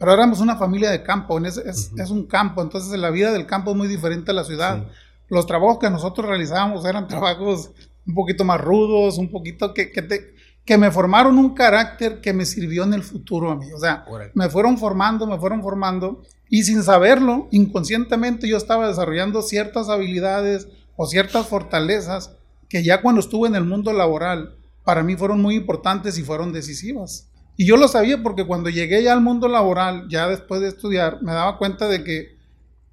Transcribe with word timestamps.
pero 0.00 0.14
éramos 0.14 0.40
una 0.40 0.56
familia 0.56 0.90
de 0.90 1.02
campo, 1.02 1.38
es, 1.40 1.58
es, 1.58 1.92
es, 1.94 2.08
un 2.08 2.26
campo, 2.26 2.62
entonces 2.62 2.98
la 2.98 3.10
vida 3.10 3.32
del 3.32 3.44
campo 3.44 3.72
es 3.72 3.76
muy 3.76 3.86
diferente 3.86 4.30
a 4.30 4.34
la 4.34 4.44
ciudad. 4.44 4.86
Los 5.28 5.44
trabajos 5.44 5.78
que 5.78 5.90
nosotros 5.90 6.26
realizábamos 6.26 6.86
eran 6.86 7.06
trabajos 7.06 7.70
un 8.06 8.14
poquito 8.14 8.42
más 8.42 8.58
rudos, 8.58 9.18
un 9.18 9.30
poquito 9.30 9.74
que, 9.74 9.92
que, 9.92 10.00
te, 10.00 10.34
que 10.64 10.78
me 10.78 10.90
formaron 10.90 11.36
un 11.36 11.52
carácter 11.52 12.22
que 12.22 12.32
me 12.32 12.46
sirvió 12.46 12.84
en 12.84 12.94
el 12.94 13.02
futuro 13.02 13.50
a 13.50 13.56
mí. 13.56 13.70
O 13.72 13.78
sea, 13.78 14.06
me 14.32 14.48
fueron 14.48 14.78
formando, 14.78 15.26
me 15.26 15.38
fueron 15.38 15.60
formando 15.60 16.22
y 16.48 16.62
sin 16.62 16.82
saberlo, 16.82 17.48
inconscientemente 17.50 18.48
yo 18.48 18.56
estaba 18.56 18.88
desarrollando 18.88 19.42
ciertas 19.42 19.90
habilidades 19.90 20.68
o 20.96 21.04
ciertas 21.04 21.46
fortalezas 21.46 22.36
que 22.70 22.82
ya 22.82 23.02
cuando 23.02 23.20
estuve 23.20 23.48
en 23.48 23.54
el 23.54 23.64
mundo 23.64 23.92
laboral, 23.92 24.56
para 24.82 25.02
mí 25.02 25.14
fueron 25.14 25.42
muy 25.42 25.56
importantes 25.56 26.16
y 26.16 26.22
fueron 26.22 26.54
decisivas. 26.54 27.29
Y 27.56 27.66
yo 27.66 27.76
lo 27.76 27.88
sabía 27.88 28.22
porque 28.22 28.46
cuando 28.46 28.70
llegué 28.70 29.02
ya 29.02 29.12
al 29.12 29.20
mundo 29.20 29.48
laboral, 29.48 30.06
ya 30.08 30.28
después 30.28 30.60
de 30.60 30.68
estudiar, 30.68 31.22
me 31.22 31.32
daba 31.32 31.58
cuenta 31.58 31.88
de 31.88 32.02
que 32.02 32.38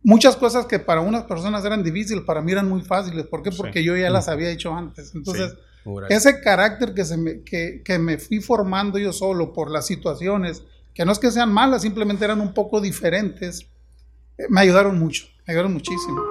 muchas 0.04 0.36
cosas 0.36 0.66
que 0.66 0.80
para 0.80 1.02
unas 1.02 1.24
personas 1.24 1.64
eran 1.66 1.84
difíciles, 1.84 2.24
para 2.24 2.42
mí 2.42 2.52
eran 2.52 2.68
muy 2.68 2.82
fáciles. 2.82 3.26
¿Por 3.28 3.44
qué? 3.44 3.52
Porque 3.52 3.84
yo 3.84 3.96
ya 3.96 4.10
las 4.10 4.28
había 4.28 4.50
hecho 4.50 4.74
antes. 4.74 5.16
Entonces, 5.16 5.56
ese 6.10 6.42
carácter 6.42 6.94
que, 6.94 7.06
se 7.06 7.18
me, 7.18 7.44
que, 7.44 7.82
que 7.84 7.98
me 7.98 8.18
fui 8.18 8.40
formando 8.40 8.98
yo 8.98 9.14
solo 9.14 9.54
por 9.54 9.72
las 9.72 9.86
situaciones, 9.86 10.64
que 10.94 11.06
no 11.06 11.12
es 11.12 11.20
que 11.20 11.32
sean 11.32 11.52
malas, 11.54 11.82
simplemente 11.82 12.26
eran 12.26 12.42
un 12.42 12.54
poco 12.54 12.82
diferentes, 12.82 13.68
eh, 14.38 14.46
me 14.50 14.62
ayudaron 14.62 15.00
mucho, 15.00 15.28
me 15.46 15.54
ayudaron 15.54 15.74
muchísimo. 15.74 16.22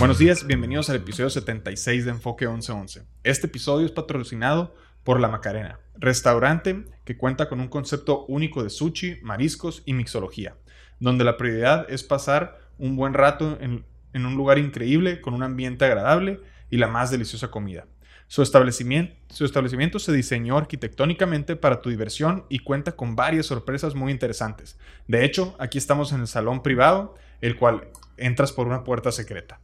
Buenos 0.00 0.16
días, 0.16 0.46
bienvenidos 0.46 0.88
al 0.88 0.96
episodio 0.96 1.28
76 1.28 2.06
de 2.06 2.12
Enfoque 2.12 2.46
1111. 2.46 3.02
Este 3.22 3.48
episodio 3.48 3.84
es 3.84 3.92
patrocinado 3.92 4.74
por 5.04 5.20
La 5.20 5.28
Macarena, 5.28 5.78
restaurante 5.98 6.86
que 7.04 7.18
cuenta 7.18 7.50
con 7.50 7.60
un 7.60 7.68
concepto 7.68 8.24
único 8.24 8.64
de 8.64 8.70
sushi, 8.70 9.18
mariscos 9.20 9.82
y 9.84 9.92
mixología, 9.92 10.56
donde 11.00 11.22
la 11.24 11.36
prioridad 11.36 11.84
es 11.90 12.02
pasar 12.02 12.58
un 12.78 12.96
buen 12.96 13.12
rato 13.12 13.58
en, 13.60 13.84
un 14.14 14.34
lugar 14.36 14.56
increíble, 14.56 15.20
con 15.20 15.34
un 15.34 15.42
ambiente 15.42 15.84
agradable 15.84 16.40
y 16.70 16.78
la 16.78 16.88
más 16.88 17.10
deliciosa 17.10 17.50
comida. 17.50 17.84
Su 18.26 18.40
establecimiento, 18.40 19.14
su 19.28 19.44
establecimiento, 19.44 19.98
se 19.98 20.14
diseñó 20.14 20.56
arquitectónicamente 20.56 21.56
para 21.56 21.82
tu 21.82 21.90
diversión 21.90 22.46
y 22.48 22.60
cuenta 22.60 22.92
con 22.92 23.16
varias 23.16 23.44
sorpresas 23.44 23.94
muy 23.94 24.12
interesantes. 24.12 24.78
De 25.08 25.26
hecho, 25.26 25.54
aquí 25.58 25.76
estamos 25.76 26.12
en 26.12 26.22
el 26.22 26.26
salón 26.26 26.62
privado, 26.62 27.16
el 27.42 27.56
cual 27.56 27.88
entras 28.16 28.50
por 28.50 28.66
una 28.66 28.82
puerta 28.82 29.12
secreta. 29.12 29.60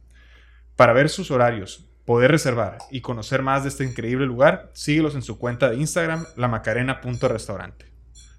Para 0.77 0.93
ver 0.93 1.09
sus 1.09 1.31
horarios, 1.31 1.89
poder 2.05 2.29
reservar 2.29 2.77
y 2.91 3.01
conocer 3.01 3.41
más 3.41 3.63
de 3.63 3.69
este 3.69 3.83
increíble 3.83 4.27
lugar, 4.27 4.69
síguelos 4.73 5.15
en 5.15 5.23
su 5.23 5.39
cuenta 5.39 5.71
de 5.71 5.77
Instagram, 5.77 6.27
lamacarena.restaurante. 6.35 7.91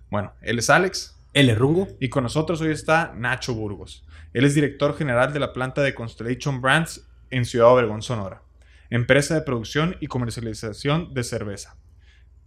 Bueno, 0.09 0.33
él 0.41 0.61
es 0.61 0.71
Alex. 0.71 1.21
Él 1.35 1.51
es 1.51 1.59
Rungo. 1.59 1.89
Y 1.99 2.11
con 2.11 2.23
nosotros 2.23 2.61
hoy 2.61 2.71
está 2.71 3.13
Nacho 3.17 3.55
Burgos. 3.55 4.07
Él 4.33 4.45
es 4.45 4.55
director 4.55 4.97
general 4.97 5.33
de 5.33 5.41
la 5.41 5.53
planta 5.53 5.83
de 5.83 5.97
Constellation 5.97 6.61
Brands 6.61 7.11
en 7.31 7.45
Ciudad 7.45 7.73
Obregón, 7.73 8.03
Sonora. 8.03 8.41
Empresa 8.89 9.35
de 9.35 9.43
producción 9.43 9.97
y 9.99 10.07
comercialización 10.07 11.13
de 11.15 11.25
cerveza. 11.25 11.77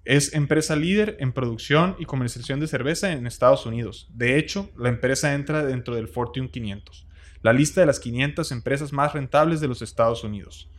Es 0.06 0.34
empresa 0.34 0.78
líder 0.78 1.18
en 1.20 1.34
producción 1.34 1.98
y 2.00 2.06
comercialización 2.06 2.62
de 2.62 2.68
cerveza 2.68 3.12
en 3.12 3.28
Estados 3.28 3.66
Unidos. 3.66 4.08
De 4.14 4.38
hecho, 4.38 4.72
la 4.78 4.88
empresa 4.88 5.34
entra 5.34 5.66
dentro 5.66 5.96
del 5.96 6.08
Fortune 6.08 6.50
500 6.50 7.11
la 7.42 7.54
lista 7.54 7.82
de 7.82 7.88
las 7.88 8.00
500 8.00 8.52
empresas 8.52 8.94
más 8.94 9.14
rentables 9.14 9.62
de 9.62 9.68
los 9.68 9.82
Estados 9.82 10.24
Unidos. 10.24 10.70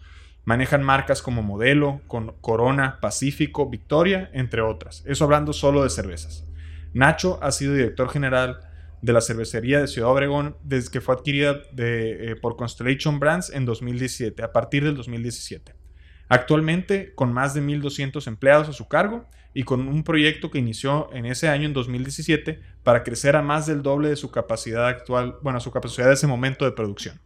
Manejan 0.45 0.83
marcas 0.83 1.23
como 1.23 1.43
Modelo, 1.43 2.01
Corona, 2.41 2.99
Pacífico, 3.01 3.71
Victoria, 3.71 4.31
entre 4.33 4.61
otras. 4.61 5.05
Eso 5.07 5.25
hablando 5.25 5.53
solo 5.53 5.85
de 5.85 5.91
cervezas. 5.91 6.47
Nacho 6.95 7.39
ha 7.43 7.53
sido 7.53 7.75
director 7.75 8.09
general 8.09 8.59
de 9.03 9.13
la 9.13 9.21
cervecería 9.21 9.81
de 9.81 9.89
Ciudad 9.89 10.11
Obregón 10.11 10.57
desde 10.63 10.91
que 10.91 11.01
fue 11.01 11.15
adquirida 11.15 11.63
eh, 11.77 12.37
por 12.41 12.57
Constellation 12.57 13.19
Brands 13.19 13.51
en 13.51 13.65
2017, 13.65 14.43
a 14.43 14.53
partir 14.53 14.85
del 14.85 14.97
2017. 14.97 15.82
Actualmente, 16.29 17.15
con 17.15 17.33
más 17.33 17.55
de 17.55 17.63
1.200 17.63 18.27
empleados 18.27 18.69
a 18.69 18.73
su 18.73 18.89
cargo 18.89 19.27
y 19.55 19.65
con 19.65 19.87
un 19.89 20.03
proyecto 20.03 20.51
que 20.51 20.59
inició 20.59 21.13
en 21.13 21.27
ese 21.27 21.49
año, 21.49 21.67
en 21.67 21.75
2017, 21.75 22.61
para 22.83 23.03
crecer 23.03 23.37
a 23.37 23.43
más 23.43 23.67
del 23.67 23.83
doble 23.83 24.09
de 24.09 24.17
su 24.17 24.31
capacidad 24.31 24.87
actual, 24.87 25.37
bueno, 25.43 25.61
su 25.61 25.71
capacidad 25.71 26.07
de 26.07 26.15
ese 26.15 26.27
momento 26.27 26.65
de 26.65 26.73
producción. 26.73 27.21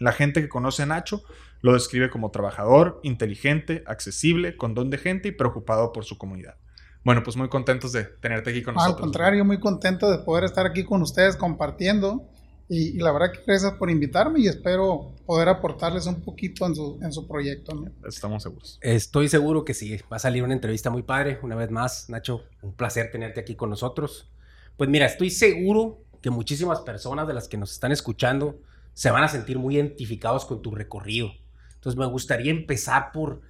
La 0.00 0.12
gente 0.12 0.42
que 0.42 0.48
conoce 0.48 0.82
a 0.82 0.86
Nacho 0.86 1.22
lo 1.60 1.72
describe 1.72 2.10
como 2.10 2.30
trabajador, 2.30 3.00
inteligente, 3.04 3.84
accesible, 3.86 4.56
con 4.56 4.74
don 4.74 4.90
de 4.90 4.98
gente 4.98 5.28
y 5.28 5.32
preocupado 5.32 5.92
por 5.92 6.04
su 6.04 6.18
comunidad. 6.18 6.56
Bueno, 7.04 7.22
pues 7.22 7.36
muy 7.36 7.48
contentos 7.48 7.92
de 7.92 8.04
tenerte 8.04 8.50
aquí 8.50 8.62
con 8.62 8.74
nosotros. 8.74 8.96
Al 8.96 9.02
contrario, 9.02 9.44
muy 9.44 9.60
contento 9.60 10.10
de 10.10 10.18
poder 10.18 10.44
estar 10.44 10.66
aquí 10.66 10.84
con 10.84 11.02
ustedes 11.02 11.36
compartiendo 11.36 12.28
y, 12.68 12.98
la 12.98 13.12
verdad 13.12 13.32
que 13.32 13.40
gracias 13.46 13.72
por 13.74 13.90
invitarme 13.90 14.40
y 14.40 14.48
espero 14.48 15.12
poder 15.26 15.48
aportarles 15.48 16.06
un 16.06 16.22
poquito 16.22 16.66
en 16.66 16.74
su, 16.74 16.98
en 17.02 17.12
su 17.12 17.26
proyecto. 17.26 17.84
Estamos 18.06 18.42
seguros. 18.42 18.78
Estoy 18.80 19.28
seguro 19.28 19.64
que 19.64 19.74
sí, 19.74 19.98
va 20.10 20.16
a 20.16 20.18
salir 20.18 20.42
una 20.42 20.54
entrevista 20.54 20.88
muy 20.88 21.02
padre. 21.02 21.38
Una 21.42 21.56
vez 21.56 21.70
más, 21.70 22.08
Nacho, 22.08 22.44
un 22.62 22.72
placer 22.72 23.10
tenerte 23.10 23.40
aquí 23.40 23.54
con 23.54 23.68
nosotros. 23.68 24.30
Pues 24.76 24.88
mira, 24.88 25.06
estoy 25.06 25.30
seguro 25.30 26.02
que 26.22 26.30
muchísimas 26.30 26.80
personas 26.80 27.28
de 27.28 27.34
las 27.34 27.48
que 27.48 27.58
nos 27.58 27.70
están 27.72 27.92
escuchando 27.92 28.58
se 28.94 29.10
van 29.10 29.24
a 29.24 29.28
sentir 29.28 29.58
muy 29.58 29.76
identificados 29.76 30.46
con 30.46 30.62
tu 30.62 30.70
recorrido. 30.70 31.32
Entonces 31.74 31.98
me 31.98 32.06
gustaría 32.06 32.50
empezar 32.50 33.12
por 33.12 33.42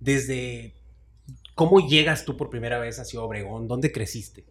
desde 0.00 0.74
cómo 1.54 1.86
llegas 1.86 2.24
tú 2.24 2.36
por 2.36 2.50
primera 2.50 2.80
vez 2.80 2.98
a 2.98 3.04
Ciudad 3.04 3.26
Obregón, 3.26 3.68
dónde 3.68 3.92
creciste. 3.92 4.44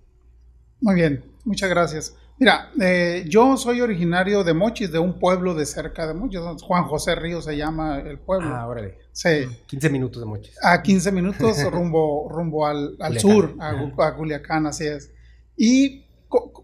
Muy 0.86 0.94
bien, 0.94 1.26
muchas 1.46 1.68
gracias. 1.68 2.16
Mira, 2.38 2.70
eh, 2.80 3.26
yo 3.28 3.58
soy 3.58 3.82
originario 3.82 4.44
de 4.44 4.54
Mochis, 4.54 4.92
de 4.92 5.00
un 5.00 5.18
pueblo 5.18 5.56
de 5.56 5.66
cerca 5.66 6.06
de 6.06 6.14
Mochis. 6.14 6.40
Juan 6.62 6.84
José 6.84 7.16
Río 7.16 7.42
se 7.42 7.58
llama 7.58 8.02
el 8.02 8.20
pueblo. 8.20 8.54
Ah, 8.54 8.68
órale. 8.68 9.00
Sí. 9.12 9.48
15 9.66 9.90
minutos 9.90 10.22
de 10.22 10.28
Mochis. 10.28 10.56
A 10.62 10.84
15 10.84 11.12
minutos 11.12 11.64
rumbo, 11.72 12.30
rumbo 12.30 12.68
al, 12.68 12.96
sur, 13.18 13.56
a, 13.60 13.72
a, 13.72 14.16
Culiacán, 14.16 14.68
así 14.68 14.86
es. 14.86 15.12
¿Y 15.58 16.06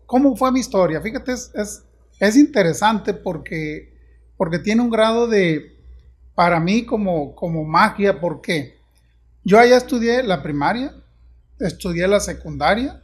cómo 0.06 0.38
fue 0.38 0.52
mi 0.52 0.59
historia? 0.59 1.02
Fíjate, 1.02 1.32
es, 1.32 1.52
es, 2.20 2.38
interesante 2.38 3.16
porque, 3.16 3.98
porque 4.38 4.59
tiene 4.59 4.84
un 4.84 4.92
grado 4.92 5.26
de, 5.26 5.80
para 6.36 6.59
mí, 6.59 6.86
como, 6.86 7.34
como 7.34 7.64
magia. 7.64 8.22
¿Por 8.22 8.40
qué? 8.40 8.78
Yo 9.44 9.58
allá 9.58 9.78
estudié 9.78 10.22
la 10.22 10.44
primaria, 10.44 10.94
estudié 11.59 12.08
la 12.08 12.20
secundaria, 12.20 13.02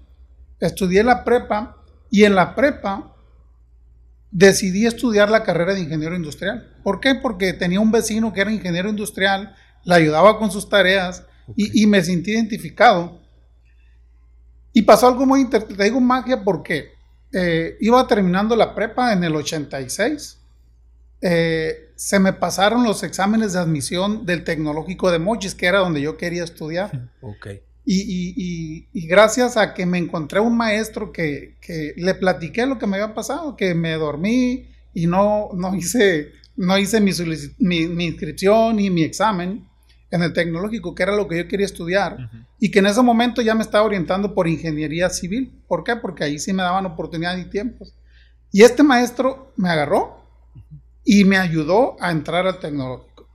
estudié 0.60 1.04
la 1.04 1.24
prepa 1.24 1.78
y 2.10 2.24
en 2.24 2.36
la 2.36 2.56
prepa 2.56 3.14
decidí 4.32 4.86
estudiar 4.86 5.30
la 5.30 5.44
carrera 5.44 5.74
de 5.74 5.82
ingeniero 5.82 6.16
industrial. 6.16 6.76
¿Por 6.84 7.00
qué? 7.00 7.16
Porque 7.16 7.54
tenía 7.54 7.80
un 7.80 7.92
vecino 7.92 8.34
que 8.34 8.42
era 8.42 8.52
ingeniero 8.52 8.90
industrial, 8.90 9.56
le 9.84 9.96
ayudaba 9.96 10.38
con 10.38 10.52
sus 10.52 10.70
tareas 10.70 11.26
y, 11.56 11.86
me 11.88 12.04
sentí 12.04 12.32
identificado. 12.32 13.22
Y 14.74 14.82
pasó 14.82 15.08
algo 15.08 15.26
muy 15.26 15.42
interesante, 15.42 15.76
te 15.76 15.84
digo 15.86 16.00
magia 16.00 16.44
porque 16.44 16.92
eh, 17.32 17.78
iba 17.80 18.06
terminando 18.06 18.56
la 18.56 18.76
prepa 18.76 19.14
en 19.14 19.24
el 19.24 19.36
86. 19.36 20.40
Eh, 21.22 21.94
se 21.96 22.20
me 22.20 22.34
pasaron 22.34 22.84
los 22.84 23.02
exámenes 23.02 23.54
de 23.54 23.60
admisión 23.60 24.26
del 24.26 24.44
tecnológico 24.44 25.10
de 25.10 25.20
Mochis, 25.20 25.56
que 25.56 25.66
era 25.66 25.80
donde 25.80 26.02
yo 26.02 26.18
quería 26.18 26.44
estudiar. 26.44 27.10
Okay. 27.22 27.62
Y, 27.90 29.08
gracias 29.08 29.56
a 29.56 29.74
que 29.74 29.86
me 29.86 29.98
encontré 29.98 30.42
un 30.42 30.58
maestro 30.58 31.14
que, 31.14 31.56
le 31.96 32.16
platiqué 32.16 32.66
lo 32.66 32.78
que 32.78 32.86
me 32.86 32.98
había 32.98 33.16
pasado, 33.16 33.56
que 33.56 33.74
me 33.74 33.94
dormí 33.94 34.68
y 34.94 35.08
no, 35.08 35.50
no 35.54 35.74
hice, 35.74 36.34
no 36.58 36.78
hice 36.78 37.00
mi, 37.00 37.12
mi, 37.88 38.06
inscripción 38.06 38.80
y 38.82 38.90
mi 38.90 39.04
examen 39.04 39.66
en 40.12 40.22
el 40.22 40.34
tecnológico, 40.34 40.94
que 40.94 41.04
era 41.04 41.16
lo 41.16 41.28
que 41.28 41.38
yo 41.38 41.48
quería 41.48 41.66
estudiar, 41.66 42.30
y 42.60 42.72
que 42.72 42.80
en 42.80 42.88
ese 42.88 43.02
momento 43.02 43.42
ya 43.42 43.56
me 43.56 43.64
estaba 43.64 43.86
orientando 43.86 44.34
por 44.34 44.48
ingeniería 44.48 45.10
civil. 45.10 45.64
¿Por 45.68 45.84
qué? 45.84 45.96
Porque 45.96 46.26
ahí 46.26 46.40
sí 46.40 46.52
me 46.52 46.64
daban 46.64 46.86
oportunidades 46.86 47.46
y 47.46 47.50
tiempos. 47.50 47.94
Y 48.52 48.64
este 48.64 48.84
maestro 48.84 49.54
me 49.56 49.70
agarró 49.70 50.26
y 51.06 51.24
me 51.24 51.38
ayudó 51.38 51.96
a 52.02 52.12
entrar 52.12 52.48
al 52.48 52.60
tecnológico. 52.60 53.30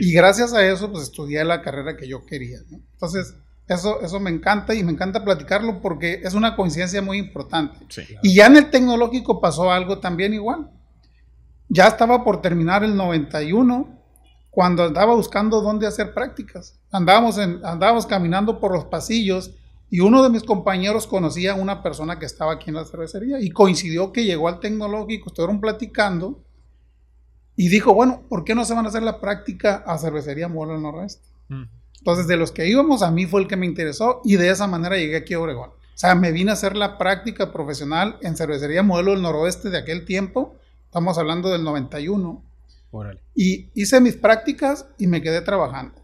Y 0.00 0.12
gracias 0.12 0.52
a 0.52 0.66
eso, 0.66 0.90
pues 0.90 1.04
estudié 1.04 1.44
la 1.44 1.62
carrera 1.62 1.96
que 1.96 2.08
yo 2.08 2.24
quería. 2.24 2.58
Entonces, 2.92 3.34
eso, 3.68 4.00
eso 4.00 4.20
me 4.20 4.30
encanta 4.30 4.74
y 4.74 4.84
me 4.84 4.92
encanta 4.92 5.24
platicarlo 5.24 5.80
porque 5.80 6.20
es 6.22 6.34
una 6.34 6.54
coincidencia 6.54 7.02
muy 7.02 7.18
importante. 7.18 7.78
Y 8.22 8.34
ya 8.34 8.46
en 8.46 8.56
el 8.56 8.70
tecnológico 8.70 9.40
pasó 9.40 9.72
algo 9.72 9.98
también 9.98 10.34
igual. 10.34 10.70
Ya 11.68 11.88
estaba 11.88 12.22
por 12.22 12.40
terminar 12.40 12.84
el 12.84 12.96
91 12.96 13.96
cuando 14.50 14.84
andaba 14.84 15.14
buscando 15.14 15.60
dónde 15.60 15.86
hacer 15.86 16.14
prácticas. 16.14 16.80
Andábamos, 16.90 17.38
en, 17.38 17.64
andábamos 17.64 18.06
caminando 18.06 18.60
por 18.60 18.72
los 18.72 18.84
pasillos 18.84 19.52
y 19.90 20.00
uno 20.00 20.22
de 20.22 20.30
mis 20.30 20.44
compañeros 20.44 21.06
conocía 21.06 21.52
a 21.52 21.56
una 21.56 21.82
persona 21.82 22.18
que 22.18 22.26
estaba 22.26 22.52
aquí 22.52 22.70
en 22.70 22.76
la 22.76 22.84
cervecería 22.84 23.40
y 23.40 23.50
coincidió 23.50 24.12
que 24.12 24.24
llegó 24.24 24.48
al 24.48 24.60
tecnológico, 24.60 25.28
estuvieron 25.28 25.60
platicando 25.60 26.42
y 27.56 27.68
dijo, 27.68 27.94
bueno, 27.94 28.22
¿por 28.28 28.44
qué 28.44 28.54
no 28.54 28.64
se 28.64 28.74
van 28.74 28.84
a 28.84 28.88
hacer 28.88 29.02
la 29.02 29.20
práctica 29.20 29.82
a 29.86 29.98
cervecería 29.98 30.48
Muelo 30.48 30.78
Noroeste? 30.78 31.28
Mm. 31.48 31.64
Entonces, 32.06 32.28
de 32.28 32.36
los 32.36 32.52
que 32.52 32.68
íbamos, 32.68 33.02
a 33.02 33.10
mí 33.10 33.26
fue 33.26 33.40
el 33.40 33.48
que 33.48 33.56
me 33.56 33.66
interesó 33.66 34.20
y 34.24 34.36
de 34.36 34.48
esa 34.50 34.68
manera 34.68 34.96
llegué 34.96 35.16
aquí 35.16 35.34
a 35.34 35.40
Obregón. 35.40 35.70
O 35.70 35.98
sea, 35.98 36.14
me 36.14 36.30
vine 36.30 36.52
a 36.52 36.54
hacer 36.54 36.76
la 36.76 36.98
práctica 36.98 37.52
profesional 37.52 38.16
en 38.22 38.36
cervecería 38.36 38.84
modelo 38.84 39.10
del 39.10 39.22
noroeste 39.22 39.70
de 39.70 39.78
aquel 39.78 40.04
tiempo. 40.04 40.54
Estamos 40.84 41.18
hablando 41.18 41.50
del 41.50 41.64
91. 41.64 42.44
Órale. 42.92 43.20
Y 43.34 43.70
hice 43.74 44.00
mis 44.00 44.14
prácticas 44.16 44.86
y 44.98 45.08
me 45.08 45.20
quedé 45.20 45.40
trabajando. 45.40 45.96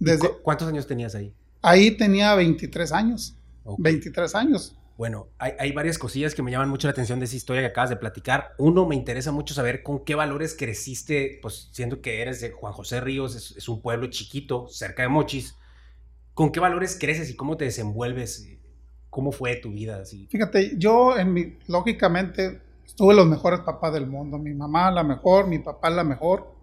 ¿Y 0.00 0.06
Desde, 0.06 0.30
cu- 0.30 0.36
¿Cuántos 0.42 0.66
años 0.66 0.86
tenías 0.86 1.14
ahí? 1.14 1.34
ahí 1.60 1.90
tenía 1.90 2.34
23 2.34 2.90
años. 2.92 3.36
Ok. 3.64 3.80
23 3.82 4.34
años. 4.36 4.74
Bueno, 4.96 5.26
hay, 5.38 5.72
varias 5.72 5.98
cosillas 5.98 6.36
que 6.36 6.42
me 6.42 6.52
llaman 6.52 6.68
mucho 6.68 6.86
la 6.86 6.92
atención 6.92 7.18
de 7.18 7.24
esa 7.24 7.34
historia 7.34 7.62
que 7.62 7.68
acabas 7.68 7.90
de 7.90 7.96
platicar. 7.96 8.54
Uno, 8.58 8.86
me 8.86 8.94
interesa 8.94 9.32
mucho 9.32 9.52
saber 9.52 9.82
con 9.82 10.04
qué 10.04 10.14
valores 10.14 10.54
creciste, 10.56 11.40
pues 11.42 11.68
siendo 11.72 12.00
que 12.00 12.22
eres 12.22 12.40
de 12.40 12.52
Juan 12.52 12.72
José 12.72 13.00
Ríos, 13.00 13.34
es, 13.34 13.56
es 13.56 13.68
un 13.68 13.82
pueblo 13.82 14.06
chiquito, 14.06 14.68
cerca 14.68 15.02
de 15.02 15.08
Mochis. 15.08 15.56
¿Con 16.32 16.52
qué 16.52 16.60
valores 16.60 16.96
creces 16.98 17.28
y 17.28 17.34
cómo 17.34 17.56
te 17.56 17.64
desenvuelves? 17.64 18.48
¿Cómo 19.10 19.32
fue 19.32 19.56
tu 19.56 19.70
vida? 19.70 20.00
Así? 20.00 20.28
Fíjate, 20.30 20.74
yo 20.76 21.18
en 21.18 21.32
mi, 21.32 21.58
lógicamente 21.66 22.60
tuve 22.96 23.14
los 23.14 23.26
mejores 23.26 23.60
papás 23.60 23.92
del 23.92 24.06
mundo. 24.06 24.38
Mi 24.38 24.54
mamá 24.54 24.92
la 24.92 25.02
mejor, 25.02 25.48
mi 25.48 25.58
papá 25.58 25.90
la 25.90 26.04
mejor. 26.04 26.54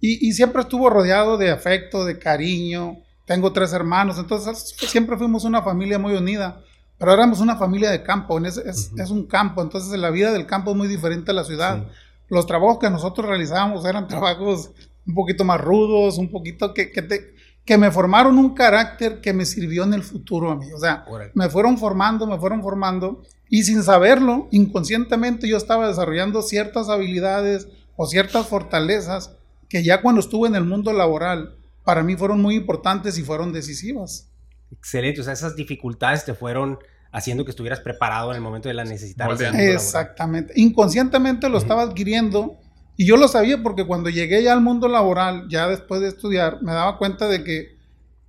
Y, 0.00 0.28
y 0.28 0.32
siempre 0.32 0.62
estuvo 0.62 0.90
rodeado 0.90 1.38
de 1.38 1.50
afecto, 1.50 2.04
de 2.04 2.18
cariño. 2.18 2.98
Tengo 3.26 3.52
tres 3.52 3.72
hermanos, 3.72 4.18
entonces 4.18 4.74
siempre 4.88 5.16
fuimos 5.16 5.44
una 5.44 5.62
familia 5.62 6.00
muy 6.00 6.14
unida. 6.14 6.64
Pero 7.00 7.12
éramos 7.14 7.40
una 7.40 7.56
familia 7.56 7.90
de 7.90 8.02
campo, 8.04 8.38
ese- 8.38 8.68
es, 8.68 8.90
Ujú. 8.92 9.02
es 9.02 9.10
un 9.10 9.26
campo, 9.26 9.62
entonces 9.62 9.98
la 9.98 10.10
vida 10.10 10.30
del 10.32 10.46
campo 10.46 10.70
es 10.70 10.76
muy 10.76 10.86
diferente 10.86 11.32
a 11.32 11.34
la 11.34 11.42
ciudad. 11.44 11.78
Sí. 11.78 11.84
Los 12.28 12.46
trabajos 12.46 12.78
que 12.78 12.90
nosotros 12.90 13.26
realizábamos 13.26 13.84
eran 13.86 14.06
trabajos 14.06 14.70
un 15.06 15.14
poquito 15.14 15.42
más 15.44 15.60
rudos, 15.60 16.18
un 16.18 16.30
poquito 16.30 16.74
que, 16.74 16.92
que, 16.92 17.02
te- 17.02 17.34
que 17.64 17.78
me 17.78 17.90
formaron 17.90 18.36
un 18.38 18.54
carácter 18.54 19.20
que 19.22 19.32
me 19.32 19.46
sirvió 19.46 19.82
en 19.84 19.94
el 19.94 20.02
futuro 20.02 20.50
a 20.50 20.56
mí. 20.56 20.70
O 20.72 20.78
sea, 20.78 21.04
Órale. 21.08 21.32
me 21.34 21.48
fueron 21.48 21.78
formando, 21.78 22.26
me 22.26 22.38
fueron 22.38 22.62
formando 22.62 23.22
y 23.48 23.62
sin 23.64 23.82
saberlo, 23.82 24.46
inconscientemente 24.50 25.48
yo 25.48 25.56
estaba 25.56 25.88
desarrollando 25.88 26.42
ciertas 26.42 26.88
habilidades 26.90 27.66
o 27.96 28.06
ciertas 28.06 28.46
fortalezas 28.46 29.32
que 29.68 29.82
ya 29.82 30.02
cuando 30.02 30.20
estuve 30.20 30.48
en 30.48 30.54
el 30.54 30.64
mundo 30.64 30.92
laboral 30.92 31.56
para 31.84 32.02
mí 32.02 32.14
fueron 32.14 32.40
muy 32.42 32.56
importantes 32.56 33.16
y 33.18 33.22
fueron 33.22 33.52
decisivas. 33.52 34.29
Excelente, 34.72 35.20
o 35.20 35.24
sea, 35.24 35.32
esas 35.32 35.56
dificultades 35.56 36.24
te 36.24 36.34
fueron 36.34 36.78
haciendo 37.12 37.44
que 37.44 37.50
estuvieras 37.50 37.80
preparado 37.80 38.30
en 38.30 38.36
el 38.36 38.42
momento 38.42 38.68
de 38.68 38.74
la 38.74 38.84
necesidad. 38.84 39.26
Moldeando. 39.26 39.58
Exactamente. 39.58 40.52
Inconscientemente 40.56 41.48
lo 41.48 41.56
Ujú. 41.56 41.62
estaba 41.64 41.82
adquiriendo 41.82 42.56
y 42.96 43.04
yo 43.06 43.16
lo 43.16 43.26
sabía 43.28 43.62
porque 43.62 43.84
cuando 43.84 44.10
llegué 44.10 44.42
ya 44.42 44.52
al 44.52 44.60
mundo 44.60 44.86
laboral, 44.88 45.46
ya 45.48 45.66
después 45.68 46.00
de 46.00 46.08
estudiar, 46.08 46.62
me 46.62 46.72
daba 46.72 46.98
cuenta 46.98 47.26
de 47.28 47.42
que 47.42 47.76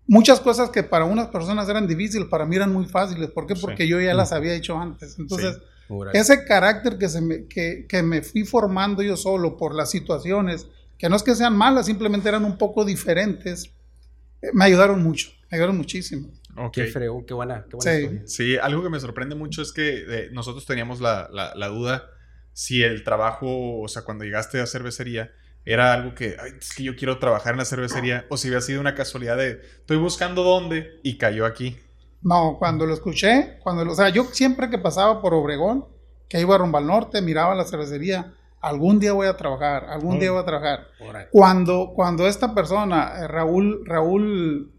muchas 0.07 0.39
cosas 0.41 0.71
que 0.71 0.81
para 0.83 1.05
unas 1.05 1.27
personas 1.27 1.69
eran 1.69 1.87
difíciles, 1.87 2.27
para 2.27 2.45
mí 2.45 2.55
eran 2.55 2.73
muy 2.73 2.85
fáciles. 2.85 3.29
¿Por 3.29 3.45
qué? 3.45 3.55
Sí. 3.55 3.61
Porque 3.61 3.87
yo 3.87 4.01
ya 4.01 4.13
las 4.13 4.31
había 4.33 4.53
hecho 4.53 4.77
antes. 4.77 5.17
Entonces, 5.19 5.57
Sí. 5.87 5.95
ese 6.13 6.45
carácter 6.45 6.97
que, 6.97 7.09
se 7.09 7.19
me, 7.21 7.45
que, 7.47 7.85
que 7.87 8.01
me 8.01 8.21
fui 8.21 8.45
formando 8.45 9.01
yo 9.03 9.15
solo 9.17 9.57
por 9.57 9.75
las 9.75 9.91
situaciones, 9.91 10.67
que 10.97 11.09
no 11.09 11.15
es 11.17 11.23
que 11.23 11.35
sean 11.35 11.55
malas, 11.55 11.85
simplemente 11.85 12.29
eran 12.29 12.45
un 12.45 12.57
poco 12.57 12.85
diferentes, 12.85 13.65
eh, 14.41 14.47
me 14.53 14.63
ayudaron 14.65 15.03
mucho, 15.03 15.31
me 15.51 15.57
ayudaron 15.57 15.77
muchísimo. 15.77 16.29
Qué 16.73 16.85
fregón, 16.85 17.25
qué 17.25 17.33
buena, 17.33 17.65
qué 17.69 17.75
buena 17.77 17.91
Sí. 17.91 17.97
historia. 18.01 18.21
Sí, 18.25 18.57
algo 18.57 18.81
que 18.83 18.89
me 18.89 18.99
sorprende 18.99 19.35
mucho 19.35 19.61
es 19.61 19.71
que 19.71 20.03
eh, 20.07 20.29
nosotros 20.31 20.65
teníamos 20.65 20.99
la, 21.01 21.29
la- 21.31 21.53
la 21.55 21.67
duda 21.67 22.09
si 22.53 22.81
el 22.83 23.03
trabajo, 23.03 23.79
o 23.81 23.87
sea, 23.87 24.03
cuando 24.03 24.23
llegaste 24.25 24.59
a 24.59 24.65
cervecería, 24.65 25.31
era 25.63 25.93
algo 25.93 26.15
que, 26.15 26.35
"Ay, 26.39 26.53
es 26.59 26.73
que 26.73 26.83
yo 26.83 26.95
quiero 26.95 27.19
trabajar 27.19 27.53
en 27.53 27.59
la 27.59 27.65
cervecería, 27.65 28.25
o 28.29 28.35
si 28.37 28.47
había 28.47 28.61
sido 28.61 28.81
una 28.81 28.95
casualidad 28.95 29.37
de, 29.37 29.61
estoy 29.79 29.97
buscando 29.97 30.43
dónde 30.43 30.99
y 31.03 31.17
cayó 31.17 31.45
aquí. 31.45 31.77
No, 32.21 32.57
cuando 32.59 32.85
lo 32.85 32.93
escuché, 32.93 33.57
cuando 33.63 33.85
lo- 33.85 33.93
o 33.93 33.95
sea, 33.95 34.09
yo 34.09 34.25
siempre 34.25 34.69
que 34.69 34.77
pasaba 34.77 35.21
por 35.21 35.33
Obregón, 35.33 35.85
que 36.27 36.39
iba 36.41 36.57
rumbo 36.57 36.77
al 36.77 36.87
norte, 36.87 37.21
miraba 37.21 37.55
la 37.55 37.63
cervecería, 37.65 38.33
algún 38.59 38.99
día 38.99 39.13
voy 39.13 39.27
a 39.27 39.37
trabajar, 39.37 39.85
algún 39.85 40.19
día 40.19 40.29
Mm. 40.29 40.33
voy 40.33 40.41
a 40.41 40.45
trabajar. 40.45 40.87
Cuando, 41.31 41.93
cuando 41.95 42.27
esta 42.27 42.53
persona, 42.53 43.13
eh, 43.21 43.27
Raúl, 43.27 43.83
Raúl, 43.85 44.71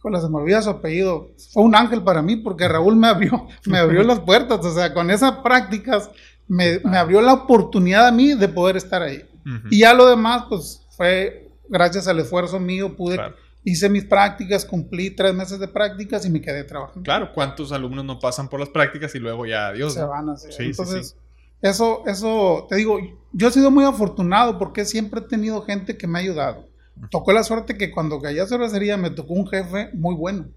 híjole, 0.00 0.18
se 0.20 0.28
me 0.30 0.36
olvida 0.38 0.62
su 0.62 0.70
apellido, 0.70 1.28
fue 1.52 1.62
un 1.62 1.74
ángel 1.76 2.02
para 2.02 2.22
mí 2.22 2.36
porque 2.36 2.66
Raúl 2.66 2.96
me 2.96 3.06
abrió, 3.08 3.46
me 3.66 3.76
abrió 3.78 4.02
las 4.02 4.20
puertas, 4.20 4.64
o 4.64 4.74
sea, 4.74 4.94
con 4.94 5.10
esas 5.10 5.32
prácticas 5.40 6.10
me, 6.48 6.80
me 6.84 6.96
abrió 6.96 7.20
la 7.20 7.34
oportunidad 7.34 8.06
a 8.08 8.12
mí 8.12 8.32
de 8.34 8.48
poder 8.48 8.76
estar 8.78 9.02
ahí. 9.02 9.22
Ujú. 9.44 9.68
Y 9.70 9.80
ya 9.80 9.92
lo 9.94 10.08
demás, 10.08 10.44
pues 10.48 10.86
fue 10.96 11.50
gracias 11.68 12.08
al 12.08 12.18
esfuerzo 12.18 12.58
mío, 12.58 12.96
pude, 12.96 13.16
Claro. 13.16 13.36
hice 13.62 13.90
mis 13.90 14.04
prácticas, 14.06 14.64
cumplí 14.64 15.10
tres 15.10 15.34
meses 15.34 15.60
de 15.60 15.68
prácticas 15.68 16.24
y 16.24 16.30
me 16.30 16.40
quedé 16.40 16.64
trabajando. 16.64 17.02
Claro, 17.02 17.30
¿cuántos 17.34 17.70
alumnos 17.70 18.04
no 18.06 18.18
pasan 18.18 18.48
por 18.48 18.58
las 18.58 18.70
prácticas 18.70 19.14
y 19.14 19.18
luego 19.18 19.44
ya 19.44 19.68
adiós? 19.68 19.92
se 19.92 20.02
van 20.02 20.30
a 20.30 20.32
hacer. 20.32 20.50
Sí, 20.52 20.62
sí, 20.64 20.70
Entonces, 20.70 21.08
sí. 21.10 21.16
eso, 21.60 22.02
eso, 22.06 22.66
te 22.70 22.76
digo, 22.76 22.98
yo 23.32 23.48
he 23.48 23.52
sido 23.52 23.70
muy 23.70 23.84
afortunado 23.84 24.58
porque 24.58 24.86
siempre 24.86 25.20
he 25.20 25.24
tenido 25.24 25.60
gente 25.62 25.96
que 25.98 26.06
me 26.06 26.18
ha 26.18 26.22
ayudado. 26.22 26.69
Tocó 27.10 27.32
la 27.32 27.44
suerte 27.44 27.76
que 27.78 27.90
cuando 27.90 28.20
caí 28.20 28.38
a 28.38 28.46
cervecería 28.46 28.96
me 28.96 29.10
tocó 29.10 29.34
un 29.34 29.46
jefe 29.48 29.90
muy 29.94 30.14
bueno. 30.14 30.48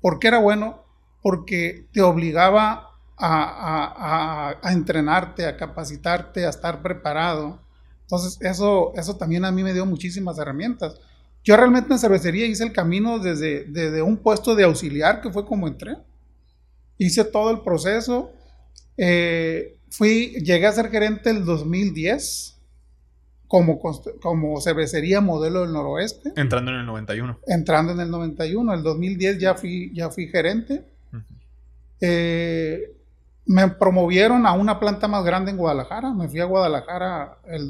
¿Por 0.00 0.18
qué 0.18 0.28
era 0.28 0.38
bueno? 0.38 0.84
Porque 1.22 1.86
te 1.92 2.02
obligaba 2.02 2.90
a, 3.16 3.42
a- 3.42 4.50
a- 4.50 4.58
a 4.62 4.72
entrenarte, 4.72 5.46
a 5.46 5.56
capacitarte, 5.56 6.46
a 6.46 6.50
estar 6.50 6.82
preparado. 6.82 7.60
Entonces, 8.02 8.38
eso, 8.42 8.92
eso 8.94 9.16
también 9.16 9.44
a 9.44 9.52
mí 9.52 9.62
me 9.62 9.74
dio 9.74 9.86
muchísimas 9.86 10.38
herramientas. 10.38 11.00
Yo 11.44 11.56
realmente 11.56 11.92
en 11.92 11.98
cervecería 11.98 12.46
hice 12.46 12.64
el 12.64 12.72
camino 12.72 13.18
desde, 13.18 13.64
desde 13.64 14.02
un 14.02 14.16
puesto 14.18 14.54
de 14.54 14.64
auxiliar, 14.64 15.20
que 15.20 15.30
fue 15.32 15.44
como 15.46 15.66
entré. 15.68 15.96
Hice 16.96 17.24
todo 17.24 17.50
el 17.50 17.60
proceso. 17.60 18.32
Eh, 18.96 19.78
fui, 19.90 20.32
llegué 20.44 20.66
a 20.66 20.72
ser 20.72 20.90
gerente 20.90 21.30
el 21.30 21.44
2010 21.44 22.57
como, 23.48 23.80
como 24.20 24.60
cervecería 24.60 25.20
modelo 25.22 25.62
del 25.62 25.72
noroeste 25.72 26.32
Entrando 26.36 26.70
en 26.70 26.78
el 26.78 26.86
91. 26.86 27.38
entrando 27.46 27.92
en 27.92 28.00
el 28.00 28.10
91. 28.10 28.74
El 28.74 28.82
2010 28.82 29.38
ya 29.38 29.54
fui, 29.54 29.90
ya 29.94 30.10
fui 30.10 30.28
gerente. 30.28 30.84
Ujú. 31.12 31.22
Eh, 32.00 32.94
me 33.46 33.66
promovieron 33.68 34.46
a 34.46 34.52
una 34.52 34.78
planta 34.78 35.08
más 35.08 35.24
grande 35.24 35.50
en 35.50 35.56
Guadalajara. 35.56 36.12
Me 36.12 36.28
fui 36.28 36.40
a 36.40 36.44
Guadalajara 36.44 37.38
el 37.46 37.66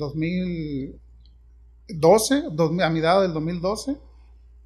2012, 1.88 2.42
dos- 2.52 2.80
a 2.80 2.90
mitad 2.90 3.22
del 3.22 3.32
2012. 3.32 3.96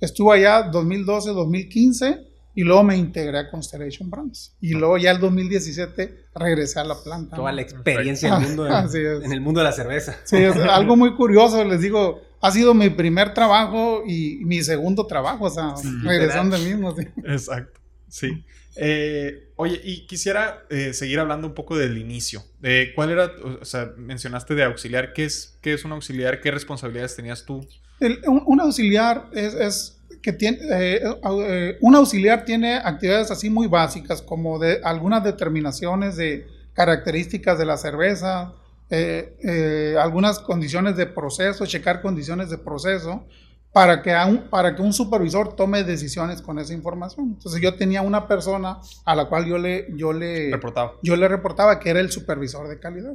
Estuve 0.00 0.36
allá 0.36 0.62
2012, 0.64 1.30
2015 1.30 2.31
y 2.54 2.62
luego 2.64 2.82
me 2.84 2.96
integré 2.96 3.38
a 3.38 3.50
Constellation 3.50 4.10
Brands. 4.10 4.54
Y 4.60 4.72
luego 4.74 4.98
ya 4.98 5.10
el 5.10 5.18
2017 5.20 6.26
regresé 6.34 6.80
a 6.80 6.84
la 6.84 6.96
planta. 7.02 7.36
Toda 7.36 7.50
¿no? 7.50 7.56
la 7.56 7.62
experiencia 7.62 8.28
en 8.36 8.42
el 8.42 8.48
mundo 8.48 8.64
de, 8.92 9.24
en 9.24 9.32
el 9.32 9.40
mundo 9.40 9.60
de 9.60 9.64
la 9.64 9.72
cerveza. 9.72 10.16
Sí, 10.24 10.36
es 10.36 10.56
algo 10.70 10.96
muy 10.96 11.14
curioso, 11.14 11.64
les 11.64 11.80
digo, 11.80 12.20
ha 12.40 12.50
sido 12.50 12.74
mi 12.74 12.90
primer 12.90 13.34
trabajo 13.34 14.02
y 14.06 14.40
mi 14.44 14.62
segundo 14.62 15.06
trabajo, 15.06 15.44
o 15.44 15.50
sea, 15.50 15.74
regresando 16.02 16.56
al 16.56 16.62
mismo. 16.62 16.94
sí. 16.96 17.06
Exacto, 17.24 17.80
sí. 18.08 18.44
Eh, 18.76 19.52
oye, 19.56 19.78
y 19.84 20.06
quisiera 20.06 20.64
eh, 20.70 20.94
seguir 20.94 21.20
hablando 21.20 21.46
un 21.46 21.54
poco 21.54 21.76
del 21.76 21.98
inicio. 21.98 22.42
Eh, 22.62 22.92
¿Cuál 22.94 23.10
era, 23.10 23.30
o 23.60 23.64
sea, 23.66 23.92
mencionaste 23.98 24.54
de 24.54 24.64
auxiliar, 24.64 25.12
¿qué 25.12 25.24
es, 25.26 25.58
qué 25.60 25.74
es 25.74 25.84
un 25.84 25.92
auxiliar? 25.92 26.40
¿Qué 26.40 26.50
responsabilidades 26.50 27.14
tenías 27.14 27.44
tú? 27.44 27.66
El- 28.00 28.20
un, 28.26 28.42
un 28.46 28.60
auxiliar 28.62 29.28
es, 29.34 29.52
es 29.54 29.98
que 30.22 30.32
tiene, 30.32 30.58
eh, 30.70 31.00
eh, 31.48 31.78
un 31.80 31.94
auxiliar 31.96 32.44
tiene 32.44 32.76
actividades 32.76 33.30
así 33.30 33.50
muy 33.50 33.66
básicas 33.66 34.22
como 34.22 34.58
de 34.58 34.80
algunas 34.84 35.24
determinaciones 35.24 36.16
de 36.16 36.46
características 36.74 37.58
de 37.58 37.64
la 37.66 37.76
cerveza, 37.76 38.54
eh, 38.90 39.36
eh, 39.42 39.96
algunas 39.98 40.38
condiciones 40.38 40.96
de 40.96 41.06
proceso, 41.06 41.66
checar 41.66 42.00
condiciones 42.02 42.50
de 42.50 42.58
proceso 42.58 43.24
para 43.72 44.02
que, 44.02 44.14
un, 44.14 44.48
para 44.50 44.76
que 44.76 44.82
un 44.82 44.92
supervisor 44.92 45.56
tome 45.56 45.82
decisiones 45.82 46.42
con 46.42 46.58
esa 46.58 46.74
información. 46.74 47.30
Entonces 47.36 47.60
yo 47.60 47.74
tenía 47.74 48.02
una 48.02 48.28
persona 48.28 48.80
a 49.06 49.14
la 49.16 49.24
cual 49.30 49.46
yo 49.46 49.56
le, 49.58 49.86
yo 49.96 50.12
le, 50.12 50.50
Reportaba. 50.50 50.92
yo 51.02 51.16
le 51.16 51.26
reportaba 51.26 51.80
que 51.80 51.88
era 51.90 52.00
el 52.00 52.10
supervisor 52.12 52.68
de 52.68 52.78
calidad. 52.78 53.14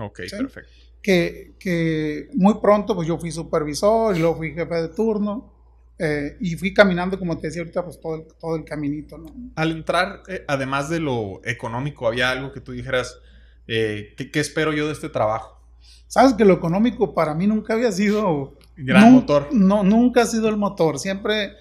Ok, 0.00 0.20
Sí. 0.26 0.36
perfecto. 0.36 0.70
Que, 1.00 1.54
que 1.60 2.28
muy 2.34 2.54
pronto 2.60 2.94
pues 2.96 3.06
yo 3.06 3.18
fui 3.18 3.30
supervisor 3.30 4.16
y 4.16 4.18
luego 4.20 4.36
fui 4.36 4.52
jefe 4.52 4.74
de 4.74 4.88
turno 4.88 5.53
eh, 5.98 6.36
y 6.40 6.56
fui 6.56 6.74
caminando, 6.74 7.18
como 7.18 7.38
te 7.38 7.46
decía 7.46 7.62
ahorita, 7.62 7.84
pues 7.84 8.00
todo 8.00 8.16
el, 8.16 8.24
todo 8.40 8.56
el 8.56 8.64
caminito, 8.64 9.18
¿no? 9.18 9.26
Al 9.56 9.72
entrar, 9.72 10.22
eh, 10.28 10.44
además 10.48 10.88
de 10.88 11.00
lo 11.00 11.40
económico, 11.44 12.06
¿había 12.06 12.30
algo 12.30 12.52
que 12.52 12.60
tú 12.60 12.72
dijeras, 12.72 13.18
eh, 13.66 14.14
¿qué, 14.16 14.30
qué 14.30 14.40
espero 14.40 14.72
yo 14.72 14.86
de 14.86 14.92
este 14.92 15.08
trabajo? 15.08 15.60
Sabes 16.06 16.34
que 16.34 16.44
lo 16.44 16.54
económico 16.54 17.14
para 17.14 17.34
mí 17.34 17.46
nunca 17.46 17.74
había 17.74 17.90
sido... 17.90 18.56
Gran 18.76 19.04
nun- 19.04 19.12
motor. 19.12 19.48
No, 19.52 19.82
nunca 19.82 20.22
ha 20.22 20.26
sido 20.26 20.48
el 20.48 20.56
motor, 20.56 20.98
siempre... 20.98 21.52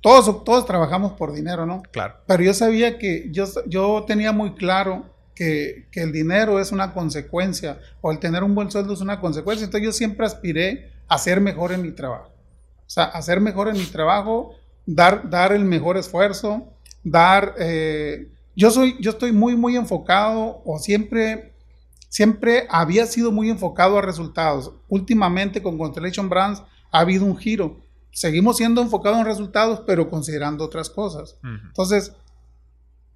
Todos, 0.00 0.44
todos 0.44 0.66
trabajamos 0.66 1.14
por 1.14 1.32
dinero, 1.32 1.66
¿no? 1.66 1.82
Claro. 1.90 2.14
Pero 2.28 2.42
yo 2.44 2.54
sabía 2.54 2.96
que 2.96 3.28
yo, 3.32 3.44
yo 3.66 4.04
tenía 4.06 4.30
muy 4.30 4.54
claro 4.54 5.12
que, 5.34 5.88
que 5.90 6.02
el 6.02 6.12
dinero 6.12 6.60
es 6.60 6.70
una 6.70 6.92
consecuencia 6.92 7.80
o 8.02 8.12
el 8.12 8.20
tener 8.20 8.44
un 8.44 8.54
buen 8.54 8.70
sueldo 8.70 8.92
es 8.92 9.00
una 9.00 9.18
consecuencia. 9.20 9.64
Entonces 9.64 9.84
yo 9.84 9.92
siempre 9.92 10.24
aspiré 10.24 10.92
a 11.08 11.18
ser 11.18 11.40
mejor 11.40 11.72
en 11.72 11.82
mi 11.82 11.90
trabajo. 11.90 12.30
O 12.86 12.90
sea, 12.90 13.04
hacer 13.04 13.40
mejor 13.40 13.68
en 13.68 13.76
mi 13.76 13.84
trabajo, 13.86 14.54
dar, 14.86 15.28
dar 15.28 15.52
el 15.52 15.64
mejor 15.64 15.96
esfuerzo, 15.96 16.72
dar... 17.02 17.54
Eh, 17.58 18.28
yo, 18.54 18.70
soy, 18.70 18.96
yo 19.00 19.10
estoy 19.10 19.32
muy, 19.32 19.56
muy 19.56 19.76
enfocado 19.76 20.62
o 20.64 20.78
siempre, 20.78 21.52
siempre 22.08 22.66
había 22.70 23.06
sido 23.06 23.32
muy 23.32 23.50
enfocado 23.50 23.98
a 23.98 24.02
resultados. 24.02 24.72
Últimamente 24.88 25.62
con 25.62 25.76
Constellation 25.76 26.28
Brands 26.28 26.62
ha 26.90 27.00
habido 27.00 27.24
un 27.24 27.36
giro. 27.36 27.80
Seguimos 28.12 28.56
siendo 28.56 28.80
enfocados 28.80 29.18
en 29.18 29.26
resultados, 29.26 29.82
pero 29.86 30.08
considerando 30.08 30.64
otras 30.64 30.88
cosas. 30.88 31.36
Entonces, 31.42 32.14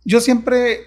yo 0.04 0.20
siempre 0.20 0.80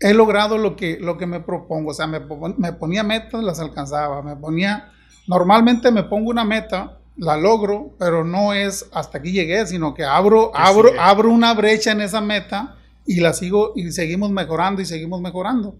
he 0.00 0.14
logrado 0.14 0.58
lo 0.58 0.76
que, 0.76 0.98
lo 0.98 1.18
que 1.18 1.26
me 1.26 1.40
propongo. 1.40 1.90
O 1.90 1.94
sea, 1.94 2.06
me, 2.06 2.20
me, 2.56 2.72
ponía 2.72 3.02
metas, 3.02 3.42
las 3.42 3.60
alcanzaba. 3.60 4.22
Me 4.22 4.36
ponía, 4.36 4.90
normalmente 5.26 5.90
me 5.90 6.04
pongo 6.04 6.30
una 6.30 6.44
meta 6.44 6.97
la 7.18 7.36
logro, 7.36 7.96
pero 7.98 8.24
no 8.24 8.54
es 8.54 8.88
hasta 8.92 9.18
aquí 9.18 9.32
llegué, 9.32 9.66
sino 9.66 9.92
que 9.92 10.04
abro, 10.04 10.52
abro, 10.54 10.92
abro 10.98 11.30
una 11.30 11.52
brecha 11.52 11.92
en 11.92 12.00
esa 12.00 12.20
meta 12.20 12.76
y 13.06 13.20
la 13.20 13.32
sigo 13.32 13.72
y 13.74 13.90
seguimos 13.90 14.30
mejorando 14.30 14.80
y 14.80 14.86
seguimos 14.86 15.20
mejorando. 15.20 15.76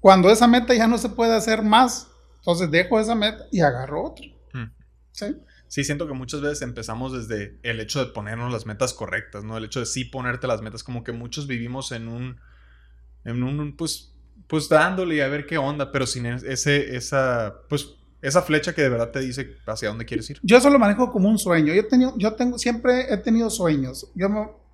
Cuando 0.00 0.30
esa 0.30 0.46
meta 0.48 0.74
ya 0.74 0.86
no 0.86 0.98
se 0.98 1.08
puede 1.08 1.34
hacer 1.34 1.62
más, 1.62 2.08
entonces 2.38 2.70
dejo 2.70 2.98
esa 3.00 3.14
meta 3.14 3.44
y 3.52 3.60
agarro 3.60 4.04
otra. 4.04 4.26
Hmm. 4.52 4.72
¿Sí? 5.12 5.26
Sí, 5.68 5.84
siento 5.84 6.06
que 6.06 6.12
muchas 6.12 6.40
veces 6.40 6.62
empezamos 6.62 7.12
desde 7.12 7.58
el 7.62 7.80
hecho 7.80 8.04
de 8.04 8.12
ponernos 8.12 8.52
las 8.52 8.66
metas 8.66 8.92
correctas, 8.92 9.44
¿no? 9.44 9.56
El 9.56 9.64
hecho 9.64 9.80
de 9.80 9.86
sí 9.86 10.04
ponerte 10.04 10.46
las 10.46 10.62
metas, 10.62 10.84
como 10.84 11.04
que 11.04 11.12
muchos 11.12 11.46
vivimos 11.46 11.90
en 11.92 12.08
un, 12.08 12.40
en 13.24 13.42
un, 13.42 13.76
pues, 13.76 14.14
pues 14.46 14.68
dándole 14.68 15.16
y 15.16 15.20
a 15.20 15.28
ver 15.28 15.46
qué 15.46 15.58
onda, 15.58 15.90
pero 15.90 16.06
sin 16.06 16.26
ese, 16.26 16.96
esa, 16.96 17.54
pues, 17.68 17.96
esa 18.24 18.40
flecha 18.40 18.74
que 18.74 18.80
de 18.80 18.88
verdad 18.88 19.10
te 19.10 19.20
dice 19.20 19.58
hacia 19.66 19.90
dónde 19.90 20.06
quieres 20.06 20.28
ir. 20.30 20.40
Yo 20.42 20.56
eso 20.56 20.70
lo 20.70 20.78
manejo 20.78 21.12
como 21.12 21.28
un 21.28 21.38
sueño. 21.38 21.74
Yo, 21.74 21.86
tenido, 21.86 22.14
yo 22.16 22.32
tengo, 22.32 22.58
siempre 22.58 23.12
he 23.12 23.18
tenido 23.18 23.50
sueños. 23.50 24.10
Yo 24.14 24.28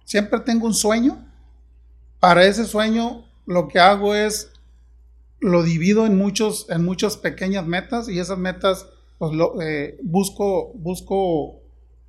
siempre 0.05 0.39
tengo 0.41 0.67
un 0.67 0.75
sueño. 0.75 1.27
Para 2.21 2.45
ese 2.45 2.65
sueño 2.65 3.25
lo 3.47 3.67
que 3.67 3.81
hago 3.81 4.15
es 4.15 4.53
lo 5.41 5.65
divido 5.65 6.07
en 6.07 6.17
muchos 6.17 6.67
en 6.69 6.85
muchas 6.85 7.17
pequeñas 7.17 7.67
metas 7.67 8.09
y 8.09 8.21
esas 8.21 8.39
metas 8.39 8.87
pues 9.19 9.33
lo, 9.33 9.61
eh, 9.61 9.99
busco 10.03 10.73
busco 10.75 11.61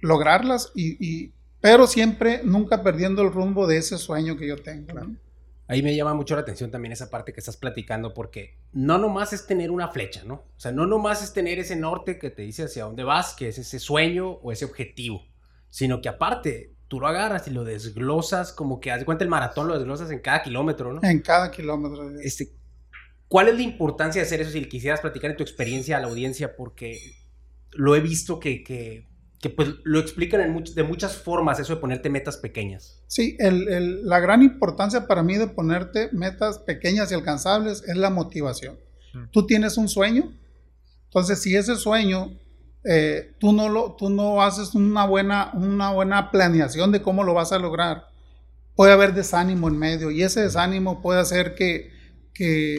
lograrlas 0.02 0.72
y, 0.76 1.32
pero 1.60 1.88
siempre 1.88 2.42
nunca 2.44 2.84
perdiendo 2.84 3.22
el 3.22 3.32
rumbo 3.32 3.68
de 3.68 3.78
ese 3.78 3.98
sueño 3.98 4.38
que 4.38 4.48
yo 4.48 4.58
tengo. 4.58 4.94
Ahí 5.72 5.82
me 5.82 5.96
llama 5.96 6.14
mucho 6.14 6.36
la 6.36 6.42
atención 6.42 6.70
también 6.70 6.92
esa 6.92 7.10
parte 7.10 7.32
que 7.32 7.40
estás 7.40 7.56
platicando, 7.56 8.14
porque 8.14 8.58
no 8.74 8.98
nomás 8.98 9.32
es 9.32 9.48
tener 9.48 9.72
una 9.72 9.88
flecha, 9.88 10.26
¿no? 10.26 10.34
O 10.34 10.60
sea, 10.60 10.74
no 10.74 10.86
nomás 10.86 11.24
es 11.24 11.32
tener 11.32 11.60
ese 11.60 11.78
norte 11.78 12.20
que 12.20 12.30
te 12.30 12.42
dice 12.42 12.64
hacia 12.64 12.84
dónde 12.84 13.06
vas, 13.06 13.34
que 13.34 13.48
es 13.48 13.58
ese 13.58 13.80
sueño 13.80 14.32
o 14.32 14.52
ese 14.52 14.66
objetivo, 14.66 15.26
sino 15.70 16.02
que 16.02 16.10
aparte 16.10 16.76
tú 16.90 17.00
lo 17.00 17.08
agarras 17.08 17.48
y 17.48 17.52
lo 17.52 17.64
desglosas, 17.64 18.52
como 18.52 18.82
que 18.82 18.92
haz 18.92 19.00
de 19.00 19.06
cuenta 19.06 19.24
el 19.24 19.30
maratón 19.30 19.70
lo 19.70 19.76
desglosas 19.76 20.12
en 20.12 20.20
cada 20.20 20.44
kilómetro, 20.44 20.92
¿no? 20.92 21.00
En 21.04 21.22
cada 21.22 21.50
kilómetro. 21.52 22.20
Este, 22.20 22.50
¿Cuál 23.30 23.48
es 23.48 23.56
la 23.56 23.62
importancia 23.62 24.22
de 24.22 24.26
hacer 24.26 24.42
eso 24.42 24.52
si 24.52 24.66
quisieras 24.66 25.00
platicar 25.00 25.32
en 25.32 25.38
tu 25.38 25.44
experiencia 25.44 25.96
a 25.96 26.02
la 26.02 26.08
audiencia? 26.08 26.58
Porque 26.58 27.00
lo 27.72 27.96
he 27.96 28.02
visto 28.02 28.42
que, 28.42 28.62
que 28.62 29.10
que 29.42 29.50
pues 29.50 29.70
lo 29.84 30.00
explican 30.00 30.40
en 30.40 30.64
de 30.64 30.84
muchas 30.84 31.18
formas, 31.18 31.60
eso 31.60 31.74
de 31.74 31.82
ponerte 31.82 32.10
metas 32.10 32.38
pequeñas. 32.38 33.01
Sí, 33.12 33.36
el, 33.40 34.08
la 34.08 34.22
gran 34.22 34.42
importancia 34.42 35.06
para 35.06 35.22
mí 35.22 35.36
de 35.36 35.48
ponerte 35.48 36.08
metas 36.14 36.60
pequeñas 36.60 37.12
y 37.12 37.14
alcanzables 37.14 37.84
es 37.86 37.98
la 37.98 38.10
motivación. 38.10 38.80
Mm. 39.14 39.24
Tú 39.32 39.46
tienes 39.46 39.76
un 39.76 39.90
sueño, 39.90 40.32
entonces 41.08 41.42
si 41.42 41.54
ese 41.58 41.76
sueño 41.76 42.32
eh, 42.86 43.34
tú, 43.38 43.52
no 43.52 43.68
lo, 43.68 43.98
tú 43.98 44.10
no 44.10 44.42
haces 44.42 44.76
una 44.76 45.06
buena, 45.06 45.52
una 45.56 45.92
buena 45.92 46.32
planeación 46.32 46.94
de 46.94 47.02
cómo 47.02 47.26
lo 47.26 47.34
vas 47.34 47.52
a 47.52 47.60
lograr, 47.60 48.08
puede 48.78 48.94
haber 48.94 49.14
desánimo 49.14 49.68
en 49.68 49.78
medio 49.78 50.10
y 50.10 50.24
ese 50.24 50.40
desánimo 50.44 51.02
puede 51.02 51.20
hacer 51.20 51.54
que... 51.54 51.92
Que, 52.34 52.78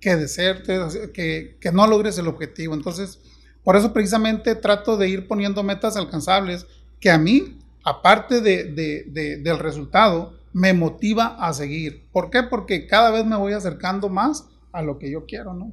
que 0.00 0.16
deserte, 0.16 0.78
que, 1.12 1.58
que 1.60 1.72
no 1.72 1.86
logres 1.86 2.16
el 2.16 2.26
objetivo. 2.26 2.72
Entonces, 2.72 3.18
por 3.62 3.76
eso 3.76 3.92
precisamente 3.92 4.54
trato 4.54 4.96
de 4.96 5.10
ir 5.10 5.28
poniendo 5.28 5.62
metas 5.62 5.98
alcanzables 5.98 6.66
que 7.00 7.10
a 7.10 7.18
mí, 7.18 7.58
aparte 7.84 8.40
del 8.40 9.58
resultado, 9.58 10.38
me 10.52 10.72
motiva 10.72 11.36
a 11.38 11.52
seguir. 11.52 12.08
¿Por 12.10 12.30
qué? 12.30 12.42
Porque 12.42 12.86
cada 12.86 13.10
vez 13.10 13.24
me 13.24 13.36
voy 13.36 13.52
acercando 13.52 14.08
más 14.08 14.48
a 14.72 14.82
lo 14.82 14.98
que 14.98 15.10
yo 15.10 15.26
quiero, 15.26 15.54
¿no? 15.54 15.72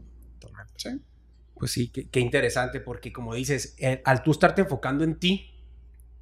¿Sí? 0.77 1.01
Pues 1.57 1.71
sí, 1.71 1.89
qué, 1.89 2.19
interesante, 2.19 2.81
porque 2.81 3.13
como 3.13 3.33
dices, 3.33 3.75
eh, 3.79 4.01
al 4.03 4.23
tú 4.23 4.31
estarte 4.31 4.61
enfocando 4.61 5.03
en 5.03 5.17
ti, 5.19 5.51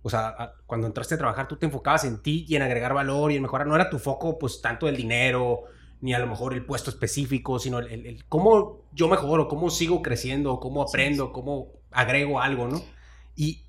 o 0.03 0.09
sea, 0.09 0.53
cuando 0.65 0.85
entraste 0.85 1.15
a 1.15 1.17
trabajar, 1.17 1.47
tú 1.47 1.55
te 1.55 1.65
enfocabas 1.65 2.03
en 2.03 2.21
ti 2.21 2.45
y 2.47 2.55
en 2.55 2.61
agregar 2.61 2.93
valor 2.93 3.31
y 3.31 3.37
en 3.37 3.41
mejorar. 3.41 3.65
No 3.65 3.75
era 3.75 3.89
tu 3.89 3.99
foco, 3.99 4.37
pues, 4.37 4.61
tanto 4.61 4.87
el 4.87 4.97
dinero, 4.97 5.63
ni 6.01 6.13
a 6.13 6.19
lo 6.19 6.27
mejor 6.27 6.53
el 6.53 6.65
puesto 6.65 6.89
específico, 6.89 7.57
sino 7.57 7.79
el, 7.79 8.25
cómo 8.27 8.81
yo 8.91 9.07
mejoro, 9.07 9.47
cómo 9.47 9.69
sigo 9.69 10.01
creciendo, 10.01 10.59
cómo 10.59 10.81
aprendo, 10.81 11.31
cómo 11.31 11.69
agrego 11.91 12.41
algo, 12.41 12.67
¿no? 12.67 12.81
Y 13.37 13.63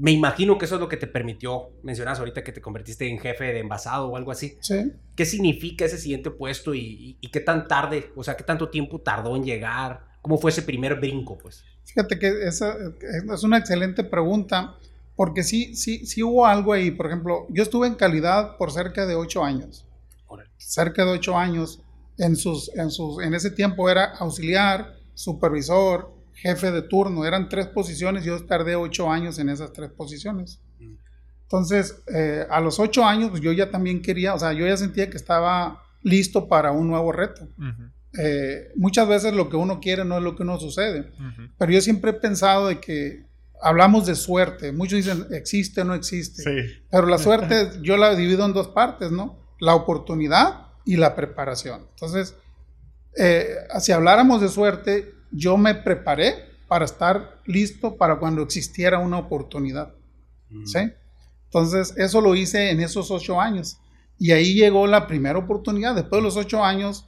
me 0.00 0.10
imagino 0.10 0.58
que 0.58 0.64
eso 0.64 0.76
es 0.76 0.80
lo 0.80 0.88
que 0.88 0.96
te 0.96 1.06
permitió, 1.06 1.70
mencionas 1.82 2.18
ahorita 2.18 2.42
que 2.42 2.52
te 2.52 2.60
convertiste 2.60 3.08
en 3.08 3.18
jefe 3.18 3.44
de 3.44 3.60
envasado 3.60 4.08
o 4.08 4.16
algo 4.16 4.30
así. 4.30 4.56
Sí. 4.60 4.92
¿Qué 5.14 5.24
significa 5.26 5.84
ese 5.84 5.98
siguiente 5.98 6.30
puesto 6.30 6.74
y, 6.74 7.18
qué 7.32 7.40
tan 7.40 7.68
tarde, 7.68 8.10
o 8.16 8.24
sea, 8.24 8.36
qué 8.36 8.44
tanto 8.44 8.70
tiempo 8.70 9.00
tardó 9.00 9.36
en 9.36 9.44
llegar? 9.44 10.04
¿Cómo 10.22 10.38
fue 10.38 10.50
ese 10.50 10.62
primer 10.62 10.98
brinco, 10.98 11.38
pues? 11.38 11.64
Fíjate 11.84 12.18
que 12.18 12.46
esa 12.46 12.76
es 13.34 13.42
una 13.42 13.58
excelente 13.58 14.04
pregunta, 14.04 14.78
porque 15.16 15.42
sí, 15.42 15.74
sí, 15.74 16.06
sí 16.06 16.22
hubo 16.22 16.46
algo 16.46 16.72
ahí. 16.72 16.90
Por 16.90 17.06
ejemplo, 17.06 17.46
yo 17.50 17.62
estuve 17.62 17.86
en 17.86 17.94
calidad 17.94 18.56
por 18.56 18.70
cerca 18.72 19.06
de 19.06 19.14
ocho 19.14 19.44
años 19.44 19.86
cerca 20.60 21.04
de 21.04 21.12
ocho 21.12 21.36
años. 21.36 21.80
En, 22.18 22.36
sus, 22.36 22.70
en, 22.76 22.90
sus, 22.90 23.22
en 23.22 23.34
ese 23.34 23.50
tiempo 23.50 23.88
era 23.88 24.16
auxiliar, 24.16 24.94
supervisor, 25.14 26.12
jefe 26.40 26.70
de 26.70 26.82
turno. 26.82 27.24
Eran 27.24 27.48
tres 27.48 27.66
posiciones. 27.66 28.24
Yo 28.24 28.44
tardé 28.44 28.76
ocho 28.76 29.10
años 29.10 29.38
en 29.38 29.48
esas 29.48 29.72
tres 29.72 29.90
posiciones. 29.90 30.60
Entonces, 31.42 32.02
eh, 32.14 32.46
a 32.48 32.60
los 32.60 32.78
ocho 32.78 33.04
años, 33.04 33.30
pues 33.30 33.42
yo 33.42 33.52
ya 33.52 33.70
también 33.70 34.02
quería, 34.02 34.34
o 34.34 34.38
sea, 34.38 34.52
yo 34.52 34.66
ya 34.66 34.76
sentía 34.76 35.10
que 35.10 35.16
estaba 35.16 35.82
listo 36.02 36.48
para 36.48 36.70
un 36.70 36.88
nuevo 36.88 37.10
reto. 37.10 37.48
Eh, 38.18 38.72
muchas 38.76 39.06
veces 39.08 39.34
lo 39.34 39.48
que 39.48 39.56
uno 39.56 39.80
quiere 39.80 40.04
no 40.04 40.18
es 40.18 40.22
lo 40.22 40.36
que 40.36 40.42
uno 40.44 40.58
sucede. 40.58 41.12
Pero 41.58 41.72
yo 41.72 41.80
siempre 41.80 42.12
he 42.12 42.14
pensado 42.14 42.68
de 42.68 42.80
que 42.80 43.26
hablamos 43.60 44.06
de 44.06 44.14
suerte. 44.14 44.72
Muchos 44.72 45.04
dicen 45.04 45.26
existe 45.32 45.80
o 45.80 45.84
no 45.84 45.94
existe. 45.94 46.42
Pero 46.90 47.06
la 47.06 47.18
suerte 47.18 47.70
yo 47.82 47.96
la 47.96 48.14
divido 48.14 48.44
en 48.46 48.52
dos 48.52 48.68
partes, 48.68 49.10
¿no? 49.10 49.40
la 49.60 49.74
oportunidad 49.74 50.68
y 50.84 50.96
la 50.96 51.14
preparación. 51.14 51.86
Entonces, 51.90 52.34
eh, 53.16 53.54
si 53.78 53.92
habláramos 53.92 54.40
de 54.40 54.48
suerte, 54.48 55.14
yo 55.30 55.56
me 55.56 55.74
preparé 55.74 56.50
para 56.68 56.84
estar 56.84 57.40
listo 57.46 57.96
para 57.96 58.18
cuando 58.18 58.42
existiera 58.42 58.98
una 58.98 59.18
oportunidad. 59.18 59.94
Mm. 60.50 60.66
¿sí? 60.66 60.78
Entonces, 61.46 61.94
eso 61.96 62.20
lo 62.20 62.34
hice 62.34 62.70
en 62.70 62.80
esos 62.80 63.10
ocho 63.10 63.40
años. 63.40 63.78
Y 64.18 64.32
ahí 64.32 64.54
llegó 64.54 64.86
la 64.86 65.06
primera 65.06 65.38
oportunidad. 65.38 65.94
Después 65.94 66.20
de 66.20 66.24
los 66.24 66.36
ocho 66.36 66.64
años, 66.64 67.06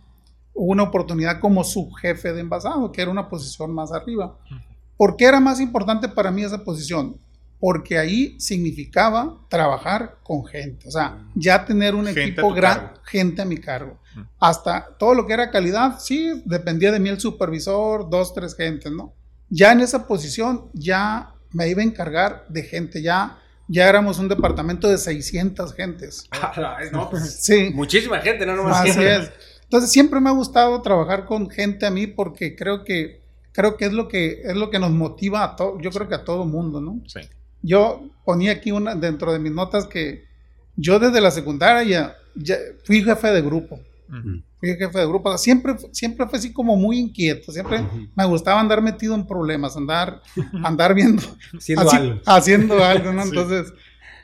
hubo 0.54 0.72
una 0.72 0.84
oportunidad 0.84 1.40
como 1.40 1.62
subjefe 1.62 2.32
de 2.32 2.40
envasado, 2.40 2.90
que 2.90 3.02
era 3.02 3.10
una 3.10 3.28
posición 3.28 3.72
más 3.72 3.92
arriba. 3.92 4.36
¿Por 4.96 5.16
qué 5.16 5.26
era 5.26 5.38
más 5.38 5.60
importante 5.60 6.08
para 6.08 6.30
mí 6.30 6.42
esa 6.42 6.64
posición? 6.64 7.20
Porque 7.62 7.96
ahí 7.96 8.34
significaba 8.40 9.38
trabajar 9.48 10.18
con 10.24 10.44
gente, 10.44 10.88
o 10.88 10.90
sea, 10.90 11.24
ya 11.36 11.64
tener 11.64 11.94
un 11.94 12.08
equipo 12.08 12.52
grande, 12.52 12.88
gente 13.04 13.40
a 13.40 13.44
mi 13.44 13.56
cargo. 13.56 14.00
Hasta 14.40 14.96
todo 14.98 15.14
lo 15.14 15.28
que 15.28 15.34
era 15.34 15.48
calidad, 15.48 16.00
sí, 16.00 16.42
dependía 16.44 16.90
de 16.90 16.98
mí 16.98 17.08
el 17.08 17.20
supervisor, 17.20 18.10
dos, 18.10 18.34
tres 18.34 18.56
gentes, 18.56 18.90
¿no? 18.90 19.14
Ya 19.48 19.70
en 19.70 19.80
esa 19.80 20.08
posición 20.08 20.70
ya 20.72 21.34
me 21.52 21.68
iba 21.68 21.82
a 21.82 21.84
encargar 21.84 22.46
de 22.48 22.64
gente, 22.64 23.00
ya, 23.00 23.38
ya 23.68 23.88
éramos 23.88 24.18
un 24.18 24.26
departamento 24.26 24.88
de 24.88 24.98
600 24.98 25.72
gentes. 25.72 26.28
no, 26.92 27.10
pues, 27.10 27.36
sí. 27.44 27.70
Muchísima 27.72 28.18
gente, 28.18 28.44
no 28.44 28.56
nomás. 28.56 28.80
Así 28.80 29.04
es. 29.04 29.30
Entonces 29.62 29.92
siempre 29.92 30.18
me 30.18 30.30
ha 30.30 30.32
gustado 30.32 30.82
trabajar 30.82 31.26
con 31.26 31.48
gente 31.48 31.86
a 31.86 31.92
mí 31.92 32.08
porque 32.08 32.56
creo 32.56 32.82
que 32.82 33.22
creo 33.52 33.76
que 33.76 33.84
es 33.84 33.92
lo 33.92 34.08
que 34.08 34.42
es 34.42 34.56
lo 34.56 34.68
que 34.68 34.80
nos 34.80 34.90
motiva 34.90 35.44
a 35.44 35.54
todo, 35.54 35.78
yo 35.78 35.90
creo 35.90 36.08
que 36.08 36.16
a 36.16 36.24
todo 36.24 36.44
mundo, 36.44 36.80
¿no? 36.80 37.00
Sí. 37.06 37.20
Yo 37.62 38.08
ponía 38.24 38.52
aquí 38.52 38.72
una 38.72 38.94
dentro 38.94 39.32
de 39.32 39.38
mis 39.38 39.52
notas 39.52 39.86
que 39.86 40.24
yo 40.76 40.98
desde 40.98 41.20
la 41.20 41.30
secundaria 41.30 42.16
ya, 42.34 42.58
fui 42.84 43.02
jefe 43.02 43.28
de 43.28 43.42
grupo. 43.42 43.80
Fui 44.58 44.76
jefe 44.76 44.98
de 44.98 45.06
grupo. 45.06 45.36
Siempre, 45.38 45.76
siempre 45.92 46.26
fue 46.26 46.38
así 46.38 46.52
como 46.52 46.76
muy 46.76 46.98
inquieto. 46.98 47.52
Siempre 47.52 47.84
me 48.14 48.24
gustaba 48.26 48.60
andar 48.60 48.82
metido 48.82 49.14
en 49.14 49.26
problemas, 49.26 49.76
andar, 49.76 50.22
andar 50.64 50.94
viendo. 50.94 51.22
haciendo 51.56 51.90
algo. 51.90 52.20
Haciendo 52.26 52.84
algo, 52.84 53.12
¿no? 53.12 53.22
Entonces, 53.24 53.72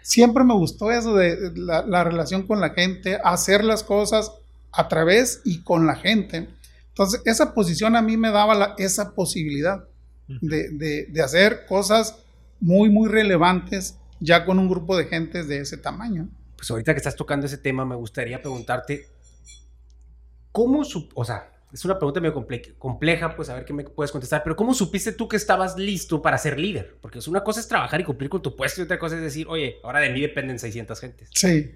siempre 0.02 0.44
me 0.44 0.54
gustó 0.54 0.90
eso 0.90 1.14
de 1.14 1.52
la, 1.54 2.04
relación 2.04 2.46
con 2.46 2.60
la 2.60 2.70
gente, 2.70 3.18
hacer 3.22 3.64
las 3.64 3.82
cosas 3.82 4.32
a 4.72 4.88
través 4.88 5.40
y 5.44 5.62
con 5.62 5.86
la 5.86 5.96
gente. 5.96 6.48
Entonces, 6.88 7.22
esa 7.24 7.54
posición 7.54 7.96
a 7.96 8.02
mí 8.02 8.16
me 8.16 8.30
daba 8.30 8.74
esa 8.78 9.14
posibilidad 9.14 9.84
de, 10.26 10.68
de, 10.70 11.06
de 11.06 11.22
hacer 11.22 11.64
cosas 11.66 12.16
muy, 12.60 12.90
muy 12.90 13.08
relevantes 13.08 13.98
ya 14.20 14.44
con 14.44 14.58
un 14.58 14.68
grupo 14.68 14.96
de 14.96 15.06
gentes 15.06 15.48
de 15.48 15.60
ese 15.60 15.76
tamaño. 15.76 16.28
Pues 16.56 16.70
ahorita 16.70 16.92
que 16.92 16.98
estás 16.98 17.16
tocando 17.16 17.46
ese 17.46 17.58
tema, 17.58 17.84
me 17.84 17.94
gustaría 17.94 18.40
preguntarte, 18.40 19.08
¿cómo, 20.50 20.84
su, 20.84 21.08
o 21.14 21.24
sea, 21.24 21.52
es 21.72 21.84
una 21.84 21.98
pregunta 21.98 22.20
medio 22.20 22.34
compleja, 22.78 23.36
pues 23.36 23.48
a 23.48 23.54
ver 23.54 23.64
qué 23.64 23.72
me 23.72 23.84
puedes 23.84 24.10
contestar, 24.10 24.42
pero 24.42 24.56
¿cómo 24.56 24.72
supiste 24.72 25.12
tú 25.12 25.28
que 25.28 25.36
estabas 25.36 25.76
listo 25.76 26.22
para 26.22 26.38
ser 26.38 26.58
líder? 26.58 26.96
Porque 27.00 27.18
es 27.18 27.28
una 27.28 27.44
cosa 27.44 27.60
es 27.60 27.68
trabajar 27.68 28.00
y 28.00 28.04
cumplir 28.04 28.30
con 28.30 28.42
tu 28.42 28.56
puesto 28.56 28.80
y 28.80 28.84
otra 28.84 28.98
cosa 28.98 29.16
es 29.16 29.22
decir, 29.22 29.46
oye, 29.48 29.76
ahora 29.84 30.00
de 30.00 30.10
mí 30.10 30.20
dependen 30.20 30.58
600 30.58 30.98
gentes. 30.98 31.28
Sí. 31.34 31.74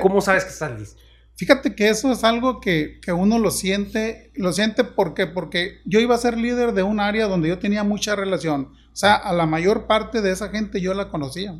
¿Cómo 0.00 0.20
sabes 0.20 0.44
que 0.44 0.50
estás 0.50 0.78
listo? 0.78 1.00
Fíjate 1.36 1.74
que 1.74 1.88
eso 1.88 2.12
es 2.12 2.22
algo 2.22 2.60
que, 2.60 3.00
que, 3.00 3.12
uno 3.12 3.38
lo 3.38 3.50
siente, 3.50 4.30
lo 4.34 4.52
siente 4.52 4.84
porque, 4.84 5.26
porque 5.26 5.80
yo 5.86 5.98
iba 5.98 6.14
a 6.14 6.18
ser 6.18 6.36
líder 6.36 6.72
de 6.72 6.82
un 6.82 7.00
área 7.00 7.28
donde 7.28 7.48
yo 7.48 7.58
tenía 7.58 7.82
mucha 7.82 8.14
relación. 8.14 8.74
O 8.92 8.96
sea, 8.96 9.14
a 9.14 9.32
la 9.32 9.46
mayor 9.46 9.86
parte 9.86 10.20
de 10.20 10.32
esa 10.32 10.48
gente 10.48 10.80
yo 10.80 10.94
la 10.94 11.08
conocía. 11.08 11.58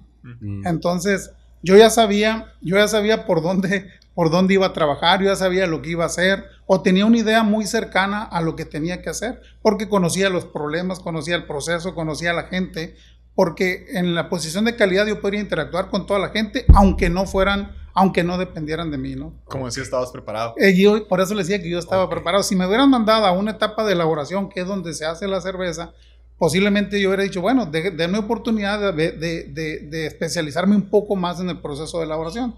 Entonces, 0.64 1.32
yo 1.62 1.76
ya 1.76 1.90
sabía, 1.90 2.54
yo 2.60 2.76
ya 2.76 2.88
sabía 2.88 3.26
por 3.26 3.42
dónde, 3.42 3.88
por 4.14 4.30
dónde 4.30 4.54
iba 4.54 4.66
a 4.66 4.72
trabajar, 4.72 5.20
yo 5.20 5.26
ya 5.26 5.36
sabía 5.36 5.66
lo 5.66 5.82
que 5.82 5.90
iba 5.90 6.04
a 6.04 6.08
hacer, 6.08 6.44
o 6.66 6.82
tenía 6.82 7.06
una 7.06 7.18
idea 7.18 7.42
muy 7.42 7.66
cercana 7.66 8.22
a 8.22 8.40
lo 8.40 8.56
que 8.56 8.64
tenía 8.64 9.02
que 9.02 9.10
hacer, 9.10 9.40
porque 9.62 9.88
conocía 9.88 10.30
los 10.30 10.44
problemas, 10.44 11.00
conocía 11.00 11.36
el 11.36 11.44
proceso, 11.44 11.94
conocía 11.94 12.30
a 12.30 12.34
la 12.34 12.44
gente, 12.44 12.96
porque 13.34 13.86
en 13.92 14.14
la 14.14 14.28
posición 14.28 14.64
de 14.64 14.76
calidad 14.76 15.06
yo 15.06 15.20
podría 15.20 15.40
interactuar 15.40 15.88
con 15.88 16.06
toda 16.06 16.18
la 16.18 16.30
gente, 16.30 16.64
aunque 16.74 17.08
no 17.10 17.26
fueran, 17.26 17.74
aunque 17.94 18.24
no 18.24 18.38
dependieran 18.38 18.90
de 18.90 18.98
mí, 18.98 19.14
¿no? 19.14 19.34
Como 19.44 19.66
decía, 19.66 19.82
estabas 19.82 20.10
preparado. 20.10 20.54
Eh, 20.58 20.76
yo, 20.76 21.06
por 21.08 21.20
eso 21.20 21.34
le 21.34 21.42
decía 21.42 21.60
que 21.60 21.70
yo 21.70 21.78
estaba 21.78 22.08
preparado. 22.08 22.42
Si 22.42 22.56
me 22.56 22.66
hubieran 22.66 22.90
mandado 22.90 23.26
a 23.26 23.32
una 23.32 23.52
etapa 23.52 23.84
de 23.84 23.92
elaboración, 23.92 24.48
que 24.48 24.60
es 24.60 24.66
donde 24.66 24.94
se 24.94 25.06
hace 25.06 25.26
la 25.26 25.40
cerveza, 25.40 25.92
posiblemente 26.40 26.98
yo 26.98 27.10
hubiera 27.10 27.22
dicho, 27.22 27.42
bueno, 27.42 27.66
denme 27.66 28.16
oportunidad 28.16 28.94
de, 28.94 29.12
de, 29.12 30.06
especializarme 30.06 30.74
un 30.74 30.88
poco 30.88 31.14
más 31.14 31.38
en 31.38 31.50
el 31.50 31.60
proceso 31.60 31.98
de 31.98 32.06
elaboración. 32.06 32.56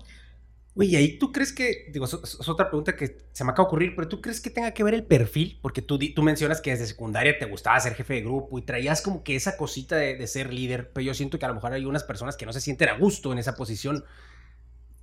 Oye, 0.77 0.97
ahí 0.97 1.19
tú 1.19 1.33
crees 1.33 1.53
que, 1.53 1.91
digo, 1.93 2.05
es, 2.05 2.49
otra 2.49 2.69
pregunta 2.69 2.95
que 2.95 3.27
se 3.33 3.43
me 3.43 3.51
acaba 3.51 3.67
de 3.67 3.69
ocurrir, 3.71 3.97
pero 3.97 4.07
tú 4.07 4.21
crees 4.21 4.41
que 4.41 4.51
tenga 4.51 4.71
que 4.71 4.85
ver 4.85 4.95
el 4.95 5.03
perfil, 5.03 5.59
porque 5.61 5.83
tú, 5.83 5.99
tú 5.99 6.23
mencionas 6.23 6.61
que 6.61 6.71
desde 6.71 6.87
secundaria 6.87 7.37
te 7.37 7.45
gustaba 7.47 7.81
ser 7.81 7.95
jefe 7.95 8.15
de 8.15 8.21
grupo 8.21 8.57
y 8.57 8.63
traías 8.63 9.03
como 9.03 9.25
que 9.25 9.35
esa 9.35 9.57
cosita 9.57 9.97
de, 9.97 10.15
de 10.15 10.27
ser 10.29 10.55
líder, 10.55 10.93
pero 10.93 11.05
yo 11.05 11.13
siento 11.13 11.41
que 11.41 11.47
a 11.47 11.49
lo 11.49 11.55
mejor 11.55 11.73
hay 11.73 11.85
unas 11.85 12.05
personas 12.05 12.37
que 12.37 12.47
no 12.47 12.53
se 12.53 12.61
sienten 12.61 12.89
a 12.89 12.97
gusto 12.97 13.33
en 13.33 13.39
esa 13.39 13.57
posición. 13.57 14.05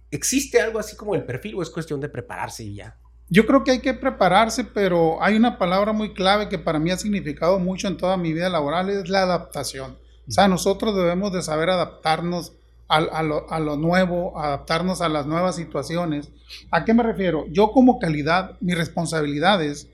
¿Existe 0.10 0.62
algo 0.62 0.80
así 0.80 0.96
como 0.96 1.16
el 1.16 1.26
perfil 1.26 1.56
o 1.56 1.62
es 1.62 1.70
cuestión 1.70 2.00
de 2.00 2.08
prepararse 2.08 2.64
y 2.64 2.76
ya? 2.76 2.98
Yo 3.30 3.46
creo 3.46 3.64
que 3.64 3.72
hay 3.72 3.80
que 3.80 3.94
prepararse, 3.94 4.64
pero 4.64 5.22
hay 5.22 5.36
una 5.36 5.58
palabra 5.58 5.94
muy 5.94 6.14
clave 6.14 6.50
que 6.50 6.58
para 6.58 6.80
mí 6.80 6.90
ha 6.90 6.98
significado 6.98 7.60
mucho 7.60 7.88
en 7.88 7.98
toda 7.98 8.18
mi 8.18 8.34
vida 8.34 8.50
laboral, 8.50 8.90
es 8.90 9.08
la 9.08 9.22
adaptación. 9.22 9.98
O 10.28 10.32
sea, 10.32 10.48
nosotros 10.48 10.96
debemos 10.96 11.32
de 11.32 11.44
saber 11.44 11.70
adaptarnos 11.70 12.54
a, 12.88 13.22
lo, 13.22 13.78
nuevo, 13.78 14.40
adaptarnos 14.40 15.02
a 15.02 15.10
las 15.10 15.28
nuevas 15.28 15.56
situaciones. 15.56 16.30
¿A 16.72 16.86
qué 16.86 16.94
me 16.96 17.04
refiero? 17.04 17.46
Yo 17.52 17.72
como 17.72 18.00
calidad, 18.00 18.58
mis 18.62 18.76
responsabilidades 18.76 19.88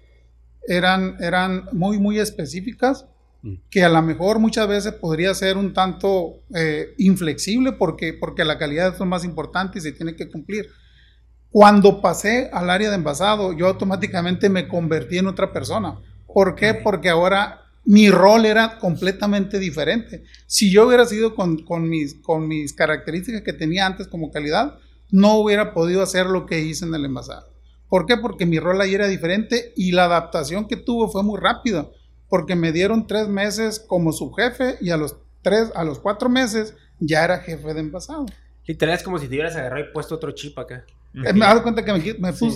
eran, 0.67 1.17
eran 1.19 1.65
muy, 1.73 1.99
muy 1.99 2.19
específicas, 2.19 3.05
que 3.69 3.83
a 3.83 3.89
lo 3.89 4.01
mejor 4.01 4.39
muchas 4.39 4.67
veces 4.67 4.93
podría 4.93 5.33
ser 5.35 5.57
un 5.57 5.73
tanto 5.73 6.39
eh, 6.55 6.95
inflexible 6.97 7.73
porque, 7.73 8.13
porque 8.13 8.43
la 8.43 8.57
calidad 8.57 8.93
es 8.93 8.99
lo 8.99 9.05
más 9.05 9.23
importante 9.23 9.77
y 9.77 9.81
se 9.81 9.91
tiene 9.91 10.15
que 10.15 10.29
cumplir. 10.29 10.67
Cuando 11.55 12.01
pasé 12.01 12.49
al 12.51 12.69
área 12.69 12.89
de 12.89 12.95
envasado, 12.95 13.53
yo 13.53 13.67
automáticamente 13.67 14.49
me 14.49 14.67
convertí 14.67 15.19
en 15.19 15.27
otra 15.27 15.53
persona. 15.53 15.97
¿Por 16.27 16.53
qué? 16.53 16.73
Porque 16.73 17.07
ahora 17.07 17.61
mi 17.85 18.11
rol 18.11 18.45
era 18.45 18.77
completamente 18.77 19.57
diferente. 19.57 20.25
Si 20.47 20.69
yo 20.69 20.85
hubiera 20.85 21.05
sido 21.05 21.33
con, 21.33 21.63
mis, 21.87 22.15
con 22.15 22.49
mis 22.49 22.73
características 22.73 23.41
que 23.41 23.53
tenía 23.53 23.85
antes 23.85 24.09
como 24.09 24.31
calidad, 24.31 24.79
no 25.11 25.35
hubiera 25.35 25.73
podido 25.73 26.03
hacer 26.03 26.25
lo 26.25 26.45
que 26.45 26.59
hice 26.59 26.83
en 26.83 26.93
el 26.93 27.05
envasado. 27.05 27.47
¿Por 27.87 28.05
qué? 28.05 28.17
Porque 28.17 28.45
mi 28.45 28.59
rol 28.59 28.81
ahí 28.81 28.93
era 28.93 29.07
diferente 29.07 29.71
y 29.77 29.93
la 29.93 30.03
adaptación 30.03 30.67
que 30.67 30.75
tuvo 30.75 31.07
fue 31.07 31.23
muy 31.23 31.39
rápida, 31.39 31.87
porque 32.27 32.57
me 32.57 32.73
dieron 32.73 33.07
tres 33.07 33.29
meses 33.29 33.79
como 33.79 34.11
su 34.11 34.33
jefe 34.33 34.75
y 34.81 34.89
a 34.89 34.97
los 34.97 35.15
tres, 35.41 35.71
a 35.73 35.85
los 35.85 35.99
cuatro 35.99 36.27
meses 36.27 36.73
ya 36.99 37.23
era 37.23 37.39
jefe 37.39 37.73
de 37.73 37.79
envasado. 37.79 38.25
Literal 38.65 38.95
es 38.95 39.03
como 39.03 39.19
si 39.19 39.29
te 39.29 39.35
hubieras 39.35 39.55
agarrado 39.55 39.85
y 39.85 39.93
puesto 39.93 40.15
otro 40.15 40.31
chip 40.33 40.59
acá. 40.59 40.83
Me 41.15 41.29
he 41.29 41.33
dado 41.33 41.63
cuenta 41.63 41.83
que 41.83 41.93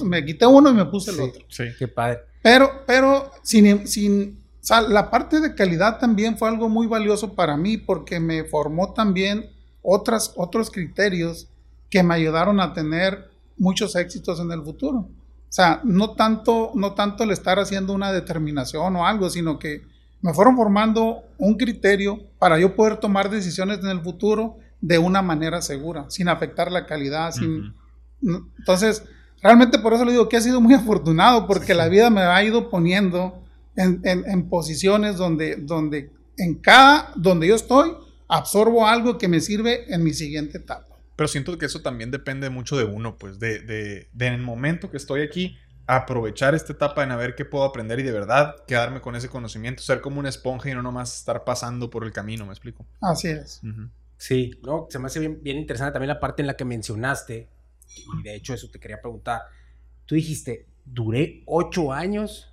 me, 0.06 0.26
quité 0.26 0.46
uno 0.46 0.70
y 0.70 0.74
me 0.74 0.86
puse 0.86 1.12
el 1.12 1.20
otro. 1.22 1.42
Sí, 1.48 1.64
qué 1.78 1.88
padre. 1.88 2.20
Pero, 2.42 2.84
pero 2.86 3.32
sin, 3.42 3.88
sin, 3.88 4.40
o 4.62 4.66
sea, 4.66 4.82
la 4.82 5.10
parte 5.10 5.40
de 5.40 5.56
calidad 5.56 6.00
también 6.00 6.38
fue 6.38 6.50
algo 6.50 6.68
muy 6.70 6.88
valioso 6.88 7.34
para 7.34 7.56
mí 7.58 7.78
porque 7.78 8.20
me 8.20 8.44
formó 8.44 8.94
también 8.94 9.50
otras, 9.82 10.34
otros 10.36 10.70
criterios 10.70 11.48
que 11.90 12.04
me 12.04 12.16
ayudaron 12.16 12.60
a 12.60 12.74
tener 12.74 13.30
muchos 13.58 13.96
éxitos 13.96 14.40
en 14.40 14.52
el 14.52 14.62
futuro. 14.62 15.00
O 15.00 15.52
sea, 15.52 15.82
no 15.84 16.12
tanto, 16.12 16.72
no 16.76 16.94
tanto 16.94 17.24
el 17.24 17.32
estar 17.32 17.60
haciendo 17.60 17.94
una 17.94 18.12
determinación 18.12 18.96
o 18.96 19.06
algo, 19.06 19.30
sino 19.30 19.58
que 19.58 19.82
me 20.22 20.34
fueron 20.34 20.56
formando 20.56 21.24
un 21.38 21.56
criterio 21.56 22.20
para 22.38 22.60
yo 22.60 22.76
poder 22.76 22.98
tomar 22.98 23.30
decisiones 23.30 23.80
en 23.80 23.88
el 23.88 24.02
futuro 24.02 24.58
de 24.82 24.98
una 24.98 25.22
manera 25.22 25.62
segura, 25.62 26.06
sin 26.10 26.30
afectar 26.30 26.72
la 26.72 26.86
calidad, 26.86 27.32
sin, 27.32 27.74
entonces, 28.22 29.04
realmente 29.42 29.80
por 29.80 29.94
eso 29.94 30.06
le 30.06 30.12
digo 30.12 30.30
que 30.30 30.38
he 30.38 30.42
sido 30.42 30.62
muy 30.62 30.74
afortunado, 30.74 31.48
porque 31.48 31.74
la 31.74 31.88
vida 31.88 32.10
me 32.10 32.22
ha 32.22 32.44
ido 32.44 32.70
poniendo 32.70 33.44
en, 33.76 34.50
posiciones 34.50 35.18
donde, 35.18 35.56
donde 35.56 36.12
en 36.38 36.56
cada, 36.56 37.12
donde 37.16 37.48
yo 37.48 37.56
estoy, 37.56 37.94
absorbo 38.28 38.88
algo 38.88 39.18
que 39.18 39.28
me 39.28 39.40
sirve 39.40 39.94
en 39.94 40.04
mi 40.04 40.14
siguiente 40.14 40.58
etapa. 40.58 40.98
Pero 41.16 41.28
siento 41.28 41.58
que 41.58 41.66
eso 41.66 41.82
también 41.82 42.12
depende 42.12 42.50
mucho 42.50 42.78
de 42.78 42.86
uno, 42.86 43.18
pues, 43.18 43.40
de, 43.40 43.60
de, 43.60 44.10
de 44.14 44.28
en 44.28 44.34
el 44.34 44.42
momento 44.42 44.90
que 44.90 44.98
estoy 44.98 45.22
aquí, 45.22 45.58
aprovechar 45.90 46.54
esta 46.54 46.72
etapa 46.72 47.04
en 47.04 47.12
a 47.12 47.16
ver 47.16 47.34
qué 47.34 47.46
puedo 47.46 47.64
aprender 47.64 48.00
y 48.00 48.04
de 48.04 48.12
verdad 48.12 48.56
quedarme 48.68 49.02
con 49.02 49.16
ese 49.16 49.28
conocimiento, 49.28 49.82
ser 49.82 50.02
como 50.02 50.20
una 50.20 50.30
esponja 50.30 50.70
y 50.70 50.76
no 50.76 50.84
nomás 50.84 51.18
estar 51.18 51.44
pasando 51.44 51.90
por 51.90 52.04
el 52.04 52.12
camino, 52.12 52.46
¿me 52.46 52.52
explico? 52.52 52.86
Así 53.02 53.30
es. 53.30 53.60
Sí, 54.16 54.52
no, 54.62 54.86
se 54.90 55.00
me 55.00 55.08
hace 55.08 55.20
bien, 55.20 55.40
bien 55.42 55.58
interesante 55.58 55.94
también 55.94 56.10
la 56.10 56.20
parte 56.20 56.44
en 56.44 56.48
la 56.48 56.56
que 56.56 56.64
mencionaste 56.64 57.50
y 57.96 58.24
de 58.24 58.36
hecho 58.36 58.54
eso 58.54 58.70
te 58.70 58.80
quería 58.80 59.02
preguntar, 59.02 59.42
tú 60.06 60.16
dijiste, 60.16 60.68
duré 60.86 61.44
ocho 61.46 61.92
años 61.92 62.52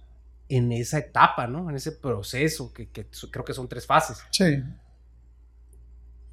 en 0.49 0.73
esa 0.73 0.99
etapa, 0.99 1.47
¿no? 1.47 1.69
En 1.71 1.77
ese 1.77 1.93
proceso, 1.93 2.73
que, 2.73 2.89
creo 2.89 3.45
que 3.45 3.55
son 3.55 3.69
tres 3.69 3.87
fases. 3.87 4.23
Sí. 4.31 4.63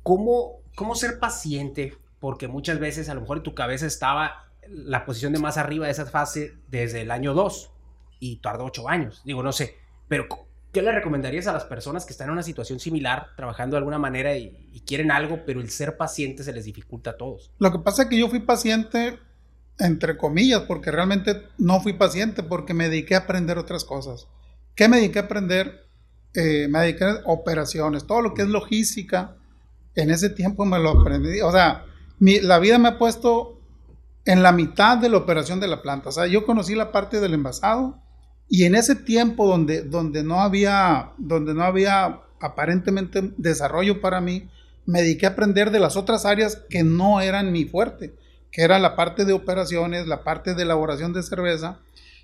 ¿Cómo, 0.04 0.62
¿Cómo 0.76 0.96
ser 0.96 1.20
paciente? 1.20 1.98
Porque 2.20 2.48
muchas 2.48 2.80
veces 2.80 3.10
a 3.10 3.16
lo 3.16 3.22
mejor 3.22 3.38
en 3.38 3.44
tu 3.44 3.56
cabeza 3.56 3.86
estaba 3.86 4.50
la 4.68 5.06
posición 5.06 5.34
de 5.34 5.40
más 5.40 5.58
arriba 5.58 5.86
de 5.86 5.92
esa 5.92 6.06
fase 6.06 6.54
desde 6.68 7.02
el 7.02 7.12
año 7.12 7.34
2 7.34 7.72
y 8.20 8.38
tardó 8.38 8.66
ocho 8.66 8.88
años. 8.88 9.22
Digo, 9.26 9.44
no 9.44 9.52
sé, 9.52 9.78
pero 10.08 10.28
¿qué 10.74 10.82
le 10.82 10.92
recomendarías 10.92 11.48
a 11.48 11.54
las 11.54 11.66
personas 11.66 12.04
que 12.04 12.12
están 12.12 12.28
en 12.28 12.34
una 12.34 12.44
situación 12.44 12.80
similar, 12.80 13.28
trabajando 13.38 13.76
de 13.76 13.78
alguna 13.78 14.00
manera 14.00 14.36
y, 14.36 14.84
quieren 14.86 15.12
algo, 15.12 15.46
pero 15.46 15.62
el 15.62 15.70
ser 15.70 15.96
paciente 15.96 16.44
se 16.44 16.52
les 16.52 16.66
dificulta 16.66 17.12
a 17.12 17.18
todos? 17.18 17.54
Lo 17.60 17.72
que 17.72 17.80
pasa 17.80 18.04
es 18.04 18.10
que 18.10 18.18
yo 18.18 18.28
fui 18.28 18.40
paciente, 18.40 19.20
entre 19.80 20.18
comillas, 20.18 20.64
porque 20.64 20.92
realmente 20.92 21.44
no 21.58 21.80
fui 21.80 21.94
paciente, 21.94 22.44
porque 22.44 22.74
me 22.74 22.90
dediqué 22.90 23.16
a 23.16 23.20
aprender 23.20 23.58
otras 23.58 23.86
cosas. 23.86 24.28
¿Qué 24.76 24.90
me 24.90 24.98
dediqué 24.98 25.20
a 25.20 25.24
aprender? 25.24 25.88
Eh, 26.34 26.68
me 26.68 26.80
dediqué 26.80 27.06
a 27.06 27.22
operaciones, 27.26 28.06
todo 28.06 28.22
lo 28.22 28.34
que 28.34 28.42
es 28.42 28.48
logística. 28.50 29.36
En 29.96 30.10
ese 30.10 30.32
tiempo 30.32 30.66
me 30.66 30.80
lo 30.80 31.00
aprendí. 31.00 31.40
O 31.42 31.52
sea, 31.52 31.86
la 32.20 32.60
vida 32.60 32.80
me 32.80 32.90
ha 32.90 32.98
puesto 32.98 33.62
en 34.26 34.42
la 34.42 34.52
mitad 34.52 34.98
de 34.98 35.10
la 35.10 35.18
operación 35.18 35.60
de 35.60 35.68
la 35.68 35.82
planta. 35.82 36.10
O 36.10 36.12
sea, 36.12 36.26
yo 36.26 36.46
conocí 36.46 36.74
la 36.74 36.92
parte 36.92 37.20
del 37.20 37.36
envasado, 37.36 38.03
y 38.54 38.66
en 38.66 38.76
ese 38.76 38.94
tiempo 38.94 39.48
donde, 39.48 39.82
donde, 39.82 40.22
no 40.22 40.40
había, 40.40 41.14
donde 41.18 41.56
no 41.56 41.64
había 41.64 42.20
aparentemente 42.40 43.32
desarrollo 43.36 44.00
para 44.00 44.22
mí, 44.22 44.48
me 44.86 45.02
dediqué 45.02 45.26
a 45.26 45.30
aprender 45.30 45.72
de 45.72 45.80
las 45.80 45.98
otras 45.98 46.24
áreas 46.24 46.62
que 46.70 46.84
no 46.84 47.20
eran 47.20 47.52
mi 47.52 47.66
fuerte, 47.66 48.14
que 48.52 48.62
era 48.62 48.78
la 48.78 48.96
parte 48.96 49.26
de 49.26 49.34
operaciones, 49.34 50.06
la 50.06 50.24
parte 50.24 50.54
de 50.54 50.62
elaboración 50.62 51.14
de 51.14 51.24
cerveza. 51.24 51.80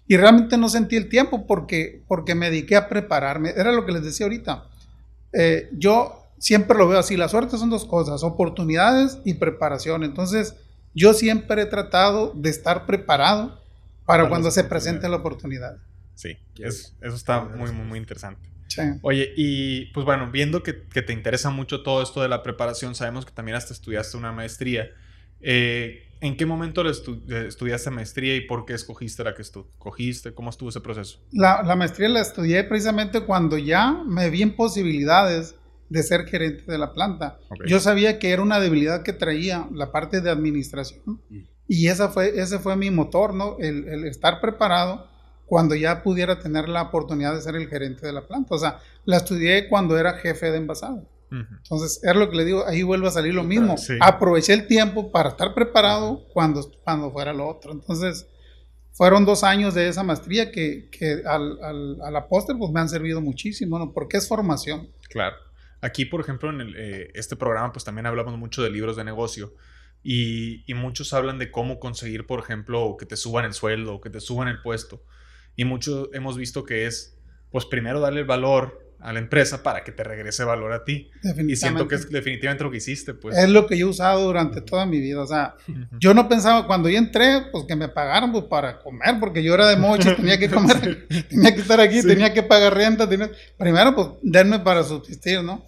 Y 0.06 0.18
realmente 0.18 0.56
no 0.60 0.70
sentí 0.70 0.98
el 0.98 1.10
tiempo 1.10 1.48
porque, 1.48 2.04
porque 2.08 2.36
me 2.36 2.52
dediqué 2.52 2.76
a 2.76 2.90
prepararme. 2.90 3.50
Era 3.58 3.72
lo 3.72 3.88
que 3.88 3.94
les 3.94 4.04
decía 4.04 4.28
ahorita. 4.28 4.66
Eh, 5.34 5.68
yo 5.72 6.28
siempre 6.38 6.78
lo 6.78 6.88
veo 6.88 7.00
así. 7.00 7.18
La 7.18 7.28
suerte 7.28 7.58
son 7.58 7.72
dos 7.72 7.86
cosas, 7.86 8.22
oportunidades 8.22 9.18
y 9.26 9.34
preparación. 9.34 10.04
Entonces, 10.04 10.54
yo 10.94 11.16
siempre 11.16 11.64
he 11.64 11.66
tratado 11.66 12.34
de 12.36 12.52
estar 12.52 12.86
preparado 12.86 13.60
para, 14.06 14.30
cuando 14.30 14.52
se 14.52 14.64
presente 14.64 15.10
la 15.10 15.16
oportunidad. 15.16 15.80
Sí, 16.20 16.38
eso 16.54 17.16
está 17.16 17.46
muy, 17.46 17.72
muy, 17.72 17.86
muy 17.86 17.98
interesante. 17.98 18.50
Oye, 19.04 19.32
y 19.38 19.86
pues 19.94 20.06
bueno, 20.06 20.30
viendo 20.32 20.64
que, 20.64 20.74
te 20.74 21.14
interesa 21.14 21.50
mucho 21.50 21.82
todo 21.82 22.04
esto 22.04 22.22
de 22.22 22.28
la 22.28 22.44
preparación, 22.44 22.94
sabemos 22.94 23.26
que 23.26 23.32
también 23.32 23.56
hasta 23.56 23.74
estudiaste 23.74 24.18
una 24.18 24.34
maestría. 24.34 24.90
Eh, 25.40 26.10
¿En 26.20 26.36
qué 26.36 26.46
momento 26.46 26.84
estudiaste 26.90 27.90
maestría 27.90 28.36
y 28.36 28.42
por 28.42 28.66
qué 28.66 28.74
escogiste 28.74 29.24
la 29.24 29.34
que 29.34 29.44
escogiste? 29.44 30.34
¿Cómo 30.34 30.50
estuvo 30.50 30.68
ese 30.68 30.82
proceso? 30.82 31.20
La, 31.32 31.64
la, 31.64 31.78
maestría 31.78 32.10
la 32.10 32.20
estudié 32.20 32.66
precisamente 32.66 33.22
cuando 33.22 33.58
ya 33.58 33.94
me 34.06 34.30
vi 34.30 34.42
en 34.42 34.58
posibilidades 34.58 35.56
de 35.88 36.04
ser 36.04 36.26
gerente 36.26 36.70
de 36.70 36.78
la 36.78 36.92
planta. 36.94 37.40
Yo 37.66 37.80
sabía 37.80 38.20
que 38.20 38.32
era 38.32 38.42
una 38.42 38.60
debilidad 38.60 39.04
que 39.04 39.14
traía 39.14 39.70
la 39.72 39.94
parte 39.94 40.20
de 40.20 40.30
administración 40.30 41.22
Mm. 41.30 41.44
y 41.70 41.88
esa 41.88 42.10
fue, 42.10 42.38
ese 42.42 42.60
fue 42.60 42.76
mi 42.76 42.92
motor, 42.92 43.34
¿no? 43.34 43.56
El, 43.58 43.88
el 43.88 44.04
estar 44.04 44.42
preparado 44.42 45.08
cuando 45.50 45.74
ya 45.74 46.04
pudiera 46.04 46.40
tener 46.40 46.70
la 46.70 46.84
oportunidad 46.84 47.34
de 47.34 47.42
ser 47.42 47.56
el 47.56 47.68
gerente 47.68 48.06
de 48.06 48.14
la 48.14 48.28
planta. 48.28 48.54
O 48.54 48.60
sea, 48.60 48.80
la 49.06 49.18
estudié 49.18 49.68
cuando 49.68 49.98
era 49.98 50.14
jefe 50.14 50.52
de 50.52 50.58
envasado. 50.58 51.10
Ujú. 51.32 51.44
Entonces, 51.64 52.00
es 52.04 52.16
lo 52.16 52.30
que 52.30 52.38
le 52.38 52.46
digo, 52.46 52.68
ahí 52.68 52.84
vuelve 52.84 53.08
a 53.08 53.12
salir 53.12 53.34
lo 53.34 53.44
mismo. 53.44 53.76
Sí. 53.76 53.98
Aproveché 54.00 54.54
el 54.54 54.68
tiempo 54.68 55.12
para 55.12 55.30
estar 55.30 55.56
preparado 55.56 56.24
cuando, 56.32 56.72
cuando 56.84 57.12
fuera 57.12 57.34
lo 57.34 57.48
otro. 57.48 57.72
Entonces, 57.72 58.28
fueron 58.92 59.26
dos 59.26 59.44
años 59.44 59.74
de 59.74 59.88
esa 59.88 60.04
maestría 60.04 60.52
que, 60.52 60.88
que 60.92 61.24
al, 61.26 61.58
al, 61.64 62.02
a 62.04 62.12
la 62.12 62.28
postre 62.28 62.56
pues 62.56 62.72
me 62.72 62.80
han 62.80 62.90
servido 62.90 63.20
muchísimo, 63.20 63.80
¿no? 63.80 63.92
Porque 63.92 64.18
es 64.18 64.28
formación. 64.28 64.90
Claro. 65.10 65.36
Aquí, 65.82 66.06
por 66.06 66.22
ejemplo, 66.22 66.52
en 66.52 66.62
el, 66.62 66.76
eh, 66.78 67.12
este 67.16 67.36
programa, 67.36 67.72
pues 67.72 67.84
también 67.84 68.06
hablamos 68.06 68.38
mucho 68.38 68.62
de 68.62 68.70
libros 68.70 68.98
de 68.98 69.04
negocio. 69.04 69.56
Y, 70.04 70.64
y 70.72 70.76
muchos 70.76 71.12
hablan 71.14 71.40
de 71.40 71.50
cómo 71.50 71.80
conseguir, 71.80 72.28
por 72.28 72.40
ejemplo, 72.40 72.98
que 73.00 73.08
te 73.08 73.18
suban 73.18 73.46
el 73.46 73.54
sueldo, 73.54 74.00
que 74.00 74.12
te 74.12 74.20
suban 74.20 74.48
el 74.48 74.62
puesto. 74.62 75.02
Y 75.60 75.66
muchos 75.66 76.08
hemos 76.14 76.38
visto 76.38 76.64
que 76.64 76.86
es, 76.86 77.18
pues 77.52 77.66
primero 77.66 78.00
darle 78.00 78.22
el 78.22 78.26
valor 78.26 78.88
a 79.02 79.12
la 79.12 79.20
empresa 79.20 79.62
para 79.62 79.84
que 79.84 79.92
te 79.92 80.04
regrese 80.06 80.46
valor 80.46 80.72
a 80.72 80.86
ti. 80.86 81.10
Y 81.48 81.56
siento 81.58 81.88
que 81.88 81.96
es 81.96 82.10
definitivamente 82.10 82.64
lo 82.64 82.72
que 82.72 82.78
hiciste, 82.78 83.14
pues. 83.14 83.38
Es 83.38 83.50
lo 83.50 83.68
que 83.68 83.78
yo 83.78 83.88
he 83.88 83.90
usado 83.90 84.24
durante 84.26 84.62
toda 84.62 84.86
mi 84.86 85.00
vida. 85.02 85.22
O 85.22 85.28
sea, 85.28 85.56
yo 86.00 86.14
no 86.14 86.30
pensaba 86.30 86.66
cuando 86.66 86.88
yo 86.88 86.98
entré, 86.98 87.44
pues 87.52 87.66
que 87.66 87.76
me 87.76 87.90
pagaran 87.90 88.32
pues, 88.32 88.46
para 88.46 88.80
comer, 88.80 89.16
porque 89.20 89.44
yo 89.44 89.54
era 89.54 89.68
de 89.68 89.76
mochis, 89.76 90.16
tenía 90.16 90.38
que 90.40 90.50
comer, 90.50 91.08
tenía 91.30 91.54
que 91.54 91.62
estar 91.62 91.80
aquí, 91.82 92.02
Sí. 92.02 92.08
tenía 92.08 92.34
que 92.34 92.44
pagar 92.44 92.74
renta. 92.74 93.08
tenía- 93.10 93.30
Primero, 93.58 93.94
pues, 93.96 94.08
denme 94.22 94.60
para 94.60 94.84
subsistir, 94.86 95.44
¿no? 95.44 95.66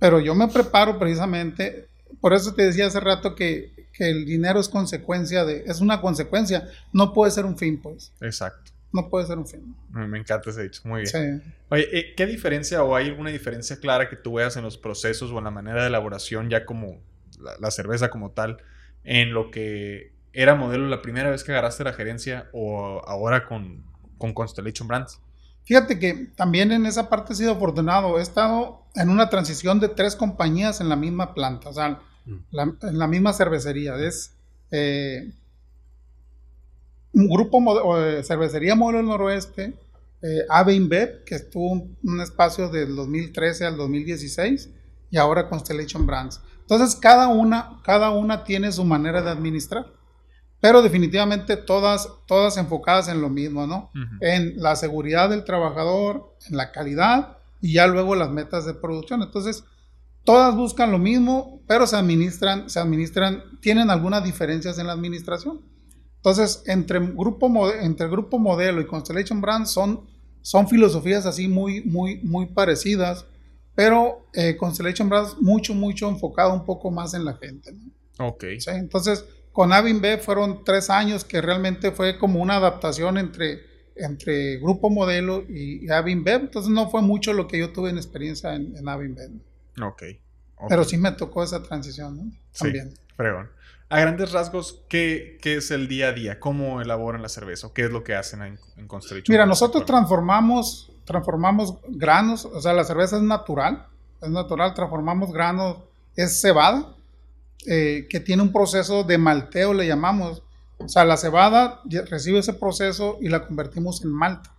Pero 0.00 0.20
yo 0.20 0.34
me 0.34 0.48
preparo 0.48 0.98
precisamente, 0.98 1.88
por 2.22 2.32
eso 2.32 2.54
te 2.54 2.62
decía 2.62 2.86
hace 2.86 3.00
rato 3.00 3.34
que, 3.34 3.86
que 3.92 4.08
el 4.08 4.24
dinero 4.24 4.60
es 4.60 4.70
consecuencia 4.70 5.44
de, 5.44 5.64
es 5.66 5.80
una 5.82 6.00
consecuencia, 6.00 6.66
no 6.94 7.12
puede 7.12 7.30
ser 7.32 7.44
un 7.44 7.58
fin, 7.58 7.78
pues, 7.82 8.12
Exacto. 8.22 8.72
No 8.92 9.08
puede 9.10 9.26
ser 9.26 9.38
un 9.38 9.46
fin. 9.46 9.74
Me 9.90 10.18
encanta 10.18 10.50
ese 10.50 10.62
dicho. 10.64 10.80
Muy 10.84 11.02
bien. 11.02 11.42
Sí. 11.42 11.50
Oye, 11.70 11.86
eh, 11.98 12.14
¿qué 12.16 12.26
diferencia 12.26 12.82
o 12.82 12.94
hay 12.96 13.08
alguna 13.08 13.30
diferencia 13.30 13.76
clara 13.78 14.08
que 14.08 14.16
tú 14.16 14.34
veas 14.34 14.56
en 14.56 14.62
los 14.62 14.78
procesos 14.78 15.30
o 15.30 15.38
en 15.38 15.44
la 15.44 15.50
manera 15.50 15.82
de 15.82 15.88
elaboración 15.88 16.48
ya 16.50 16.64
como 16.64 17.00
la, 17.40 17.52
la 17.60 17.70
cerveza 17.70 18.08
como 18.10 18.30
tal 18.30 18.58
en 19.04 19.32
lo 19.34 19.50
que 19.50 20.12
era 20.32 20.54
modelo 20.54 20.86
la 20.88 21.02
primera 21.02 21.30
vez 21.30 21.44
que 21.44 21.52
agarraste 21.52 21.84
la 21.84 21.92
gerencia 21.92 22.48
o 22.52 23.02
ahora 23.06 23.46
con, 23.46 23.84
con 24.18 24.32
Constellation 24.34 24.88
Brands? 24.88 25.20
Fíjate 25.64 25.98
que 25.98 26.28
también 26.36 26.70
en 26.72 26.86
esa 26.86 27.08
parte 27.10 27.32
he 27.32 27.36
sido 27.36 27.52
afortunado. 27.52 28.18
He 28.18 28.22
estado 28.22 28.82
en 28.94 29.10
una 29.10 29.28
transición 29.30 29.80
de 29.80 29.88
tres 29.88 30.14
compañías 30.14 30.80
en 30.80 30.88
la 30.88 30.96
misma 30.96 31.34
planta, 31.34 31.68
o 31.68 31.72
sea, 31.72 32.00
Mm. 32.24 32.34
la- 32.50 32.74
en 32.82 32.98
la 32.98 33.06
misma 33.06 33.32
cervecería. 33.32 33.94
Es 33.96 34.32
eh, 34.72 35.30
un 37.16 37.28
grupo 37.30 37.98
eh, 37.98 38.22
cervecería 38.22 38.74
Modelo 38.74 38.98
del 38.98 39.06
Noroeste, 39.06 39.74
eh, 40.20 40.42
Ave 40.50 40.74
InBev, 40.74 41.24
que 41.24 41.36
estuvo 41.36 41.70
un, 41.72 41.96
un 42.02 42.20
espacio 42.20 42.68
del 42.68 42.94
2013 42.94 43.64
al 43.64 43.78
2016, 43.78 44.68
y 45.10 45.16
ahora 45.16 45.48
Constellation 45.48 46.06
Brands. 46.06 46.42
Entonces, 46.60 46.94
cada 46.94 47.28
una, 47.28 47.80
cada 47.84 48.10
una 48.10 48.44
tiene 48.44 48.70
su 48.70 48.84
manera 48.84 49.22
de 49.22 49.30
administrar, 49.30 49.86
pero 50.60 50.82
definitivamente 50.82 51.56
todas, 51.56 52.06
todas 52.26 52.58
enfocadas 52.58 53.08
en 53.08 53.22
lo 53.22 53.30
mismo, 53.30 53.66
¿no? 53.66 53.90
Ujú. 53.94 54.16
en 54.20 54.60
la 54.60 54.76
seguridad 54.76 55.30
del 55.30 55.44
trabajador, 55.44 56.36
en 56.50 56.58
la 56.58 56.70
calidad 56.70 57.38
y 57.62 57.74
ya 57.74 57.86
luego 57.86 58.14
las 58.14 58.30
metas 58.30 58.66
de 58.66 58.74
producción. 58.74 59.22
Entonces, 59.22 59.64
todas 60.24 60.54
buscan 60.54 60.92
lo 60.92 60.98
mismo, 60.98 61.62
pero 61.66 61.86
se 61.86 61.96
administran, 61.96 62.68
se 62.68 62.78
administran, 62.78 63.42
tienen 63.60 63.88
algunas 63.88 64.22
diferencias 64.22 64.78
en 64.78 64.86
la 64.86 64.92
administración. 64.92 65.62
Entonces, 66.16 66.62
entre 66.66 66.98
grupo, 66.98 67.70
entre 67.72 68.08
grupo 68.08 68.38
modelo 68.38 68.80
y 68.80 68.86
Constellation 68.86 69.40
Brands 69.40 69.70
son, 69.70 70.06
son 70.42 70.68
filosofías 70.68 71.24
así 71.26 71.48
muy, 71.48 71.82
muy, 71.82 72.16
muy 72.22 72.46
parecidas, 72.46 73.26
pero 73.74 74.26
eh, 74.32 74.56
Constellation 74.56 75.08
Brands 75.08 75.36
mucho, 75.40 75.74
mucho 75.74 76.08
enfocado 76.08 76.52
un 76.52 76.64
poco 76.64 76.90
más 76.90 77.14
en 77.14 77.24
la 77.24 77.34
gente. 77.34 77.72
¿no? 77.72 78.26
Ok. 78.26 78.44
¿sí? 78.58 78.70
Entonces, 78.70 79.24
con 79.52 79.72
Avinb 79.72 80.18
fueron 80.20 80.64
tres 80.64 80.90
años 80.90 81.24
que 81.24 81.40
realmente 81.40 81.92
fue 81.92 82.18
como 82.18 82.40
una 82.40 82.56
adaptación 82.56 83.18
entre, 83.18 83.60
entre 83.94 84.58
Grupo 84.58 84.90
Modelo 84.90 85.44
y, 85.48 85.86
y 85.86 85.90
Avinb. 85.90 86.26
Entonces, 86.26 86.70
no 86.70 86.90
fue 86.90 87.02
mucho 87.02 87.32
lo 87.32 87.46
que 87.46 87.58
yo 87.58 87.72
tuve 87.72 87.90
en 87.90 87.98
experiencia 87.98 88.54
en, 88.54 88.76
en 88.76 88.88
Avinb. 88.88 89.18
Ok. 89.80 90.02
ok. 90.56 90.68
Pero 90.68 90.84
sí 90.84 90.96
me 90.96 91.12
tocó 91.12 91.44
esa 91.44 91.62
transición, 91.62 92.16
¿no? 92.16 92.30
Sí. 92.52 92.64
También. 92.64 92.94
Fregón. 93.16 93.48
A 93.88 94.00
grandes 94.00 94.32
rasgos, 94.32 94.82
¿qué, 94.88 95.38
qué 95.40 95.56
es 95.56 95.70
el 95.70 95.86
día 95.86 96.08
a 96.08 96.12
día? 96.12 96.40
¿Cómo 96.40 96.80
elaboran 96.80 97.22
la 97.22 97.28
cerveza? 97.28 97.68
¿O 97.68 97.72
¿Qué 97.72 97.84
es 97.84 97.90
lo 97.90 98.02
que 98.02 98.16
hacen 98.16 98.42
en, 98.42 98.58
en 98.76 98.88
Mira, 99.28 99.46
nosotros 99.46 99.86
transformamos, 99.86 100.90
transformamos 101.04 101.74
granos, 101.88 102.46
o 102.46 102.60
sea, 102.60 102.72
la 102.72 102.84
cerveza 102.84 103.16
es 103.16 103.22
natural, 103.22 103.86
es 104.20 104.30
natural, 104.30 104.74
transformamos 104.74 105.32
granos, 105.32 105.78
es 106.16 106.40
cebada, 106.40 106.96
eh, 107.66 108.06
que 108.10 108.18
tiene 108.18 108.42
un 108.42 108.52
proceso 108.52 109.04
de 109.04 109.18
malteo, 109.18 109.72
le 109.72 109.86
llamamos. 109.86 110.42
O 110.78 110.88
sea, 110.88 111.04
la 111.04 111.16
cebada 111.16 111.80
recibe 112.10 112.40
ese 112.40 112.54
proceso 112.54 113.18
y 113.20 113.28
la 113.28 113.46
convertimos 113.46 114.04
en 114.04 114.12
malta. 114.12 114.52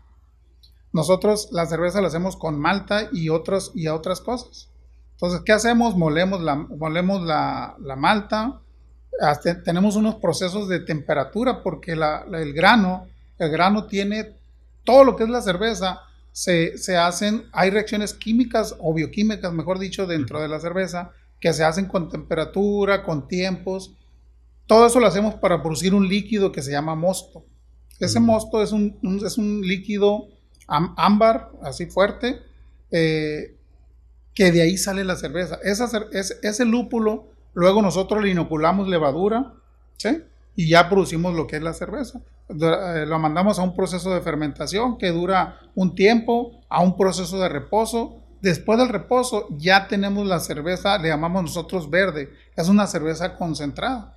Nosotros 0.93 1.49
la 1.51 1.65
cerveza 1.65 2.01
la 2.01 2.07
hacemos 2.07 2.37
con 2.37 2.59
malta 2.59 3.09
y, 3.11 3.29
otros, 3.29 3.71
y 3.75 3.87
otras 3.87 4.21
cosas. 4.21 4.69
Entonces, 5.11 5.41
¿qué 5.45 5.51
hacemos? 5.51 5.95
Molemos 5.97 6.41
la, 6.41 6.55
molemos 6.55 7.21
la, 7.21 7.75
la 7.79 7.95
malta, 7.95 8.61
hasta 9.21 9.61
tenemos 9.63 9.95
unos 9.95 10.15
procesos 10.15 10.67
de 10.69 10.79
temperatura 10.81 11.63
porque 11.63 11.95
la- 11.95 12.25
la- 12.29 12.41
el 12.41 12.53
grano, 12.53 13.07
el 13.39 13.49
grano 13.51 13.85
tiene 13.87 14.33
todo 14.83 15.03
lo 15.03 15.15
que 15.15 15.23
es 15.23 15.29
la 15.29 15.41
cerveza, 15.41 16.01
se, 16.31 16.77
se 16.77 16.97
hacen, 16.97 17.45
hay 17.51 17.69
reacciones 17.71 18.13
químicas 18.13 18.75
o 18.79 18.93
bioquímicas, 18.93 19.51
mejor 19.53 19.79
dicho, 19.79 20.05
dentro 20.07 20.39
de 20.41 20.47
la 20.47 20.59
cerveza, 20.59 21.11
que 21.39 21.53
se 21.53 21.63
hacen 21.63 21.85
con 21.85 22.09
temperatura, 22.09 23.03
con 23.03 23.27
tiempos. 23.27 23.93
Todo 24.67 24.87
eso 24.87 24.99
lo 24.99 25.07
hacemos 25.07 25.35
para 25.35 25.61
producir 25.61 25.93
un 25.95 26.07
líquido 26.07 26.51
que 26.51 26.61
se 26.61 26.71
llama 26.71 26.95
mosto. 26.95 27.45
Ese 27.99 28.19
mosto 28.19 28.61
es 28.61 28.71
un, 28.71 28.97
un- 29.03 29.25
es 29.25 29.37
un 29.37 29.61
líquido 29.61 30.27
ámbar, 30.67 31.51
así 31.63 31.85
fuerte, 31.87 32.39
eh, 32.91 33.55
que 34.33 34.51
de 34.51 34.61
ahí 34.61 34.77
sale 34.77 35.03
la 35.03 35.15
cerveza. 35.15 35.59
Esa 35.63 35.89
ese 36.11 36.65
lúpulo, 36.65 37.27
luego 37.57 37.81
nosotros 37.81 38.21
le 38.21 38.29
inoculamos 38.29 38.87
levadura, 38.87 39.53
¿sí? 39.97 40.23
Y 40.55 40.69
ya 40.69 40.89
producimos 40.89 41.33
lo 41.33 41.47
que 41.47 41.55
es 41.55 41.63
la 41.63 41.73
cerveza. 41.73 42.21
Eh, 42.49 43.05
lo 43.07 43.17
mandamos 43.17 43.57
a 43.57 43.63
un 43.63 43.75
proceso 43.75 44.13
de 44.13 44.21
fermentación 44.21 44.99
que 44.99 45.07
dura 45.09 45.59
un 45.73 45.95
tiempo, 45.95 46.61
a 46.69 46.81
un 46.81 46.95
proceso 46.95 47.39
de 47.39 47.49
reposo. 47.49 48.21
Después 48.41 48.77
del 48.77 48.89
reposo 48.89 49.47
ya 49.57 49.87
tenemos 49.87 50.27
la 50.27 50.39
cerveza, 50.39 50.99
le 50.99 51.09
llamamos 51.09 51.41
nosotros 51.41 51.89
verde. 51.89 52.31
Es 52.55 52.69
una 52.69 52.85
cerveza 52.85 53.35
concentrada. 53.35 54.15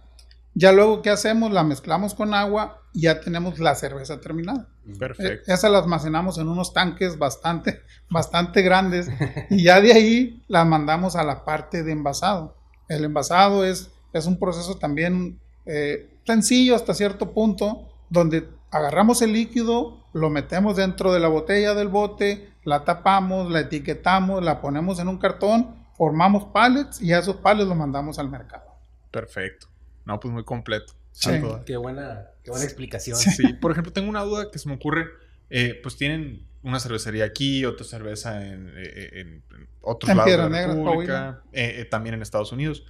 Ya 0.53 0.73
luego, 0.73 1.01
¿qué 1.01 1.09
hacemos? 1.09 1.51
La 1.51 1.65
mezclamos 1.65 2.13
con 2.13 2.35
agua 2.35 2.83
y 2.93 3.03
ya 3.03 3.21
tenemos 3.21 3.59
la 3.59 3.75
cerveza 3.75 4.21
terminada. 4.21 4.69
Perfecto. 4.99 5.51
Esa 5.51 5.71
la 5.71 5.79
almacenamos 5.79 6.37
en 6.37 6.49
unos 6.49 6.75
tanques 6.75 7.17
bastante, 7.17 7.81
bastante 8.11 8.61
grandes 8.61 9.09
y 9.49 9.63
ya 9.63 9.81
de 9.81 9.95
ahí 9.95 10.45
la 10.47 10.67
mandamos 10.67 11.17
a 11.17 11.25
la 11.25 11.47
parte 11.47 11.83
de 11.83 11.93
envasado. 11.93 12.60
El 12.91 13.05
envasado 13.05 13.65
es, 13.65 13.91
es 14.13 14.27
un 14.27 14.39
proceso 14.39 14.77
también 14.77 15.39
eh, 15.65 16.11
sencillo 16.27 16.75
hasta 16.75 16.93
cierto 16.93 17.33
punto, 17.33 17.89
donde 18.11 18.49
agarramos 18.71 19.23
el 19.23 19.33
líquido, 19.33 20.05
lo 20.13 20.29
metemos 20.29 20.77
dentro 20.77 21.13
de 21.13 21.21
la 21.21 21.29
botella 21.29 21.75
del 21.75 21.89
bote, 21.89 22.53
la 22.65 22.85
tapamos, 22.85 23.51
la 23.51 23.61
etiquetamos, 23.61 24.43
la 24.43 24.61
ponemos 24.61 24.99
en 24.99 25.07
un 25.09 25.19
cartón, 25.19 25.77
formamos 25.97 26.47
pallets 26.47 27.01
y 27.01 27.13
a 27.13 27.21
esos 27.21 27.37
pallets 27.37 27.69
los 27.69 27.77
mandamos 27.77 28.19
al 28.19 28.29
mercado. 28.29 28.75
Perfecto. 29.11 29.69
No, 30.05 30.19
pues 30.19 30.35
muy 30.35 30.45
completo. 30.45 30.93
Sí. 31.13 31.31
Sin 31.31 31.43
duda. 31.43 31.63
Qué 31.65 31.77
buena, 31.77 32.27
qué 32.43 32.51
buena 32.51 32.65
explicación. 32.65 33.17
Sí, 33.17 33.53
por 33.55 33.71
ejemplo, 33.71 33.93
tengo 33.93 34.11
una 34.11 34.23
duda 34.23 34.51
que 34.51 34.59
se 34.59 34.69
me 34.69 34.75
ocurre. 34.75 35.07
eh, 35.49 35.79
pues 35.83 35.97
tienen 35.97 36.47
una 36.63 36.79
cervecería 36.81 37.25
aquí, 37.25 37.65
otra 37.65 37.85
cerveza 37.87 38.47
en, 38.47 38.73
eh, 38.77 39.11
en- 39.21 39.29
en 39.57 39.69
otros 39.81 40.11
En 40.11 40.17
lados 40.19 40.31
de 40.33 40.37
la 40.39 40.49
Negra, 40.49 40.75
República, 40.75 41.43
eh, 41.53 41.77
eh, 41.81 41.85
también 41.87 42.15
en 42.15 42.23
Estados 42.23 42.53
Unidos. 42.53 42.85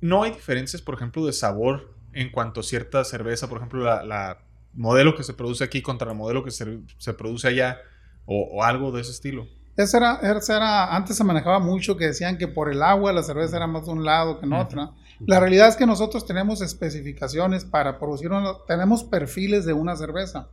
No 0.00 0.22
hay 0.22 0.32
diferencias, 0.32 0.82
por 0.82 0.94
ejemplo, 0.94 1.24
de 1.26 1.32
sabor 1.32 1.94
en 2.12 2.30
cuanto 2.30 2.60
a 2.60 2.62
cierta 2.62 3.04
cerveza, 3.04 3.48
por 3.48 3.58
ejemplo, 3.58 3.84
la, 3.84 4.02
la 4.04 4.38
modelo 4.74 5.14
que 5.14 5.22
se 5.22 5.34
produce 5.34 5.64
aquí 5.64 5.82
contra 5.82 6.08
la 6.08 6.14
modelo 6.14 6.42
que 6.44 6.50
se, 6.50 6.80
se 6.98 7.14
produce 7.14 7.48
allá, 7.48 7.78
o, 8.24 8.48
o 8.52 8.62
algo 8.64 8.92
de 8.92 9.02
ese 9.02 9.10
estilo. 9.10 9.46
Esa 9.76 9.96
era, 9.98 10.36
esa 10.36 10.56
era, 10.56 10.94
antes 10.96 11.16
se 11.16 11.24
manejaba 11.24 11.58
mucho 11.58 11.96
que 11.96 12.06
decían 12.06 12.36
que 12.38 12.46
por 12.48 12.70
el 12.70 12.82
agua 12.82 13.12
la 13.12 13.22
cerveza 13.22 13.56
era 13.56 13.66
más 13.66 13.86
de 13.86 13.92
un 13.92 14.04
lado 14.04 14.38
que 14.38 14.46
en 14.46 14.52
Ujú. 14.52 14.62
otra. 14.62 14.90
La 15.26 15.40
realidad 15.40 15.68
es 15.68 15.76
que 15.76 15.86
nosotros 15.86 16.26
tenemos 16.26 16.60
especificaciones 16.62 17.64
para 17.64 17.98
producir, 17.98 18.30
una- 18.30 18.54
tenemos 18.66 19.04
perfiles 19.04 19.64
de 19.64 19.72
una 19.72 19.96
cerveza 19.96 20.48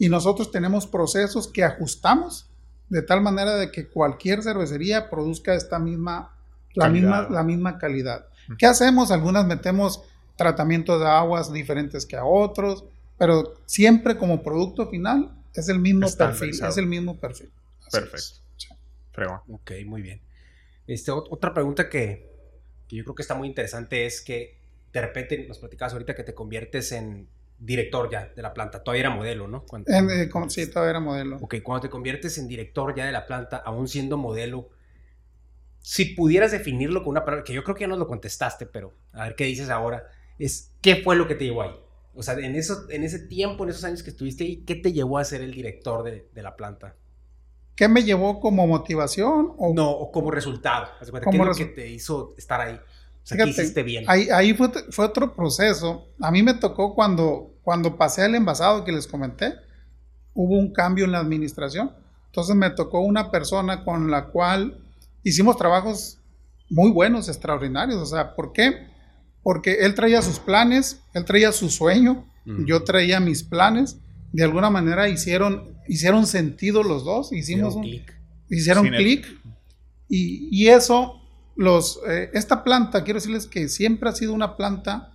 y 0.00 0.08
nosotros 0.08 0.50
tenemos 0.50 0.86
procesos 0.86 1.46
que 1.46 1.62
ajustamos 1.62 2.48
de 2.88 3.02
tal 3.02 3.20
manera 3.20 3.56
de 3.56 3.70
que 3.70 3.86
cualquier 3.86 4.42
cervecería 4.42 5.10
produzca 5.10 5.54
esta 5.54 5.78
misma, 5.78 6.34
la 6.74 6.88
misma, 6.88 7.28
la 7.28 7.42
misma 7.42 7.76
calidad. 7.76 8.26
¿Qué 8.58 8.64
hacemos? 8.64 9.10
Algunas 9.10 9.44
metemos 9.44 10.02
tratamientos 10.36 11.00
de 11.00 11.06
aguas 11.06 11.52
diferentes 11.52 12.06
que 12.06 12.16
a 12.16 12.24
otros, 12.24 12.86
pero 13.18 13.60
siempre 13.66 14.16
como 14.16 14.42
producto 14.42 14.88
final 14.88 15.32
es 15.52 15.68
el 15.68 15.78
mismo 15.78 16.08
perfil, 16.16 16.48
es 16.48 16.76
el 16.78 16.86
mismo 16.86 17.18
perfil. 17.18 17.50
Perfecto. 17.92 18.40
Ok, 19.48 19.72
muy 19.84 20.00
bien. 20.00 20.22
Este, 20.86 21.10
otra 21.10 21.52
pregunta 21.52 21.90
que, 21.90 22.26
que 22.88 22.96
yo 22.96 23.04
creo 23.04 23.14
que 23.14 23.22
está 23.22 23.34
muy 23.34 23.48
interesante 23.48 24.06
es 24.06 24.22
que 24.22 24.56
de 24.94 25.00
repente 25.02 25.46
nos 25.46 25.58
platicabas 25.58 25.92
ahorita 25.92 26.14
que 26.14 26.24
te 26.24 26.32
conviertes 26.32 26.90
en 26.92 27.28
director 27.60 28.10
ya 28.10 28.32
de 28.34 28.42
la 28.42 28.52
planta. 28.52 28.82
Todavía 28.82 29.02
era 29.02 29.10
modelo, 29.10 29.46
¿no? 29.46 29.64
Eh, 29.86 30.28
sí, 30.48 30.70
todavía 30.70 30.90
era 30.90 31.00
modelo. 31.00 31.36
Ok, 31.40 31.56
cuando 31.62 31.82
te 31.82 31.90
conviertes 31.90 32.38
en 32.38 32.48
director 32.48 32.94
ya 32.96 33.04
de 33.04 33.12
la 33.12 33.26
planta, 33.26 33.58
aún 33.58 33.86
siendo 33.86 34.16
modelo, 34.16 34.70
si 35.78 36.06
pudieras 36.06 36.50
definirlo 36.50 37.02
con 37.02 37.10
una 37.10 37.24
palabra, 37.24 37.44
que 37.44 37.52
yo 37.52 37.62
creo 37.62 37.76
que 37.76 37.82
ya 37.82 37.88
nos 37.88 37.98
lo 37.98 38.08
contestaste, 38.08 38.66
pero 38.66 38.94
a 39.12 39.24
ver 39.24 39.36
qué 39.36 39.44
dices 39.44 39.68
ahora, 39.68 40.06
es 40.38 40.72
¿qué 40.80 40.96
fue 40.96 41.16
lo 41.16 41.28
que 41.28 41.34
te 41.34 41.44
llevó 41.44 41.62
ahí? 41.62 41.74
O 42.14 42.22
sea, 42.22 42.34
en, 42.34 42.56
eso, 42.56 42.86
en 42.90 43.04
ese 43.04 43.20
tiempo, 43.20 43.64
en 43.64 43.70
esos 43.70 43.84
años 43.84 44.02
que 44.02 44.10
estuviste 44.10 44.44
ahí, 44.44 44.64
¿qué 44.64 44.74
te 44.74 44.92
llevó 44.92 45.18
a 45.18 45.24
ser 45.24 45.42
el 45.42 45.52
director 45.52 46.02
de, 46.02 46.28
de 46.32 46.42
la 46.42 46.56
planta? 46.56 46.96
¿Qué 47.76 47.88
me 47.88 48.02
llevó 48.02 48.40
como 48.40 48.66
motivación? 48.66 49.54
O... 49.56 49.72
No, 49.72 49.90
o 49.90 50.10
como 50.10 50.30
resultado. 50.30 50.88
¿Qué 50.98 51.04
es 51.06 51.36
lo 51.38 51.54
que 51.54 51.64
te 51.66 51.88
hizo 51.88 52.34
estar 52.36 52.60
ahí? 52.60 52.78
O 53.22 53.26
sea, 53.26 53.38
¿qué 53.38 53.50
hiciste 53.50 53.82
bien? 53.82 54.04
Ahí, 54.08 54.28
ahí 54.30 54.54
fue, 54.54 54.70
fue, 54.90 55.04
otro 55.04 55.34
proceso. 55.34 56.08
A 56.20 56.30
mí 56.30 56.42
me 56.42 56.54
tocó 56.54 56.94
cuando, 56.94 57.54
cuando 57.62 57.96
pasé 57.96 58.22
al 58.22 58.34
envasado 58.34 58.84
que 58.84 58.92
les 58.92 59.06
comenté, 59.06 59.54
hubo 60.34 60.58
un 60.58 60.72
cambio 60.72 61.04
en 61.04 61.12
la 61.12 61.18
administración. 61.18 61.92
Entonces 62.26 62.54
me 62.56 62.70
tocó 62.70 63.00
una 63.00 63.30
persona 63.30 63.84
con 63.84 64.10
la 64.10 64.26
cual 64.26 64.78
hicimos 65.22 65.56
trabajos 65.56 66.18
muy 66.68 66.90
buenos, 66.90 67.28
extraordinarios. 67.28 67.98
O 67.98 68.06
sea, 68.06 68.34
¿por 68.34 68.52
qué? 68.52 68.86
Porque 69.42 69.80
él 69.80 69.94
traía 69.94 70.22
sus 70.22 70.38
planes, 70.38 71.02
él 71.12 71.24
traía 71.24 71.52
su 71.52 71.68
sueño, 71.68 72.26
yo 72.66 72.84
traía 72.84 73.20
mis 73.20 73.42
planes. 73.42 73.98
De 74.32 74.44
alguna 74.44 74.70
manera 74.70 75.08
hicieron, 75.08 75.76
hicieron 75.88 76.26
sentido 76.26 76.82
los 76.82 77.04
dos, 77.04 77.32
hicimos 77.32 77.74
un, 77.74 77.82
clic. 77.82 78.16
Hicieron 78.48 78.86
clic. 78.88 79.26
Y, 80.08 80.48
y, 80.50 80.68
eso, 80.68 81.19
los, 81.60 82.00
eh, 82.08 82.30
esta 82.32 82.64
planta, 82.64 83.04
quiero 83.04 83.18
decirles 83.18 83.46
que 83.46 83.68
siempre 83.68 84.08
ha 84.08 84.14
sido 84.14 84.32
una 84.32 84.56
planta 84.56 85.12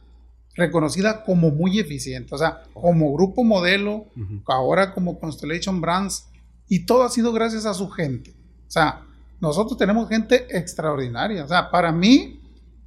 reconocida 0.54 1.24
como 1.24 1.50
muy 1.50 1.80
eficiente, 1.80 2.36
o 2.36 2.38
sea, 2.38 2.62
como 2.72 3.12
grupo 3.16 3.44
modelo, 3.44 4.06
ahora 4.46 4.94
como 4.94 5.20
Constellation 5.20 5.82
Brands, 5.82 6.28
y 6.70 6.86
todo 6.86 7.02
ha 7.02 7.10
sido 7.10 7.34
gracias 7.34 7.66
a 7.66 7.74
su 7.74 7.90
gente. 7.90 8.36
O 8.68 8.70
sea, 8.70 9.08
nosotros 9.42 9.76
tenemos 9.80 10.08
gente 10.08 10.46
extraordinaria. 10.56 11.44
O 11.44 11.48
sea, 11.48 11.72
para 11.72 11.92
mí 11.92 12.40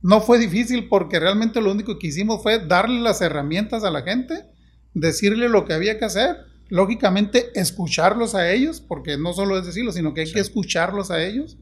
no 0.03 0.21
fue 0.21 0.39
difícil 0.39 0.89
porque 0.89 1.19
realmente 1.19 1.61
lo 1.61 1.73
único 1.73 1.99
que 1.99 2.07
hicimos 2.07 2.41
fue 2.45 2.65
darle 2.65 3.01
las 3.01 3.21
herramientas 3.23 3.83
a 3.83 3.91
la 3.91 4.03
gente, 4.03 4.47
decirle 4.95 5.49
lo 5.49 5.65
que 5.65 5.75
había 5.75 5.99
que 5.99 6.05
hacer, 6.05 6.37
lógicamente 6.69 7.51
escucharlos 7.59 8.37
a 8.37 8.53
ellos, 8.53 8.81
porque 8.81 9.19
no 9.19 9.33
solo 9.33 9.59
es 9.59 9.67
decirlo, 9.67 9.91
sino 9.91 10.15
que 10.15 10.21
hay 10.21 10.33
que 10.33 10.39
escucharlos 10.39 11.11
a 11.11 11.25
ellos. 11.25 11.59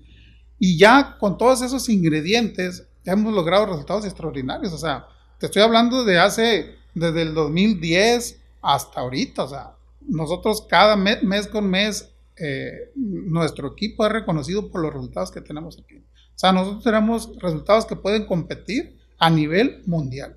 Y 0.58 0.78
ya 0.78 1.16
con 1.18 1.38
todos 1.38 1.62
esos 1.62 1.88
ingredientes 1.88 2.86
hemos 3.04 3.34
logrado 3.34 3.66
resultados 3.66 4.04
extraordinarios. 4.04 4.72
O 4.72 4.78
sea, 4.78 5.06
te 5.38 5.46
estoy 5.46 5.62
hablando 5.62 6.04
de 6.04 6.18
hace, 6.18 6.76
desde 6.94 7.22
el 7.22 7.34
2010 7.34 8.40
hasta 8.62 9.00
ahorita. 9.00 9.44
O 9.44 9.48
sea, 9.48 9.76
nosotros 10.00 10.66
cada 10.68 10.96
mes 10.96 11.46
con 11.48 11.68
mes 11.68 12.12
eh, 12.38 12.90
nuestro 12.94 13.68
equipo 13.72 14.06
es 14.06 14.12
reconocido 14.12 14.70
por 14.70 14.82
los 14.82 14.92
resultados 14.92 15.30
que 15.30 15.40
tenemos 15.40 15.78
aquí. 15.78 15.96
O 15.96 16.38
sea, 16.38 16.52
nosotros 16.52 16.84
tenemos 16.84 17.30
resultados 17.40 17.86
que 17.86 17.96
pueden 17.96 18.26
competir 18.26 18.98
a 19.18 19.30
nivel 19.30 19.82
mundial. 19.86 20.36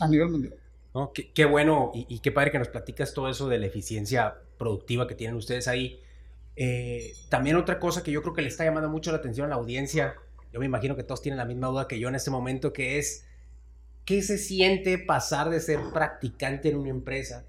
A 0.00 0.08
nivel 0.08 0.28
mundial. 0.28 0.54
qué, 1.34 1.44
bueno 1.44 1.90
y, 1.94 2.20
qué 2.20 2.30
padre 2.30 2.52
que 2.52 2.58
nos 2.58 2.68
platicas 2.68 3.12
todo 3.12 3.28
eso 3.28 3.48
de 3.48 3.58
la 3.58 3.66
eficiencia 3.66 4.36
productiva 4.56 5.08
que 5.08 5.14
tienen 5.14 5.36
ustedes 5.36 5.66
ahí. 5.66 6.00
Eh, 6.56 7.14
también 7.28 7.56
otra 7.56 7.80
cosa 7.80 8.02
que 8.02 8.12
yo 8.12 8.22
creo 8.22 8.34
que 8.34 8.42
le 8.42 8.48
está 8.48 8.64
llamando 8.64 8.88
mucho 8.88 9.10
la 9.10 9.18
atención 9.18 9.46
a 9.46 9.50
la 9.50 9.56
audiencia, 9.56 10.14
yo 10.52 10.60
me 10.60 10.66
imagino 10.66 10.94
que 10.94 11.02
todos 11.02 11.20
tienen 11.20 11.38
la 11.38 11.44
misma 11.44 11.66
duda 11.68 11.88
que 11.88 11.98
yo 11.98 12.08
en 12.08 12.14
este 12.14 12.30
momento, 12.30 12.72
que 12.72 12.98
es, 12.98 13.26
¿qué 14.04 14.22
se 14.22 14.38
siente 14.38 14.98
pasar 14.98 15.50
de 15.50 15.60
ser 15.60 15.80
practicante 15.92 16.68
en 16.68 16.76
una 16.76 16.90
empresa 16.90 17.44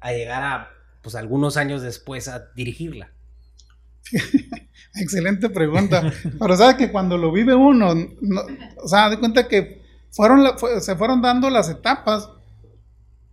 a 0.00 0.12
llegar 0.12 0.42
a 0.42 0.70
pues 1.02 1.14
algunos 1.14 1.56
años 1.56 1.82
después 1.82 2.28
a 2.28 2.50
dirigirla? 2.54 3.12
Excelente 4.94 5.50
pregunta. 5.50 6.12
Pero 6.38 6.56
sabes 6.56 6.76
que 6.76 6.90
cuando 6.90 7.18
lo 7.18 7.30
vive 7.32 7.54
uno, 7.54 7.94
o 8.82 8.88
sea, 8.88 9.10
de 9.10 9.18
cuenta 9.18 9.48
que 9.48 9.82
fueron 10.10 10.46
se 10.80 10.96
fueron 10.96 11.20
dando 11.20 11.50
las 11.50 11.68
etapas 11.68 12.30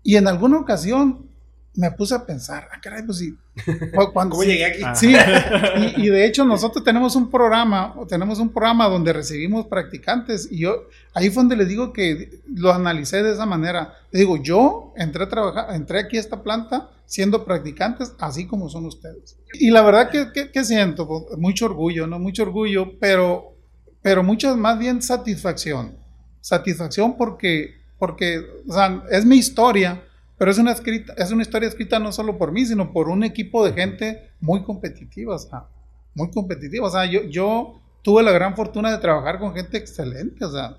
y 0.02 0.18
en 0.18 0.28
alguna 0.28 0.58
ocasión 0.58 1.30
me 1.76 1.92
puse 1.92 2.14
a 2.14 2.26
pensar, 2.26 2.70
ah, 2.72 2.80
caray, 2.82 3.04
pues 3.04 3.18
sí. 3.18 3.36
Cuando, 4.14 4.36
¿Cómo 4.36 4.44
llegué 4.44 4.66
aquí? 4.66 4.82
Sí, 4.96 5.16
y, 5.98 6.10
de 6.10 6.26
hecho 6.26 6.46
nosotros 6.46 6.84
tenemos 6.84 7.16
un 7.16 7.32
programa, 7.32 7.96
tenemos 8.08 8.40
un 8.40 8.50
programa 8.50 8.88
donde 8.88 9.14
recibimos 9.14 9.68
practicantes 9.68 10.48
y 10.52 10.60
yo, 10.60 10.88
ahí 11.14 11.30
fue 11.30 11.42
donde 11.42 11.56
les 11.56 11.68
digo 11.68 11.92
que 11.92 12.42
lo 12.48 12.72
analicé 12.72 13.24
de 13.24 13.34
esa 13.34 13.46
manera. 13.46 13.96
Le 14.12 14.20
digo, 14.20 14.38
yo 14.38 14.94
entré 14.98 15.24
a 15.24 15.30
trabajar, 15.30 15.74
entré 15.74 16.00
aquí 16.00 16.18
a 16.18 16.20
esta 16.20 16.44
planta 16.44 16.92
siendo 17.06 17.44
practicantes, 17.44 18.14
así 18.20 18.48
como 18.48 18.70
son 18.70 18.86
ustedes. 18.86 19.38
Y 19.54 19.72
la 19.72 19.82
verdad 19.82 20.10
que, 20.10 20.52
que, 20.52 20.64
siento, 20.64 21.08
pues, 21.08 21.38
mucho 21.38 21.66
orgullo, 21.66 22.08
¿no? 22.08 22.20
Mucho 22.20 22.44
orgullo, 22.44 22.98
pero, 23.00 23.56
pero 24.02 24.24
mucho 24.24 24.56
más 24.58 24.80
bien 24.80 25.02
satisfacción. 25.02 25.98
Satisfacción 26.42 27.18
porque, 27.18 27.76
porque, 28.00 28.44
o 28.68 28.74
sea, 28.74 29.04
es 29.12 29.26
mi 29.26 29.38
historia 29.38 30.04
pero 30.44 30.52
es 30.52 30.58
una, 30.58 30.74
escrita, 30.74 31.14
es 31.16 31.32
una 31.32 31.42
historia 31.42 31.70
escrita 31.70 32.00
no 32.00 32.12
solo 32.12 32.38
por 32.38 32.52
mí, 32.52 32.66
sino 32.66 32.92
por 32.92 33.08
un 33.08 33.24
equipo 33.24 33.66
de 33.66 33.72
gente 33.72 34.32
muy 34.42 34.62
competitiva, 34.64 35.36
o 35.36 35.40
sea, 35.40 35.68
muy 36.16 36.32
competitiva. 36.32 36.86
O 36.86 36.90
sea, 36.90 37.06
yo, 37.06 37.24
yo 37.30 37.80
tuve 38.02 38.24
la 38.24 38.34
gran 38.34 38.54
fortuna 38.54 38.92
de 38.92 38.98
trabajar 38.98 39.40
con 39.40 39.54
gente 39.54 39.78
excelente, 39.78 40.44
o 40.44 40.52
sea, 40.52 40.76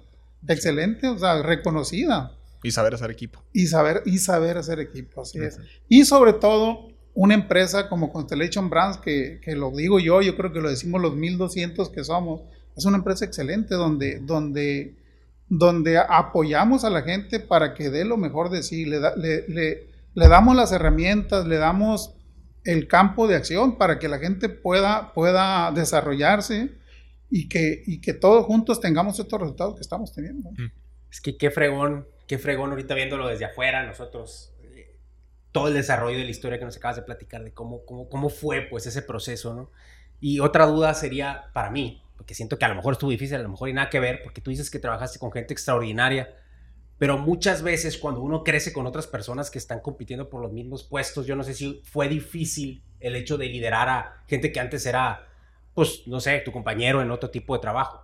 excelente, 0.46 1.08
o 1.08 1.18
sea, 1.18 1.40
reconocida. 1.40 2.36
Y 2.62 2.72
saber 2.72 2.92
hacer 2.92 3.10
equipo. 3.10 3.42
Y 3.54 3.66
saber, 3.66 4.02
y 4.04 4.18
saber 4.18 4.58
hacer 4.58 4.80
equipo, 4.80 5.22
así 5.22 5.38
es. 5.38 5.58
Y 5.88 6.04
sobre 6.04 6.34
todo, 6.34 6.88
una 7.14 7.32
empresa 7.32 7.88
como 7.88 8.12
Constellation 8.12 8.68
Brands, 8.68 8.98
que, 8.98 9.40
que, 9.42 9.56
lo 9.56 9.70
digo 9.70 9.98
yo, 9.98 10.20
yo 10.20 10.36
creo 10.36 10.52
que 10.52 10.60
lo 10.60 10.68
decimos 10.68 11.00
los 11.00 11.16
1200 11.16 11.88
que 11.88 12.04
somos, 12.04 12.42
es 12.76 12.84
una 12.84 12.98
empresa 12.98 13.24
excelente 13.24 13.76
donde, 13.76 14.20
donde 14.20 14.94
donde 15.48 15.98
apoyamos 15.98 16.84
a 16.84 16.90
la 16.90 17.02
gente 17.02 17.40
para 17.40 17.74
que 17.74 17.90
dé 17.90 18.04
lo 18.04 18.16
mejor 18.16 18.50
de 18.50 18.62
sí, 18.62 18.84
le, 18.84 19.00
le, 19.16 20.28
damos 20.28 20.56
las 20.56 20.72
herramientas, 20.72 21.46
le 21.46 21.56
damos 21.56 22.14
el 22.64 22.88
campo 22.88 23.26
de 23.28 23.36
acción 23.36 23.76
para 23.76 23.98
que 23.98 24.08
la 24.08 24.18
gente 24.18 24.48
pueda, 24.48 25.12
pueda 25.12 25.70
desarrollarse 25.72 26.72
y 27.30 27.48
que, 27.48 27.82
y 27.86 28.00
que 28.00 28.14
todos 28.14 28.46
juntos 28.46 28.80
tengamos 28.80 29.18
estos 29.18 29.40
resultados 29.40 29.74
que 29.74 29.82
estamos 29.82 30.12
teniendo. 30.12 30.50
Es 31.10 31.20
que 31.20 31.36
qué 31.36 31.50
fregón, 31.50 32.06
qué 32.26 32.38
fregón 32.38 32.70
ahorita 32.70 32.94
viéndolo 32.94 33.28
desde 33.28 33.44
afuera, 33.44 33.84
nosotros, 33.84 34.54
eh, 34.62 34.96
todo 35.52 35.68
el 35.68 35.74
desarrollo 35.74 36.18
de 36.18 36.24
la 36.24 36.30
historia 36.30 36.58
que 36.58 36.64
nos 36.64 36.76
acabas 36.76 36.96
de 36.96 37.02
platicar, 37.02 37.44
de 37.44 37.52
cómo, 37.52 37.84
cómo, 37.84 38.08
cómo 38.08 38.30
fue 38.30 38.62
pues 38.62 38.86
ese 38.86 39.02
proceso, 39.02 39.54
¿no? 39.54 39.70
Y 40.20 40.40
otra 40.40 40.66
duda 40.66 40.94
sería 40.94 41.50
para 41.52 41.70
mí, 41.70 42.03
porque 42.16 42.34
siento 42.34 42.58
que 42.58 42.64
a 42.64 42.68
lo 42.68 42.74
mejor 42.74 42.94
estuvo 42.94 43.10
difícil, 43.10 43.36
a 43.36 43.42
lo 43.42 43.48
mejor 43.48 43.68
y 43.68 43.72
nada 43.72 43.90
que 43.90 44.00
ver, 44.00 44.22
porque 44.22 44.40
tú 44.40 44.50
dices 44.50 44.70
que 44.70 44.78
trabajaste 44.78 45.18
con 45.18 45.32
gente 45.32 45.52
extraordinaria, 45.52 46.34
pero 46.98 47.18
muchas 47.18 47.62
veces 47.62 47.98
cuando 47.98 48.20
uno 48.20 48.44
crece 48.44 48.72
con 48.72 48.86
otras 48.86 49.06
personas 49.06 49.50
que 49.50 49.58
están 49.58 49.80
compitiendo 49.80 50.28
por 50.30 50.40
los 50.40 50.52
mismos 50.52 50.84
puestos, 50.84 51.26
yo 51.26 51.34
no 51.36 51.42
sé 51.42 51.54
si 51.54 51.82
fue 51.84 52.08
difícil 52.08 52.82
el 53.00 53.16
hecho 53.16 53.36
de 53.36 53.48
liderar 53.48 53.88
a 53.88 54.24
gente 54.26 54.52
que 54.52 54.60
antes 54.60 54.86
era, 54.86 55.28
pues, 55.74 56.02
no 56.06 56.20
sé, 56.20 56.40
tu 56.44 56.52
compañero 56.52 57.02
en 57.02 57.10
otro 57.10 57.30
tipo 57.30 57.54
de 57.54 57.60
trabajo. 57.60 58.00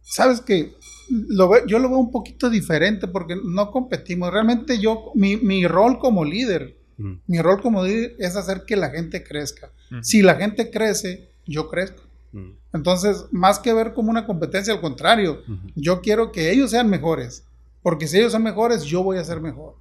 Sabes 0.00 0.40
que 0.40 0.72
lo 1.10 1.66
yo 1.66 1.80
lo 1.80 1.88
veo 1.88 1.98
un 1.98 2.12
poquito 2.12 2.48
diferente 2.48 3.08
porque 3.08 3.36
no 3.36 3.72
competimos. 3.72 4.32
Realmente 4.32 4.78
yo, 4.78 5.10
mi, 5.16 5.36
mi 5.36 5.66
rol 5.66 5.98
como 5.98 6.24
líder, 6.24 6.78
mm. 6.96 7.14
mi 7.26 7.42
rol 7.42 7.60
como 7.60 7.84
líder 7.84 8.14
es 8.20 8.36
hacer 8.36 8.62
que 8.64 8.76
la 8.76 8.90
gente 8.90 9.24
crezca. 9.24 9.72
Si 10.02 10.22
la 10.22 10.36
gente 10.36 10.70
crece, 10.70 11.30
yo 11.44 11.68
crezco. 11.68 12.05
Mm. 12.36 12.58
Entonces, 12.74 13.24
más 13.30 13.58
que 13.58 13.72
ver 13.72 13.94
como 13.94 14.10
una 14.10 14.26
competencia, 14.26 14.74
al 14.74 14.80
contrario, 14.80 15.42
yo 15.74 16.02
quiero 16.02 16.32
que 16.32 16.50
ellos 16.50 16.70
sean 16.70 16.90
mejores, 16.90 17.44
porque 17.82 18.06
si 18.06 18.18
ellos 18.18 18.32
son 18.32 18.42
mejores, 18.42 18.84
yo 18.84 19.02
voy 19.02 19.16
a 19.16 19.24
ser 19.24 19.40
mejor. 19.40 19.74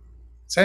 ¿Sí? 0.47 0.61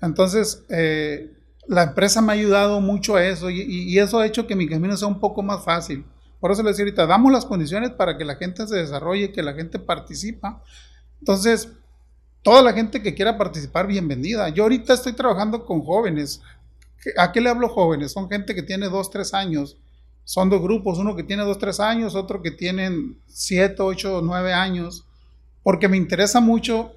Entonces, 0.00 0.64
eh, 0.70 1.32
la 1.66 1.82
empresa 1.82 2.22
me 2.22 2.32
ha 2.32 2.36
ayudado 2.36 2.80
mucho 2.80 3.16
a 3.16 3.24
eso 3.24 3.50
y, 3.50 3.98
eso 3.98 4.18
ha 4.18 4.26
hecho 4.26 4.46
que 4.46 4.56
mi 4.56 4.68
camino 4.68 4.96
sea 4.96 5.08
un 5.08 5.20
poco 5.20 5.42
más 5.42 5.64
fácil. 5.64 6.04
Por 6.40 6.50
eso 6.50 6.62
les 6.62 6.72
decía 6.72 6.84
ahorita, 6.84 7.06
damos 7.06 7.32
las 7.32 7.44
condiciones 7.44 7.90
para 7.90 8.16
que 8.16 8.24
la 8.24 8.36
gente 8.36 8.66
se 8.66 8.76
desarrolle, 8.76 9.32
que 9.32 9.42
la 9.42 9.54
gente 9.54 9.78
participa. 9.78 10.62
Entonces, 11.20 11.68
toda 12.42 12.62
la 12.62 12.72
gente 12.72 13.02
que 13.02 13.14
quiera 13.14 13.36
participar, 13.36 13.86
bienvenida. 13.86 14.48
Yo 14.50 14.62
ahorita 14.62 14.94
estoy 14.94 15.12
trabajando 15.14 15.64
con 15.64 15.82
jóvenes. 15.82 16.42
¿A 17.18 17.32
qué 17.32 17.40
le 17.40 17.50
hablo 17.50 17.68
jóvenes? 17.68 18.12
Son 18.12 18.28
gente 18.28 18.54
que 18.54 18.62
tiene 18.62 18.88
dos, 18.88 19.10
tres 19.10 19.34
años 19.34 19.78
son 20.24 20.50
dos 20.50 20.62
grupos, 20.62 20.98
uno 20.98 21.14
que 21.14 21.22
tiene 21.22 21.44
dos, 21.44 21.58
tres 21.58 21.80
años, 21.80 22.14
otro 22.14 22.42
que 22.42 22.50
tienen 22.50 23.18
siete, 23.26 23.82
ocho, 23.82 24.20
nueve 24.22 24.52
años, 24.52 25.04
porque 25.62 25.88
me 25.88 25.96
interesa 25.96 26.40
mucho, 26.40 26.92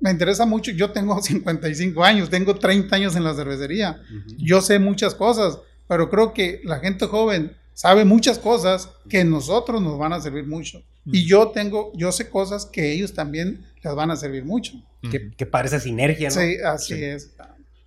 me 0.00 0.10
interesa 0.10 0.44
mucho, 0.44 0.72
yo 0.72 0.90
tengo 0.90 1.20
55 1.22 2.04
años, 2.04 2.30
tengo 2.30 2.54
30 2.56 2.96
años 2.96 3.16
en 3.16 3.24
la 3.24 3.34
cervecería, 3.34 4.00
yo 4.38 4.60
sé 4.60 4.78
muchas 4.78 5.14
cosas, 5.14 5.58
pero 5.88 6.10
creo 6.10 6.32
que 6.32 6.60
la 6.64 6.78
gente 6.78 7.06
joven 7.06 7.56
sabe 7.74 8.04
muchas 8.04 8.38
cosas 8.38 8.90
que 9.08 9.24
nosotros 9.24 9.82
nos 9.82 9.98
van 9.98 10.12
a 10.12 10.20
servir 10.20 10.46
mucho. 10.46 10.82
Y 11.06 11.26
yo 11.26 11.48
tengo, 11.48 11.92
yo 11.94 12.12
sé 12.12 12.30
cosas 12.30 12.64
que 12.64 12.92
ellos 12.92 13.12
también 13.12 13.66
les 13.82 13.94
van 13.94 14.10
a 14.10 14.16
servir 14.16 14.44
mucho. 14.44 14.72
Que, 15.10 15.32
que 15.32 15.44
parece 15.44 15.78
sinergia, 15.78 16.30
¿no? 16.30 16.34
Sí, 16.34 16.56
así 16.64 16.94
es. 16.94 17.34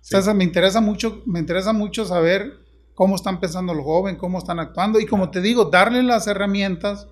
Entonces 0.04 0.34
me 0.36 0.44
interesa 0.44 0.80
mucho, 0.80 1.22
me 1.26 1.40
interesa 1.40 1.72
mucho 1.72 2.04
saber 2.04 2.52
cómo 2.98 3.14
están 3.14 3.38
pensando 3.38 3.72
los 3.74 3.84
jóvenes, 3.84 4.18
cómo 4.18 4.38
están 4.38 4.58
actuando 4.58 4.98
y 4.98 5.06
como 5.06 5.30
te 5.30 5.40
digo, 5.40 5.66
darle 5.66 6.02
las 6.02 6.26
herramientas 6.26 7.06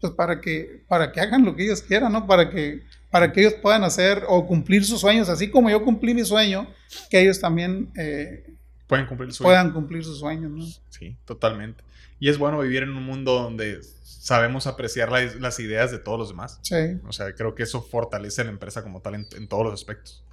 pues 0.00 0.12
para 0.12 0.40
que 0.40 0.82
para 0.88 1.12
que 1.12 1.20
hagan 1.20 1.44
lo 1.44 1.54
que 1.54 1.62
ellos 1.62 1.82
quieran, 1.82 2.10
¿no? 2.10 2.26
Para 2.26 2.50
que 2.50 2.82
para 3.12 3.32
que 3.32 3.42
ellos 3.42 3.54
puedan 3.62 3.84
hacer 3.84 4.24
o 4.26 4.44
cumplir 4.44 4.84
sus 4.84 5.00
sueños, 5.00 5.28
así 5.28 5.48
como 5.48 5.70
yo 5.70 5.84
cumplí 5.84 6.14
mi 6.14 6.24
sueño, 6.24 6.66
que 7.10 7.20
ellos 7.20 7.38
también 7.38 7.92
eh, 7.96 8.44
pueden 8.88 9.06
cumplir, 9.06 9.32
su 9.32 9.44
puedan 9.44 9.70
cumplir 9.70 10.04
sus 10.04 10.18
sueños, 10.18 10.50
¿no? 10.50 10.64
Sí, 10.88 11.16
totalmente. 11.24 11.84
Y 12.18 12.28
es 12.28 12.36
bueno 12.36 12.58
vivir 12.58 12.82
en 12.82 12.90
un 12.90 13.04
mundo 13.04 13.40
donde 13.40 13.78
sabemos 14.02 14.66
apreciar 14.66 15.12
las 15.12 15.60
ideas 15.60 15.92
de 15.92 16.00
todos 16.00 16.18
los 16.18 16.30
demás. 16.30 16.58
Sí. 16.62 16.98
O 17.06 17.12
sea, 17.12 17.32
creo 17.36 17.54
que 17.54 17.62
eso 17.62 17.82
fortalece 17.82 18.42
la 18.42 18.50
empresa 18.50 18.82
como 18.82 19.00
tal 19.00 19.14
en, 19.14 19.46
todos 19.46 19.64
los 19.64 19.74
aspectos. 19.74 20.24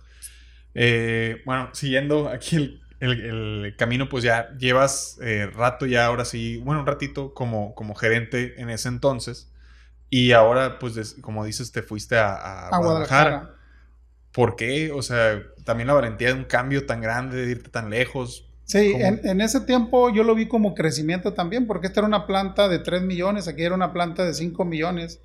Eh, 0.73 1.43
bueno, 1.45 1.69
siguiendo 1.73 2.29
aquí 2.29 2.55
el, 2.55 2.81
el, 2.99 3.75
camino, 3.77 4.09
pues 4.09 4.23
ya 4.23 4.49
llevas 4.57 5.17
eh, 5.21 5.47
rato 5.47 5.85
ya, 5.85 6.05
ahora 6.05 6.25
sí, 6.25 6.57
bueno, 6.57 6.81
un 6.81 6.87
ratito 6.87 7.33
como, 7.33 7.75
como 7.75 7.95
gerente 7.95 8.61
en 8.61 8.69
ese 8.69 8.89
entonces. 8.89 9.51
Y 10.09 10.31
ahora, 10.31 10.79
pues, 10.79 11.15
como 11.21 11.43
dices, 11.45 11.71
te 11.71 11.81
fuiste 11.81 12.17
a, 12.17 12.69
Guadalajara. 12.71 13.55
¿Por 14.31 14.55
qué? 14.55 14.91
O 14.91 15.01
sea, 15.01 15.41
también 15.63 15.87
la 15.87 15.93
valentía 15.93 16.27
de 16.27 16.33
un 16.35 16.45
cambio 16.45 16.85
tan 16.85 17.01
grande, 17.01 17.45
de 17.45 17.51
irte 17.51 17.69
tan 17.69 17.89
lejos. 17.89 18.47
Sí, 18.65 18.93
en, 18.95 19.41
ese 19.41 19.61
tiempo 19.61 20.09
yo 20.09 20.23
lo 20.23 20.35
vi 20.35 20.47
como 20.47 20.75
crecimiento 20.75 21.33
también, 21.33 21.67
porque 21.67 21.87
esta 21.87 22.01
era 22.01 22.07
una 22.07 22.27
planta 22.27 22.67
de 22.67 22.79
3 22.79 23.01
millones, 23.01 23.47
aquí 23.47 23.63
era 23.63 23.75
una 23.75 23.93
planta 23.93 24.25
de 24.25 24.33
5 24.33 24.65
millones. 24.65 25.21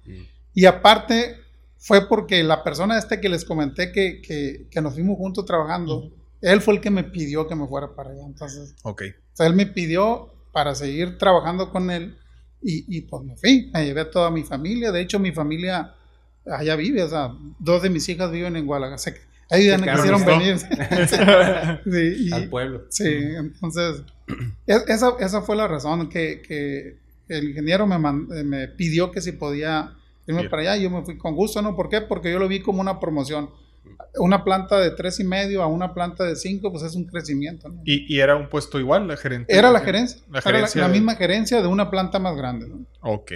Y 0.55 0.67
aparte, 0.67 1.37
fue 1.83 2.09
porque 2.09 2.45
la 2.45 2.63
persona 2.63 2.97
este 2.97 3.21
que 3.21 3.29
les 3.29 3.45
comenté 3.45 3.91
que, 3.91 4.23
que, 4.23 4.81
nos 4.81 4.95
fuimos 4.95 5.19
juntos 5.19 5.45
trabajando, 5.45 6.13
él 6.43 6.61
fue 6.61 6.75
el 6.75 6.81
que 6.81 6.91
me 6.91 7.05
pidió 7.05 7.47
que 7.47 7.55
me 7.55 7.67
fuera 7.67 7.95
para 7.95 8.11
allá. 8.11 8.27
Entonces, 8.27 8.75
ok. 8.83 9.03
O 9.33 9.37
sea, 9.37 9.47
él 9.47 9.55
me 9.55 9.67
pidió 9.67 10.35
para 10.53 10.75
seguir 10.75 11.17
trabajando 11.17 11.71
con 11.71 11.91
él 11.91 12.19
y, 12.61 12.85
y 12.95 13.03
pues 13.03 13.23
me 13.25 13.37
fui. 13.37 13.71
Me 13.73 13.85
llevé 13.85 14.03
a 14.03 14.11
toda 14.11 14.31
mi 14.31 14.43
familia. 14.43 14.93
De 14.93 15.01
hecho, 15.01 15.19
mi 15.19 15.33
familia 15.33 15.95
allá 16.45 16.77
vive. 16.77 17.03
O 17.03 17.09
sea, 17.09 17.33
dos 17.59 17.83
de 17.83 17.91
mis 17.91 18.09
hijas 18.09 18.31
viven 18.31 18.57
en 18.57 18.67
Guadalajara. 18.67 19.01
Ahí 19.51 19.67
ya 19.67 19.79
me 19.79 19.91
quisieron 19.91 20.25
venir. 20.25 20.59
sí, 21.85 22.33
Al 22.33 22.49
pueblo. 22.49 22.87
Sí, 22.89 23.07
entonces, 23.07 24.03
esa, 24.67 25.13
esa 25.21 25.43
fue 25.43 25.57
la 25.57 25.69
razón 25.69 26.09
que, 26.09 26.41
que 26.41 26.99
el 27.29 27.51
ingeniero 27.51 27.87
me, 27.87 27.99
me 28.45 28.69
pidió 28.69 29.11
que 29.11 29.21
si 29.21 29.33
podía 29.33 29.95
irme 30.27 30.49
para 30.49 30.63
allá. 30.63 30.77
Y 30.79 30.83
yo 30.85 30.91
me 30.91 31.05
fui 31.05 31.19
con 31.19 31.35
gusto, 31.37 31.61
¿no? 31.61 31.77
¿Por 31.77 31.89
qué? 31.89 32.01
Porque 32.01 32.33
yo 32.33 32.39
lo 32.39 32.49
vi 32.49 32.61
como 32.61 32.81
una 32.81 32.99
promoción 32.99 33.51
una 34.16 34.45
planta 34.45 34.79
de 34.79 34.90
tres 34.90 35.21
y 35.21 35.25
medio 35.25 35.62
a 35.62 35.66
una 35.66 35.95
planta 35.95 36.25
de 36.25 36.37
cinco, 36.37 36.71
pues 36.71 36.83
es 36.83 36.95
un 36.95 37.05
crecimiento. 37.05 37.68
¿no? 37.68 37.83
¿Y, 37.85 38.18
era 38.18 38.37
un 38.37 38.49
puesto 38.49 38.79
igual, 38.79 39.09
la 39.09 39.16
gerencia? 39.16 39.57
Era 39.57 39.71
la 39.71 39.81
gerencia. 39.81 40.23
La, 40.31 40.42
gerencia 40.42 40.83
la, 40.83 40.88
misma 40.88 41.14
gerencia 41.16 41.62
de 41.62 41.68
una 41.68 41.90
planta 41.90 42.18
más 42.18 42.37
grande. 42.37 42.68
¿no? 42.68 42.87
Ok, 43.01 43.33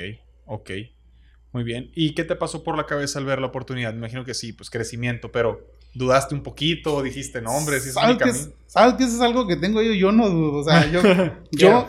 ok. 0.47 0.71
Muy 1.53 1.65
bien. 1.65 1.91
¿Y 1.95 2.15
qué 2.15 2.25
te 2.25 2.37
pasó 2.37 2.63
por 2.63 2.77
la 2.77 2.85
cabeza 2.85 3.19
al 3.19 3.25
ver 3.25 3.41
la 3.41 3.47
oportunidad? 3.47 3.93
Me 3.93 3.99
imagino 3.99 4.25
que 4.25 4.35
sí, 4.35 4.53
pues 4.53 4.69
crecimiento, 4.69 5.33
pero 5.33 5.67
¿dudaste 5.95 6.35
un 6.35 6.43
poquito? 6.43 7.03
¿Dijiste, 7.03 7.41
no, 7.41 7.53
hombre, 7.53 7.81
si 7.81 7.89
es 7.89 7.95
¿Sabes, 7.95 8.19
que 8.19 8.33
¿Sabes 8.67 8.95
que 8.95 9.05
eso 9.05 9.17
es 9.17 9.23
algo 9.23 9.47
que 9.47 9.57
tengo 9.57 9.81
yo? 9.81 9.95
Yo 9.95 10.13
no 10.13 10.29
dudo. 10.29 10.59
O 10.59 10.65
sea, 10.65 10.91
yo, 10.91 11.01
yo, 11.53 11.89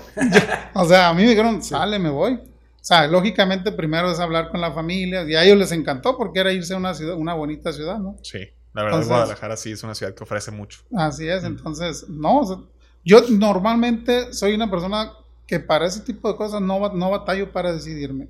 o 0.73 0.85
sea, 0.85 1.09
a 1.09 1.13
mí 1.13 1.23
me 1.23 1.29
dijeron, 1.29 1.61
sale, 1.61 1.99
me 1.99 2.09
voy. 2.09 2.39
O 2.87 2.93
sea, 2.95 3.05
lógicamente 3.05 3.73
primero 3.73 4.09
es 4.09 4.17
hablar 4.17 4.47
con 4.47 4.61
la 4.61 4.71
familia 4.71 5.29
y 5.29 5.35
a 5.35 5.43
ellos 5.43 5.57
les 5.57 5.73
encantó 5.73 6.15
porque 6.15 6.39
era 6.39 6.53
irse 6.53 6.73
a 6.73 6.77
una 6.77 6.93
ciudad, 6.93 7.17
una 7.17 7.33
bonita 7.33 7.73
ciudad, 7.73 7.99
¿no? 7.99 8.15
Sí. 8.21 8.47
La 8.73 8.83
verdad, 8.83 9.05
Guadalajara 9.05 9.57
sí 9.57 9.73
es 9.73 9.83
una 9.83 9.93
ciudad 9.93 10.13
que 10.13 10.23
ofrece 10.23 10.51
mucho. 10.51 10.79
Así 10.95 11.27
es, 11.27 11.43
entonces, 11.43 12.07
no, 12.07 12.69
yo 13.03 13.19
normalmente 13.29 14.31
soy 14.31 14.53
una 14.53 14.71
persona 14.71 15.11
que 15.45 15.59
para 15.59 15.85
ese 15.85 15.99
tipo 15.99 16.31
de 16.31 16.37
cosas 16.37 16.61
no, 16.61 16.79
no 16.93 17.09
batallo 17.09 17.51
para 17.51 17.73
decidirme. 17.73 18.29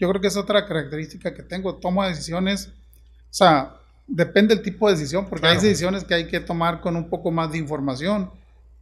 Yo 0.00 0.08
creo 0.08 0.20
que 0.20 0.26
es 0.26 0.36
otra 0.36 0.66
característica 0.66 1.32
que 1.32 1.44
tengo, 1.44 1.76
tomo 1.76 2.04
decisiones, 2.04 2.70
o 2.70 2.72
sea, 3.30 3.76
depende 4.08 4.56
del 4.56 4.64
tipo 4.64 4.88
de 4.88 4.94
decisión, 4.94 5.28
porque 5.30 5.46
hay 5.46 5.54
decisiones 5.54 6.02
que 6.02 6.14
hay 6.14 6.26
que 6.26 6.40
tomar 6.40 6.80
con 6.80 6.96
un 6.96 7.08
poco 7.08 7.30
más 7.30 7.52
de 7.52 7.58
información. 7.58 8.28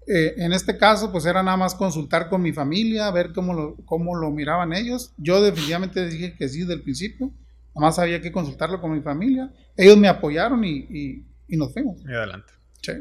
Eh, 0.07 0.35
en 0.39 0.53
este 0.53 0.77
caso, 0.77 1.13
pues 1.13 1.27
era 1.27 1.43
nada 1.43 1.57
más 1.57 1.75
consultar 1.75 2.29
con 2.29 2.43
mi 2.43 2.53
familia, 2.53 3.11
ver 3.11 3.33
cómo 3.33 3.55
lo, 3.55 3.77
cómo 3.85 4.17
lo 4.17 4.31
miraban 4.31 4.73
ellos. 4.73 5.13
Yo 5.17 5.43
definitivamente 5.43 6.07
dije 6.07 6.35
que 6.37 6.49
sí 6.49 6.61
desde 6.61 6.75
el 6.75 6.83
principio. 6.83 7.33
Nada 7.75 7.87
más 7.89 7.99
había 7.99 8.21
que 8.21 8.33
consultarlo 8.33 8.81
con 8.81 8.93
mi 8.93 9.01
familia. 9.01 9.53
Ellos 9.77 9.97
me 9.97 10.09
apoyaron 10.09 10.65
y, 10.65 11.25
y, 11.49 11.57
nos 11.57 11.73
fuimos. 11.73 12.01
Y 12.05 12.13
adelante. 12.13 12.53
Sí. 12.83 12.93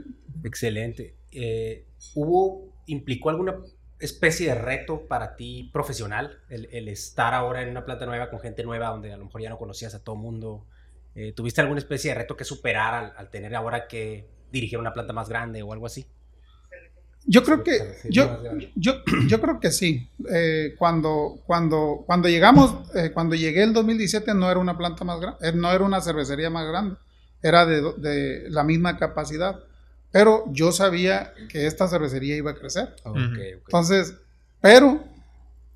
Excelente. 0.44 1.16
Eh, 1.32 1.88
¿Hubo, 2.14 2.74
implicó 2.86 3.30
alguna 3.30 3.56
especie 4.00 4.48
de 4.48 4.56
reto 4.56 5.08
para 5.08 5.36
ti 5.36 5.70
profesional 5.72 6.40
el, 6.50 6.68
el, 6.72 6.88
estar 6.88 7.34
ahora 7.34 7.62
en 7.62 7.70
una 7.70 7.86
planta 7.86 8.06
nueva 8.06 8.30
con 8.30 8.40
gente 8.40 8.64
nueva 8.64 8.90
donde 8.90 9.14
a 9.14 9.18
lo 9.18 9.26
mejor 9.26 9.42
ya 9.42 9.50
no 9.50 9.58
conocías 9.58 9.96
a 9.96 10.04
todo 10.04 10.16
mundo? 10.16 10.68
Eh, 11.16 11.34
¿Tuviste 11.34 11.62
alguna 11.62 11.80
especie 11.80 12.12
de 12.12 12.16
reto 12.16 12.38
que 12.38 12.46
superar 12.46 12.94
al, 12.94 13.14
al 13.18 13.30
tener 13.30 13.54
ahora 13.56 13.88
que 13.88 14.30
dirigir 14.52 14.80
una 14.80 14.94
planta 14.94 15.14
más 15.14 15.28
grande 15.28 15.62
o 15.62 15.74
algo 15.74 15.86
así? 15.86 16.06
Yo 17.26 17.44
creo 17.44 17.64
que, 17.64 17.98
yo, 18.10 18.40
yo, 18.76 18.94
yo 19.28 19.42
creo 19.42 19.60
que 19.60 19.72
sí. 19.72 20.10
Eh, 20.30 20.76
cuando, 20.78 21.40
cuando, 21.46 22.04
cuando 22.06 22.28
llegamos, 22.28 22.76
eh, 22.96 23.12
cuando 23.14 23.36
llegué 23.36 23.64
el 23.64 23.74
2017 23.74 24.34
no 24.34 24.50
era 24.50 24.60
una 24.60 24.78
planta 24.78 25.04
más 25.04 25.20
grande, 25.20 25.48
eh, 25.48 25.54
no 25.54 25.72
era 25.72 25.84
una 25.84 26.02
cervecería 26.02 26.50
más 26.50 26.68
grande, 26.68 26.98
era 27.42 27.66
de, 27.66 27.94
de, 27.98 28.50
la 28.50 28.64
misma 28.64 28.98
capacidad. 28.98 29.60
Pero 30.12 30.46
yo 30.52 30.72
sabía 30.72 31.34
que 31.48 31.68
esta 31.68 31.88
cervecería 31.88 32.36
iba 32.36 32.52
a 32.52 32.56
crecer. 32.56 32.96
Entonces, 33.06 34.16
pero 34.60 35.02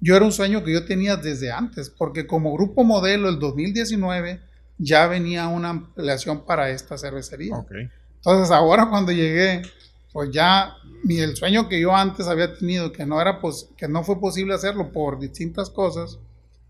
yo 0.01 0.15
era 0.15 0.25
un 0.25 0.33
sueño 0.33 0.63
que 0.63 0.73
yo 0.73 0.85
tenía 0.85 1.15
desde 1.15 1.51
antes, 1.51 1.89
porque 1.89 2.27
como 2.27 2.53
grupo 2.53 2.83
modelo 2.83 3.29
el 3.29 3.39
2019 3.39 4.41
ya 4.77 5.07
venía 5.07 5.47
una 5.47 5.69
ampliación 5.69 6.45
para 6.45 6.69
esta 6.69 6.97
cervecería. 6.97 7.55
Entonces 8.17 8.51
ahora 8.51 8.89
cuando 8.89 9.13
llegué 9.13 9.61
pues 10.15 10.31
ya 10.31 10.73
mi, 11.05 11.19
el 11.19 11.35
sueño 11.35 11.69
que 11.69 11.79
yo 11.79 11.95
antes 11.95 12.27
había 12.27 12.55
tenido, 12.55 12.91
que 12.91 13.05
no, 13.05 13.21
era 13.21 13.39
que 13.77 13.87
no 13.87 14.03
fue 14.03 14.19
posible 14.19 14.55
hacerlo 14.55 14.91
por 14.91 15.19
distintas 15.19 15.69
cosas, 15.69 16.17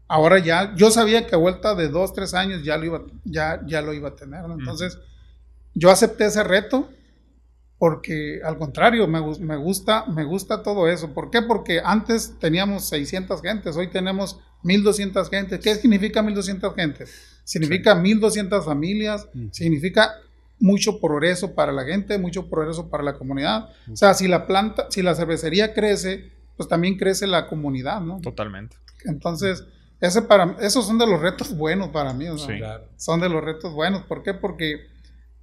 ahora 0.07 0.39
ya, 0.39 0.75
yo 0.75 0.91
sabía 0.91 1.25
que 1.25 1.35
a 1.35 1.39
vuelta 1.39 1.73
de 1.73 1.87
dos, 1.87 2.13
tres 2.13 2.33
años 2.33 2.63
ya 2.63 2.77
lo 2.77 2.85
iba, 2.85 3.01
ya, 3.23 3.61
ya 3.65 3.81
lo 3.81 3.93
iba 3.93 4.09
a 4.09 4.15
tener. 4.15 4.43
Entonces, 4.45 4.99
yo 5.73 5.89
acepté 5.89 6.25
ese 6.25 6.43
reto 6.43 6.89
porque 7.77 8.41
al 8.43 8.57
contrario, 8.57 9.07
me, 9.07 9.21
me, 9.39 9.57
gusta, 9.57 10.05
me 10.05 10.23
gusta 10.23 10.63
todo 10.63 10.87
eso. 10.87 11.13
¿Por 11.13 11.29
qué? 11.29 11.41
Porque 11.41 11.81
antes 11.83 12.35
teníamos 12.39 12.85
600 12.85 13.41
gentes, 13.41 13.75
hoy 13.75 13.89
tenemos 13.89 14.39
1200 14.63 15.29
gentes. 15.29 15.59
¿Qué 15.59 15.75
significa 15.75 16.21
1200 16.21 16.75
gentes? 16.75 17.13
Significa 17.43 17.93
1200 17.95 18.65
familias, 18.65 19.27
significa 19.51 20.15
mucho 20.59 20.99
progreso 20.99 21.53
para 21.53 21.71
la 21.71 21.83
gente, 21.83 22.17
mucho 22.17 22.49
progreso 22.49 22.89
para 22.89 23.03
la 23.03 23.17
comunidad. 23.17 23.69
O 23.91 23.95
sea, 23.95 24.13
si 24.13 24.27
la 24.27 24.47
planta, 24.47 24.87
si 24.89 25.01
la 25.01 25.15
cervecería 25.15 25.73
crece, 25.73 26.31
pues 26.57 26.69
también 26.69 26.97
crece 26.97 27.27
la 27.27 27.47
comunidad, 27.47 28.01
¿no? 28.01 28.19
Totalmente. 28.21 28.77
Entonces, 29.05 29.65
ese 29.99 30.21
para, 30.21 30.55
esos 30.59 30.85
son 30.85 30.97
de 30.97 31.07
los 31.07 31.21
retos 31.21 31.55
buenos 31.55 31.89
para 31.89 32.13
mí, 32.13 32.25
Son 32.97 33.19
de 33.19 33.29
los 33.29 33.43
retos 33.43 33.73
buenos. 33.73 34.03
¿Por 34.03 34.23
qué? 34.23 34.33
Porque, 34.33 34.87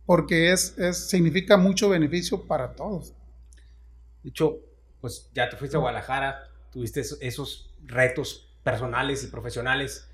porque 0.06 0.52
es, 0.52 0.78
es, 0.78 1.08
significa 1.08 1.56
mucho 1.56 1.88
beneficio 1.88 2.46
para 2.46 2.74
todos. 2.74 3.14
De 4.22 4.30
hecho, 4.30 4.58
pues 5.00 5.30
ya 5.34 5.48
te 5.48 5.56
fuiste 5.56 5.76
a 5.76 5.80
Guadalajara, 5.80 6.44
tuviste 6.70 7.00
esos 7.00 7.70
retos 7.84 8.48
personales 8.62 9.24
y 9.24 9.26
profesionales, 9.26 10.08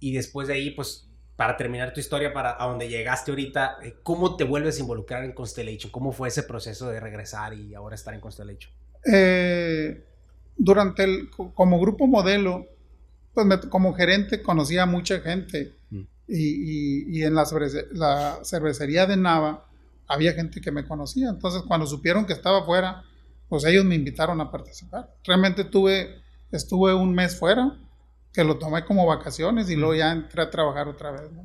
y 0.00 0.12
después 0.12 0.48
de 0.48 0.54
ahí, 0.54 0.70
pues 0.72 1.05
para 1.36 1.56
terminar 1.56 1.92
tu 1.92 2.00
historia, 2.00 2.32
para 2.32 2.56
a 2.58 2.66
donde 2.66 2.88
llegaste 2.88 3.30
ahorita, 3.30 3.78
eh, 3.82 3.96
¿cómo 4.02 4.36
te 4.36 4.44
vuelves 4.44 4.78
a 4.78 4.80
involucrar 4.80 5.24
en 5.24 5.32
Constellation? 5.32 5.92
¿Cómo 5.92 6.12
fue 6.12 6.28
ese 6.28 6.42
proceso 6.42 6.88
de 6.88 6.98
regresar 6.98 7.54
y 7.54 7.74
ahora 7.74 7.94
estar 7.94 8.14
en 8.14 8.20
Constellation? 8.20 8.72
Eh, 9.04 10.04
durante 10.56 11.04
el, 11.04 11.30
como 11.30 11.78
grupo 11.78 12.06
modelo, 12.06 12.66
pues 13.34 13.46
como 13.68 13.94
gerente 13.94 14.42
conocía 14.42 14.84
a 14.84 14.86
mucha 14.86 15.20
gente 15.20 15.74
mm. 15.90 16.00
y, 16.28 17.18
y, 17.18 17.22
en 17.22 17.34
la, 17.34 17.44
la, 17.92 18.38
cervecería 18.42 19.06
de 19.06 19.18
Nava 19.18 19.66
había 20.08 20.32
gente 20.32 20.60
que 20.60 20.72
me 20.72 20.86
conocía. 20.86 21.28
Entonces 21.28 21.62
cuando 21.68 21.86
supieron 21.86 22.24
que 22.24 22.32
estaba 22.32 22.60
afuera, 22.60 23.02
pues 23.48 23.64
ellos 23.64 23.84
me 23.84 23.94
invitaron 23.94 24.40
a 24.40 24.50
participar. 24.50 25.14
Realmente 25.24 25.64
tuve 25.64 26.24
estuve 26.50 26.94
un 26.94 27.14
mes 27.14 27.38
fuera, 27.38 27.76
que 28.36 28.44
lo 28.44 28.58
tomé 28.58 28.84
como 28.84 29.06
vacaciones 29.06 29.70
y 29.70 29.76
luego 29.76 29.94
ya 29.94 30.12
entré 30.12 30.42
a 30.42 30.50
trabajar 30.50 30.88
otra 30.88 31.10
vez. 31.10 31.32
¿no? 31.32 31.42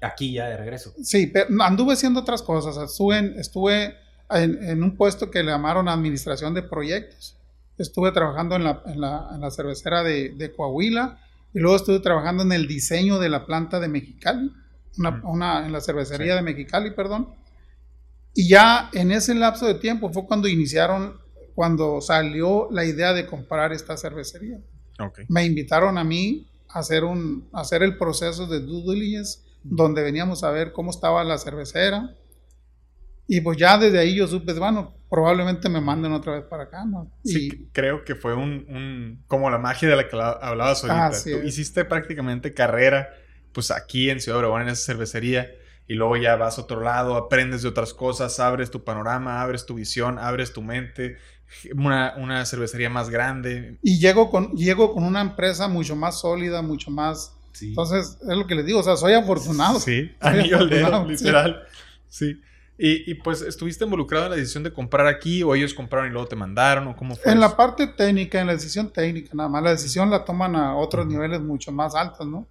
Aquí 0.00 0.32
ya 0.32 0.46
de 0.46 0.56
regreso. 0.56 0.94
Sí, 1.02 1.26
pero 1.26 1.48
anduve 1.62 1.92
haciendo 1.92 2.20
otras 2.20 2.40
cosas. 2.40 2.78
Estuve 2.78 3.18
en, 3.18 3.38
estuve 3.38 3.94
en, 4.30 4.82
un 4.82 4.96
puesto 4.96 5.30
que 5.30 5.42
le 5.42 5.50
llamaron 5.50 5.86
Administración 5.86 6.54
de 6.54 6.62
Proyectos. 6.62 7.36
Estuve 7.76 8.10
trabajando 8.10 8.56
en 8.56 8.64
la, 8.64 8.82
en 8.86 9.02
la, 9.02 9.28
en 9.34 9.42
la 9.42 9.50
cervecera 9.50 10.02
de, 10.02 10.30
de, 10.30 10.50
Coahuila 10.50 11.18
y 11.52 11.58
luego 11.58 11.76
estuve 11.76 12.00
trabajando 12.00 12.42
en 12.42 12.52
el 12.52 12.66
diseño 12.66 13.18
de 13.18 13.28
la 13.28 13.44
planta 13.44 13.80
de 13.80 13.88
Mexicali, 13.88 14.50
una, 14.96 15.20
una 15.24 15.66
en 15.66 15.72
la 15.72 15.82
cervecería 15.82 16.36
de 16.36 16.42
Mexicali, 16.42 16.92
perdón. 16.92 17.34
Y 18.34 18.48
ya 18.48 18.88
en 18.94 19.12
ese 19.12 19.34
lapso 19.34 19.66
de 19.66 19.74
tiempo 19.74 20.10
fue 20.10 20.26
cuando 20.26 20.48
iniciaron, 20.48 21.20
cuando 21.54 22.00
salió 22.00 22.68
la 22.70 22.86
idea 22.86 23.12
de 23.12 23.26
comprar 23.26 23.74
esta 23.74 23.98
cervecería. 23.98 24.58
Okay. 25.00 25.26
Me 25.28 25.44
invitaron 25.44 25.98
a 25.98 26.04
mí 26.04 26.46
a 26.68 26.80
hacer, 26.80 27.04
un, 27.04 27.48
a 27.52 27.60
hacer 27.60 27.82
el 27.82 27.96
proceso 27.98 28.46
de 28.46 28.60
due 28.60 28.94
diligence 28.94 29.40
donde 29.62 30.02
veníamos 30.02 30.44
a 30.44 30.50
ver 30.50 30.72
cómo 30.72 30.90
estaba 30.90 31.22
la 31.24 31.38
cervecera. 31.38 32.14
Y 33.26 33.40
pues 33.42 33.58
ya 33.58 33.78
desde 33.78 33.98
ahí 33.98 34.16
yo 34.16 34.26
supe, 34.26 34.52
bueno, 34.54 34.94
probablemente 35.08 35.68
me 35.68 35.80
manden 35.80 36.12
otra 36.12 36.34
vez 36.34 36.44
para 36.44 36.64
acá, 36.64 36.84
¿no? 36.84 37.12
Sí, 37.24 37.68
creo 37.72 38.04
que 38.04 38.16
fue 38.16 38.34
un, 38.34 39.22
como 39.28 39.50
la 39.50 39.58
magia 39.58 39.88
de 39.88 39.96
la 39.96 40.08
que 40.08 40.16
hablabas 40.16 40.82
ahorita. 40.82 41.22
Tú 41.22 41.46
hiciste 41.46 41.84
prácticamente 41.84 42.54
carrera, 42.54 43.08
pues 43.52 43.70
aquí 43.70 44.10
en 44.10 44.20
Ciudad 44.20 44.38
Obregón, 44.38 44.62
en 44.62 44.68
esa 44.68 44.84
cervecería, 44.84 45.48
y 45.86 45.94
luego 45.94 46.16
ya 46.16 46.36
vas 46.36 46.58
a 46.58 46.62
otro 46.62 46.80
lado, 46.80 47.16
aprendes 47.16 47.62
de 47.62 47.68
otras 47.68 47.94
cosas, 47.94 48.40
abres 48.40 48.70
tu 48.70 48.82
panorama, 48.82 49.42
abres 49.42 49.64
tu 49.64 49.74
visión, 49.74 50.18
abres 50.18 50.52
tu 50.52 50.62
mente, 50.62 51.16
una, 51.74 52.14
una 52.16 52.44
cervecería 52.46 52.90
más 52.90 53.10
grande. 53.10 53.78
Y 53.82 53.98
llego 53.98 54.30
con, 54.30 54.52
llego 54.56 54.92
con 54.94 55.04
una 55.04 55.20
empresa 55.20 55.68
mucho 55.68 55.96
más 55.96 56.20
sólida, 56.20 56.62
mucho 56.62 56.90
más 56.90 57.34
entonces, 57.60 58.18
es 58.22 58.36
lo 58.36 58.46
que 58.46 58.54
les 58.54 58.64
digo, 58.64 58.80
o 58.80 58.82
sea, 58.82 58.96
soy 58.96 59.12
afortunado. 59.12 59.80
Sí, 59.80 60.10
literal. 61.08 61.62
Sí. 62.08 62.40
Y, 62.78 63.10
y, 63.10 63.14
pues, 63.14 63.42
¿estuviste 63.42 63.84
involucrado 63.84 64.24
en 64.24 64.30
la 64.30 64.36
decisión 64.36 64.62
de 64.62 64.72
comprar 64.72 65.06
aquí 65.06 65.42
o 65.42 65.54
ellos 65.54 65.74
compraron 65.74 66.08
y 66.08 66.12
luego 66.12 66.28
te 66.28 66.36
mandaron 66.36 66.88
o 66.88 66.96
cómo 66.96 67.14
fue? 67.14 67.30
En 67.30 67.38
la 67.38 67.54
parte 67.54 67.86
técnica, 67.88 68.40
en 68.40 68.46
la 68.46 68.54
decisión 68.54 68.90
técnica, 68.90 69.30
nada 69.34 69.50
más. 69.50 69.62
La 69.62 69.70
decisión 69.70 70.08
la 70.08 70.24
toman 70.24 70.56
a 70.56 70.74
otros 70.76 71.06
niveles 71.06 71.40
mucho 71.40 71.72
más 71.72 71.94
altos, 71.94 72.26
¿no? 72.26 72.46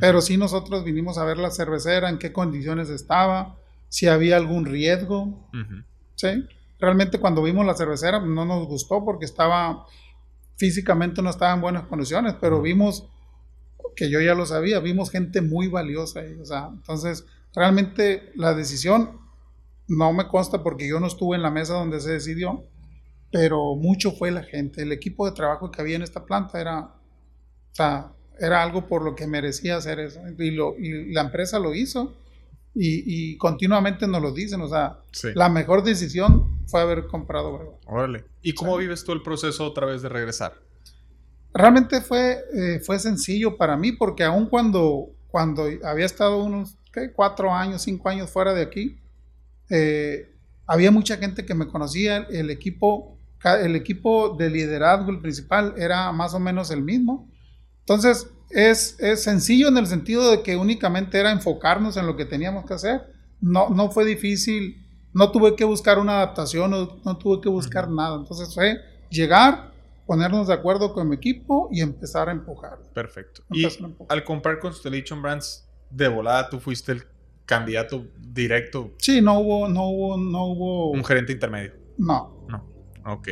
Pero 0.00 0.22
sí 0.22 0.38
nosotros 0.38 0.84
vinimos 0.84 1.18
a 1.18 1.24
ver 1.24 1.36
la 1.36 1.50
cervecera, 1.50 2.08
en 2.08 2.18
qué 2.18 2.32
condiciones 2.32 2.88
estaba, 2.88 3.56
si 3.90 4.06
había 4.06 4.36
algún 4.38 4.64
riesgo. 4.64 5.50
Sí. 6.14 6.46
Realmente 6.82 7.20
cuando 7.20 7.44
vimos 7.44 7.64
la 7.64 7.76
cervecera 7.76 8.18
no 8.18 8.44
nos 8.44 8.66
gustó 8.66 9.04
porque 9.04 9.24
estaba, 9.24 9.86
físicamente 10.56 11.22
no 11.22 11.30
estaba 11.30 11.54
en 11.54 11.60
buenas 11.60 11.84
condiciones, 11.84 12.34
pero 12.40 12.60
vimos 12.60 13.08
que 13.94 14.10
yo 14.10 14.20
ya 14.20 14.34
lo 14.34 14.46
sabía, 14.46 14.80
vimos 14.80 15.08
gente 15.08 15.42
muy 15.42 15.68
valiosa 15.68 16.18
ahí, 16.18 16.34
o 16.40 16.44
sea, 16.44 16.70
entonces 16.72 17.24
realmente 17.54 18.32
la 18.34 18.54
decisión 18.54 19.20
no 19.86 20.12
me 20.12 20.26
consta 20.26 20.64
porque 20.64 20.88
yo 20.88 20.98
no 20.98 21.06
estuve 21.06 21.36
en 21.36 21.42
la 21.42 21.52
mesa 21.52 21.74
donde 21.74 22.00
se 22.00 22.14
decidió, 22.14 22.64
pero 23.30 23.76
mucho 23.76 24.10
fue 24.10 24.32
la 24.32 24.42
gente, 24.42 24.82
el 24.82 24.90
equipo 24.90 25.24
de 25.26 25.36
trabajo 25.36 25.70
que 25.70 25.80
había 25.80 25.94
en 25.94 26.02
esta 26.02 26.24
planta 26.26 26.60
era, 26.60 26.80
o 26.80 27.74
sea, 27.74 28.10
era 28.40 28.60
algo 28.60 28.88
por 28.88 29.04
lo 29.04 29.14
que 29.14 29.28
merecía 29.28 29.76
hacer 29.76 30.00
eso, 30.00 30.20
y, 30.36 30.50
lo, 30.50 30.76
y 30.76 31.12
la 31.12 31.20
empresa 31.20 31.60
lo 31.60 31.76
hizo, 31.76 32.16
y, 32.74 33.36
continuamente 33.36 34.08
nos 34.08 34.20
lo 34.20 34.32
dicen, 34.32 34.62
o 34.62 34.68
sea, 34.68 34.98
la 35.34 35.48
mejor 35.48 35.84
decisión 35.84 36.51
fue 36.66 36.80
haber 36.80 37.06
comprado 37.06 37.78
Órale. 37.86 38.24
¿Y 38.42 38.54
cómo 38.54 38.76
vives 38.76 39.04
tú 39.04 39.12
el 39.12 39.22
proceso 39.22 39.66
otra 39.66 39.86
vez 39.86 40.02
de 40.02 40.08
regresar? 40.08 40.54
Realmente 41.54 42.00
fue, 42.00 42.38
eh, 42.54 42.80
fue 42.80 42.98
sencillo 42.98 43.56
para 43.56 43.76
mí 43.76 43.92
porque 43.92 44.24
aun 44.24 44.46
cuando, 44.46 45.10
cuando 45.28 45.64
había 45.84 46.06
estado 46.06 46.42
unos 46.42 46.78
cuatro 47.14 47.52
años, 47.52 47.82
cinco 47.82 48.08
años 48.08 48.30
fuera 48.30 48.54
de 48.54 48.62
aquí, 48.62 49.00
eh, 49.70 50.30
había 50.66 50.90
mucha 50.90 51.16
gente 51.16 51.44
que 51.44 51.54
me 51.54 51.66
conocía, 51.66 52.18
el 52.30 52.50
equipo, 52.50 53.18
el 53.44 53.76
equipo 53.76 54.36
de 54.36 54.50
liderazgo, 54.50 55.10
el 55.10 55.20
principal, 55.20 55.74
era 55.76 56.12
más 56.12 56.34
o 56.34 56.40
menos 56.40 56.70
el 56.70 56.82
mismo. 56.82 57.30
Entonces, 57.80 58.28
es, 58.50 58.96
es, 59.00 59.22
sencillo 59.22 59.68
en 59.68 59.78
el 59.78 59.86
sentido 59.86 60.30
de 60.30 60.42
que 60.42 60.56
únicamente 60.56 61.18
era 61.18 61.32
enfocarnos 61.32 61.96
en 61.96 62.06
lo 62.06 62.16
que 62.16 62.24
teníamos 62.24 62.64
que 62.64 62.74
hacer. 62.74 63.00
No, 63.40 63.70
no 63.70 63.90
fue 63.90 64.04
difícil, 64.04 64.81
no 65.12 65.30
tuve 65.30 65.56
que 65.56 65.64
buscar 65.64 65.98
una 65.98 66.16
adaptación, 66.16 66.70
no, 66.70 66.98
no 67.04 67.16
tuve 67.18 67.40
que 67.40 67.48
buscar 67.48 67.88
nada. 67.88 68.16
Entonces 68.16 68.54
fue 68.54 68.80
llegar, 69.10 69.72
ponernos 70.06 70.48
de 70.48 70.54
acuerdo 70.54 70.92
con 70.92 71.08
mi 71.08 71.16
equipo 71.16 71.68
y 71.70 71.80
empezar 71.80 72.28
a 72.28 72.32
empujar. 72.32 72.78
Perfecto. 72.94 73.42
y 73.50 73.66
al 74.08 74.24
comprar 74.24 74.58
Constellation 74.58 75.22
Brands, 75.22 75.68
de 75.90 76.08
volada 76.08 76.48
tú 76.48 76.58
fuiste 76.58 76.92
el 76.92 77.04
candidato 77.44 78.06
directo. 78.18 78.94
Sí, 78.98 79.20
no 79.20 79.38
hubo, 79.40 79.68
no 79.68 79.88
hubo, 79.88 80.16
no 80.16 80.46
hubo. 80.46 80.90
Un 80.90 81.04
gerente 81.04 81.32
intermedio. 81.32 81.74
No. 81.98 82.46
No. 82.48 82.66
Ok. 83.04 83.28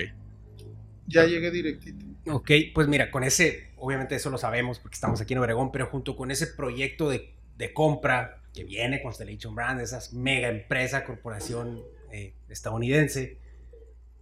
Ya 1.07 1.25
llegué 1.25 1.51
directito. 1.51 2.07
Ok, 2.31 2.51
pues 2.75 2.87
mira, 2.87 3.11
con 3.11 3.25
ese, 3.25 3.73
obviamente 3.79 4.15
eso 4.15 4.31
lo 4.31 4.39
sabemos 4.39 4.79
porque 4.79 4.95
estamos 4.95 5.21
aquí 5.21 5.33
en 5.33 5.41
Obregón, 5.41 5.73
pero 5.73 5.87
junto 5.87 6.15
con 6.15 6.31
ese 6.31 6.47
proyecto 6.47 7.09
de, 7.09 7.35
de 7.57 7.73
compra 7.73 8.40
que 8.53 8.65
viene 8.65 9.03
Constellation 9.03 9.55
Brands, 9.55 9.93
esa 9.93 10.17
mega 10.17 10.49
empresa, 10.49 11.05
corporación 11.05 11.83
eh, 12.11 12.35
estadounidense, 12.49 13.39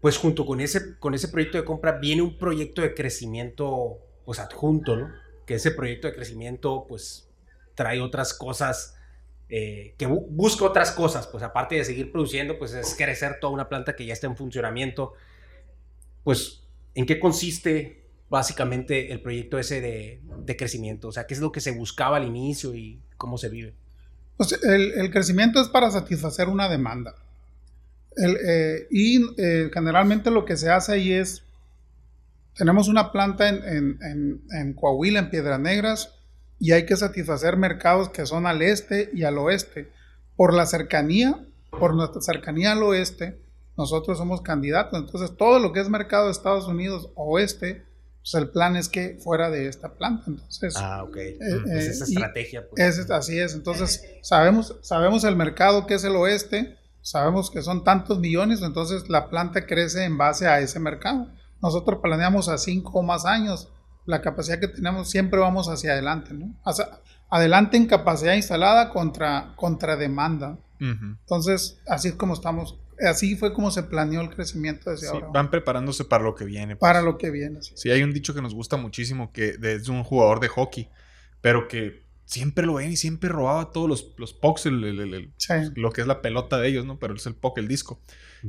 pues 0.00 0.16
junto 0.16 0.46
con 0.46 0.60
ese, 0.60 0.98
con 0.98 1.14
ese 1.14 1.28
proyecto 1.28 1.58
de 1.58 1.64
compra 1.64 1.92
viene 1.92 2.22
un 2.22 2.38
proyecto 2.38 2.82
de 2.82 2.94
crecimiento 2.94 3.98
pues 4.24 4.38
adjunto, 4.38 4.96
¿no? 4.96 5.10
Que 5.46 5.54
ese 5.54 5.70
proyecto 5.70 6.06
de 6.06 6.14
crecimiento 6.14 6.84
pues 6.88 7.28
trae 7.74 8.00
otras 8.00 8.34
cosas, 8.34 8.96
eh, 9.48 9.94
que 9.96 10.06
busca 10.06 10.64
otras 10.64 10.92
cosas, 10.92 11.26
pues 11.26 11.42
aparte 11.42 11.76
de 11.76 11.84
seguir 11.84 12.12
produciendo, 12.12 12.58
pues 12.58 12.74
es 12.74 12.94
crecer 12.94 13.38
toda 13.40 13.52
una 13.52 13.68
planta 13.68 13.96
que 13.96 14.04
ya 14.04 14.12
está 14.12 14.26
en 14.26 14.36
funcionamiento. 14.36 15.14
Pues, 16.22 16.64
¿en 16.94 17.06
qué 17.06 17.18
consiste 17.18 18.04
básicamente 18.28 19.10
el 19.12 19.22
proyecto 19.22 19.58
ese 19.58 19.80
de, 19.80 20.20
de 20.44 20.56
crecimiento? 20.56 21.08
O 21.08 21.12
sea, 21.12 21.26
¿qué 21.26 21.34
es 21.34 21.40
lo 21.40 21.50
que 21.50 21.60
se 21.60 21.70
buscaba 21.70 22.18
al 22.18 22.26
inicio 22.26 22.74
y 22.74 23.00
cómo 23.16 23.38
se 23.38 23.48
vive? 23.48 23.74
Pues 24.38 24.52
el, 24.62 25.10
crecimiento 25.10 25.60
es 25.60 25.68
para 25.68 25.90
satisfacer 25.90 26.48
una 26.48 26.68
demanda. 26.68 27.16
Eh, 28.16 28.86
y 28.88 29.20
eh, 29.36 29.68
generalmente 29.74 30.30
lo 30.30 30.44
que 30.44 30.56
se 30.56 30.70
hace 30.70 30.92
ahí 30.92 31.12
es, 31.12 31.42
tenemos 32.54 32.86
una 32.86 33.10
planta 33.10 33.48
en, 33.48 33.98
en, 34.52 34.74
Coahuila, 34.74 35.18
en 35.18 35.30
Piedras 35.30 35.58
Negras, 35.58 36.14
y 36.60 36.70
hay 36.70 36.86
que 36.86 36.96
satisfacer 36.96 37.56
mercados 37.56 38.10
que 38.10 38.26
son 38.26 38.46
al 38.46 38.62
este 38.62 39.10
y 39.12 39.24
al 39.24 39.38
oeste. 39.38 39.90
Por 40.36 40.54
la 40.54 40.66
cercanía, 40.66 41.44
por 41.70 41.94
nuestra 41.94 42.20
cercanía 42.20 42.72
al 42.72 42.82
oeste, 42.84 43.40
nosotros 43.76 44.18
somos 44.18 44.40
candidatos. 44.40 45.00
Entonces, 45.00 45.36
todo 45.36 45.58
lo 45.58 45.72
que 45.72 45.80
es 45.80 45.88
mercado 45.88 46.26
de 46.26 46.32
Estados 46.32 46.68
Unidos 46.68 47.10
oeste, 47.16 47.84
pues 48.30 48.42
el 48.42 48.50
plan 48.50 48.76
es 48.76 48.88
que 48.88 49.18
fuera 49.22 49.50
de 49.50 49.68
esta 49.68 49.94
planta. 49.94 50.24
Entonces, 50.26 50.74
ah, 50.76 51.04
ok. 51.04 51.16
Eh, 51.16 51.38
esa 51.68 52.04
estrategia. 52.04 52.68
Pues. 52.68 53.10
así 53.10 53.38
es. 53.38 53.54
Entonces, 53.54 54.04
sabemos, 54.22 54.76
sabemos 54.82 55.24
el 55.24 55.36
mercado 55.36 55.86
que 55.86 55.94
es 55.94 56.04
el 56.04 56.16
oeste 56.16 56.78
sabemos 57.08 57.50
que 57.50 57.62
son 57.62 57.84
tantos 57.84 58.18
millones, 58.18 58.60
entonces 58.60 59.08
la 59.08 59.30
planta 59.30 59.66
crece 59.66 60.04
en 60.04 60.18
base 60.18 60.46
a 60.46 60.60
ese 60.60 60.78
mercado. 60.78 61.28
Nosotros 61.62 62.00
planeamos 62.02 62.48
a 62.48 62.58
cinco 62.58 62.98
o 62.98 63.02
más 63.02 63.24
años, 63.24 63.72
la 64.04 64.20
capacidad 64.20 64.60
que 64.60 64.68
tenemos 64.68 65.10
siempre 65.10 65.40
vamos 65.40 65.68
hacia 65.68 65.92
adelante, 65.92 66.34
¿no? 66.34 66.54
adelante 67.30 67.76
en 67.76 67.86
capacidad 67.86 68.34
instalada 68.34 68.90
contra, 68.90 69.54
contra 69.56 69.96
demanda. 69.96 70.58
Entonces, 70.80 71.80
así 71.88 72.08
es 72.08 72.14
como 72.14 72.34
estamos, 72.34 72.78
así 73.00 73.36
fue 73.36 73.52
como 73.52 73.70
se 73.70 73.82
planeó 73.84 74.20
el 74.20 74.30
crecimiento 74.30 74.90
desde 74.90 75.08
ahora. 75.08 75.28
Van 75.32 75.50
preparándose 75.50 76.04
para 76.04 76.24
lo 76.24 76.34
que 76.34 76.44
viene. 76.44 76.76
Pues. 76.76 76.88
Para 76.88 77.02
lo 77.02 77.18
que 77.18 77.30
viene, 77.30 77.62
sí. 77.62 77.72
Sí, 77.76 77.90
hay 77.90 78.02
un 78.02 78.12
dicho 78.12 78.34
que 78.34 78.42
nos 78.42 78.54
gusta 78.54 78.76
muchísimo, 78.76 79.32
que 79.32 79.56
es 79.60 79.88
un 79.88 80.04
jugador 80.04 80.40
de 80.40 80.48
hockey, 80.48 80.88
pero 81.40 81.68
que 81.68 82.07
siempre 82.28 82.66
lo 82.66 82.74
ven 82.74 82.92
y 82.92 82.96
siempre 82.96 83.30
robaba 83.30 83.72
todos 83.72 83.88
los, 83.88 84.14
los 84.18 84.34
pucks, 84.34 84.66
lo 84.66 85.92
que 85.92 86.00
es 86.02 86.06
la 86.06 86.20
pelota 86.20 86.58
de 86.58 86.68
ellos, 86.68 86.84
¿no? 86.84 86.98
Pero 86.98 87.14
es 87.14 87.26
el 87.26 87.34
puck, 87.34 87.56
el 87.56 87.68
disco. 87.68 88.02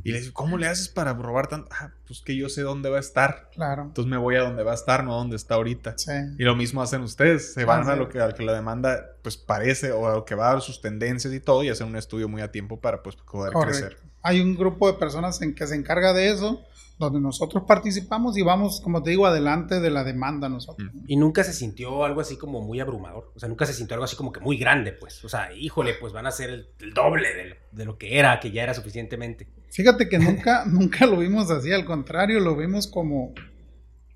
Y 0.04 0.12
le 0.12 0.20
dice, 0.20 0.34
¿cómo 0.34 0.58
le 0.58 0.68
haces 0.68 0.90
para 0.90 1.14
robar 1.14 1.48
tanto? 1.48 1.70
Ah, 1.72 1.92
pues 2.06 2.22
que 2.22 2.36
yo 2.36 2.50
sé 2.50 2.62
dónde 2.62 2.90
va 2.90 2.98
a 2.98 3.00
estar. 3.00 3.50
Claro. 3.54 3.84
Entonces 3.84 4.10
me 4.12 4.18
voy 4.18 4.36
a 4.36 4.42
donde 4.42 4.64
va 4.64 4.74
a 4.74 4.76
estar, 4.76 5.06
no 5.06 5.14
a 5.14 5.18
donde 5.18 5.38
está 5.38 5.56
ahorita. 5.56 5.98
Sí. 5.98 6.12
Y 6.38 6.44
lo 6.44 6.58
mismo 6.58 6.82
hacen 6.82 7.02
ustedes. 7.02 7.54
Se 7.54 7.64
van 7.64 7.90
a 7.90 7.96
lo 7.96 8.10
que, 8.10 8.20
a 8.20 8.34
que 8.34 8.44
la 8.44 8.54
demanda 8.54 9.16
pues 9.24 9.38
parece 9.38 9.94
o 9.94 10.08
a 10.08 10.16
lo 10.16 10.26
que 10.26 10.36
va 10.36 10.50
a 10.50 10.54
dar 10.54 10.62
sus 10.62 10.82
tendencias 10.82 11.34
y 11.34 11.40
todo 11.40 11.64
y 11.64 11.70
hacen 11.70 11.88
un 11.88 11.96
estudio 11.96 12.28
muy 12.28 12.42
a 12.42 12.52
tiempo 12.52 12.82
para 12.82 13.02
pues 13.02 13.16
poder 13.16 13.54
crecer. 13.54 13.98
Hay 14.22 14.42
un 14.42 14.56
grupo 14.56 14.92
de 14.92 15.00
personas 15.00 15.42
en 15.42 15.56
que 15.56 15.66
se 15.66 15.76
encarga 15.76 16.12
de 16.12 16.30
eso 16.30 16.62
donde 17.00 17.22
nosotros 17.22 17.64
participamos 17.66 18.38
y 18.38 18.42
vamos, 18.44 18.82
como 18.82 19.02
te 19.02 19.10
digo, 19.12 19.26
adelante 19.26 19.80
de 19.80 19.90
la 19.90 20.04
demanda 20.04 20.50
nosotros. 20.50 20.90
Y 21.08 21.16
nunca 21.16 21.44
se 21.46 21.54
sintió 21.54 22.04
algo 22.04 22.20
así 22.22 22.36
como 22.38 22.62
muy 22.62 22.80
abrumador, 22.82 23.32
o 23.34 23.40
sea, 23.40 23.48
nunca 23.48 23.66
se 23.66 23.74
sintió 23.74 23.96
algo 23.96 24.04
así 24.04 24.16
como 24.18 24.32
que 24.34 24.42
muy 24.42 24.58
grande, 24.58 24.92
pues, 24.92 25.24
o 25.24 25.30
sea, 25.30 25.52
híjole, 25.54 25.94
pues 26.00 26.12
van 26.12 26.28
a 26.28 26.32
ser 26.32 26.50
el, 26.50 26.94
doble 26.94 27.30
de, 27.34 27.56
de, 27.72 27.86
lo 27.86 27.98
que 27.98 28.20
era, 28.20 28.40
que 28.42 28.52
ya 28.52 28.64
era 28.64 28.74
suficientemente. 28.74 29.48
Fíjate 29.72 30.10
que 30.10 30.20
nunca, 30.20 30.66
nunca 30.68 31.06
lo 31.06 31.18
vimos 31.18 31.50
así, 31.50 31.72
al 31.72 31.86
contrario, 31.86 32.42
lo 32.42 32.58
vimos 32.58 32.86
como, 32.88 33.34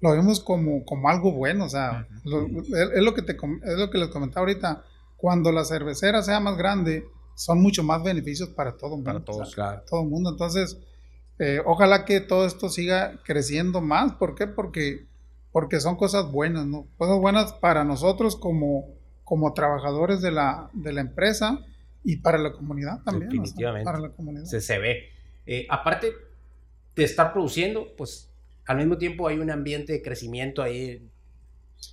lo 0.01 0.11
vemos 0.11 0.41
como, 0.41 0.83
como 0.83 1.07
algo 1.07 1.31
bueno, 1.31 1.65
o 1.65 1.69
sea, 1.69 2.05
lo- 2.25 2.45
es, 2.47 2.69
es 2.95 3.01
lo 3.01 3.13
que 3.13 3.21
te, 3.21 3.31
es 3.31 3.77
lo 3.79 3.89
que 3.89 3.97
les 3.97 4.09
comentaba 4.09 4.41
ahorita, 4.45 4.83
cuando 5.15 5.53
la 5.53 5.63
cervecera 5.63 6.21
sea 6.21 6.41
más 6.41 6.57
grande, 6.57 7.05
son 7.35 7.61
mucho 7.61 7.81
más 7.81 8.03
beneficios 8.03 8.49
para 8.49 8.75
todo 8.75 8.95
el 8.97 9.03
mundo. 9.03 9.05
Para 9.05 9.19
o 9.19 9.23
todos. 9.23 9.47
sea, 9.51 9.55
Claro. 9.55 9.83
todo 9.89 10.01
el 10.03 10.09
mundo. 10.09 10.31
Entonces, 10.31 10.77
eh, 11.43 11.61
ojalá 11.65 12.05
que 12.05 12.21
todo 12.21 12.45
esto 12.45 12.69
siga 12.69 13.19
creciendo 13.25 13.81
más. 13.81 14.13
¿Por 14.13 14.33
qué? 14.33 14.47
Porque, 14.47 15.05
porque 15.51 15.81
son 15.81 15.97
cosas 15.97 16.31
buenas, 16.31 16.65
¿no? 16.65 16.87
Cosas 16.97 17.19
buenas 17.19 17.51
para 17.53 17.83
nosotros 17.83 18.37
como, 18.37 18.85
como 19.25 19.53
trabajadores 19.53 20.21
de 20.21 20.31
la, 20.31 20.69
de 20.73 20.93
la 20.93 21.01
empresa 21.01 21.59
y 22.03 22.17
para 22.17 22.37
la 22.37 22.53
comunidad 22.53 23.01
también. 23.03 23.27
o 23.27 23.31
sea, 23.31 23.41
Definitivamente. 23.41 23.85
para 23.85 23.99
la 23.99 24.09
comunidad. 24.09 24.45
Se, 24.45 24.61
se 24.61 24.79
ve. 24.79 25.09
Eh, 25.45 25.67
aparte 25.69 26.13
de 26.95 27.03
estar 27.03 27.33
produciendo, 27.33 27.93
pues 27.97 28.29
al 28.65 28.77
mismo 28.77 28.97
tiempo 28.97 29.27
hay 29.27 29.39
un 29.39 29.51
ambiente 29.51 29.91
de 29.91 30.01
crecimiento 30.01 30.61
ahí 30.61 31.09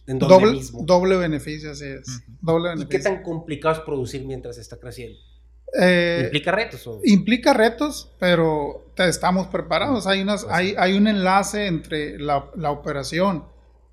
en 0.07 0.19
donde 0.19 0.35
Doble, 0.35 0.53
mismo. 0.53 0.85
doble 0.85 1.17
beneficio, 1.17 1.73
así 1.73 1.87
es. 1.87 2.23
Doble 2.41 2.75
¿Y 2.81 2.87
qué 2.87 3.01
tan 3.01 3.23
complicado 3.23 3.75
es 3.75 3.81
producir 3.81 4.25
mientras 4.25 4.59
está 4.59 4.79
creciendo? 4.79 5.19
Eh, 5.79 6.23
¿Implica 6.25 6.51
retos? 6.53 6.87
O? 6.87 7.01
implica 7.05 7.53
retos, 7.53 8.11
pero 8.19 8.87
te- 8.97 9.09
estamos 9.09 9.47
preparados. 9.49 10.07
Hay, 10.07 10.23
unas, 10.23 10.45
Pues 10.45 10.55
hay, 10.55 10.75
hay 10.79 10.95
un 10.97 11.07
enlace 11.07 11.67
entre 11.67 12.19
la, 12.19 12.47
la 12.57 12.71
operación 12.71 13.45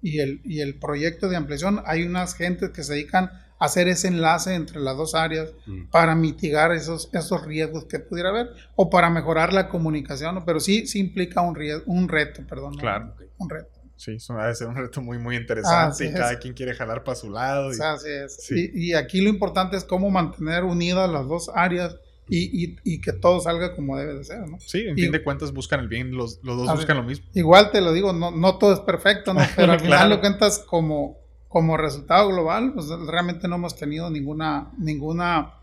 y 0.02 0.20
el, 0.20 0.42
y 0.44 0.62
el 0.62 0.80
proyecto 0.80 1.30
de 1.30 1.36
ampliación. 1.36 1.82
Hay 1.86 2.04
unas 2.04 2.36
gentes 2.36 2.72
que 2.72 2.84
se 2.84 2.94
dedican 2.94 3.26
a 3.60 3.66
hacer 3.66 3.88
ese 3.88 4.08
enlace 4.08 4.54
entre 4.54 4.80
las 4.80 4.96
dos 4.98 5.16
áreas 5.16 5.50
Mm. 5.66 5.90
para 5.90 6.16
mitigar 6.16 6.72
esos, 6.72 7.10
esos 7.14 7.46
riesgos 7.46 7.86
que 7.86 8.00
pudiera 8.00 8.30
haber 8.30 8.50
o 8.76 8.90
para 8.90 9.10
mejorar 9.10 9.52
la 9.54 9.68
comunicación, 9.70 10.44
pero 10.46 10.60
sí, 10.60 10.86
sí 10.88 11.00
implica 11.00 11.42
un, 11.42 11.56
riesgo, 11.56 11.84
un 11.88 12.08
reto, 12.08 12.42
perdón. 12.48 12.76
Claro. 12.78 13.14
Un 13.38 13.50
reto. 13.50 13.70
Sí, 13.98 14.12
eso 14.12 14.36
va 14.36 14.48
a 14.48 14.54
ser 14.56 14.68
un 14.68 14.76
reto 14.76 15.02
muy, 15.02 15.18
muy 15.18 15.36
interesante 15.36 16.06
y 16.06 16.08
es. 16.10 16.14
cada 16.16 16.38
quien 16.40 16.54
quiere 16.54 16.74
jalar 16.76 17.04
para 17.04 17.16
su 17.16 17.30
lado. 17.32 17.72
Y- 17.74 17.78
así 17.82 18.10
es. 18.10 18.36
Sí. 18.40 18.72
Y, 18.74 18.90
y 18.90 18.94
aquí 18.94 19.22
lo 19.22 19.30
importante 19.30 19.76
es 19.76 19.84
cómo 19.84 20.10
mantener 20.12 20.64
unidas 20.64 21.10
las 21.10 21.28
dos 21.28 21.50
áreas 21.54 21.98
y, 22.30 22.76
y- 22.84 23.00
que 23.02 23.14
todo 23.14 23.40
salga 23.40 23.74
como 23.76 23.98
debe 23.98 24.14
de 24.16 24.24
ser, 24.24 24.48
¿no? 24.48 24.60
Sí, 24.60 24.82
en 24.88 24.96
fin 24.96 25.12
de 25.12 25.24
cuentas 25.24 25.52
buscan 25.54 25.80
el 25.80 25.88
bien, 25.88 26.12
los, 26.12 26.40
los 26.44 26.58
dos 26.58 26.68
A 26.68 26.72
ver. 26.74 26.78
buscan 26.80 26.98
lo 26.98 27.04
mismo. 27.04 27.26
Igual 27.34 27.72
te 27.72 27.82
lo 27.82 27.92
digo, 27.94 28.14
no, 28.14 28.32
no 28.32 28.58
todo 28.58 28.74
es 28.74 28.80
perfecto, 28.82 29.34
¿no? 29.34 29.42
Pero 29.56 29.72
al 29.72 29.80
final 29.80 29.98
Claro. 30.00 30.16
de 30.16 30.20
cuentas, 30.22 30.60
como, 30.60 31.18
como 31.48 31.76
resultado 31.78 32.28
global, 32.30 32.74
pues 32.74 32.88
realmente 33.08 33.48
no 33.48 33.56
hemos 33.56 33.76
tenido 33.76 34.10
ninguna, 34.10 34.72
ninguna, 34.78 35.54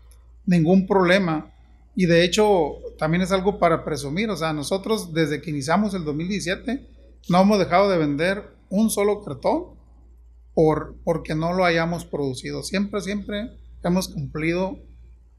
ningún 0.45 0.87
problema. 0.87 1.51
Y 1.95 2.07
de 2.07 2.23
hecho, 2.25 2.73
también 2.97 3.21
es 3.21 3.31
algo 3.31 3.59
para 3.59 3.85
presumir. 3.85 4.29
O 4.29 4.35
sea, 4.35 4.51
nosotros 4.51 5.13
desde 5.13 5.41
que 5.41 5.51
iniciamos 5.51 5.93
el 5.93 6.03
2017, 6.03 6.85
no 7.29 7.41
hemos 7.41 7.59
dejado 7.59 7.89
de 7.89 7.97
vender 7.97 8.43
un 8.69 8.89
solo 8.89 9.23
cartón 9.23 9.75
por, 10.53 10.95
porque 11.03 11.35
no 11.35 11.53
lo 11.53 11.65
hayamos 11.65 12.05
producido. 12.05 12.63
Siempre, 12.63 13.01
siempre 13.01 13.51
hemos 13.83 14.07
cumplido 14.07 14.79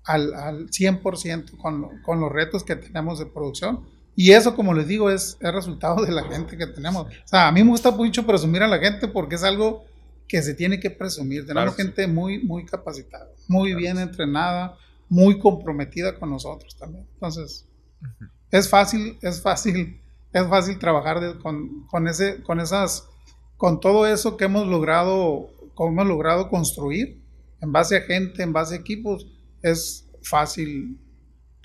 al, 0.04 0.34
al 0.34 0.68
100% 0.70 1.56
con, 1.56 1.80
lo- 1.80 1.90
con 2.04 2.20
los 2.20 2.30
retos 2.30 2.62
que 2.64 2.76
tenemos 2.76 3.18
de 3.18 3.26
producción. 3.26 3.80
Y 4.14 4.32
eso, 4.32 4.54
como 4.56 4.72
les 4.74 4.86
digo, 4.88 5.10
es, 5.10 5.36
es 5.40 5.52
resultado 5.52 6.04
de 6.04 6.12
la 6.12 6.24
gente 6.24 6.56
que 6.56 6.66
tenemos. 6.66 7.06
O 7.06 7.28
sea, 7.28 7.48
a 7.48 7.52
mí 7.52 7.62
me 7.62 7.70
gusta 7.70 7.90
mucho 7.90 8.24
presumir 8.26 8.62
a 8.62 8.68
la 8.68 8.78
gente 8.78 9.08
porque 9.08 9.34
es 9.34 9.42
algo 9.42 9.84
que 10.28 10.42
se 10.42 10.54
tiene 10.54 10.80
que 10.80 10.90
presumir. 10.90 11.46
Tenemos 11.46 11.74
Claro 11.74 11.76
que 11.76 11.82
sí. 11.82 11.88
gente 11.88 12.06
muy, 12.06 12.42
muy 12.42 12.64
capacitada, 12.64 13.28
muy 13.48 13.70
Claro 13.70 13.80
bien 13.80 13.96
sí. 13.96 14.02
entrenada, 14.02 14.76
muy 15.08 15.38
comprometida 15.38 16.18
con 16.18 16.30
nosotros 16.30 16.76
también. 16.76 17.06
Entonces, 17.14 17.66
es 18.50 18.68
fácil, 18.68 19.18
es 19.22 19.40
fácil, 19.42 20.00
es 20.32 20.46
fácil 20.48 20.78
trabajar 20.78 21.20
de- 21.20 21.38
con, 21.38 21.86
con 21.86 22.08
ese, 22.08 22.42
con 22.42 22.60
esas, 22.60 23.08
con 23.56 23.80
todo 23.80 24.06
eso 24.06 24.36
que 24.36 24.44
hemos 24.46 24.66
logrado, 24.66 25.48
que 25.76 25.84
hemos 25.84 26.06
logrado 26.06 26.48
construir 26.48 27.20
en 27.60 27.72
base 27.72 27.96
a 27.96 28.00
gente, 28.02 28.42
en 28.42 28.52
base 28.52 28.74
a 28.74 28.78
equipos, 28.78 29.26
es 29.62 30.08
fácil. 30.22 30.98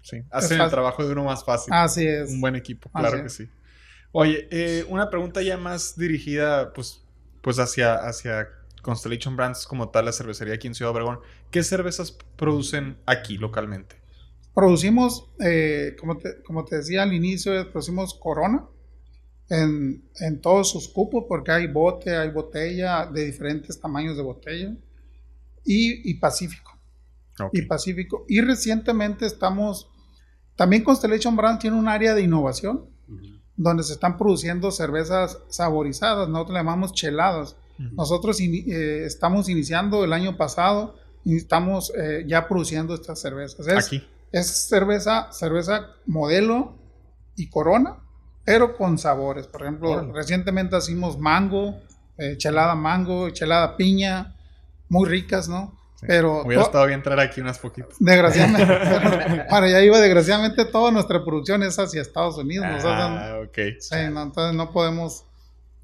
Sí, 0.03 0.23
hacen 0.31 0.59
el 0.61 0.69
trabajo 0.69 1.05
de 1.05 1.11
uno 1.11 1.25
más 1.25 1.43
fácil. 1.45 1.73
Así 1.73 2.07
es. 2.07 2.31
Un 2.31 2.41
buen 2.41 2.55
equipo, 2.55 2.89
Así 2.93 3.01
claro 3.03 3.21
que 3.21 3.27
es. 3.27 3.33
sí. 3.33 3.49
Oye, 4.13 4.47
eh, 4.51 4.85
una 4.89 5.09
pregunta 5.09 5.41
ya 5.41 5.57
más 5.57 5.95
dirigida, 5.95 6.73
pues, 6.73 7.03
pues 7.41 7.59
hacia, 7.59 7.95
hacia 7.95 8.49
Constellation 8.81 9.37
Brands 9.37 9.65
como 9.67 9.89
tal, 9.89 10.05
la 10.05 10.11
cervecería 10.11 10.55
aquí 10.55 10.67
en 10.67 10.75
Ciudad 10.75 10.91
Obregón. 10.91 11.19
¿Qué 11.51 11.63
cervezas 11.63 12.17
producen 12.35 12.97
aquí 13.05 13.37
localmente? 13.37 14.00
Producimos, 14.53 15.29
eh, 15.39 15.95
como, 15.99 16.17
te, 16.17 16.41
como 16.43 16.65
te 16.65 16.77
decía 16.77 17.03
al 17.03 17.13
inicio, 17.13 17.69
producimos 17.71 18.13
Corona 18.13 18.65
en, 19.49 20.03
en 20.19 20.41
todos 20.41 20.69
sus 20.69 20.87
cupos, 20.89 21.25
porque 21.27 21.51
hay 21.51 21.67
bote, 21.67 22.15
hay 22.15 22.29
botella 22.29 23.05
de 23.05 23.25
diferentes 23.25 23.79
tamaños 23.79 24.17
de 24.17 24.23
botella, 24.23 24.75
y, 25.63 26.09
y 26.09 26.15
Pacífico. 26.15 26.77
Ok. 27.39 27.51
y 27.53 27.61
Pacífico. 27.63 28.25
Y 28.27 28.41
recientemente 28.41 29.25
estamos, 29.25 29.89
también 30.55 30.83
Constellation 30.83 31.35
Brand 31.35 31.59
tiene 31.59 31.77
un 31.77 31.87
área 31.87 32.13
de 32.13 32.21
innovación 32.21 32.89
donde 33.55 33.83
se 33.83 33.93
están 33.93 34.17
produciendo 34.17 34.71
cervezas 34.71 35.39
saborizadas, 35.49 36.27
nosotros 36.29 36.53
le 36.53 36.59
llamamos 36.59 36.93
cheladas. 36.93 37.55
Nosotros 37.77 38.39
eh, 38.39 39.05
estamos 39.05 39.49
iniciando 39.49 40.03
el 40.03 40.13
año 40.13 40.37
pasado 40.37 40.95
y 41.25 41.35
estamos 41.35 41.91
eh, 41.97 42.25
ya 42.27 42.47
produciendo 42.47 42.93
estas 42.93 43.19
cervezas. 43.19 43.67
Es, 43.67 43.87
Aquí. 43.87 44.03
Es 44.31 44.67
cerveza, 44.69 45.31
cerveza 45.31 45.87
modelo 46.05 46.77
y 47.35 47.49
corona, 47.49 47.97
pero 48.45 48.75
con 48.75 48.97
sabores. 48.97 49.47
Por 49.47 49.61
ejemplo, 49.63 49.91
Órale. 49.91 50.13
recientemente 50.13 50.77
hicimos 50.77 51.17
mango, 51.19 51.75
eh, 52.17 52.37
chelada 52.37 52.75
mango, 52.75 53.29
chelada 53.31 53.75
piña, 53.77 54.35
muy 54.89 55.07
ricas, 55.07 55.47
¿no? 55.47 55.77
Sí. 55.95 56.05
Pero 56.07 56.43
Hubiera 56.43 56.63
estado 56.63 56.87
bien 56.87 57.03
traer 57.03 57.19
aquí 57.19 57.41
unas 57.41 57.59
poquitas. 57.59 57.95
Desgraciadamente, 57.99 58.65
para 59.49 59.67
allá 59.67 59.81
iba, 59.83 59.99
desgraciadamente 59.99 60.65
toda 60.65 60.91
nuestra 60.91 61.23
producción 61.23 61.61
es 61.63 61.77
hacia 61.77 62.01
Estados 62.01 62.37
Unidos. 62.37 62.65
o 62.77 62.81
sea, 62.81 63.35
Ah, 63.35 63.39
ok. 63.45 63.57
sí, 63.79 63.95
no, 64.11 64.23
entonces 64.23 64.55
no 64.55 64.71
podemos. 64.71 65.25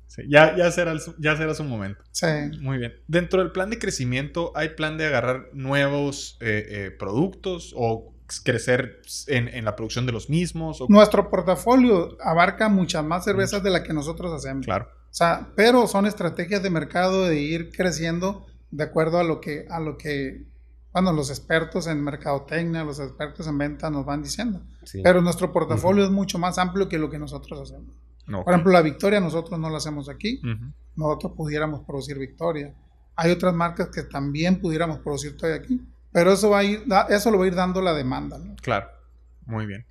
Sí, 0.07 0.23
Ya, 0.27 0.55
ya, 0.57 0.71
será 0.71 0.91
el 0.93 1.01
ya 1.19 1.35
será 1.37 1.53
su 1.53 1.63
momento. 1.63 2.01
Sí. 2.11 2.25
Muy 2.61 2.77
bien. 2.79 2.93
Dentro 3.07 3.41
del 3.41 3.51
plan 3.51 3.69
de 3.69 3.77
crecimiento, 3.77 4.51
¿hay 4.55 4.69
plan 4.69 4.97
de 4.97 5.05
agarrar 5.05 5.49
nuevos 5.53 6.37
eh, 6.41 6.65
eh, 6.69 6.91
productos 6.97 7.73
o 7.77 8.13
crecer 8.43 9.01
en, 9.27 9.47
en 9.47 9.65
la 9.65 9.75
producción 9.75 10.05
de 10.05 10.11
los 10.11 10.29
mismos? 10.29 10.81
O- 10.81 10.87
Nuestro 10.89 11.29
portafolio 11.29 12.17
abarca 12.21 12.69
muchas 12.69 13.03
más 13.03 13.23
cervezas 13.25 13.63
de 13.63 13.69
las 13.71 13.81
que 13.81 13.93
nosotros 13.93 14.31
hacemos. 14.33 14.65
Claro. 14.65 14.87
O 15.09 15.13
sea, 15.13 15.47
pero 15.55 15.87
son 15.87 16.05
estrategias 16.05 16.61
de 16.61 16.69
mercado 16.69 17.25
de 17.25 17.39
ir 17.39 17.71
creciendo 17.71 18.45
de 18.71 18.83
acuerdo 18.83 19.19
a 19.19 19.23
lo 19.23 19.39
que, 19.39 19.65
a 19.69 19.79
lo 19.79 19.97
que, 19.97 20.45
bueno, 20.93 21.13
los 21.13 21.29
expertos 21.29 21.87
en 21.87 22.03
mercadotecnia, 22.03 22.83
los 22.83 22.99
expertos 22.99 23.47
en 23.47 23.57
venta 23.57 23.89
nos 23.89 24.05
van 24.05 24.21
diciendo. 24.21 24.61
Sí. 24.83 25.01
Pero 25.03 25.21
nuestro 25.21 25.51
portafolio 25.53 26.03
es 26.03 26.11
mucho 26.11 26.37
más 26.37 26.57
amplio 26.57 26.89
que 26.89 26.97
lo 26.99 27.09
que 27.09 27.17
nosotros 27.19 27.59
hacemos. 27.61 27.95
No, 28.27 28.43
Por 28.43 28.53
ejemplo, 28.53 28.73
la 28.73 28.81
Victoria 28.81 29.19
nosotros 29.21 29.57
no 29.59 29.69
la 29.69 29.77
hacemos 29.77 30.09
aquí. 30.09 30.39
Ujú. 30.43 30.71
nosotros 30.97 31.31
pudiéramos 31.37 31.81
producir 31.85 32.19
Victoria. 32.19 32.73
Hay 33.15 33.31
otras 33.31 33.53
marcas 33.53 33.87
que 33.89 34.03
también 34.03 34.59
pudiéramos 34.59 34.99
producir 34.99 35.37
todavía 35.37 35.61
aquí, 35.63 35.81
pero 36.17 36.33
eso 36.33 36.49
va 36.49 36.59
a 36.59 36.63
ir, 36.63 36.83
eso 37.09 37.29
lo 37.29 37.37
va 37.37 37.43
a 37.45 37.47
ir 37.47 37.53
dando 37.53 37.79
la 37.79 37.93
demanda. 37.93 38.39
¿no? 38.39 38.55
Claro. 38.55 38.87
Muy 39.45 39.67
bien. 39.67 39.85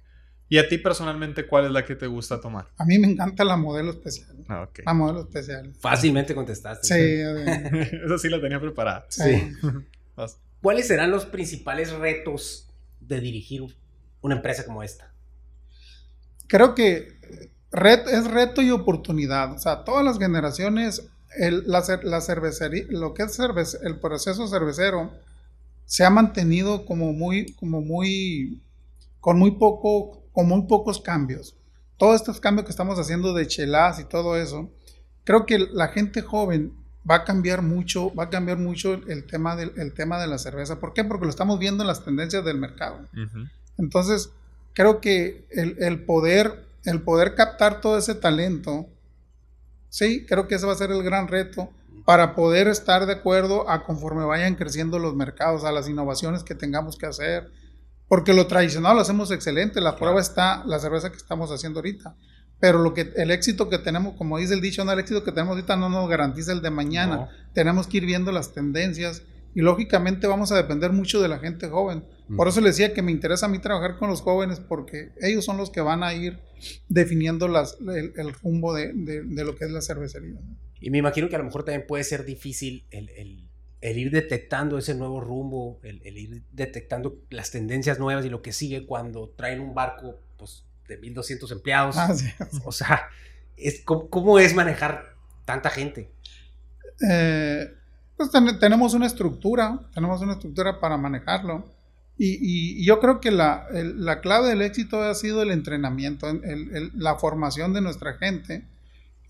¿Y 0.49 0.59
a 0.59 0.68
ti 0.68 0.77
personalmente 0.79 1.47
cuál 1.47 1.66
es 1.66 1.70
la 1.70 1.85
que 1.85 1.95
te 1.95 2.09
gusta 2.09 2.41
tomar? 2.41 2.66
A 2.79 2.85
mí 2.85 2.99
me 2.99 3.07
encanta 3.07 3.45
la 3.45 3.57
modelo 3.57 3.93
especial. 3.93 4.37
Ah, 4.49 4.62
ok. 4.62 4.81
La 4.85 4.93
modelo 4.93 5.20
especial. 5.20 5.72
Fácilmente 5.79 6.35
contestaste. 6.35 6.89
Sí, 6.89 7.97
Esa 8.05 8.18
sí 8.18 8.29
la 8.29 8.41
tenía 8.41 8.59
preparada. 8.61 9.07
sí. 9.09 9.53
¿Cuáles 10.62 10.89
serán 10.89 11.12
los 11.12 11.27
principales 11.27 11.93
retos 11.93 12.68
de 12.99 13.20
dirigir 13.20 13.62
una 14.20 14.35
empresa 14.35 14.64
como 14.66 14.83
esta? 14.83 15.12
Creo 16.49 16.74
que 16.74 17.20
ret- 17.70 18.09
es 18.09 18.27
reto 18.29 18.62
y 18.62 18.72
oportunidad. 18.72 19.53
O 19.53 19.59
sea, 19.61 19.85
todas 19.85 20.05
las 20.05 20.18
generaciones, 20.18 21.07
el, 21.39 21.62
la, 21.68 21.85
la 22.03 22.20
cervecería, 22.20 22.85
lo 22.89 23.14
que 23.14 23.22
es 23.24 23.39
cervece- 23.39 23.79
el 23.85 24.01
proceso 24.01 24.49
cervecero 24.49 25.12
se 25.87 26.05
ha 26.05 26.11
mantenido 26.11 26.84
como 26.84 27.12
muy, 27.12 27.53
como 27.55 27.80
muy, 27.80 28.61
con 29.20 29.39
muy 29.39 29.53
poco, 29.53 30.24
con 30.32 30.49
muy 30.49 30.62
pocos 30.66 31.01
cambios. 31.01 31.57
Todos 31.97 32.16
estos 32.16 32.41
cambios 32.41 32.66
que 32.66 32.72
estamos 32.72 32.99
haciendo 32.99 33.32
de 33.32 33.47
chelas 33.47 33.99
y 34.01 34.05
todo 34.05 34.37
eso, 34.37 34.70
creo 35.24 35.47
que 35.47 35.59
la 35.59 35.89
gente 35.89 36.20
joven 36.20 36.72
va 37.09 37.16
a 37.16 37.24
cambiar 37.24 37.62
mucho, 37.62 38.12
va 38.14 38.24
a 38.24 38.30
cambiar 38.30 38.59
mucho 38.59 38.95
el 38.95 39.24
tema 39.26 39.55
del, 39.55 39.72
el 39.76 39.95
tema 39.95 40.20
de 40.20 40.26
la 40.26 40.39
cerveza. 40.39 40.80
¿Por 40.80 40.93
qué? 40.93 41.05
Porque 41.05 41.24
lo 41.24 41.30
estamos 41.30 41.59
viendo 41.59 41.84
en 41.84 41.89
las 41.89 42.05
tendencias 42.05 42.45
del 42.45 42.59
mercado. 42.59 42.99
Ujú. 43.12 43.47
Entonces, 43.78 44.30
creo 44.72 45.01
que 45.01 45.47
el, 45.51 45.76
el 45.78 46.05
poder, 46.05 46.66
el 46.84 47.01
poder 47.01 47.37
captar 47.37 47.80
todo 47.80 47.97
ese 47.97 48.16
talento, 48.16 48.87
sí, 49.89 50.26
creo 50.26 50.49
que 50.49 50.57
ese 50.57 50.66
va 50.66 50.72
a 50.72 50.76
ser 50.76 50.91
el 50.91 51.05
gran 51.05 51.28
reto 51.28 51.70
para 52.07 52.37
poder 52.37 52.69
estar 52.69 53.05
de 53.05 53.15
acuerdo 53.15 53.69
a 53.69 53.83
conforme 53.83 54.25
vayan 54.25 54.55
creciendo 54.55 55.01
los 55.01 55.17
mercados, 55.17 55.65
a 55.65 55.73
las 55.73 55.89
innovaciones 55.89 56.45
que 56.45 56.55
tengamos 56.55 56.97
que 56.97 57.07
hacer. 57.07 57.51
Porque 58.07 58.33
lo 58.33 58.47
tradicional 58.47 58.95
lo 58.95 59.03
hacemos 59.03 59.33
excelente, 59.33 59.81
la 59.81 59.97
prueba 59.97 60.21
está 60.21 60.65
la 60.67 60.79
cerveza 60.79 61.11
que 61.11 61.17
estamos 61.17 61.51
haciendo 61.51 61.81
ahorita. 61.81 62.15
pero 62.59 62.79
lo 62.79 62.95
que 62.95 63.13
el 63.17 63.31
éxito 63.33 63.69
que 63.69 63.79
tenemos, 63.79 64.15
como 64.17 64.39
dice 64.39 64.55
el 64.55 64.63
dicho, 64.63 64.83
no 64.85 64.93
el 64.93 65.01
éxito 65.01 65.25
que 65.25 65.33
tenemos 65.33 65.57
ahorita 65.57 65.77
no 65.77 65.91
nos 65.91 66.09
garantiza 66.09 66.53
el 66.53 66.63
de 66.63 66.71
mañana. 66.71 67.29
Tenemos 67.53 67.87
que 67.87 67.99
ir 67.99 68.07
viendo 68.07 68.33
las 68.33 68.55
tendencias 68.55 69.23
y 69.55 69.61
lógicamente 69.61 70.27
vamos 70.27 70.53
a 70.53 70.57
depender 70.57 70.93
mucho 70.93 71.21
de 71.21 71.29
la 71.29 71.39
gente 71.39 71.69
joven. 71.69 72.05
Por 72.35 72.49
eso 72.49 72.61
le 72.61 72.68
decía 72.68 72.93
que 72.93 73.03
me 73.03 73.12
interesa 73.12 73.47
a 73.47 73.49
mí 73.49 73.61
trabajar 73.61 73.99
con 73.99 74.11
los 74.11 74.20
jóvenes 74.20 74.59
porque 74.59 75.12
ellos 75.20 75.45
son 75.45 75.57
los 75.57 75.70
que 75.70 75.81
van 75.81 76.03
a 76.03 76.12
ir 76.12 76.41
definiendo 76.89 77.47
las, 77.47 77.79
el, 77.81 78.33
rumbo 78.33 78.74
de, 78.74 78.93
de, 78.95 79.45
lo 79.45 79.55
que 79.55 79.64
es 79.66 79.70
la 79.70 79.81
cervecería. 79.81 80.35
Y 80.81 80.91
me 80.91 80.99
imagino 80.99 81.29
que 81.29 81.37
a 81.37 81.39
lo 81.39 81.45
mejor 81.45 81.64
también 81.64 81.87
puede 81.87 82.03
ser 82.03 82.24
difícil 82.24 82.85
el, 82.91 83.11
el, 83.11 83.49
el 83.81 83.99
ir 83.99 84.11
detectando 84.11 84.77
ese 84.79 84.95
nuevo 84.95 85.20
rumbo, 85.20 85.79
el, 85.85 86.18
ir 86.18 86.43
detectando 86.51 87.16
las 87.31 87.53
tendencias 87.53 88.01
nuevas 88.01 88.24
y 88.24 88.29
lo 88.29 88.43
que 88.43 88.53
sigue 88.53 88.87
cuando 88.87 89.29
traen 89.37 89.61
un 89.61 89.74
barco 89.74 90.18
pues, 90.37 90.64
de 90.89 91.01
1.200 91.01 91.53
empleados. 91.53 91.97
Ah, 91.97 92.12
o 92.64 92.72
sea, 92.72 93.09
es, 93.57 93.83
¿cómo, 93.85 94.41
es 94.41 94.55
manejar 94.55 95.14
tanta 95.45 95.70
gente? 95.70 96.11
Eh, 97.09 97.72
pues 98.16 98.31
tenemos 98.59 98.95
una 98.95 99.07
estructura, 99.07 99.81
tenemos 99.95 100.20
una 100.22 100.33
estructura 100.33 100.81
para 100.81 100.97
manejarlo. 100.97 101.76
Y, 102.19 102.85
yo 102.85 102.99
creo 103.01 103.21
que 103.21 103.31
la, 103.31 103.67
la, 103.73 104.21
clave 104.21 104.49
del 104.49 104.62
éxito 104.62 105.03
ha 105.03 105.14
sido 105.14 105.43
el 105.43 105.51
entrenamiento, 105.51 106.27
la 106.95 107.17
formación 107.17 107.75
de 107.75 107.83
nuestra 107.83 108.14
gente. 108.14 108.64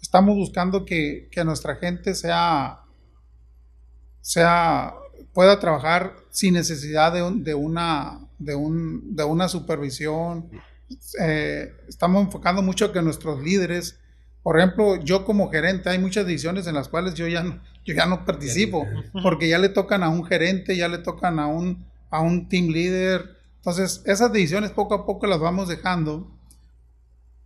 Estamos 0.01 0.37
buscando 0.37 0.85
que, 0.85 1.29
que 1.33 1.45
nuestra 1.45 1.77
gente 1.77 2.15
sea, 2.15 2.81
sea, 4.21 4.95
pueda 5.33 5.59
trabajar 5.59 6.15
sin 6.31 6.55
necesidad 6.55 7.13
de, 7.13 7.29
de 7.43 7.55
una, 7.55 8.21
de, 8.39 8.55
un, 8.55 9.17
de 9.17 9.25
una 9.25 9.49
supervisión. 9.49 10.49
Eh, 11.21 11.73
estamos 11.89 12.25
enfocando 12.25 12.63
mucho 12.63 12.93
que 12.93 13.03
nuestros 13.03 13.43
líderes, 13.43 13.99
por 14.45 14.59
ejemplo, 14.59 14.95
yo 15.03 15.25
como 15.25 15.51
gerente, 15.51 15.89
hay 15.89 15.99
muchas 15.99 16.25
decisiones 16.25 16.69
en 16.69 16.75
las 16.75 16.89
cuales 16.89 17.15
yo 17.15 17.27
ya 17.27 17.43
no, 17.43 17.61
yo 17.85 17.95
ya 17.95 18.07
no 18.07 18.25
participo, 18.25 18.87
porque 19.25 19.49
ya 19.49 19.59
le 19.59 19.71
tocan 19.71 20.05
a 20.05 20.09
un 20.09 20.25
gerente, 20.25 20.77
ya 20.77 20.89
le 20.89 20.99
tocan 20.99 21.41
a 21.41 21.49
un 21.49 21.85
a 22.17 22.21
un 22.21 22.49
team 22.49 22.69
leader. 22.69 23.37
Entonces, 23.57 24.03
esas 24.07 24.33
decisiones 24.33 24.71
poco 24.71 24.95
a 24.95 25.07
poco 25.07 25.27
las 25.27 25.41
vamos 25.41 25.69
dejando 25.69 26.31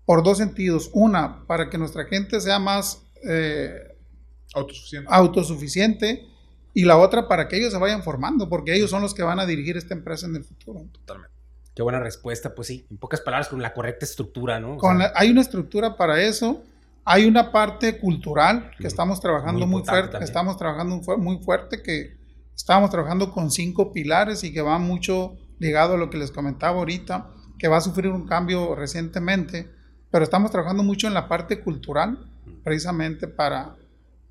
por 0.05 0.23
dos 0.23 0.39
sentidos. 0.39 0.91
Una, 0.93 1.47
para 1.47 1.71
que 1.71 1.79
nuestra 1.79 2.05
gente 2.05 2.41
sea 2.41 2.59
más 2.59 3.03
eh, 3.25 3.97
autosuficiente. 4.55 5.09
autosuficiente. 5.11 6.27
Y 6.73 6.85
la 6.85 6.99
otra, 6.99 7.27
para 7.27 7.49
que 7.49 7.57
ellos 7.57 7.73
se 7.73 7.79
vayan 7.79 8.03
formando, 8.03 8.49
porque 8.49 8.75
ellos 8.75 8.91
son 8.91 9.03
los 9.03 9.12
que 9.12 9.25
van 9.25 9.41
a 9.41 9.47
dirigir 9.47 9.77
esta 9.77 9.95
empresa 9.95 10.27
en 10.27 10.37
el 10.37 10.45
futuro. 10.45 10.85
Totalmente. 10.93 11.35
Qué 11.75 11.83
buena 11.83 11.99
respuesta, 12.01 12.55
pues 12.55 12.68
sí, 12.68 12.87
en 12.91 12.99
pocas 12.99 13.21
palabras, 13.21 13.49
con 13.49 13.61
la 13.61 13.73
correcta 13.73 14.05
estructura, 14.05 14.61
¿no? 14.61 14.79
hay 15.14 15.31
una 15.31 15.41
estructura 15.41 15.97
para 15.97 16.21
eso. 16.21 16.62
Hay 17.05 17.25
una 17.25 17.51
parte 17.51 17.99
cultural 17.99 18.71
que 18.79 18.87
estamos 18.87 19.21
trabajando 19.21 19.66
muy, 19.66 19.83
fuerte, 19.83 20.18
estamos 20.23 20.59
trabajando 20.59 21.01
muy 21.16 21.39
fuerte 21.39 21.83
que 21.83 22.20
Estábamos 22.61 22.90
trabajando 22.90 23.32
con 23.32 23.50
cinco 23.50 23.90
pilares 23.90 24.44
y 24.44 24.52
que 24.52 24.61
va 24.61 24.78
mucho 24.78 25.38
ligado 25.58 25.94
a 25.94 25.96
lo 25.96 26.11
que 26.11 26.18
les 26.18 26.30
comentaba 26.30 26.76
ahorita, 26.76 27.30
que 27.58 27.68
va 27.68 27.78
a 27.78 27.80
sufrir 27.80 28.12
un 28.12 28.26
cambio 28.26 28.74
recientemente, 28.74 29.70
pero 30.11 30.24
estamos 30.24 30.50
trabajando 30.50 30.82
mucho 30.82 31.06
en 31.06 31.14
la 31.14 31.26
parte 31.26 31.61
cultural, 31.61 32.18
precisamente 32.62 33.28
para, 33.28 33.76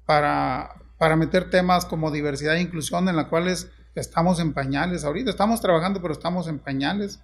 para, 0.05 0.75
para 0.99 1.15
meter 1.15 1.49
temas 1.49 1.86
como 1.86 2.11
diversidad 2.11 2.55
e 2.55 2.61
inclusión, 2.61 3.09
en 3.09 3.15
la 3.15 3.30
cuales 3.30 3.71
estamos 3.95 4.39
en 4.39 4.53
pañales 4.53 5.05
ahorita. 5.05 5.32
Estamos 5.32 5.59
trabajando, 5.59 5.99
pero 5.99 6.13
estamos 6.13 6.47
en 6.47 6.59
pañales. 6.59 7.19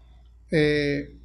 Eh, 0.49 1.19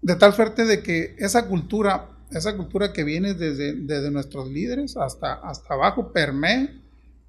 de 0.00 0.16
tal 0.16 0.32
suerte 0.32 0.64
de 0.64 0.82
que 0.82 1.14
esa 1.18 1.46
cultura, 1.46 2.08
esa 2.32 2.56
cultura 2.56 2.92
que 2.92 3.04
viene 3.04 3.34
desde, 3.34 3.74
desde 3.74 4.10
nuestros 4.10 4.48
líderes 4.48 4.96
hasta, 4.96 5.34
hasta 5.34 5.74
abajo, 5.74 6.12
permee 6.12 6.82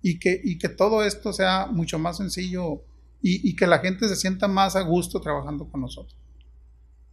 y 0.03 0.19
que, 0.19 0.39
y 0.43 0.59
que 0.59 0.69
todo 0.69 1.03
esto 1.03 1.33
sea 1.33 1.65
mucho 1.67 1.97
más 1.97 2.17
sencillo 2.17 2.83
y, 3.25 3.55
que 3.55 3.65
la 3.67 3.79
gente 3.79 4.09
se 4.09 4.17
sienta 4.17 4.49
más 4.49 4.75
a 4.75 4.81
gusto 4.81 5.21
trabajando 5.21 5.69
con 5.69 5.79
nosotros. 5.79 6.19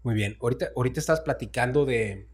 Muy 0.02 0.16
bien, 0.16 0.36
ahorita, 0.42 0.70
ahorita 0.74 0.98
estás 0.98 1.20
platicando 1.20 1.84
de, 1.86 2.26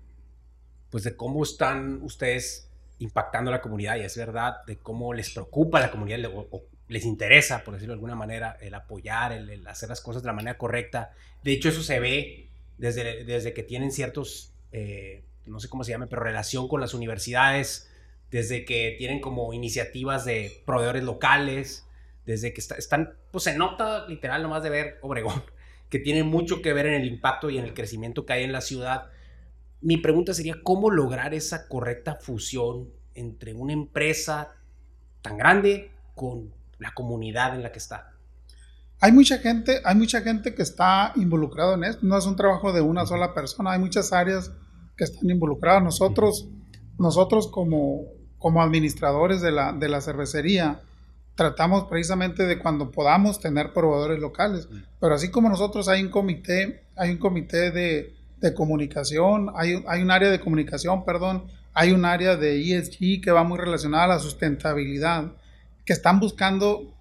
pues 0.90 1.04
de 1.04 1.14
cómo 1.14 1.42
están 1.42 2.00
ustedes 2.02 2.70
impactando 3.00 3.50
a 3.50 3.52
la 3.52 3.61
comunidad 3.61 3.96
y 3.96 4.00
es 4.00 4.16
verdad, 4.16 4.64
de 4.66 4.78
cómo 4.78 5.12
les 5.12 5.28
preocupa 5.28 5.76
a 5.76 5.82
la 5.82 5.90
comunidad 5.90 6.20
o, 6.24 6.62
les 6.88 7.04
interesa, 7.04 7.64
por 7.64 7.74
decirlo 7.74 7.92
de 7.92 7.96
alguna 7.96 8.14
manera, 8.14 8.57
el 8.62 8.72
apoyar, 8.72 9.32
el, 9.32 9.66
hacer 9.66 9.90
las 9.90 10.00
cosas 10.00 10.22
de 10.22 10.28
la 10.28 10.32
manera 10.32 10.57
correcta. 10.57 11.11
De 11.44 11.52
hecho, 11.52 11.68
eso 11.68 11.82
se 11.82 12.00
ve 12.00 12.48
desde, 12.78 13.24
desde 13.24 13.52
que 13.52 13.62
tienen 13.62 13.92
ciertos, 13.92 14.54
eh, 14.72 15.22
no 15.44 15.61
sé 15.61 15.68
cómo 15.68 15.84
se 15.84 15.90
llama, 15.90 16.07
pero 16.07 16.22
relación 16.22 16.66
con 16.66 16.80
las 16.80 16.94
universidades, 16.94 17.90
desde 18.31 18.64
que 18.64 18.95
tienen 18.99 19.20
como 19.20 19.53
iniciativas 19.53 20.24
de 20.24 20.62
proveedores 20.66 21.05
locales, 21.05 21.87
desde 22.24 22.53
que 22.53 22.61
están, 22.61 23.14
pues 23.31 23.45
se 23.45 23.57
nota 23.57 24.07
literal 24.09 24.43
nomás 24.43 24.62
de 24.62 24.70
ver 24.70 24.99
Obregón, 25.03 25.43
que 25.89 25.99
tiene 25.99 26.24
mucho 26.24 26.61
que 26.61 26.72
ver 26.72 26.87
en 26.87 26.95
el 26.95 27.07
impacto 27.07 27.51
y 27.51 27.59
en 27.59 27.64
el 27.64 27.74
crecimiento 27.74 28.27
que 28.27 28.35
hay 28.35 28.45
en 28.45 28.53
la 28.53 28.61
ciudad. 28.61 29.11
Mi 29.81 29.97
pregunta 29.97 30.35
sería, 30.35 30.57
¿cómo 30.62 30.91
lograr 30.91 31.35
esa 31.35 31.68
correcta 31.68 32.16
fusión 32.16 32.91
entre 33.14 33.55
una 33.55 33.72
empresa 33.72 34.55
tan 35.22 35.39
grande 35.39 35.93
con 36.14 36.53
la 36.79 36.93
comunidad 36.93 37.55
en 37.55 37.62
la 37.62 37.72
que 37.72 37.79
está? 37.79 38.12
Hay 39.01 39.12
mucha 39.12 39.39
gente, 39.39 39.81
hay 39.85 39.95
mucha 39.95 40.22
gente 40.22 40.55
que 40.55 40.62
está 40.62 41.12
involucrada 41.16 41.74
en 41.74 41.85
esto. 41.85 42.07
No 42.07 42.16
es 42.16 42.27
un 42.27 42.35
trabajo 42.35 42.72
de 42.72 42.81
una 42.81 43.05
sola 43.05 43.35
persona. 43.35 43.72
Hay 43.72 43.79
muchas 43.79 44.12
áreas 44.12 44.51
que 44.97 45.05
están 45.05 45.29
involucradas. 45.29 45.83
Nosotros, 45.83 46.49
nosotros 46.99 47.49
como, 47.49 48.05
como 48.47 48.62
administradores 48.62 49.40
de 49.40 49.51
la, 49.51 49.72
de 49.72 49.88
la 49.88 50.01
cervecería, 50.01 50.80
tratamos 51.34 51.86
precisamente 51.86 52.47
de 52.47 52.61
cuando 52.61 52.92
podamos 52.92 53.40
tener 53.40 53.72
proveedores 53.72 54.20
locales. 54.20 54.68
Pero 55.01 55.16
así 55.16 55.32
como 55.32 55.49
nosotros 55.49 55.88
hay 55.88 56.05
un 56.05 56.11
comité, 56.11 56.84
hay 56.94 57.11
un 57.11 57.16
comité 57.16 57.72
de, 57.72 58.14
de 58.36 58.55
comunicación, 58.55 59.51
hay, 59.57 59.82
hay, 59.88 60.01
un 60.01 60.12
área 60.12 60.30
de 60.30 60.38
comunicación, 60.38 61.05
perdón, 61.05 61.49
hay 61.74 61.90
un 61.90 62.05
área 62.05 62.36
de 62.36 62.61
ESG 62.61 63.20
que 63.20 63.32
va 63.32 63.42
muy 63.42 63.59
relacionada 63.59 64.05
a 64.05 64.09
la 64.14 64.18
sustentabilidad, 64.20 65.32
que 65.84 65.92
están 65.92 66.20
buscando, 66.20 66.94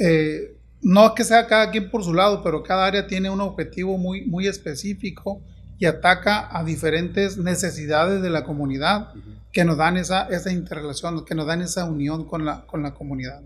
eh, 0.00 0.56
no 0.82 1.14
que 1.14 1.22
sea 1.22 1.46
cada 1.46 1.70
quien 1.70 1.92
por 1.92 2.02
su 2.02 2.12
lado, 2.12 2.42
pero 2.42 2.64
cada 2.64 2.86
área 2.86 3.06
tiene 3.06 3.30
un 3.30 3.40
objetivo 3.40 3.98
muy, 3.98 4.22
muy 4.22 4.48
específico 4.48 5.40
y 5.78 5.86
ataca 5.86 6.48
a 6.50 6.64
diferentes 6.64 7.38
necesidades 7.38 8.20
de 8.20 8.30
la 8.30 8.42
comunidad 8.42 9.14
que 9.54 9.64
nos 9.64 9.78
dan 9.78 9.96
esa, 9.96 10.26
esa 10.26 10.52
interrelación, 10.52 11.24
que 11.24 11.34
nos 11.34 11.46
dan 11.46 11.62
esa 11.62 11.84
unión 11.84 12.26
con 12.26 12.44
la, 12.44 12.66
con 12.66 12.82
la 12.82 12.92
comunidad. 12.92 13.40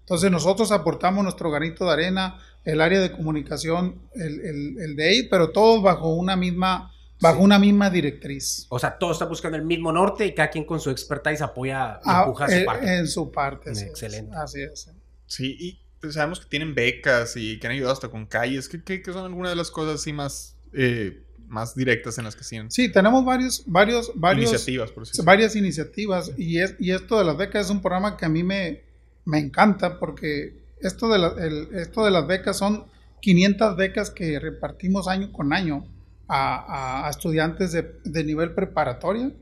Entonces 0.00 0.30
nosotros 0.30 0.70
aportamos 0.72 1.24
nuestro 1.24 1.50
granito 1.50 1.84
de 1.84 1.92
arena, 1.92 2.38
el 2.64 2.80
área 2.80 3.00
de 3.00 3.10
comunicación, 3.10 4.00
el, 4.14 4.40
el, 4.40 4.78
el 4.78 4.96
de 4.96 5.04
ahí, 5.04 5.28
pero 5.28 5.50
todos 5.50 5.82
bajo 5.82 6.14
una 6.14 6.36
misma 6.36 6.92
bajo 7.20 7.42
una 7.42 7.58
misma 7.58 7.90
directriz. 7.90 8.66
O 8.68 8.78
sea, 8.78 8.96
todos 8.96 9.16
están 9.16 9.28
buscando 9.28 9.58
el 9.58 9.64
mismo 9.64 9.92
norte 9.92 10.24
y 10.24 10.34
cada 10.34 10.48
quien 10.50 10.64
con 10.64 10.78
su 10.78 10.90
expertise 10.90 11.42
apoya 11.42 11.98
y 12.04 12.08
ah, 12.08 12.22
empuja 12.24 12.48
su 12.48 12.54
eh, 12.54 12.64
parte. 12.64 12.96
En 12.96 13.06
su 13.08 13.32
parte, 13.32 13.74
sí. 13.74 13.84
Excelente. 13.84 14.36
Así 14.36 14.62
es. 14.62 14.88
Sí, 15.26 15.56
y 15.58 15.80
pues 16.00 16.14
sabemos 16.14 16.38
que 16.38 16.46
tienen 16.46 16.76
becas 16.76 17.36
y 17.36 17.58
que 17.58 17.66
han 17.66 17.72
ayudado 17.72 17.92
hasta 17.92 18.08
con 18.08 18.26
calles. 18.26 18.68
¿Qué, 18.68 19.02
qué, 19.02 19.12
son 19.12 19.24
algunas 19.24 19.50
de 19.50 19.56
las 19.56 19.72
cosas 19.72 20.00
así 20.00 20.12
más 20.12 20.56
eh, 20.72 21.24
más 21.48 21.74
directas 21.74 22.18
en 22.18 22.24
las 22.24 22.36
que 22.36 22.44
siguen. 22.44 22.70
Sí, 22.70 22.90
tenemos 22.90 23.24
varios, 23.24 23.62
varios, 23.66 24.12
varios 24.14 24.50
iniciativas, 24.50 24.90
por 24.92 25.04
varias 25.24 25.56
iniciativas 25.56 26.32
y, 26.36 26.58
es, 26.60 26.76
y 26.78 26.92
esto 26.92 27.18
de 27.18 27.24
las 27.24 27.36
becas 27.36 27.66
es 27.66 27.70
un 27.70 27.80
programa 27.80 28.16
que 28.16 28.26
a 28.26 28.28
mí 28.28 28.42
me, 28.42 28.82
me 29.24 29.38
encanta 29.38 29.98
porque 29.98 30.58
esto 30.80 31.08
de, 31.08 31.18
la, 31.18 31.34
esto 31.80 32.04
de 32.04 32.10
las 32.10 32.26
becas 32.26 32.56
son 32.56 32.84
500 33.20 33.76
becas 33.76 34.10
que 34.10 34.38
repartimos 34.38 35.08
año 35.08 35.32
con 35.32 35.52
año 35.52 35.86
a, 36.28 37.06
a 37.06 37.10
estudiantes 37.10 37.72
de, 37.72 38.00
de, 38.04 38.24
nivel 38.24 38.54
preparatoria 38.54 39.32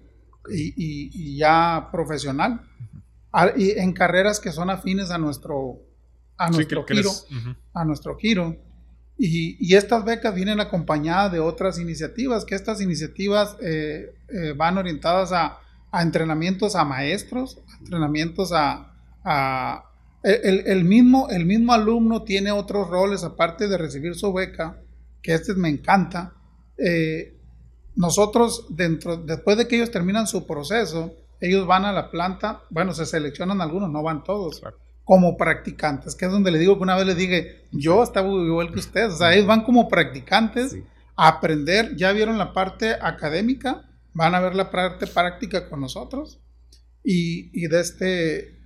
y, 0.51 0.73
y, 0.77 1.37
ya 1.37 1.89
profesional 1.91 2.63
y 3.57 3.73
en 3.73 3.93
carreras 3.93 4.41
que 4.41 4.53
son 4.53 4.71
afines 4.71 5.11
a 5.11 5.19
nuestro 5.19 5.83
a 6.39 6.51
nuestro 6.51 6.85
giro, 6.87 7.11
a 7.75 7.85
nuestro 7.85 8.17
giro. 8.17 8.57
Y, 9.19 9.75
estas 9.75 10.05
becas 10.05 10.35
vienen 10.35 10.61
acompañadas 10.61 11.33
de 11.33 11.41
otras 11.41 11.79
iniciativas, 11.79 12.45
que 12.45 12.55
estas 12.55 12.81
iniciativas 12.81 13.57
eh, 13.63 14.15
eh, 14.29 14.53
van 14.55 14.77
orientadas 14.77 15.33
a, 15.33 15.61
entrenamientos 15.93 16.77
a 16.77 16.85
maestros, 16.85 17.59
entrenamientos 17.81 18.53
a... 18.53 18.93
el, 20.23 20.85
mismo, 20.85 21.29
el 21.31 21.47
mismo 21.47 21.73
alumno 21.73 22.23
tiene 22.25 22.53
otros 22.53 22.89
roles 22.89 23.25
aparte 23.25 23.67
de 23.69 23.79
recibir 23.79 24.15
su 24.15 24.31
beca, 24.33 24.79
que 25.23 25.33
este 25.33 25.55
me 25.55 25.71
encanta. 25.71 26.35
Eh, 26.77 27.35
nosotros, 27.95 28.67
dentro, 28.69 29.17
después 29.17 29.57
de 29.57 29.67
que 29.67 29.77
ellos 29.77 29.91
terminan 29.91 30.27
su 30.27 30.47
proceso, 30.47 31.15
ellos 31.41 31.67
van 31.67 31.85
a 31.85 31.93
la 31.93 32.11
planta, 32.11 32.63
bueno, 32.71 32.93
se 32.93 33.07
seleccionan 33.07 33.61
algunos, 33.61 33.91
no 33.91 34.03
van 34.03 34.23
todos 34.23 34.63
como 35.07 35.37
practicantes, 35.37 36.17
que 36.17 36.25
es 36.25 36.33
donde 36.33 36.51
le 36.51 36.59
digo 36.59 36.77
que 36.77 36.83
una 36.83 36.97
vez 36.97 37.07
le 37.07 37.15
dije, 37.15 37.69
yo 37.71 38.03
estaba 38.03 38.29
igual 38.29 38.73
que 38.73 38.81
ustedes, 38.81 39.15
o 39.15 39.17
sea, 39.17 39.33
ellos 39.33 39.47
van 39.47 39.63
como 39.63 39.89
practicantes 39.89 40.77
a 41.15 41.29
aprender, 41.29 41.95
ya 41.95 42.11
vieron 42.11 42.39
la 42.39 42.53
parte 42.53 42.97
académica, 43.01 43.89
van 44.13 44.35
a 44.35 44.41
ver 44.41 44.57
la 44.57 44.69
parte 44.73 45.07
práctica 45.07 45.69
con 45.69 45.81
nosotros 45.81 46.41
y, 47.05 47.51
y 47.53 47.69
de 47.69 47.81
este, 47.81 48.59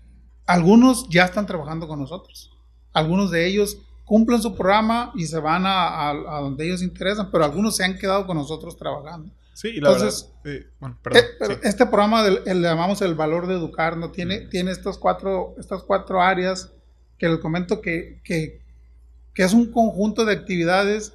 algunos 0.47 1.11
ya 1.11 1.27
están 1.27 1.45
trabajando 1.45 1.87
con 1.87 1.99
nosotros, 1.99 2.51
algunos 2.95 3.31
de 3.31 3.47
ellos 3.47 3.77
cumplen 4.07 4.41
su 4.41 4.57
programa 4.57 5.13
y 5.17 5.27
se 5.27 5.39
van 5.41 5.67
a, 5.67 6.09
a, 6.09 6.41
donde 6.41 6.65
ellos 6.65 6.81
interesan, 6.81 7.31
pero 7.31 7.45
algunos 7.45 7.77
se 7.77 7.85
han 7.85 7.99
quedado 7.99 8.27
con 8.27 8.39
nosotros 8.39 8.79
trabajando. 8.79 9.31
Sí, 9.61 9.69
y 9.75 9.81
la 9.83 9.93
Entonces, 9.93 10.33
verdad, 10.43 10.63
eh, 10.63 10.71
bueno, 10.81 10.99
perdón, 11.03 11.23
eh, 11.23 11.61
este 11.65 11.85
programa 11.85 12.23
del, 12.23 12.41
el, 12.47 12.63
le 12.63 12.69
llamamos 12.69 13.03
el 13.03 13.15
valor 13.15 13.47
de 13.47 13.57
educar, 13.57 13.99
¿no? 13.99 14.11
Tiene, 14.11 14.47
tiene 14.47 14.71
estos 14.71 14.97
cuatro, 14.97 15.55
estas 15.59 15.83
cuatro 15.83 16.23
áreas 16.23 16.73
que 17.19 17.29
les 17.29 17.41
comento 17.41 17.83
que, 17.83 18.23
que, 18.25 18.63
que 19.35 19.43
es 19.43 19.53
un 19.53 19.71
conjunto 19.71 20.25
de 20.25 20.33
actividades 20.33 21.13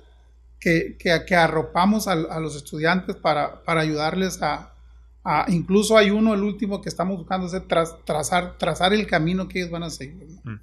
que, 0.60 0.96
que, 1.00 1.36
arropamos 1.36 2.08
a, 2.08 2.12
a, 2.12 2.40
los 2.40 2.56
estudiantes 2.56 3.16
para, 3.16 3.64
para 3.64 3.82
ayudarles 3.82 4.40
a, 4.44 4.76
a, 5.24 5.48
incluso 5.48 5.98
hay 5.98 6.12
uno, 6.12 6.36
el 6.36 6.44
último 6.44 6.84
que 6.84 6.90
estamos 6.90 7.18
buscando, 7.18 7.48
es 7.48 7.68
trazar, 8.06 8.60
trazar 8.60 8.94
el 8.94 9.08
camino 9.08 9.48
que 9.48 9.58
ellos 9.58 9.72
van 9.72 9.82
a 9.82 9.90
seguir. 9.90 10.28
¿no? 10.44 10.60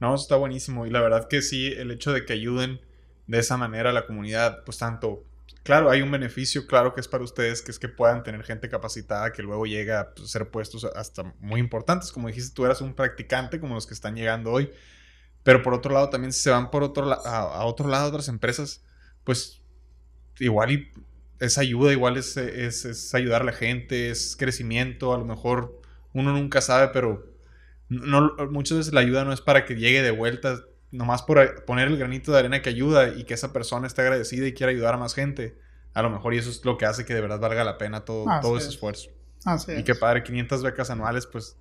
no, 0.00 0.14
está 0.14 0.36
buenísimo 0.36 0.86
y 0.86 0.90
la 0.90 1.02
verdad 1.02 1.28
que 1.28 1.42
sí, 1.42 1.66
el 1.66 1.90
hecho 1.90 2.14
de 2.14 2.24
que 2.24 2.32
ayuden 2.32 2.80
de 3.26 3.40
esa 3.40 3.58
manera 3.58 3.90
a 3.90 3.92
la 3.92 4.06
comunidad, 4.06 4.64
pues 4.64 4.78
tanto 4.78 5.22
Claro, 5.64 5.90
hay 5.90 6.02
un 6.02 6.10
beneficio, 6.10 6.66
claro 6.66 6.92
que 6.92 7.00
es 7.00 7.08
para 7.08 7.24
ustedes, 7.24 7.62
que 7.62 7.70
es 7.70 7.78
que 7.78 7.88
puedan 7.88 8.22
tener 8.22 8.44
gente 8.44 8.68
capacitada 8.68 9.32
que 9.32 9.42
luego 9.42 9.64
llega 9.64 10.00
a 10.00 10.26
ser 10.26 10.50
puestos 10.50 10.84
hasta 10.84 11.34
muy 11.40 11.58
importantes. 11.58 12.12
Como 12.12 12.28
dijiste, 12.28 12.54
tú 12.54 12.66
eras 12.66 12.82
un 12.82 12.94
practicante 12.94 13.58
como 13.58 13.74
los 13.74 13.86
que 13.86 13.94
están 13.94 14.14
llegando 14.14 14.52
hoy. 14.52 14.70
Pero 15.42 15.62
por 15.62 15.72
otro 15.72 15.94
lado, 15.94 16.10
también 16.10 16.34
si 16.34 16.40
se 16.40 16.50
van 16.50 16.70
por 16.70 16.82
otro 16.82 17.10
a, 17.10 17.64
otro 17.64 17.88
lado 17.88 18.08
otras 18.08 18.28
empresas, 18.28 18.84
pues 19.24 19.62
igual 20.38 20.90
es 21.40 21.56
ayuda, 21.56 21.92
igual 21.92 22.18
es, 22.18 22.36
es, 22.36 23.14
ayudar 23.14 23.40
a 23.40 23.46
la 23.46 23.52
gente, 23.52 24.10
es 24.10 24.36
crecimiento, 24.36 25.14
a 25.14 25.18
lo 25.18 25.24
mejor 25.24 25.80
uno 26.12 26.32
nunca 26.32 26.60
sabe, 26.60 26.88
pero 26.88 27.26
no, 27.88 28.34
muchas 28.50 28.78
veces 28.78 28.92
la 28.92 29.00
ayuda 29.00 29.24
no 29.24 29.32
es 29.32 29.40
para 29.40 29.64
que 29.64 29.76
llegue 29.76 30.02
de 30.02 30.10
vuelta, 30.10 30.60
nomás 30.94 31.22
por 31.22 31.64
poner 31.64 31.88
el 31.88 31.96
granito 31.96 32.32
de 32.32 32.38
arena 32.38 32.62
que 32.62 32.70
ayuda 32.70 33.08
y 33.08 33.24
que 33.24 33.34
esa 33.34 33.52
persona 33.52 33.86
esté 33.86 34.02
agradecida 34.02 34.46
y 34.46 34.54
quiera 34.54 34.70
ayudar 34.70 34.94
a 34.94 34.98
más 34.98 35.14
gente, 35.14 35.58
a 35.92 36.02
lo 36.02 36.10
mejor 36.10 36.34
y 36.34 36.38
eso 36.38 36.50
es 36.50 36.64
lo 36.64 36.78
que 36.78 36.86
hace 36.86 37.04
que 37.04 37.14
de 37.14 37.20
verdad 37.20 37.40
valga 37.40 37.64
la 37.64 37.78
pena 37.78 38.04
todo, 38.04 38.26
todo 38.40 38.56
ese 38.56 38.68
esfuerzo. 38.68 39.10
Así 39.44 39.72
y 39.72 39.82
que 39.82 39.94
padre, 39.94 40.22
500 40.22 40.62
becas 40.62 40.90
anuales, 40.90 41.26
pues 41.26 41.56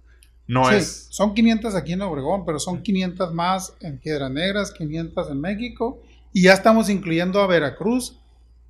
no 0.48 0.70
es. 0.70 1.08
Son 1.10 1.34
500 1.34 1.76
aquí 1.76 1.94
en 1.94 2.02
Obregón, 2.02 2.46
pero 2.46 2.60
son 2.60 2.82
500 2.82 3.34
más 3.34 3.74
en 3.82 3.98
Piedras 3.98 4.32
Negras, 4.32 4.72
500 4.72 5.32
en 5.32 5.42
México 5.42 6.02
y 6.34 6.44
ya 6.44 6.54
estamos 6.54 6.90
incluyendo 6.90 7.42
a 7.42 7.48
Veracruz, 7.48 8.20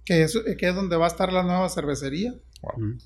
que 0.05 0.24
es, 0.24 0.38
que 0.57 0.68
es 0.68 0.76
donde 0.76 0.97
va 0.97 1.05
a 1.05 1.07
estar 1.07 1.32
la 1.32 1.43
nueva 1.43 1.70
cervecería. 1.70 2.36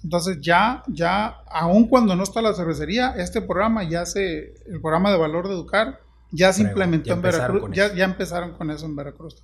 Entonces 0.04 0.38
ya, 0.40 0.84
ya, 0.88 1.38
aun 1.48 1.88
cuando 1.88 2.16
no 2.16 2.24
está 2.24 2.44
la 2.44 2.54
cervecería, 2.54 3.16
este 3.18 3.42
programa 3.42 3.84
ya 3.90 4.06
se, 4.06 4.54
el 4.68 4.82
programa 4.82 5.12
de 5.12 5.18
valor 5.18 5.48
de 5.48 5.56
educar, 5.56 6.00
ya 6.32 6.54
se 6.54 6.62
implementó 6.62 7.14
en 7.14 7.22
Veracruz. 7.22 7.70
Ya, 7.74 7.94
ya, 7.94 8.06
empezaron 8.06 8.54
con 8.54 8.72
eso 8.72 8.86
en 8.86 8.96
Veracruz. 8.96 9.44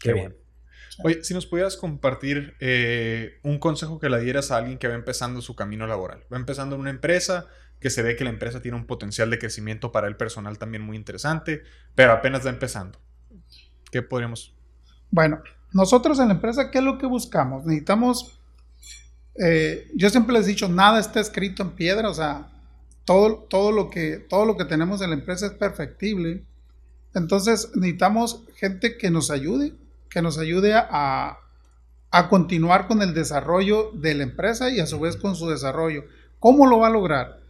Qué 0.00 0.12
bien. 0.12 0.36
Oye, 1.02 1.24
si 1.24 1.34
nos 1.34 1.46
pudieras 1.46 1.76
compartir 1.76 2.54
eh, 2.60 3.40
un 3.42 3.58
consejo 3.58 3.98
que 3.98 4.08
le 4.08 4.20
dieras 4.20 4.50
a 4.50 4.58
alguien 4.58 4.78
que 4.78 4.86
va 4.86 4.94
empezando 4.94 5.42
su 5.42 5.56
camino 5.56 5.86
laboral. 5.86 6.24
Va 6.32 6.36
empezando 6.36 6.76
en 6.76 6.82
una 6.82 6.90
empresa, 6.90 7.46
que 7.80 7.90
se 7.90 8.02
ve 8.02 8.16
que 8.16 8.24
la 8.24 8.30
empresa 8.30 8.62
tiene 8.62 8.76
un 8.76 8.86
potencial 8.86 9.28
de 9.30 9.38
crecimiento 9.38 9.92
para 9.92 10.06
el 10.06 10.16
personal 10.16 10.58
también 10.58 10.82
muy 10.82 10.96
interesante, 10.96 11.62
pero 11.94 12.12
apenas 12.12 12.46
va 12.46 12.50
empezando. 12.50 12.98
¿Qué 13.90 14.02
podríamos? 14.02 14.54
Bueno, 15.10 15.42
nosotros 15.72 16.18
en 16.20 16.28
la 16.28 16.34
empresa, 16.34 16.70
¿qué 16.70 16.78
es 16.78 16.84
lo 16.84 16.98
que 16.98 17.06
buscamos? 17.06 17.64
Necesitamos, 17.66 18.40
eh, 19.44 19.90
yo 19.94 20.08
siempre 20.10 20.32
les 20.32 20.46
he 20.46 20.50
dicho, 20.50 20.68
nada 20.68 21.00
está 21.00 21.20
escrito 21.20 21.62
en 21.62 21.72
piedra, 21.72 22.08
o 22.08 22.14
sea, 22.14 22.53
todo, 23.04 23.46
todo, 23.48 23.72
lo 23.72 23.90
que, 23.90 24.16
todo 24.16 24.44
lo 24.44 24.56
que 24.56 24.64
tenemos 24.64 25.02
en 25.02 25.10
la 25.10 25.16
empresa 25.16 25.46
es 25.46 25.52
perfectible. 25.52 26.44
Entonces 27.14 27.70
necesitamos 27.74 28.42
gente 28.56 28.96
que 28.96 29.10
nos 29.10 29.30
ayude, 29.30 29.74
que 30.10 30.22
nos 30.22 30.38
ayude 30.38 30.74
a, 30.74 31.38
a 32.10 32.28
continuar 32.28 32.86
con 32.86 33.02
el 33.02 33.14
desarrollo 33.14 33.90
de 33.92 34.14
la 34.14 34.22
empresa 34.22 34.70
y 34.70 34.80
a 34.80 34.86
su 34.86 34.98
vez 35.00 35.16
con 35.16 35.36
su 35.36 35.48
desarrollo. 35.48 36.04
¿Cómo 36.40 36.66
lo 36.66 36.78
va 36.78 36.88
a 36.88 36.90
lograr? 36.90 37.40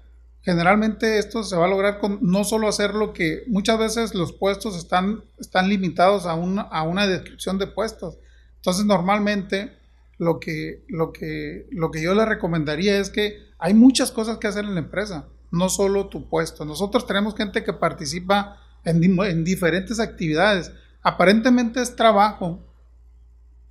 Generalmente 0.42 1.18
esto 1.18 1.42
se 1.42 1.56
va 1.56 1.64
a 1.64 1.68
lograr 1.68 1.98
con 1.98 2.18
no 2.20 2.44
solo 2.44 2.68
hacer 2.68 2.94
lo 2.94 3.14
que 3.14 3.44
muchas 3.46 3.78
veces 3.78 4.14
los 4.14 4.32
puestos 4.32 4.76
están, 4.76 5.24
están 5.38 5.70
limitados 5.70 6.26
a 6.26 6.34
una, 6.34 6.62
a 6.62 6.82
una 6.82 7.06
descripción 7.06 7.58
de 7.58 7.66
puestos. 7.66 8.18
Entonces 8.56 8.84
normalmente 8.84 9.76
lo 10.18 10.40
que, 10.40 10.84
lo, 10.88 11.12
que, 11.12 11.66
lo 11.70 11.90
que 11.90 12.02
yo 12.02 12.14
le 12.14 12.26
recomendaría 12.26 12.98
es 12.98 13.08
que 13.08 13.38
hay 13.58 13.72
muchas 13.72 14.12
cosas 14.12 14.38
que 14.38 14.46
hacer 14.46 14.64
en 14.64 14.74
la 14.74 14.80
empresa 14.80 15.28
no 15.54 15.68
solo 15.68 16.08
tu 16.08 16.28
puesto. 16.28 16.64
Nosotros 16.64 17.06
tenemos 17.06 17.34
gente 17.34 17.62
que 17.62 17.72
participa 17.72 18.58
en, 18.84 19.44
diferentes 19.44 20.00
actividades. 20.00 20.72
Aparentemente 21.02 21.80
es 21.80 21.96
trabajo 21.96 22.60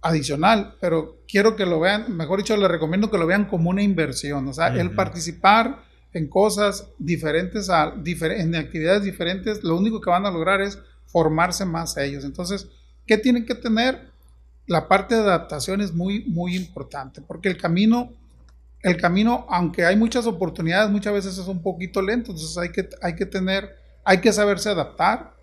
adicional, 0.02 0.76
pero 0.82 1.18
quiero 1.28 1.56
que 1.56 1.66
lo 1.66 1.80
vean, 1.80 2.16
mejor 2.16 2.40
dicho, 2.40 2.58
les 2.58 2.70
recomiendo 2.70 3.10
que 3.10 3.18
lo 3.18 3.28
vean 3.28 3.46
como 3.46 3.70
una 3.70 3.82
inversión. 3.82 4.48
O 4.48 4.54
sea, 4.54 4.68
el 4.68 4.92
participar 4.92 5.84
en 6.14 6.28
cosas 6.28 6.90
diferentes, 7.00 7.70
a, 7.70 7.94
en 8.06 8.56
actividades 8.56 9.04
diferentes, 9.04 9.64
lo 9.64 9.78
único 9.78 10.02
que 10.02 10.10
van 10.10 10.26
a 10.26 10.32
lograr 10.32 10.62
es 10.62 10.80
formarse 11.06 11.66
más 11.66 11.98
a 11.98 12.04
ellos. 12.04 12.24
Entonces, 12.24 12.68
¿qué 13.06 13.18
tienen 13.18 13.46
que 13.46 13.56
tener? 13.56 14.12
La 14.68 14.88
parte 14.88 15.16
de 15.16 15.22
adaptación 15.22 15.82
es 15.82 15.94
muy, 15.94 16.24
muy 16.26 16.56
importante, 16.56 17.22
porque 17.22 17.50
el 17.50 17.58
camino 17.58 18.14
el 18.84 18.98
camino, 18.98 19.46
aunque 19.50 19.86
hay 19.86 19.96
muchas 19.96 20.28
oportunidades, 20.28 20.92
muchas 20.92 21.14
veces 21.14 21.38
es 21.38 21.48
un 21.48 21.62
poquito 21.64 22.02
lento, 22.02 22.32
entonces 22.32 22.58
hay 22.58 22.70
que, 22.70 22.90
hay 23.02 23.16
que 23.16 23.26
tener, 23.26 23.78
hay 24.04 24.20
que 24.20 24.34
saberse 24.34 24.70
adaptar, 24.70 25.34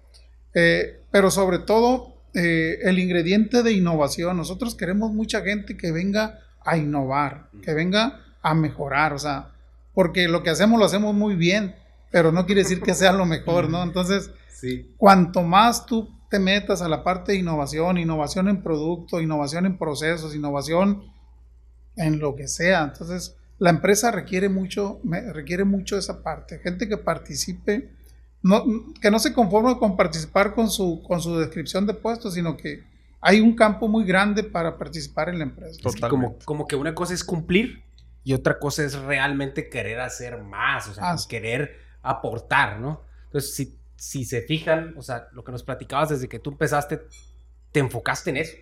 eh, 0.53 1.01
pero 1.11 1.31
sobre 1.31 1.59
todo 1.59 2.15
eh, 2.35 2.79
el 2.83 2.99
ingrediente 2.99 3.63
de 3.63 3.73
innovación. 3.73 4.37
Nosotros 4.37 4.75
queremos 4.75 5.13
mucha 5.13 5.41
gente 5.41 5.79
que 5.79 5.91
venga 5.91 6.41
a 6.65 6.77
innovar, 6.77 7.49
que 7.63 7.73
venga 7.73 8.21
a 8.43 8.55
mejorar, 8.55 9.15
o 9.15 9.19
sea, 9.19 9.53
porque 9.95 10.29
lo 10.29 10.43
que 10.43 10.51
hacemos 10.51 10.79
lo 10.79 10.85
hacemos 10.85 11.15
muy 11.15 11.35
bien, 11.35 11.75
pero 12.11 12.33
no 12.33 12.45
quiere 12.45 12.63
decir 12.63 12.83
que 12.83 12.93
sea 12.93 13.13
lo 13.13 13.25
mejor, 13.25 13.71
¿no? 13.71 13.83
Entonces, 13.83 14.31
cuanto 14.99 15.43
más 15.43 15.87
tú 15.87 16.11
te 16.29 16.39
metas 16.39 16.83
a 16.83 16.89
la 16.89 17.03
parte 17.03 17.33
de 17.33 17.39
innovación, 17.39 17.97
innovación 17.97 18.49
en 18.49 18.63
producto, 18.63 19.21
innovación 19.21 19.65
en 19.65 19.79
procesos, 19.79 20.35
innovación 20.35 21.05
en 21.97 22.19
lo 22.19 22.35
que 22.35 22.49
sea. 22.49 22.85
Entonces, 22.85 23.37
la 23.59 23.71
empresa 23.71 24.11
requiere 24.11 24.49
mucho, 24.49 25.01
requiere 25.33 25.65
mucho 25.65 25.99
esa 25.99 26.23
parte. 26.23 26.59
Gente 26.61 26.89
que 26.89 26.97
participe, 26.97 27.91
no, 28.43 28.65
que 29.01 29.11
no 29.11 29.19
se 29.19 29.35
conforme 29.35 29.79
con 29.79 29.97
participar 29.97 30.55
con 30.55 30.71
su, 30.71 31.03
con 31.03 31.21
su 31.21 31.39
descripción 31.39 31.87
de 31.87 31.95
puestos, 31.95 32.35
sino 32.35 32.57
que 32.57 32.83
hay 33.21 33.41
un 33.41 33.55
campo 33.55 33.87
muy 33.87 34.05
grande 34.05 34.43
para 34.43 34.79
participar 34.79 35.29
en 35.29 35.39
la 35.39 35.45
empresa. 35.45 35.79
como, 36.09 36.39
como 36.45 36.67
que 36.67 36.75
una 36.75 36.95
cosa 36.95 37.13
es 37.13 37.23
cumplir 37.23 37.83
y 38.25 38.33
otra 38.33 38.59
cosa 38.59 38.83
es 38.83 38.95
realmente 38.95 39.69
querer 39.69 40.01
hacer 40.01 40.43
más, 40.43 40.89
o 40.89 40.95
sea, 40.95 41.15
querer 41.29 41.77
aportar, 42.03 42.81
¿no? 42.81 43.03
Entonces, 43.27 43.55
si, 43.55 43.79
si 43.97 44.25
se 44.25 44.41
fijan, 44.41 44.95
o 44.97 45.03
sea, 45.03 45.29
lo 45.33 45.45
que 45.45 45.53
nos 45.53 45.63
platicabas 45.63 46.09
desde 46.09 46.29
que 46.29 46.39
tú 46.39 46.51
empezaste, 46.51 47.03
te 47.73 47.81
enfocaste 47.81 48.31
en 48.31 48.39
eso 48.39 48.57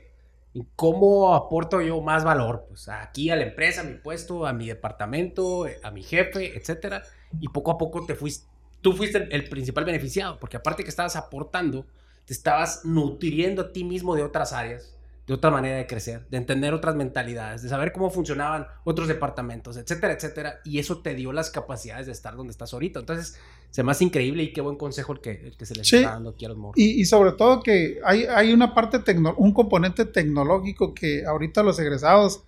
cómo 0.77 1.35
aporto 1.35 1.81
yo 1.81 2.01
más 2.01 2.25
valor? 2.25 2.67
Pues 2.69 2.89
aquí 2.89 3.31
a 3.31 3.37
la 3.37 3.45
empresa, 3.45 3.83
a 3.83 3.85
mi 3.85 3.95
puesto, 3.95 4.47
a 4.47 4.53
mi 4.53 4.67
departamento, 4.67 5.67
a 5.83 5.91
mi 5.91 6.03
jefe, 6.03 6.57
etcétera. 6.57 7.03
Y 7.41 7.49
poco 7.49 7.71
a 7.71 7.79
poco 7.79 8.05
te 8.07 8.15
fuiste, 8.15 8.49
tú 8.81 8.93
fuiste 8.93 9.29
el 9.31 9.49
principal 9.49 9.85
beneficiado, 9.85 10.39
porque 10.39 10.57
aparte 10.57 10.83
que 10.85 10.91
estabas 10.91 11.17
aportando, 11.17 11.87
te 12.25 12.33
estabas 12.33 12.85
nutriendo 12.85 13.63
a 13.63 13.73
ti 13.73 13.85
mismo 13.85 14.15
de 14.15 14.23
otras 14.23 14.53
áreas 14.53 14.98
de 15.29 15.35
otra 15.35 15.51
manera 15.51 15.77
de 15.77 15.87
crecer, 15.87 16.27
de 16.31 16.39
entender 16.39 16.73
otras 16.73 16.97
mentalidades, 16.97 17.61
de 17.63 17.69
saber 17.69 17.93
cómo 17.93 18.11
funcionaban 18.11 18.67
otros 18.85 19.09
departamentos, 19.09 19.77
etcétera, 19.77 20.15
etcétera. 20.15 20.61
Y 20.65 20.79
eso 20.79 21.03
te 21.03 21.15
dio 21.15 21.33
las 21.35 21.51
capacidades 21.51 22.07
de 22.07 22.13
estar 22.13 22.35
donde 22.35 22.51
estás 22.51 22.73
ahorita. 22.73 23.01
Entonces, 23.01 23.39
se 23.71 23.83
me 23.83 23.93
hace 23.93 24.05
increíble 24.05 24.43
y 24.43 24.55
qué 24.55 24.63
buen 24.63 24.77
consejo 24.77 25.13
el 25.13 25.21
que, 25.21 25.53
que 25.59 25.67
se 25.67 25.75
les 25.75 25.93
está 25.93 26.13
dando 26.13 26.31
aquí 26.31 26.47
a 26.47 26.49
los 26.49 26.57
morros. 26.57 26.79
Y, 26.79 27.03
y, 27.03 27.05
sobre 27.05 27.33
todo 27.33 27.63
que 27.63 28.01
hay, 28.07 28.25
hay 28.25 28.55
una 28.55 28.75
parte, 28.75 29.03
un 29.37 29.53
componente 29.53 30.07
tecnológico 30.07 30.95
que 30.95 31.27
ahorita 31.27 31.63
los 31.63 31.79
egresados 31.79 32.45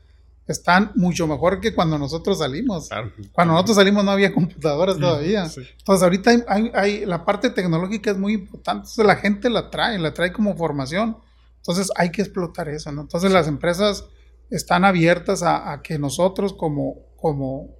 están 0.46 0.92
mucho 0.94 1.26
mejor 1.26 1.60
que 1.60 1.74
cuando 1.74 1.98
nosotros 1.98 2.38
salimos. 2.38 2.88
Cuando 3.32 3.52
nosotros 3.52 3.76
salimos 3.76 4.04
no 4.04 4.10
había 4.10 4.32
computadoras 4.32 4.98
todavía. 4.98 5.42
Entonces 5.44 6.02
ahorita 6.02 6.30
hay, 6.48 6.70
hay, 6.72 7.04
la 7.04 7.26
parte 7.26 7.50
tecnológica 7.50 8.10
es 8.10 8.16
muy 8.16 8.32
importante. 8.32 8.88
Entonces 8.88 9.04
la 9.04 9.16
gente 9.16 9.50
la 9.50 9.68
trae, 9.68 9.98
la 9.98 10.14
trae 10.14 10.32
como 10.32 10.56
formación 10.56 11.18
entonces 11.60 11.90
hay 11.96 12.10
que 12.10 12.22
explotar 12.22 12.68
eso, 12.68 12.90
¿no? 12.90 13.02
Entonces 13.02 13.30
las 13.32 13.46
empresas 13.46 14.08
están 14.50 14.84
abiertas 14.84 15.42
a, 15.42 15.80
que 15.82 15.98
nosotros 15.98 16.52
como, 16.52 17.06
como, 17.16 17.76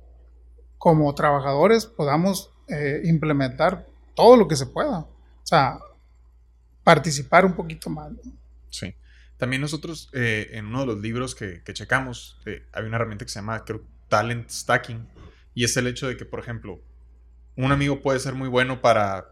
como 0.78 1.14
trabajadores 1.14 1.86
podamos 1.86 2.52
eh, 2.68 3.00
implementar 3.04 3.86
todo 4.14 4.36
lo 4.36 4.46
que 4.46 4.56
se 4.56 4.66
pueda. 4.66 5.00
O 5.00 5.46
sea, 5.46 5.78
participar 6.84 7.44
un 7.44 7.54
poquito 7.54 7.90
más. 7.90 8.12
Sí. 8.70 8.94
También 9.36 9.62
nosotros, 9.62 10.10
eh, 10.12 10.50
en 10.52 10.66
uno 10.66 10.80
de 10.80 10.86
los 10.86 11.00
libros 11.00 11.34
que, 11.34 11.62
que 11.64 11.72
checamos, 11.72 12.38
eh, 12.46 12.66
hay 12.72 12.84
una 12.84 12.96
herramienta 12.96 13.24
que 13.24 13.30
se 13.30 13.38
llama 13.38 13.64
creo, 13.64 13.82
Talent 14.08 14.50
Stacking. 14.50 15.08
Y 15.54 15.64
es 15.64 15.76
el 15.76 15.86
hecho 15.86 16.06
de 16.06 16.16
que, 16.16 16.24
por 16.24 16.40
ejemplo, 16.40 16.80
un 17.56 17.72
amigo 17.72 18.02
puede 18.02 18.20
ser 18.20 18.34
muy 18.34 18.48
bueno 18.48 18.80
para, 18.80 19.26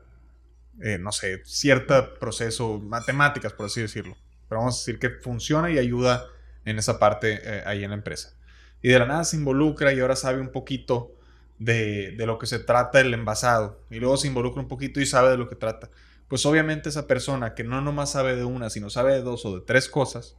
eh, 0.83 0.99
no 0.99 1.13
sé, 1.13 1.43
cierto 1.45 2.19
proceso, 2.19 2.81
matemáticas, 2.81 3.53
por 3.53 3.67
así 3.67 3.81
decirlo. 3.81 4.17
Pero 4.49 4.61
vamos 4.61 4.77
a 4.77 4.79
decir 4.79 4.99
que 4.99 5.11
funciona 5.11 5.71
y 5.71 5.79
ayuda 5.79 6.27
en 6.65 6.79
esa 6.79 6.99
parte 6.99 7.41
eh, 7.43 7.63
ahí 7.67 7.85
en 7.85 7.91
la 7.91 7.97
empresa. 7.97 8.35
Y 8.83 8.89
de 8.89 8.99
la 8.99 9.07
nada 9.07 9.25
se 9.25 9.37
involucra 9.37 9.93
y 9.93 10.01
ahora 10.01 10.17
sabe 10.17 10.41
un 10.41 10.53
poquito 10.53 11.13
de, 11.59 12.13
de 12.13 12.27
lo 12.27 12.39
que 12.39 12.47
se 12.47 12.59
trata 12.59 13.01
el 13.01 13.13
envasado. 13.13 13.81
Y 13.91 13.99
luego 13.99 14.17
se 14.17 14.29
involucra 14.29 14.63
un 14.63 14.69
poquito 14.69 15.01
y 15.01 15.07
sabe 15.07 15.31
de 15.31 15.37
lo 15.37 15.49
que 15.49 15.57
trata 15.57 15.91
pues 16.29 16.45
obviamente 16.45 16.91
esa 16.91 17.07
persona 17.07 17.55
que 17.55 17.65
no 17.65 17.81
nomás 17.81 18.13
sabe 18.13 18.37
de 18.37 18.45
una, 18.45 18.71
sino 18.71 18.91
sabe 18.91 19.15
de 19.15 19.23
dos 19.23 19.45
o 19.47 19.55
de 19.59 19.65
tres 19.65 19.89
cosas, 19.89 20.37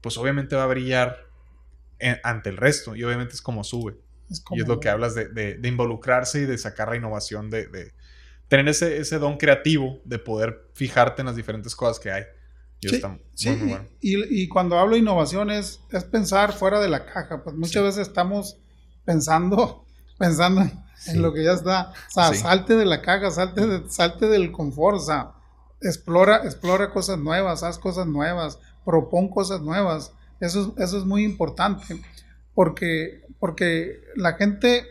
pues 0.00 0.16
obviamente 0.16 0.56
va 0.56 0.64
a 0.64 0.66
brillar 0.68 1.26
ante 2.24 2.50
el 2.50 2.56
resto 2.56 2.96
y 2.96 3.04
obviamente 3.04 3.34
es 3.34 3.42
como 3.42 3.62
sube. 3.62 3.98
y 4.50 4.60
es 4.60 4.68
lo 4.68 4.80
que 4.80 4.88
hablas 4.88 5.14
de, 5.14 5.60
involucrarse 5.62 6.40
y 6.40 6.44
de 6.46 6.58
sacar 6.58 6.88
la 6.88 6.96
innovación, 6.96 7.50
de, 7.50 7.92
tener 8.48 8.68
ese, 8.68 8.98
ese, 8.98 9.18
don 9.18 9.36
creativo 9.36 10.00
de 10.04 10.18
poder 10.18 10.68
fijarte 10.72 11.22
en 11.22 11.26
las 11.26 11.36
diferentes 11.36 11.76
cosas 11.76 12.00
que 12.00 12.10
hay. 12.10 12.24
Sí, 13.34 13.50
y, 14.00 14.48
cuando 14.48 14.78
hablo 14.78 14.94
de 14.94 15.00
innovación 15.00 15.50
es, 15.50 15.80
pensar 16.10 16.52
fuera 16.52 16.80
de 16.80 16.88
la 16.88 17.06
caja, 17.06 17.42
pues 17.42 17.56
muchas 17.56 17.82
veces 17.82 18.08
estamos 18.08 18.56
pensando, 19.04 19.84
pensando 20.18 20.62
en 21.06 21.22
lo 21.22 21.32
que 21.32 21.44
ya 21.44 21.52
está. 21.52 21.92
O 22.08 22.12
sea, 22.12 22.34
salte 22.34 22.76
de 22.76 22.84
la 22.84 23.02
caja, 23.02 23.30
salte, 23.30 23.66
de, 23.66 23.90
salte 23.90 24.26
del 24.26 24.52
confort, 24.52 24.96
o 24.98 25.00
sea, 25.00 25.32
explora, 25.80 26.42
explora 26.44 26.90
cosas 26.90 27.18
nuevas, 27.18 27.62
haz 27.62 27.78
cosas 27.78 28.06
nuevas, 28.06 28.58
propon 28.84 29.28
cosas 29.28 29.60
nuevas. 29.60 30.12
Eso, 30.40 30.74
eso 30.78 30.98
es 30.98 31.04
muy 31.04 31.24
importante, 31.24 32.02
porque, 32.54 33.22
porque 33.38 34.00
la 34.16 34.34
gente 34.34 34.84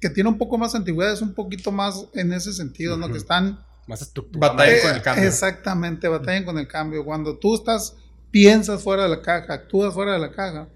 que 0.00 0.10
tiene 0.10 0.30
un 0.30 0.38
poco 0.38 0.58
más 0.58 0.74
antigüedad 0.74 1.12
es 1.12 1.22
un 1.22 1.34
poquito 1.34 1.72
más 1.72 2.06
en 2.14 2.32
ese 2.32 2.52
sentido, 2.52 2.96
¿no? 2.96 3.08
Que 3.08 3.18
están... 3.18 3.64
Más 3.86 4.12
Batallan 4.32 4.80
con 4.82 4.94
el 4.94 5.02
cambio. 5.02 5.28
Exactamente, 5.28 6.08
batallan 6.08 6.44
con 6.44 6.58
el 6.58 6.68
cambio. 6.68 7.04
Cuando 7.04 7.38
tú 7.38 7.54
estás, 7.54 7.96
piensas 8.30 8.82
fuera 8.82 9.04
de 9.04 9.08
la 9.08 9.22
caja, 9.22 9.52
actúas 9.52 9.94
fuera 9.94 10.12
de 10.12 10.18
la 10.18 10.30
caja, 10.30 10.68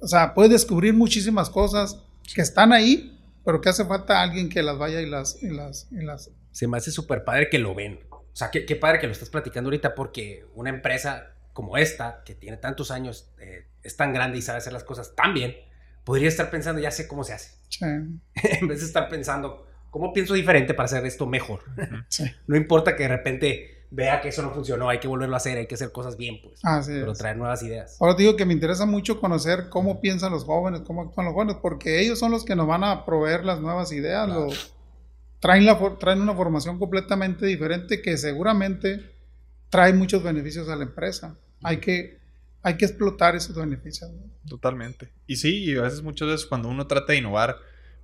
o 0.00 0.08
sea, 0.08 0.34
puedes 0.34 0.50
descubrir 0.50 0.94
muchísimas 0.94 1.50
cosas 1.50 1.98
que 2.34 2.40
están 2.40 2.72
ahí, 2.72 3.18
pero 3.44 3.60
que 3.60 3.68
hace 3.68 3.84
falta 3.84 4.22
alguien 4.22 4.48
que 4.48 4.62
las 4.62 4.78
vaya 4.78 5.00
y 5.00 5.06
las... 5.06 5.42
Y 5.42 5.50
las, 5.50 5.88
las... 5.90 6.30
Se 6.52 6.66
me 6.66 6.78
hace 6.78 6.90
súper 6.90 7.24
padre 7.24 7.48
que 7.50 7.58
lo 7.58 7.74
ven. 7.74 8.00
O 8.10 8.24
sea, 8.32 8.50
qué, 8.50 8.76
padre 8.76 8.98
que 8.98 9.06
lo 9.06 9.12
estás 9.12 9.28
platicando 9.28 9.68
ahorita 9.68 9.94
porque 9.94 10.46
una 10.54 10.70
empresa 10.70 11.34
como 11.52 11.76
esta, 11.76 12.22
que 12.24 12.34
tiene 12.34 12.56
tantos 12.56 12.90
años, 12.90 13.30
eh, 13.38 13.66
es 13.82 13.96
tan 13.96 14.12
grande 14.12 14.38
y 14.38 14.42
sabe 14.42 14.58
hacer 14.58 14.72
las 14.72 14.84
cosas 14.84 15.14
tan 15.14 15.34
bien, 15.34 15.54
podría 16.04 16.28
estar 16.28 16.50
pensando, 16.50 16.80
ya 16.80 16.90
sé 16.90 17.06
cómo 17.06 17.24
se 17.24 17.34
hace. 17.34 17.52
en 17.80 18.68
vez 18.68 18.80
de 18.80 18.86
estar 18.86 19.08
pensando, 19.08 19.66
¿cómo 19.90 20.12
pienso 20.12 20.34
diferente 20.34 20.74
para 20.74 20.86
hacer 20.86 21.04
esto 21.04 21.26
mejor? 21.26 21.60
no 22.46 22.56
importa 22.56 22.96
que 22.96 23.02
de 23.04 23.08
repente 23.08 23.80
vea 23.90 24.20
que 24.20 24.28
eso 24.28 24.42
no 24.42 24.52
funcionó, 24.52 24.88
hay 24.88 25.00
que 25.00 25.08
volverlo 25.08 25.34
a 25.34 25.38
hacer, 25.38 25.58
hay 25.58 25.66
que 25.66 25.74
hacer 25.74 25.90
cosas 25.90 26.16
bien, 26.16 26.40
pues. 26.42 26.60
pero 26.86 27.12
traer 27.12 27.36
nuevas 27.36 27.62
ideas. 27.62 27.96
Ahora 28.00 28.14
te 28.16 28.22
digo 28.22 28.36
que 28.36 28.46
me 28.46 28.52
interesa 28.52 28.86
mucho 28.86 29.20
conocer 29.20 29.68
cómo 29.68 30.00
piensan 30.00 30.32
los 30.32 30.44
jóvenes, 30.44 30.82
cómo 30.82 31.02
actúan 31.02 31.26
los 31.26 31.34
jóvenes, 31.34 31.56
porque 31.60 32.00
ellos 32.00 32.18
son 32.18 32.30
los 32.30 32.44
que 32.44 32.54
nos 32.54 32.66
van 32.66 32.84
a 32.84 33.04
proveer 33.04 33.44
las 33.44 33.60
nuevas 33.60 33.90
ideas, 33.92 34.30
traen, 35.40 35.66
la, 35.66 35.78
traen 35.98 36.20
una 36.20 36.34
formación 36.34 36.78
completamente 36.78 37.46
diferente 37.46 38.00
que 38.00 38.16
seguramente 38.16 39.10
trae 39.70 39.92
muchos 39.92 40.22
beneficios 40.22 40.68
a 40.68 40.76
la 40.76 40.84
empresa. 40.84 41.36
Hay 41.62 41.78
que, 41.78 42.18
hay 42.62 42.76
que 42.76 42.84
explotar 42.84 43.34
esos 43.34 43.56
beneficios. 43.56 44.10
Totalmente. 44.48 45.10
Y 45.26 45.36
sí, 45.36 45.64
y 45.64 45.76
a 45.76 45.82
veces, 45.82 46.02
muchas 46.02 46.28
veces 46.28 46.46
cuando 46.46 46.68
uno 46.68 46.86
trata 46.86 47.12
de 47.12 47.18
innovar, 47.18 47.56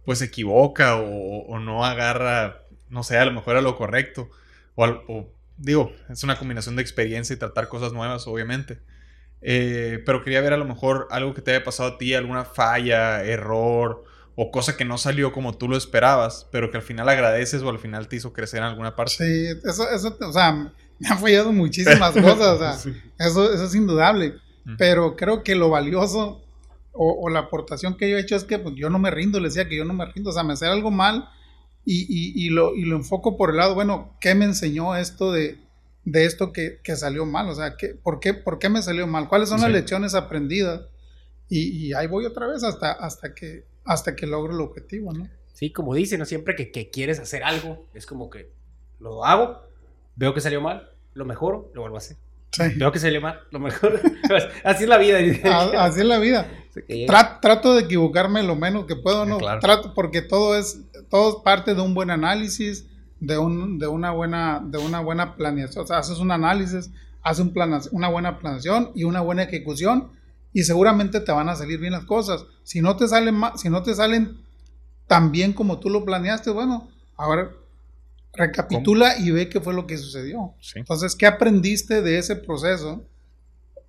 pues 0.06 0.20
se 0.20 0.26
equivoca 0.26 0.96
o, 0.96 1.58
no 1.58 1.84
agarra, 1.84 2.62
no 2.88 3.02
sé, 3.02 3.18
a 3.18 3.26
lo 3.26 3.32
mejor 3.32 3.56
a 3.56 3.60
lo 3.60 3.76
correcto. 3.76 4.30
O, 4.76 4.86
o 4.86 5.28
digo, 5.58 5.92
es 6.08 6.22
una 6.22 6.38
combinación 6.38 6.76
de 6.76 6.82
experiencia 6.82 7.34
y 7.34 7.38
tratar 7.38 7.68
cosas 7.68 7.92
nuevas, 7.92 8.26
obviamente. 8.26 8.78
Eh, 9.42 10.02
pero 10.06 10.22
quería 10.22 10.40
ver 10.40 10.54
a 10.54 10.56
lo 10.56 10.64
mejor 10.64 11.08
algo 11.10 11.34
que 11.34 11.42
te 11.42 11.50
haya 11.50 11.64
pasado 11.64 11.90
a 11.90 11.98
ti, 11.98 12.14
alguna 12.14 12.44
falla, 12.44 13.22
error 13.24 14.04
o 14.36 14.50
cosa 14.50 14.76
que 14.76 14.84
no 14.84 14.98
salió 14.98 15.32
como 15.32 15.56
tú 15.56 15.68
lo 15.68 15.76
esperabas, 15.76 16.46
pero 16.52 16.70
que 16.70 16.76
al 16.76 16.82
final 16.82 17.08
agradeces 17.08 17.62
o 17.62 17.70
al 17.70 17.78
final 17.78 18.06
te 18.06 18.16
hizo 18.16 18.32
crecer 18.32 18.58
en 18.58 18.66
alguna 18.66 18.94
parte. 18.94 19.14
Sí, 19.16 19.60
eso, 19.64 19.90
eso 19.90 20.16
o 20.20 20.32
sea, 20.32 20.52
me 20.98 21.08
han 21.08 21.18
fallado 21.18 21.52
muchísimas 21.52 22.12
cosas, 22.12 22.40
o 22.40 22.58
sea, 22.58 22.92
eso, 23.18 23.52
eso 23.52 23.64
es 23.64 23.74
indudable. 23.74 24.34
Pero 24.78 25.14
creo 25.14 25.44
que 25.44 25.54
lo 25.54 25.70
valioso 25.70 26.44
o, 26.96 27.28
la 27.28 27.40
aportación 27.40 27.96
que 27.96 28.10
yo 28.10 28.16
he 28.16 28.20
hecho 28.20 28.36
es 28.36 28.44
que 28.44 28.58
pues, 28.58 28.74
yo 28.76 28.90
no 28.90 28.98
me 28.98 29.10
rindo, 29.10 29.38
le 29.40 29.48
decía 29.48 29.68
que 29.68 29.76
yo 29.76 29.84
no 29.84 29.92
me 29.92 30.06
rindo, 30.06 30.30
o 30.30 30.32
sea, 30.32 30.42
me 30.42 30.54
hacer 30.54 30.68
algo 30.68 30.90
mal 30.90 31.28
y, 31.88 32.50
lo, 32.50 32.74
enfoco 32.74 33.36
por 33.36 33.50
el 33.50 33.56
lado, 33.56 33.74
bueno, 33.74 34.16
¿qué 34.20 34.34
me 34.34 34.44
enseñó 34.44 34.96
esto 34.96 35.32
de, 35.32 35.58
esto 36.04 36.52
que, 36.52 36.80
salió 36.96 37.24
mal? 37.26 37.48
O 37.48 37.54
sea, 37.54 37.76
¿qué, 37.76 37.88
por, 37.88 38.18
qué, 38.18 38.34
¿por 38.34 38.58
qué 38.58 38.68
me 38.68 38.82
salió 38.82 39.06
mal? 39.06 39.28
¿Cuáles 39.28 39.48
son 39.48 39.60
las 39.60 39.70
lecciones 39.70 40.14
aprendidas? 40.14 40.82
Y, 41.48 41.92
ahí 41.92 42.08
voy 42.08 42.26
otra 42.26 42.48
vez 42.48 42.64
hasta, 42.64 42.90
hasta, 42.90 43.34
que, 43.34 43.64
hasta 43.84 44.16
que 44.16 44.26
logro 44.26 44.52
el 44.52 44.60
objetivo, 44.60 45.12
¿no? 45.12 45.28
Sí, 45.52 45.70
como 45.70 45.94
dicen, 45.94 46.18
¿no? 46.18 46.26
Siempre 46.26 46.56
que, 46.56 46.90
quieres 46.90 47.20
hacer 47.20 47.44
algo, 47.44 47.86
es 47.94 48.04
como 48.04 48.30
que 48.30 48.50
lo 48.98 49.24
hago, 49.24 49.62
veo 50.16 50.34
que 50.34 50.40
salió 50.40 50.60
mal, 50.60 50.90
lo 51.14 51.24
mejoro, 51.24 51.70
lo 51.72 51.82
vuelvo 51.82 51.96
a 51.96 51.98
hacer. 51.98 52.16
Veo 52.76 52.90
que 52.90 52.98
salió 52.98 53.20
mal, 53.20 53.40
lo 53.50 53.60
mejor. 53.60 54.00
así 54.64 54.84
es 54.84 54.88
la 54.88 54.98
vida. 54.98 55.18
así 55.78 56.00
es 56.00 56.06
la 56.06 56.18
vida. 56.18 56.50
Trato 57.40 57.74
de 57.74 57.82
equivocarme 57.82 58.42
lo 58.42 58.56
menos 58.56 58.86
que 58.86 58.96
puedo, 58.96 59.24
¿no? 59.24 59.38
Trato 59.38 59.94
porque 59.94 60.22
todo 60.22 60.56
es 60.56 60.80
todo 61.08 61.42
parte 61.42 61.74
de 61.74 61.80
un 61.80 61.94
buen 61.94 62.10
análisis, 62.10 62.86
de, 63.20 63.38
un, 63.38 63.78
de, 63.78 63.86
una, 63.86 64.10
buena, 64.10 64.62
de 64.64 64.78
una 64.78 65.00
buena 65.00 65.36
planeación. 65.36 65.84
O 65.84 65.86
sea, 65.86 65.98
haces 65.98 66.18
un 66.18 66.30
análisis, 66.30 66.90
haces 67.22 67.44
un 67.44 67.52
plan, 67.52 67.80
una 67.92 68.08
buena 68.08 68.38
planeación 68.38 68.90
y 68.94 69.04
una 69.04 69.20
buena 69.20 69.44
ejecución 69.44 70.10
y 70.52 70.62
seguramente 70.62 71.20
te 71.20 71.32
van 71.32 71.48
a 71.48 71.56
salir 71.56 71.78
bien 71.78 71.92
las 71.92 72.04
cosas. 72.04 72.46
Si 72.62 72.80
no 72.80 72.96
te 72.96 73.08
salen, 73.08 73.40
si 73.56 73.68
no 73.68 73.82
te 73.82 73.94
salen 73.94 74.38
tan 75.06 75.30
bien 75.30 75.52
como 75.52 75.78
tú 75.78 75.90
lo 75.90 76.04
planeaste, 76.04 76.50
bueno, 76.50 76.88
ahora 77.16 77.52
recapitula 78.32 79.18
y 79.18 79.30
ve 79.30 79.48
qué 79.48 79.60
fue 79.60 79.74
lo 79.74 79.86
que 79.86 79.98
sucedió. 79.98 80.54
Entonces, 80.74 81.14
¿qué 81.14 81.26
aprendiste 81.26 82.02
de 82.02 82.18
ese 82.18 82.36
proceso? 82.36 83.04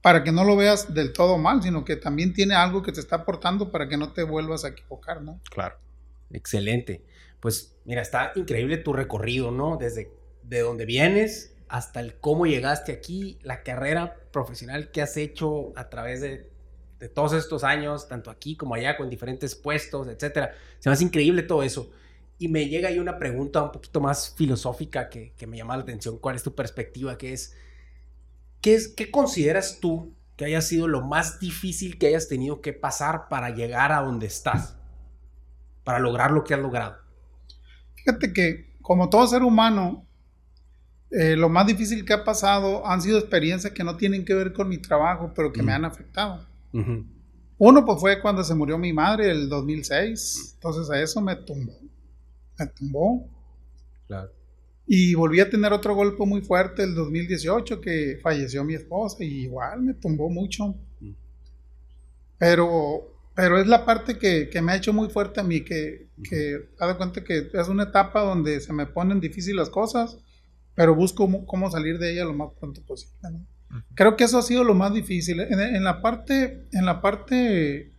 Para 0.01 0.23
que 0.23 0.31
no 0.31 0.43
lo 0.43 0.55
veas 0.55 0.93
del 0.93 1.11
todo 1.11 1.37
mal, 1.37 1.61
sino 1.61 1.83
que 1.83 1.95
también 1.95 2.33
tiene 2.33 2.55
algo 2.55 2.81
que 2.81 2.91
te 2.91 2.99
está 2.99 3.17
aportando 3.17 3.71
para 3.71 3.87
que 3.87 3.97
no 3.97 4.13
te 4.13 4.23
vuelvas 4.23 4.63
a 4.63 4.69
equivocar, 4.69 5.21
¿no? 5.21 5.41
Claro. 5.49 5.75
Excelente. 6.31 7.03
Pues 7.39 7.75
mira, 7.85 8.01
está 8.01 8.31
increíble 8.35 8.77
tu 8.77 8.93
recorrido, 8.93 9.51
¿no? 9.51 9.77
Desde 9.77 10.11
de 10.43 10.61
donde 10.61 10.85
vienes 10.85 11.53
hasta 11.67 11.99
el 11.99 12.15
cómo 12.15 12.45
llegaste 12.45 12.91
aquí, 12.91 13.39
la 13.43 13.63
carrera 13.63 14.15
profesional 14.31 14.91
que 14.91 15.01
has 15.01 15.17
hecho 15.17 15.73
a 15.75 15.89
través 15.89 16.21
de, 16.21 16.49
todos 17.13 17.33
estos 17.33 17.63
años, 17.63 18.07
tanto 18.07 18.31
aquí 18.31 18.55
como 18.55 18.73
allá, 18.73 18.97
con 18.97 19.09
diferentes 19.09 19.53
puestos, 19.53 20.07
etcétera. 20.07 20.55
Se 20.79 20.89
me 20.89 20.93
hace 20.93 21.03
increíble 21.03 21.43
todo 21.43 21.61
eso. 21.61 21.91
Y 22.39 22.47
me 22.47 22.67
llega 22.67 22.89
ahí 22.89 22.97
una 22.97 23.19
pregunta 23.19 23.61
un 23.61 23.71
poquito 23.71 23.99
más 23.99 24.33
filosófica 24.35 25.09
que, 25.09 25.33
me 25.47 25.57
llama 25.57 25.75
la 25.77 25.83
atención. 25.83 26.17
¿Cuál 26.17 26.35
es 26.37 26.43
tu 26.43 26.55
perspectiva? 26.55 27.17
¿Qué 27.17 27.33
es, 27.33 27.55
qué 28.67 28.73
es, 28.73 28.89
qué 28.89 29.09
consideras 29.09 29.79
tú 29.79 30.13
que 30.35 30.43
haya 30.43 30.59
sido 30.59 30.89
lo 30.89 31.01
más 31.01 31.39
difícil 31.39 31.97
que 31.97 32.07
hayas 32.07 32.27
tenido 32.27 32.59
que 32.59 32.73
pasar 32.73 33.29
para 33.29 33.49
llegar 33.49 33.93
a 33.93 34.01
donde 34.01 34.27
estás? 34.27 34.75
para 35.85 35.99
lograr 35.99 36.31
lo 36.31 36.43
que 36.43 36.53
has 36.53 36.59
logrado? 36.59 36.97
Fíjate 37.95 38.33
que 38.33 38.75
como 38.81 39.09
todo 39.09 39.25
ser 39.25 39.41
humano, 39.41 40.05
eh, 41.11 41.37
lo 41.37 41.47
más 41.47 41.65
difícil 41.65 42.03
que 42.03 42.11
ha 42.11 42.25
pasado 42.25 42.85
han 42.85 43.01
sido 43.01 43.19
experiencias 43.19 43.71
que 43.71 43.85
no 43.85 43.95
tienen 43.95 44.25
que 44.25 44.33
ver 44.33 44.51
con 44.51 44.67
mi 44.67 44.79
trabajo, 44.79 45.31
pero 45.33 45.53
que 45.53 45.63
me 45.63 45.71
han 45.71 45.85
afectado. 45.85 46.45
Uno 47.57 47.85
pues 47.85 48.01
fue 48.01 48.21
cuando 48.21 48.43
se 48.43 48.53
murió 48.53 48.77
mi 48.77 48.91
madre 48.91 49.31
el 49.31 49.47
2006, 49.47 50.55
entonces 50.55 50.89
a 50.89 51.01
eso 51.01 51.21
me 51.21 51.37
tumbó, 51.37 51.79
me 52.59 52.67
tumbó. 52.67 53.29
Claro. 54.07 54.36
Y 54.87 55.13
volví 55.15 55.39
a 55.41 55.49
tener 55.49 55.73
otro 55.73 55.93
golpe 55.95 56.25
muy 56.25 56.41
fuerte 56.41 56.83
el 56.83 56.95
2018 56.95 57.81
que 57.81 58.19
falleció 58.23 58.63
mi 58.63 58.75
esposa 58.75 59.23
y 59.23 59.43
igual 59.43 59.81
me 59.81 59.93
tumbó 59.93 60.29
mucho. 60.29 60.75
Pero 62.37 63.17
pero 63.37 63.59
es 63.59 63.67
la 63.67 63.85
parte 63.85 64.17
que, 64.17 64.49
me 64.63 64.71
ha 64.71 64.77
hecho 64.77 64.93
muy 64.93 65.09
fuerte 65.09 65.39
a 65.39 65.43
mí, 65.43 65.61
que, 65.61 66.07
que 66.27 66.69
dado 66.79 66.97
cuenta 66.97 67.23
que 67.23 67.51
es 67.53 67.67
una 67.67 67.83
etapa 67.83 68.21
donde 68.21 68.59
se 68.59 68.73
me 68.73 68.87
ponen 68.87 69.19
difíciles 69.19 69.57
las 69.57 69.69
cosas, 69.69 70.17
pero 70.73 70.95
busco 70.95 71.29
cómo, 71.45 71.69
salir 71.69 71.99
de 71.99 72.13
ella 72.13 72.25
lo 72.25 72.33
más 72.33 72.49
pronto 72.59 72.81
posible. 72.81 73.13
Creo 73.93 74.15
que 74.15 74.23
eso 74.23 74.39
ha 74.39 74.41
sido 74.41 74.63
lo 74.63 74.73
más 74.73 74.91
difícil. 74.91 75.39
En, 75.39 75.83
la, 75.83 76.01
parte, 76.01 76.67
en 76.71 76.87
la 76.87 76.99
parte 76.99 77.91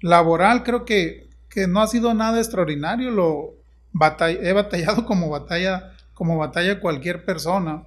laboral 0.00 0.62
creo 0.62 0.86
que, 0.86 1.28
que 1.50 1.66
no 1.66 1.82
ha 1.82 1.88
sido 1.88 2.14
nada 2.14 2.38
extraordinario. 2.38 3.10
Lo 3.10 3.54
he 4.40 4.52
batallado 4.54 5.04
como 5.04 5.28
batalla, 5.28 5.92
como 6.16 6.38
batalla 6.38 6.80
cualquier 6.80 7.24
persona. 7.24 7.86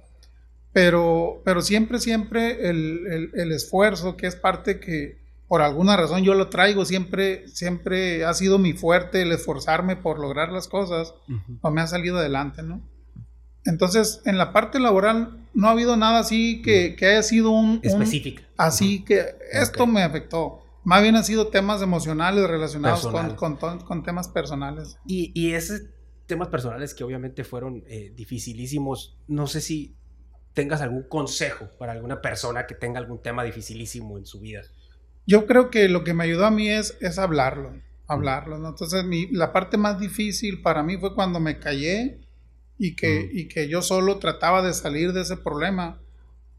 pero, 0.72 1.42
pero 1.44 1.62
siempre, 1.62 1.98
siempre 1.98 2.70
el, 2.70 3.32
el, 3.34 3.52
esfuerzo, 3.52 4.16
que 4.16 4.28
es 4.28 4.36
parte 4.36 4.78
que 4.78 5.18
por 5.48 5.62
alguna 5.62 5.96
razón 5.96 6.22
yo 6.22 6.34
lo 6.34 6.48
traigo, 6.48 6.84
siempre, 6.84 7.48
siempre 7.48 8.24
ha 8.24 8.32
sido 8.34 8.58
mi 8.58 8.72
fuerte 8.72 9.22
el 9.22 9.32
esforzarme 9.32 9.96
por 9.96 10.20
lograr 10.20 10.52
las 10.52 10.68
cosas, 10.68 11.12
o 11.60 11.70
me 11.72 11.80
ha 11.80 11.88
salido 11.88 12.18
adelante, 12.18 12.62
¿no? 12.62 12.80
Entonces, 13.64 14.22
en 14.24 14.38
la 14.38 14.52
parte 14.52 14.78
laboral 14.78 15.48
no 15.52 15.66
ha 15.66 15.72
habido 15.72 15.96
nada 15.96 16.20
así 16.20 16.62
que, 16.62 16.94
que 16.94 17.06
haya 17.06 17.24
sido 17.24 17.50
un... 17.50 17.80
Específico. 17.82 18.42
así 18.56 19.04
que 19.04 19.24
esto 19.50 19.88
me 19.88 20.04
afectó. 20.04 20.62
Más 20.84 21.02
bien 21.02 21.16
han 21.16 21.24
sido 21.24 21.48
temas 21.48 21.82
emocionales 21.82 22.48
relacionados 22.48 23.06
con, 23.34 23.56
con, 23.56 24.02
temas 24.04 24.28
personales. 24.28 24.98
Y, 25.04 25.32
y 25.34 25.52
esos 25.54 25.82
temas 26.30 26.48
personales 26.48 26.94
que 26.94 27.04
obviamente 27.04 27.44
fueron 27.44 27.82
eh, 27.86 28.12
dificilísimos, 28.14 29.18
no 29.26 29.46
sé 29.46 29.60
si 29.60 29.96
tengas 30.54 30.80
algún 30.80 31.02
consejo 31.02 31.68
para 31.78 31.92
alguna 31.92 32.22
persona 32.22 32.66
que 32.66 32.74
tenga 32.74 32.98
algún 33.00 33.20
tema 33.20 33.44
dificilísimo 33.44 34.16
en 34.16 34.26
su 34.26 34.40
vida. 34.40 34.62
Yo 35.26 35.46
creo 35.46 35.70
que 35.70 35.88
lo 35.88 36.04
que 36.04 36.14
me 36.14 36.24
ayudó 36.24 36.46
a 36.46 36.50
mí 36.50 36.68
es, 36.68 36.96
es 37.00 37.18
hablarlo, 37.18 37.74
hablarlo. 38.06 38.56
Entonces, 38.56 39.04
mi, 39.04 39.26
la 39.32 39.52
parte 39.52 39.76
más 39.76 39.98
difícil 39.98 40.62
para 40.62 40.82
mí 40.82 40.96
fue 40.96 41.14
cuando 41.14 41.40
me 41.40 41.58
callé 41.58 42.20
y 42.78 42.94
que, 42.96 43.28
y 43.32 43.48
que 43.48 43.68
yo 43.68 43.82
solo 43.82 44.18
trataba 44.18 44.62
de 44.62 44.72
salir 44.72 45.12
de 45.12 45.22
ese 45.22 45.36
problema 45.36 46.00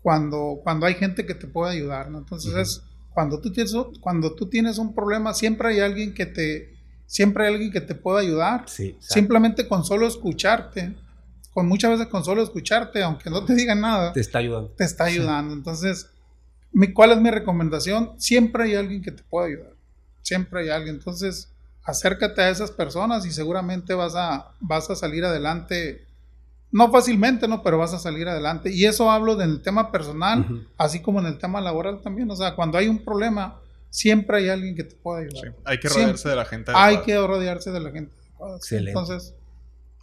cuando, 0.02 0.60
cuando 0.64 0.86
hay 0.86 0.96
gente 0.96 1.26
que 1.26 1.36
te 1.36 1.48
puede 1.48 1.74
ayudar. 1.74 2.08
Entonces, 2.08 2.54
es, 2.56 2.84
cuando, 3.14 3.40
tú 3.40 3.52
tienes, 3.52 3.74
cuando 4.02 4.36
tú 4.36 4.50
tienes 4.50 4.78
un 4.78 4.94
problema, 4.94 5.34
siempre 5.34 5.70
hay 5.70 5.80
alguien 5.80 6.14
que 6.14 6.26
te, 6.26 6.81
siempre 7.12 7.46
hay 7.46 7.54
alguien 7.54 7.72
que 7.72 7.82
te 7.82 7.94
pueda 7.94 8.22
ayudar. 8.22 8.66
Simplemente 9.00 9.68
con 9.68 9.84
solo 9.84 10.08
escucharte 10.08 10.96
con 11.54 11.68
muchas 11.68 11.92
veces 11.92 12.08
con 12.08 12.24
solo 12.24 12.42
escucharte, 12.42 13.04
aunque 13.04 13.30
no 13.30 13.44
te 13.44 13.54
digan 13.54 13.82
nada, 13.82 14.14
te 14.14 14.22
está 14.22 14.40
ayudando. 14.40 14.70
Te 14.70 14.84
está 14.84 15.04
ayudando. 15.06 15.54
Entonces, 15.54 16.10
mi, 16.72 16.94
¿cuál 16.94 17.12
es 17.12 17.20
mi 17.20 17.30
recomendación? 17.30 18.14
Siempre 18.18 18.64
hay 18.64 18.76
alguien 18.76 19.02
que 19.02 19.12
te 19.12 19.24
pueda 19.24 19.48
ayudar. 19.48 19.74
Siempre 20.22 20.62
hay 20.62 20.70
alguien. 20.70 20.96
Entonces, 20.96 21.52
acércate 21.84 22.42
a 22.42 22.50
esas 22.50 22.72
personas 22.72 23.26
y 23.26 23.32
seguramente 23.32 23.94
vas 23.94 24.16
a, 24.16 24.52
vas 24.62 24.90
a 24.90 24.96
salir 24.96 25.26
adelante. 25.26 26.08
No 26.72 26.90
fácilmente, 26.90 27.50
¿no? 27.50 27.64
Pero 27.64 27.78
vas 27.78 27.94
a 27.94 28.00
salir 28.00 28.30
adelante. 28.30 28.72
Y 28.72 28.86
eso 28.86 29.12
hablo 29.12 29.36
del 29.36 29.62
tema 29.62 29.92
personal, 29.92 30.70
así 30.78 31.02
como 31.02 31.20
en 31.20 31.26
el 31.26 31.38
tema 31.38 31.60
laboral 31.60 32.00
también. 32.02 32.32
O 32.32 32.36
sea, 32.38 32.56
cuando 32.56 32.78
hay 32.78 32.88
un 32.88 33.04
problema, 33.04 33.60
siempre 33.92 34.38
hay 34.38 34.50
alguien 34.50 34.76
que 34.76 34.84
te 34.84 34.96
pueda 34.96 35.20
ayudar. 35.20 35.56
hay 35.66 35.80
que 35.80 35.90
rodearse 35.90 36.30
de 36.30 36.36
la 36.36 36.46
gente 36.46 36.72
adecuada. 36.72 36.88
Hay 36.88 37.06
que 37.06 37.18
rodearse 37.18 37.72
de 37.72 37.80
la 37.80 37.92
gente 37.92 38.16
adecuada. 38.16 38.58
Excelente. 38.58 38.92
Entonces, 38.92 39.36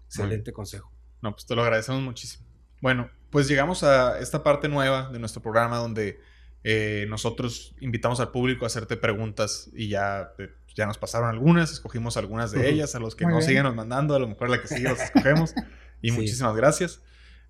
excelente 0.07 0.53
consejo. 0.53 0.93
No, 1.21 1.33
pues 1.33 1.47
te 1.47 1.57
lo 1.57 1.63
agradecemos 1.63 2.03
muchísimo. 2.03 2.47
Bueno, 2.81 3.11
pues 3.31 3.49
llegamos 3.49 3.83
a 3.83 4.21
esta 4.21 4.45
parte 4.45 4.69
nueva 4.69 5.11
de 5.11 5.19
nuestro 5.19 5.43
programa 5.43 5.79
donde 5.79 6.21
eh, 6.63 7.07
nosotros 7.09 7.75
invitamos 7.81 8.21
al 8.21 8.31
público 8.31 8.65
a 8.65 8.69
hacerte 8.69 8.97
preguntas 8.97 9.71
y 9.73 9.89
ya, 9.89 10.33
eh, 10.39 10.51
ya 10.75 10.87
nos 10.87 10.99
pasaron 10.99 11.29
algunas, 11.29 11.73
escogimos 11.73 12.17
algunas 12.17 12.53
de 12.53 12.69
ellas, 12.69 12.95
a 12.95 13.01
los 13.01 13.17
que 13.17 13.27
no 13.27 13.41
siguen 13.41 13.65
nos 13.65 13.75
mandando, 13.75 14.15
a 14.15 14.19
lo 14.19 14.29
mejor 14.29 14.51
la 14.51 14.61
que 14.61 14.69
sigue 14.69 14.89
los 14.89 15.01
escogemos. 15.01 15.55
y 16.03 16.13
muchísimas 16.13 16.55
gracias. 16.55 17.03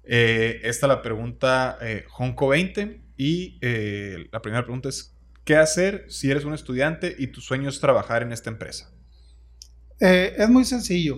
Eh, 0.04 0.60
esta 0.62 0.86
la 0.86 1.02
pregunta 1.02 1.78
Jonco20 2.16 3.02
y 3.16 3.58
la 4.30 4.40
primera 4.40 4.62
pregunta 4.62 4.88
es, 4.88 5.17
¿qué 5.48 5.56
hacer 5.56 6.04
si 6.10 6.30
eres 6.30 6.44
un 6.44 6.52
estudiante 6.52 7.16
y 7.18 7.28
tu 7.28 7.40
sueño 7.40 7.70
es 7.70 7.80
trabajar 7.80 8.22
en 8.22 8.32
esta 8.32 8.50
empresa? 8.50 8.92
es 9.98 10.48
muy 10.48 10.64
sencillo 10.66 11.16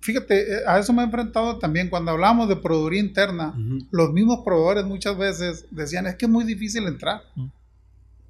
fíjate, 0.00 0.54
eh, 0.54 0.60
a 0.66 0.78
eso 0.78 0.92
me 0.94 1.02
he 1.02 1.04
enfrentado 1.04 1.58
también 1.58 1.88
cuando 1.90 2.10
hablamos 2.10 2.48
de 2.48 2.56
proveeduría 2.56 3.00
interna. 3.00 3.54
Los 3.90 4.12
mismos 4.12 4.40
proveedores 4.44 4.84
muchas 4.84 5.16
veces 5.18 5.66
decían, 5.70 6.06
es 6.06 6.14
que 6.16 6.24
es 6.26 6.30
muy 6.30 6.44
difícil 6.44 6.86
entrar. 6.86 7.22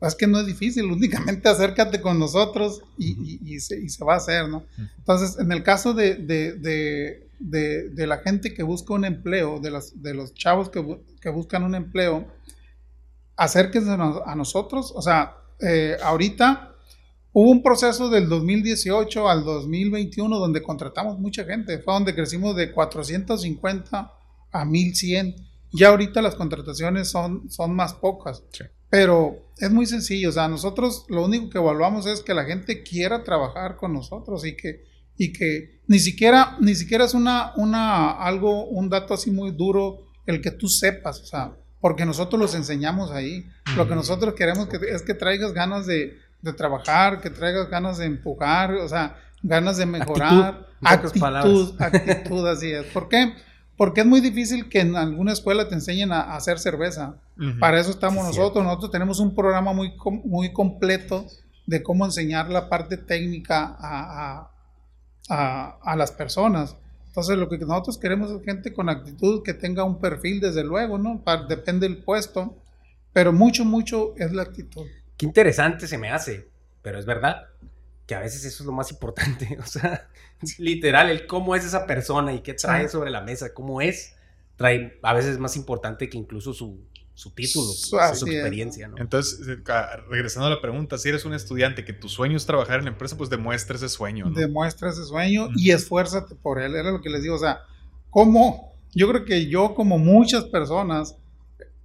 Es 0.01 0.17
que 0.17 0.27
no 0.27 0.41
es 0.41 0.47
difícil, 0.47 0.85
únicamente 0.91 1.49
acércate 1.49 2.01
con 2.01 2.19
nosotros 2.19 2.83
y, 2.99 3.61
se, 3.61 4.05
va 4.05 4.15
a 4.15 4.17
hacer, 4.17 4.49
¿no? 4.49 4.65
Entonces, 4.99 5.39
en 5.39 5.53
el 5.53 5.62
caso 5.62 5.95
de, 5.95 6.17
de, 6.17 8.07
la 8.07 8.19
gente 8.19 8.53
que 8.53 8.62
busca 8.62 8.95
un 8.95 9.05
empleo, 9.05 9.61
de, 9.61 9.71
las, 9.71 10.03
de 10.03 10.15
los 10.15 10.35
chavos 10.35 10.69
que, 10.71 10.99
que 11.21 11.31
buscan 11.31 11.62
un 11.62 11.75
empleo, 11.75 12.27
acérquense 13.37 13.91
a 13.91 14.35
nosotros. 14.35 14.93
O 14.95 15.03
sea, 15.03 15.37
eh, 15.61 15.97
ahorita 16.03 16.74
Hubo 17.37 17.51
un 17.51 17.64
proceso 17.64 18.09
del 18.11 18.28
2018 18.28 19.28
al 19.28 19.43
2021 19.43 20.39
donde 20.39 20.62
contratamos 20.62 21.18
mucha 21.18 21.45
gente. 21.45 21.80
Fue 21.80 21.93
donde 21.93 22.14
crecimos 22.14 22.55
de 22.55 22.70
450 22.70 24.12
a 24.53 24.64
1100. 24.64 25.35
Ya 25.72 25.89
ahorita 25.89 26.22
las 26.22 26.37
contrataciones 26.37 27.09
son, 27.09 27.51
son 27.51 27.74
más 27.74 27.93
pocas. 27.93 28.45
Pero 28.89 29.49
es 29.59 29.68
muy 29.68 29.87
sencillo. 29.87 30.28
O 30.28 30.32
sea, 30.32 30.47
nosotros 30.47 31.07
lo 31.09 31.24
único 31.24 31.51
que 31.51 31.59
evaluamos 31.59 32.07
es 32.07 32.22
que 32.22 32.35
la 32.35 32.45
gente 32.45 32.85
quiera 32.85 33.24
trabajar 33.24 33.78
con 33.78 33.93
nosotros 33.93 34.47
y 34.47 34.57
que, 34.57 34.85
y 35.18 35.32
que 35.32 35.80
ni 35.89 35.99
siquiera, 35.99 36.57
ni 36.61 36.76
siquiera 36.76 37.05
es 37.05 37.14
una, 37.14 37.53
una, 37.57 38.12
algo, 38.12 38.66
un 38.66 38.89
dato 38.89 39.12
así 39.12 39.32
muy 39.32 39.51
duro 39.51 40.07
el 40.24 40.41
que 40.41 40.53
tú 40.53 40.68
sepas. 40.68 41.20
O 41.20 41.26
sea, 41.26 41.57
porque 41.85 42.07
nosotros 42.07 42.41
los 42.41 42.55
enseñamos 42.55 43.11
ahí. 43.11 43.47
Lo 43.76 43.87
que 43.87 43.95
nosotros 43.95 44.32
queremos 44.32 44.68
que, 44.68 44.78
es 44.89 45.03
que 45.03 45.12
traigas 45.12 45.53
ganas 45.53 45.85
de, 45.85 46.18
de 46.41 46.53
trabajar, 46.55 47.20
que 47.20 47.28
traigas 47.28 47.68
ganas 47.68 47.99
de 47.99 48.07
empujar, 48.07 48.72
o 48.76 48.89
sea, 48.89 49.18
ganas 49.43 49.76
de 49.76 49.85
mejorar. 49.85 50.66
Actitud, 50.80 51.74
actitud, 51.78 52.49
así 52.49 52.72
es. 52.72 52.87
¿Por 52.87 53.11
qué? 53.11 53.35
Porque 53.76 54.01
es 54.01 54.07
muy 54.07 54.22
difícil 54.22 54.70
que 54.70 54.80
en 54.80 54.97
alguna 54.97 55.35
escuela 55.35 55.68
te 55.68 55.74
enseñen 55.74 56.11
a, 56.11 56.35
hacer 56.35 56.59
cerveza. 56.59 57.16
Para 57.61 57.78
eso 57.78 57.91
estamos 57.91 58.24
nosotros. 58.24 58.64
Nosotros 58.64 58.91
tenemos 58.91 59.20
un 59.20 59.35
programa 59.35 59.74
muy, 59.74 59.93
muy 60.24 60.55
completo 60.55 61.26
de 61.66 61.82
cómo 61.82 62.07
enseñar 62.07 62.49
la 62.49 62.70
parte 62.70 62.97
técnica 62.97 63.76
a, 63.78 64.51
a, 65.28 65.78
a, 65.82 65.97
las 65.97 66.12
personas. 66.12 66.76
Entonces, 67.15 67.39
lo 67.39 67.49
que 67.49 67.59
nosotros 67.59 67.97
queremos 67.97 68.29
es 68.33 68.45
gente 68.45 68.73
con 68.73 68.89
actitud 68.89 69.45
que 69.45 69.55
tenga 69.55 69.85
un 69.85 70.01
perfil, 70.01 70.41
desde 70.41 70.65
luego, 70.65 70.99
¿no? 70.99 71.23
depende 71.49 71.89
del 71.89 71.99
puesto, 71.99 72.57
pero 73.12 73.33
mucho, 73.33 73.65
mucho 73.65 74.15
es 74.17 74.33
la 74.33 74.43
actitud. 74.43 74.85
Qué 75.17 75.25
interesante 75.25 75.87
se 75.87 75.97
me 75.97 76.11
hace, 76.11 76.49
pero 76.83 76.99
es 76.99 77.07
verdad 77.07 77.47
que 78.09 78.17
a 78.17 78.19
veces 78.19 78.45
eso 78.45 78.65
es 78.65 78.67
lo 78.67 78.73
más 78.73 78.91
importante. 78.91 79.57
O 79.62 79.65
sea, 79.65 80.09
literal, 80.59 81.09
el 81.09 81.29
cómo 81.29 81.55
es 81.55 81.65
esa 81.65 81.87
persona 81.87 82.33
y 82.33 82.41
qué 82.41 82.55
trae 82.55 82.89
sobre 82.89 83.12
la 83.12 83.21
mesa, 83.21 83.55
cómo 83.55 83.81
es, 83.81 84.17
trae 84.57 84.99
a 85.01 85.15
veces 85.15 85.39
más 85.39 85.55
importante 85.57 86.09
que 86.09 86.19
incluso 86.19 86.53
su, 86.53 86.81
su 87.15 87.31
título, 87.31 87.73
su, 87.73 87.97
experiencia. 87.97 88.89
¿no? 88.89 88.97
Entonces, 88.99 89.47
eh, 89.47 89.62
regresando 90.09 90.49
a 90.49 90.51
la 90.51 90.61
pregunta, 90.61 90.99
si 90.99 91.09
eres 91.09 91.25
un 91.25 91.33
estudiante 91.33 91.85
que 91.85 91.93
tu 91.93 92.09
sueño 92.09 92.37
es 92.37 92.45
trabajar 92.45 92.81
en 92.81 92.87
la 92.87 92.91
empresa, 92.91 93.17
pues 93.17 93.31
demuestra 93.31 93.77
ese 93.77 93.89
sueño. 93.89 94.27
¿no? 94.27 94.39
Demuestra 94.39 94.91
ese 94.91 95.05
sueño 95.05 95.49
y 95.57 95.71
esfuérzate 95.71 96.35
por 96.35 96.61
él. 96.61 96.75
Era 96.75 96.91
lo 96.91 97.01
que 97.01 97.11
les 97.11 97.23
digo. 97.23 97.37
O 97.37 97.39
sea, 97.39 97.61
¿cómo? 98.11 98.75
Yo 98.93 99.09
creo 99.09 99.25
que 99.25 99.47
yo, 99.47 99.75
como 99.75 99.99
muchas 99.99 100.45
personas, 100.45 101.17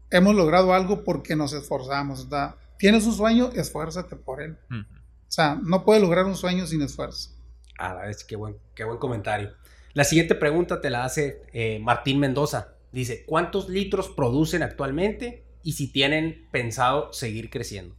hemos 0.09 0.35
logrado 0.35 0.73
algo 0.73 1.03
porque 1.03 1.35
nos 1.35 1.53
esforzamos. 1.53 2.27
¿verdad? 2.27 2.55
tienes 2.79 3.05
un 3.05 3.13
sueño, 3.13 3.51
esfuérzate 3.53 4.15
por 4.15 4.41
él. 4.41 4.57
O 4.71 5.31
sea, 5.31 5.59
no 5.61 5.85
puedes 5.85 6.01
lograr 6.01 6.25
un 6.25 6.35
sueño 6.35 6.65
sin 6.65 6.81
esfuerzo. 6.81 7.31
Ah, 7.77 8.09
es 8.09 8.23
qué 8.23 8.35
buen, 8.35 8.57
qué 8.73 8.83
buen 8.83 8.97
comentario. 8.97 9.53
La 9.93 10.03
siguiente 10.03 10.33
pregunta 10.33 10.81
te 10.81 10.89
la 10.89 11.03
hace 11.03 11.43
eh, 11.53 11.79
Martín 11.79 12.19
Mendoza. 12.19 12.73
Dice, 12.91 13.23
¿cuántos 13.25 13.69
litros 13.69 14.09
producen 14.09 14.63
actualmente 14.63 15.45
y 15.63 15.73
si 15.73 15.91
tienen 15.91 16.47
pensado 16.51 17.13
seguir 17.13 17.49
creciendo? 17.49 17.95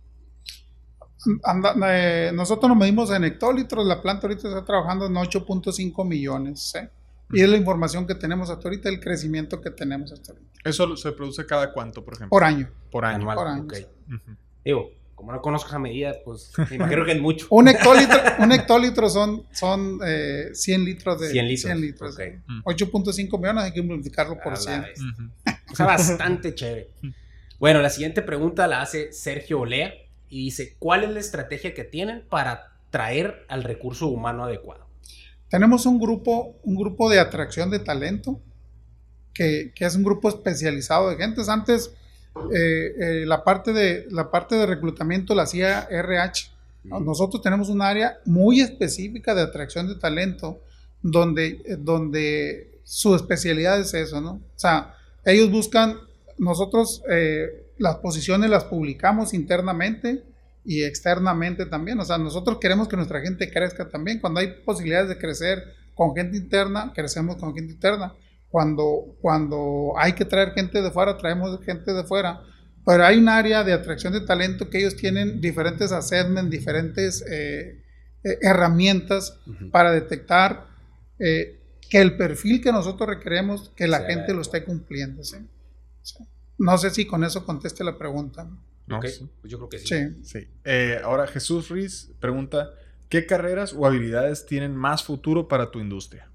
Eh, 1.86 2.30
nosotros 2.34 2.68
nos 2.68 2.78
medimos 2.78 3.10
en 3.10 3.24
hectolitros, 3.24 3.86
la 3.86 4.00
planta 4.00 4.26
ahorita 4.26 4.48
está 4.48 4.64
trabajando 4.64 5.06
en 5.06 5.14
8.5 5.14 6.06
millones. 6.06 6.74
¿eh? 6.74 6.90
Y 7.32 7.42
es 7.42 7.48
la 7.48 7.56
información 7.56 8.06
que 8.06 8.14
tenemos 8.14 8.50
hasta 8.50 8.68
ahorita, 8.68 8.88
el 8.88 9.00
crecimiento 9.00 9.60
que 9.60 9.70
tenemos 9.70 10.12
hasta 10.12 10.32
ahorita. 10.32 10.50
¿Eso 10.64 10.96
se 10.96 11.12
produce 11.12 11.46
cada 11.46 11.72
cuánto, 11.72 12.04
por 12.04 12.14
ejemplo? 12.14 12.30
Por 12.30 12.44
año. 12.44 12.70
Por 12.90 13.04
año. 13.04 13.26
Por 13.26 13.46
año. 13.46 13.66
Digo, 14.64 14.90
como 15.20 15.32
no 15.32 15.42
conozco 15.42 15.68
esa 15.68 15.78
medida, 15.78 16.14
pues 16.24 16.50
me 16.70 16.76
imagino 16.76 17.04
que 17.04 17.12
es 17.12 17.20
mucho. 17.20 17.46
un, 17.50 17.68
hectolitro, 17.68 18.18
un 18.38 18.52
hectolitro 18.52 19.10
son, 19.10 19.44
son 19.52 20.00
eh, 20.02 20.48
100 20.54 20.82
litros 20.82 21.20
de 21.20 21.28
100 21.28 21.46
litros. 21.46 21.60
100 21.66 21.80
litros. 21.82 22.18
8.5 22.64 23.38
millones 23.38 23.64
hay 23.64 23.72
que 23.72 23.82
multiplicarlo 23.82 24.38
por 24.42 24.56
100. 24.56 24.82
O 25.70 25.76
sea, 25.76 25.84
bastante 25.84 26.54
chévere. 26.54 26.88
Bueno, 27.58 27.82
la 27.82 27.90
siguiente 27.90 28.22
pregunta 28.22 28.66
la 28.66 28.80
hace 28.80 29.12
Sergio 29.12 29.60
Olea 29.60 29.92
y 30.30 30.44
dice, 30.44 30.76
¿cuál 30.78 31.04
es 31.04 31.10
la 31.10 31.20
estrategia 31.20 31.74
que 31.74 31.84
tienen 31.84 32.24
para 32.26 32.72
traer 32.88 33.44
al 33.48 33.62
recurso 33.62 34.06
humano 34.08 34.44
adecuado? 34.44 34.86
Tenemos 35.50 35.84
un 35.84 36.00
grupo, 36.00 36.56
un 36.62 36.76
grupo 36.76 37.10
de 37.10 37.20
atracción 37.20 37.68
de 37.68 37.80
talento, 37.80 38.40
que, 39.34 39.72
que 39.74 39.84
es 39.84 39.94
un 39.96 40.02
grupo 40.02 40.30
especializado 40.30 41.10
de 41.10 41.16
gentes. 41.16 41.50
Antes 41.50 41.94
eh, 42.52 42.94
eh, 42.98 43.24
la, 43.26 43.44
parte 43.44 43.72
de, 43.72 44.06
la 44.10 44.30
parte 44.30 44.54
de 44.54 44.66
reclutamiento 44.66 45.34
la 45.34 45.42
hacía 45.42 45.86
RH. 45.90 46.50
Nosotros 46.84 47.42
tenemos 47.42 47.68
un 47.68 47.82
área 47.82 48.18
muy 48.24 48.60
específica 48.60 49.34
de 49.34 49.42
atracción 49.42 49.86
de 49.86 49.96
talento 49.96 50.60
donde, 51.02 51.76
donde 51.78 52.80
su 52.84 53.14
especialidad 53.14 53.78
es 53.78 53.92
eso, 53.92 54.20
¿no? 54.20 54.32
O 54.32 54.58
sea, 54.58 54.94
ellos 55.24 55.50
buscan 55.50 55.98
nosotros 56.38 57.02
eh, 57.10 57.66
las 57.78 57.96
posiciones 57.96 58.50
las 58.50 58.64
publicamos 58.64 59.34
internamente 59.34 60.24
y 60.64 60.82
externamente 60.84 61.66
también. 61.66 62.00
O 62.00 62.04
sea, 62.04 62.18
nosotros 62.18 62.58
queremos 62.58 62.88
que 62.88 62.96
nuestra 62.96 63.20
gente 63.20 63.50
crezca 63.50 63.88
también. 63.88 64.20
Cuando 64.20 64.40
hay 64.40 64.48
posibilidades 64.64 65.08
de 65.08 65.18
crecer 65.18 65.62
con 65.94 66.14
gente 66.14 66.36
interna, 66.36 66.92
crecemos 66.94 67.36
con 67.36 67.54
gente 67.54 67.72
interna. 67.72 68.14
Cuando, 68.50 69.16
cuando 69.20 69.94
hay 69.96 70.12
que 70.12 70.24
traer 70.24 70.52
gente 70.52 70.82
de 70.82 70.90
fuera, 70.90 71.16
traemos 71.16 71.58
gente 71.64 71.92
de 71.92 72.04
fuera. 72.04 72.42
Pero 72.84 73.04
hay 73.04 73.18
un 73.18 73.28
área 73.28 73.62
de 73.62 73.72
atracción 73.72 74.12
de 74.12 74.22
talento 74.22 74.68
que 74.68 74.78
ellos 74.78 74.96
tienen 74.96 75.40
diferentes 75.40 75.92
assessments, 75.92 76.50
diferentes 76.50 77.24
eh, 77.30 77.82
eh, 78.22 78.38
herramientas 78.42 79.38
para 79.70 79.92
detectar 79.92 80.66
eh, 81.18 81.60
que 81.88 82.00
el 82.00 82.16
perfil 82.16 82.60
que 82.60 82.70
nosotros 82.70 83.08
requeremos, 83.08 83.70
que 83.70 83.88
la 83.88 84.00
gente 84.02 84.34
lo 84.34 84.42
esté 84.42 84.64
cumpliendo. 84.64 85.22
No 86.58 86.78
sé 86.78 86.90
si 86.90 87.06
con 87.06 87.24
eso 87.24 87.44
conteste 87.44 87.82
la 87.82 87.96
pregunta. 87.98 88.48
Pues 89.40 89.50
yo 89.50 89.58
creo 89.58 89.68
que 89.68 89.78
sí. 89.78 90.16
sí. 90.22 90.48
Eh, 90.64 91.00
ahora 91.02 91.26
Jesús 91.26 91.68
Ruiz 91.68 92.10
pregunta, 92.20 92.70
¿qué 93.08 93.26
carreras 93.26 93.72
o 93.72 93.86
habilidades 93.86 94.46
tienen 94.46 94.74
más 94.74 95.02
futuro 95.02 95.48
para 95.48 95.70
tu 95.70 95.80
industria? 95.80 96.29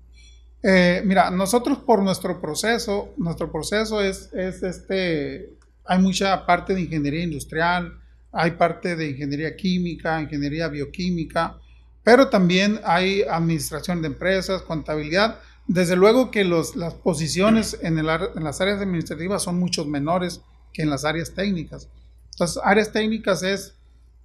Eh, 0.68 1.04
mira, 1.06 1.30
nosotros 1.30 1.78
por 1.78 2.02
nuestro 2.02 2.42
proceso, 2.42 3.14
nuestro 3.18 3.52
proceso 3.52 4.02
es, 4.02 4.34
es 4.34 4.64
este, 4.64 5.54
hay 5.86 6.00
mucha 6.00 6.44
parte 6.48 6.74
de 6.74 6.82
ingeniería 6.82 7.24
industrial, 7.24 8.00
hay 8.32 8.50
parte 8.52 8.96
de 8.96 9.12
ingeniería 9.12 9.56
química, 9.56 10.20
ingeniería 10.20 10.68
bioquímica, 10.68 11.60
pero 12.04 12.30
también 12.30 12.80
hay 12.84 13.22
administración 13.22 14.02
de 14.02 14.08
empresas, 14.08 14.64
contabilidad. 14.64 15.38
Desde 15.68 15.96
luego 15.96 16.32
que 16.32 16.44
las 16.44 16.96
posiciones 17.04 17.78
en, 17.84 18.04
las 18.04 18.60
áreas 18.60 18.82
administrativas 18.82 19.44
son 19.44 19.60
mucho 19.60 19.86
menores 19.86 20.42
que 20.74 20.82
en 20.82 20.90
las 20.90 21.06
áreas 21.06 21.36
técnicas. 21.36 21.90
Entonces, 22.32 22.60
áreas 22.64 22.92
técnicas 22.92 23.44
es, 23.44 23.76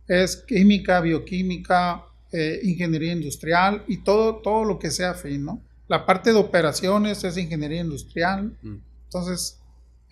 es 0.09 0.36
química, 0.36 1.03
bioquímica, 1.03 2.03
eh, 2.32 2.61
ingeniería 2.62 3.12
industrial 3.12 3.84
y 3.88 3.99
todo, 3.99 4.36
todo 4.36 4.64
lo 4.64 4.78
que 4.78 4.91
sea 4.91 5.12
fin, 5.12 5.45
¿no? 5.45 5.62
La 5.91 6.07
parte 6.07 6.32
de 6.32 6.38
operaciones 6.38 7.24
es 7.24 7.36
ingeniería 7.36 7.80
industrial. 7.80 8.57
Mm. 8.62 8.76
Entonces, 9.07 9.61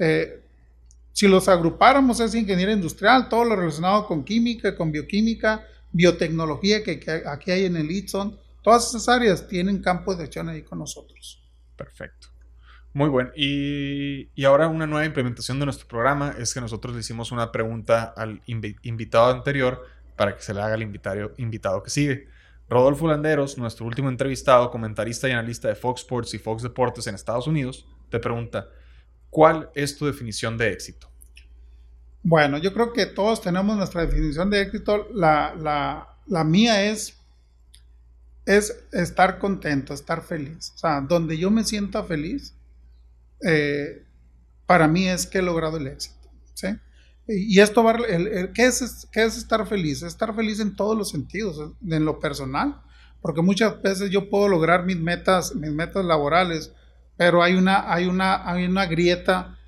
eh, 0.00 0.42
si 1.12 1.28
los 1.28 1.46
agrupáramos 1.46 2.18
es 2.18 2.34
ingeniería 2.34 2.74
industrial, 2.74 3.28
todo 3.28 3.44
lo 3.44 3.54
relacionado 3.54 4.04
con 4.04 4.24
química, 4.24 4.74
con 4.74 4.90
bioquímica, 4.90 5.64
biotecnología 5.92 6.82
que, 6.82 7.22
aquí 7.24 7.52
hay 7.52 7.66
en 7.66 7.76
el 7.76 7.92
ITSON, 7.92 8.36
todas 8.60 8.88
esas 8.88 9.08
áreas 9.08 9.46
tienen 9.46 9.80
campo 9.80 10.16
de 10.16 10.24
acción 10.24 10.48
ahí 10.48 10.62
con 10.62 10.80
nosotros. 10.80 11.40
Perfecto. 11.76 12.26
Muy 12.92 13.08
bueno. 13.08 13.30
Y, 13.36 14.28
ahora 14.44 14.66
una 14.66 14.88
nueva 14.88 15.06
implementación 15.06 15.60
de 15.60 15.66
nuestro 15.66 15.86
programa 15.86 16.34
es 16.40 16.52
que 16.52 16.60
nosotros 16.60 16.92
le 16.92 17.02
hicimos 17.02 17.30
una 17.30 17.52
pregunta 17.52 18.12
al 18.16 18.42
invitado 18.46 19.30
anterior 19.30 19.86
para 20.16 20.34
que 20.34 20.42
se 20.42 20.54
le 20.54 20.60
haga 20.60 20.74
al 20.74 20.82
invitado, 20.82 21.34
invitado 21.36 21.84
que 21.84 21.90
sigue. 21.90 22.37
Rodolfo 22.68 23.06
Landeros, 23.06 23.56
nuestro 23.56 23.86
último 23.86 24.08
entrevistado, 24.08 24.70
comentarista 24.70 25.28
y 25.28 25.32
analista 25.32 25.68
de 25.68 25.74
Fox 25.74 26.02
Sports 26.02 26.34
y 26.34 26.38
Fox 26.38 26.62
Deportes 26.62 27.06
en 27.06 27.14
Estados 27.14 27.46
Unidos, 27.46 27.86
te 28.10 28.18
pregunta, 28.18 28.68
¿cuál 29.30 29.70
es 29.74 29.96
tu 29.96 30.06
definición 30.06 30.58
de 30.58 30.72
éxito? 30.72 31.10
Bueno, 32.22 32.58
yo 32.58 32.74
creo 32.74 32.92
que 32.92 33.06
todos 33.06 33.40
tenemos 33.40 33.76
nuestra 33.76 34.04
definición 34.04 34.50
de 34.50 34.60
éxito. 34.60 35.08
La, 35.14 36.44
mía 36.44 36.84
es, 36.90 37.16
es 38.44 38.84
estar 38.92 39.38
contento, 39.38 39.94
estar 39.94 40.22
feliz. 40.22 40.72
O 40.74 40.78
sea, 40.78 41.00
donde 41.00 41.38
yo 41.38 41.50
me 41.50 41.64
sienta 41.64 42.04
feliz, 42.04 42.54
eh, 43.46 44.04
para 44.66 44.88
mí 44.88 45.08
es 45.08 45.26
que 45.26 45.38
he 45.38 45.42
logrado 45.42 45.78
el 45.78 45.86
éxito. 45.86 46.28
¿sí? 46.52 46.68
Y 47.28 47.60
esto 47.60 47.84
va, 47.84 47.92
el, 47.92 48.52
¿qué, 48.52 48.66
es, 48.66 49.06
¿qué 49.12 49.24
es 49.24 49.36
estar 49.36 49.66
feliz? 49.66 50.02
Estar 50.02 50.34
feliz 50.34 50.60
en 50.60 50.74
todos 50.74 50.96
los 50.96 51.10
sentidos, 51.10 51.72
en 51.86 52.04
lo 52.04 52.18
personal, 52.18 52.80
porque 53.20 53.42
muchas 53.42 53.80
veces 53.82 54.10
yo 54.10 54.30
puedo 54.30 54.48
lograr 54.48 54.86
mis 54.86 54.98
metas, 54.98 55.54
mis 55.54 55.70
metas 55.70 56.04
laborales, 56.04 56.72
pero 57.16 57.42
hay 57.42 57.54
una, 57.54 57.92
hay 57.92 58.06
una, 58.06 58.50
hay 58.50 58.64
una 58.64 58.86
grieta 58.86 59.58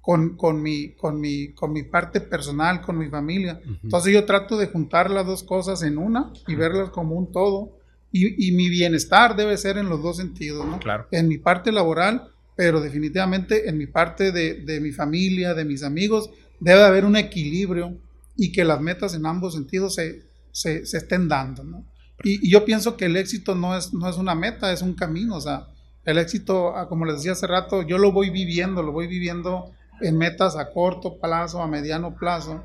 con, 0.00 0.36
con, 0.36 0.62
mi, 0.62 0.92
con, 0.92 1.20
mi, 1.20 1.52
con 1.54 1.72
mi 1.72 1.84
parte 1.84 2.20
personal, 2.20 2.82
con 2.82 2.98
mi 2.98 3.08
familia. 3.08 3.60
Entonces 3.82 4.12
yo 4.12 4.24
trato 4.24 4.58
de 4.58 4.66
juntar 4.66 5.10
las 5.10 5.26
dos 5.26 5.42
cosas 5.42 5.82
en 5.82 5.98
una 5.98 6.32
y 6.46 6.54
verlas 6.54 6.90
como 6.90 7.14
un 7.14 7.32
todo. 7.32 7.78
Y, 8.12 8.48
y, 8.48 8.50
mi 8.50 8.68
bienestar 8.68 9.36
debe 9.36 9.56
ser 9.56 9.78
en 9.78 9.88
los 9.88 10.02
dos 10.02 10.16
sentidos, 10.16 10.66
¿no? 10.66 10.80
Claro. 10.80 11.06
En 11.12 11.28
mi 11.28 11.38
parte 11.38 11.70
laboral 11.70 12.32
pero 12.60 12.82
definitivamente 12.82 13.70
en 13.70 13.78
mi 13.78 13.86
parte 13.86 14.32
de, 14.32 14.80
mi 14.82 14.92
familia, 14.92 15.54
de 15.54 15.64
mis 15.64 15.82
amigos, 15.82 16.28
debe 16.60 16.84
haber 16.84 17.04
un 17.04 17.16
equilibrio 17.16 17.96
y 18.36 18.52
que 18.52 18.64
las 18.64 18.80
metas 18.80 19.14
en 19.14 19.26
ambos 19.26 19.54
sentidos 19.54 19.94
se, 19.94 20.22
se, 20.52 20.82
estén 20.82 21.28
dando. 21.28 21.64
¿no? 21.64 21.84
Y, 22.22 22.50
yo 22.50 22.64
pienso 22.64 22.96
que 22.96 23.06
el 23.06 23.16
éxito 23.16 23.54
no 23.54 23.76
es, 23.76 23.92
no 23.92 24.08
es 24.08 24.16
una 24.16 24.34
meta, 24.34 24.72
es 24.72 24.82
un 24.82 24.94
camino. 24.94 25.36
O 25.36 25.40
sea, 25.40 25.66
el 26.04 26.18
éxito, 26.18 26.76
ah, 26.76 26.88
como 26.88 27.04
les 27.04 27.16
decía 27.16 27.32
hace 27.32 27.46
rato, 27.46 27.82
yo 27.82 27.98
lo 27.98 28.12
voy 28.12 28.30
viviendo, 28.30 28.82
lo 28.82 28.92
voy 28.92 29.06
viviendo 29.06 29.72
en 30.00 30.16
metas 30.16 30.56
a 30.56 30.70
corto 30.70 31.18
plazo, 31.18 31.62
a 31.62 31.66
mediano 31.66 32.14
plazo. 32.14 32.64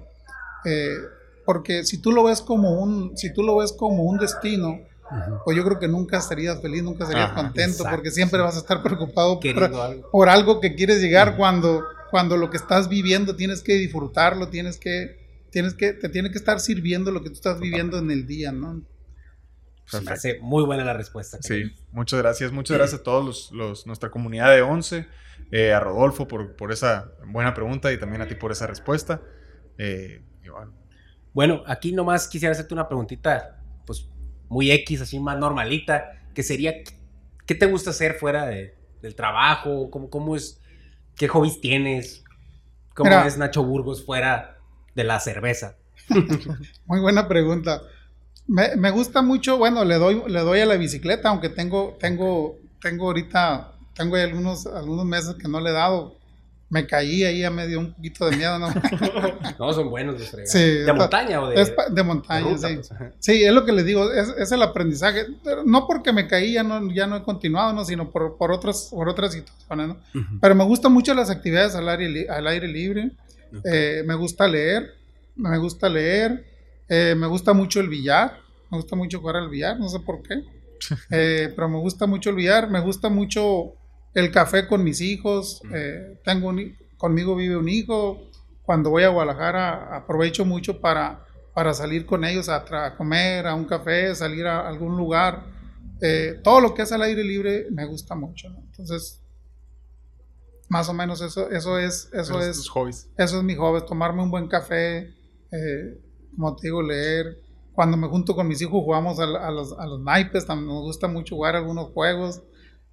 Eh, 0.65 0.97
porque 1.45 1.85
si 1.85 1.99
tú 1.99 2.11
lo 2.11 2.23
ves 2.23 2.41
como 2.41 2.81
un, 2.81 3.17
si 3.17 3.33
tú 3.33 3.43
lo 3.43 3.57
ves 3.57 3.73
como 3.73 4.03
un 4.03 4.17
destino, 4.17 4.79
pues 5.43 5.55
yo 5.55 5.63
creo 5.63 5.79
que 5.79 5.87
nunca 5.87 6.17
estarías 6.17 6.59
feliz, 6.61 6.83
nunca 6.83 7.05
serías 7.05 7.31
contento, 7.33 7.83
porque 7.89 8.09
siempre 8.09 8.41
vas 8.41 8.55
a 8.55 8.59
estar 8.59 8.81
preocupado 8.81 9.39
por 10.11 10.29
algo. 10.29 10.59
que 10.59 10.73
quieres 10.73 11.01
llegar 11.01 11.37
cuando, 11.37 11.83
cuando 12.12 12.38
lo 12.38 12.49
que 12.49 12.58
estás 12.58 12.89
viviendo 12.89 13.36
tienes 13.36 13.62
que 13.62 13.74
disfrutarlo, 13.74 14.49
tienes 14.49 14.78
que, 14.78 15.45
tienes 15.51 15.74
que, 15.74 15.93
te 15.93 16.10
tiene 16.10 16.32
que 16.32 16.38
estar 16.38 16.60
sirviendo 16.60 17.12
lo 17.12 17.24
que 17.24 17.30
tú 17.30 17.36
estás 17.36 17.60
viviendo 17.60 17.97
en 17.97 18.12
el 18.12 18.26
día, 18.26 18.51
¿no? 18.51 18.84
Me 19.93 20.12
hace 20.12 20.39
muy 20.39 20.64
buena 20.64 20.84
la 20.84 20.93
respuesta. 20.93 21.38
Sí, 21.41 21.72
muchas 21.91 22.20
gracias. 22.20 22.51
Muchas 22.51 22.78
gracias 22.78 23.01
a 23.01 23.03
todos 23.03 23.51
los, 23.51 23.86
nuestra 23.86 24.10
comunidad 24.10 24.53
de 24.53 24.62
11, 24.64 25.06
eh, 25.51 25.74
a 25.74 25.80
Rodolfo 25.80 26.28
por, 26.28 26.56
por, 26.56 26.72
esa 26.72 27.12
buena 27.28 27.53
pregunta 27.53 27.93
y 27.93 27.99
también 27.99 28.22
a 28.22 28.28
ti 28.28 28.36
por 28.36 28.51
esa 28.51 28.66
respuesta. 28.66 29.22
Eh, 29.78 30.24
bueno. 30.41 30.74
bueno, 31.34 31.64
aquí 31.68 31.91
nomás 31.91 32.28
quisiera 32.28 32.53
hacerte 32.53 32.74
una 32.74 32.88
preguntita, 32.88 33.62
pues 33.86 34.10
muy 34.49 34.72
X, 34.72 35.01
así 35.01 35.20
más 35.20 35.38
normalita, 35.38 36.30
que 36.34 36.43
sería, 36.43 36.74
¿qué 37.45 37.56
te 37.56 37.66
gusta 37.66 37.91
hacer 37.91 38.16
fuera 38.16 38.45
del 38.45 39.16
trabajo? 39.16 39.91
¿Cómo, 39.91 40.10
¿Cómo, 40.10 40.36
es? 40.36 40.62
¿Qué 41.16 41.28
hobbies 41.28 41.61
tienes? 41.61 42.24
¿Cómo 42.93 43.11
es 43.11 43.38
Nacho 43.38 43.63
Burgos 43.63 44.05
fuera 44.05 44.57
de 44.95 45.03
la 45.03 45.20
cerveza? 45.20 45.76
muy 46.86 46.99
buena 46.99 47.28
pregunta. 47.28 47.82
Me, 48.47 48.91
gusta 48.91 49.22
mucho, 49.22 49.57
bueno, 49.57 49.84
le 49.85 49.95
doy, 49.95 50.22
le 50.27 50.39
doy 50.41 50.60
a 50.60 50.65
la 50.65 50.76
bicicleta, 50.76 51.30
aunque 51.30 51.49
tengo, 51.49 51.98
tengo, 51.99 52.57
tengo 52.80 53.07
ahorita, 53.07 53.73
tengo 53.95 54.15
algunos, 54.18 54.68
algunos 54.68 55.06
meses 55.06 55.35
que 55.35 55.48
no 55.48 55.60
le 55.60 55.72
he 55.72 55.73
dado 55.73 56.15
me 56.76 56.85
caí 56.85 57.23
ahí, 57.23 57.39
ya 57.39 57.49
me 57.49 57.68
dio 57.68 57.80
un 57.80 57.93
poquito 57.93 58.30
de 58.30 58.35
miedo, 58.35 58.60
¿no? 58.60 58.68
no, 59.60 59.73
son 59.73 59.89
buenos 59.89 60.19
los 60.19 60.30
fregados. 60.30 60.53
¿De 60.53 60.91
montaña 60.91 61.41
o 61.41 61.47
de...? 61.47 61.73
de 61.89 62.03
montaña, 62.03 62.57
sí. 62.57 62.76
Pues, 62.76 62.93
sí, 63.19 63.43
es 63.45 63.53
lo 63.53 63.64
que 63.64 63.72
les 63.72 63.85
digo, 63.85 64.11
es, 64.11 64.52
el 64.52 64.61
aprendizaje. 64.61 65.26
no 65.65 65.88
porque 65.88 66.11
me 66.11 66.27
caí, 66.27 66.52
ya 66.52 66.64
no, 66.64 66.91
ya 66.91 67.07
no 67.07 67.15
he 67.15 67.23
continuado, 67.23 67.72
¿no? 67.72 67.85
Sino 67.85 68.11
por, 68.11 68.35
por, 68.35 68.52
otras, 68.52 68.89
por 68.91 69.07
otras 69.07 69.31
situaciones, 69.31 69.88
¿no? 69.88 69.97
Pero 70.41 70.53
me 70.53 70.65
gustan 70.65 70.91
mucho 70.91 71.14
las 71.14 71.30
actividades 71.30 71.76
al 71.76 71.88
aire, 71.88 72.27
al 72.30 72.45
aire 72.45 72.68
libre. 72.68 73.11
Eh, 73.64 74.03
me 74.06 74.15
gusta 74.15 74.45
leer, 74.45 74.95
me 75.38 75.57
gusta 75.57 75.88
leer. 75.88 76.45
Eh, 76.89 77.15
me 77.18 77.27
gusta 77.27 77.53
mucho 77.53 77.80
el 77.80 77.88
billar. 77.88 78.38
Me 78.69 78.80
gusta 78.80 78.97
mucho 78.97 79.22
jugar 79.22 79.38
al 79.38 79.49
billar, 79.49 79.80
no 79.80 79.88
sé 79.88 79.99
por 80.02 80.22
qué. 80.22 80.43
Eh, 81.10 81.52
pero 81.56 81.69
me 81.69 81.80
gusta 81.80 82.06
mucho 82.06 82.31
el 82.31 82.35
billar. 82.35 82.69
Me 82.69 82.81
gusta 82.81 83.07
mucho 83.07 83.76
el 84.15 84.31
café 84.31 84.65
con 84.65 84.83
mis 84.83 85.01
hijos, 85.01 85.61
eh, 85.73 86.19
tengo 86.23 86.51
conmigo 86.97 87.35
vive 87.35 87.57
un 87.57 87.67
hijo, 87.67 88.29
cuando 88.63 88.89
voy 88.89 89.03
a 89.03 89.09
Guadalajara 89.09 89.95
aprovecho 89.95 90.45
mucho 90.45 90.79
para, 90.79 91.25
para 91.53 91.73
salir 91.73 92.05
con 92.05 92.23
ellos 92.23 92.49
a, 92.49 92.95
comer, 92.95 93.45
a 93.45 93.53
un 93.53 93.65
café, 93.65 94.15
salir 94.15 94.47
a 94.47 94.67
algún 94.67 94.97
lugar. 94.97 95.45
Eh, 96.01 96.39
todo 96.43 96.61
lo 96.61 96.73
que 96.73 96.81
es 96.81 96.91
al 96.91 97.01
aire 97.03 97.23
libre 97.23 97.67
me 97.71 97.85
gusta 97.85 98.15
mucho. 98.15 98.47
Entonces, 98.47 99.21
más 100.69 100.87
o 100.89 100.93
menos 100.93 101.21
eso, 101.21 101.51
eso 101.51 101.77
es, 101.77 102.09
eso 102.13 102.41
es, 102.41 102.69
eso 103.17 103.37
es 103.37 103.43
mi 103.43 103.55
hobby, 103.55 103.85
tomarme 103.85 104.23
un 104.23 104.31
buen 104.31 104.47
café, 104.47 105.13
eh, 105.51 106.01
como 106.35 106.55
te 106.55 106.67
digo, 106.67 106.81
leer. 106.81 107.37
Cuando 107.73 107.97
me 107.97 108.07
junto 108.07 108.33
con 108.33 108.47
mis 108.47 108.61
hijos 108.61 108.81
jugamos 108.81 109.19
a, 109.19 109.25
los, 109.25 109.77
a 109.77 109.85
los 109.85 109.99
naipes, 109.99 110.45
también 110.45 110.69
me 110.69 110.79
gusta 110.79 111.09
mucho 111.09 111.35
jugar 111.35 111.57
algunos 111.57 111.91
juegos. 111.91 112.41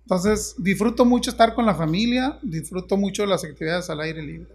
Entonces, 0.03 0.55
disfruto 0.59 1.05
mucho 1.05 1.31
estar 1.31 1.55
con 1.55 1.65
la 1.65 1.75
familia, 1.75 2.39
disfruto 2.43 2.97
mucho 2.97 3.25
las 3.25 3.45
actividades 3.45 3.89
al 3.89 4.01
aire 4.01 4.23
libre. 4.23 4.49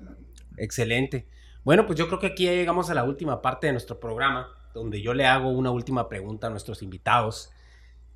Excelente. 0.58 1.26
Bueno, 1.64 1.86
pues 1.86 1.98
yo 1.98 2.08
creo 2.08 2.20
que 2.20 2.28
aquí 2.28 2.46
llegamos 2.46 2.90
a 2.90 2.94
la 2.94 3.04
última 3.04 3.42
parte 3.42 3.68
de 3.68 3.74
nuestro 3.74 4.00
programa, 4.00 4.48
donde 4.74 5.02
yo 5.02 5.14
le 5.14 5.26
hago 5.26 5.50
una 5.50 5.72
última 5.72 6.08
pregunta 6.10 6.48
a 6.48 6.50
nuestros 6.50 6.82
invitados. 6.82 7.52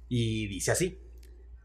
Y 0.10 0.48
dice 0.48 0.72
así, 0.72 1.00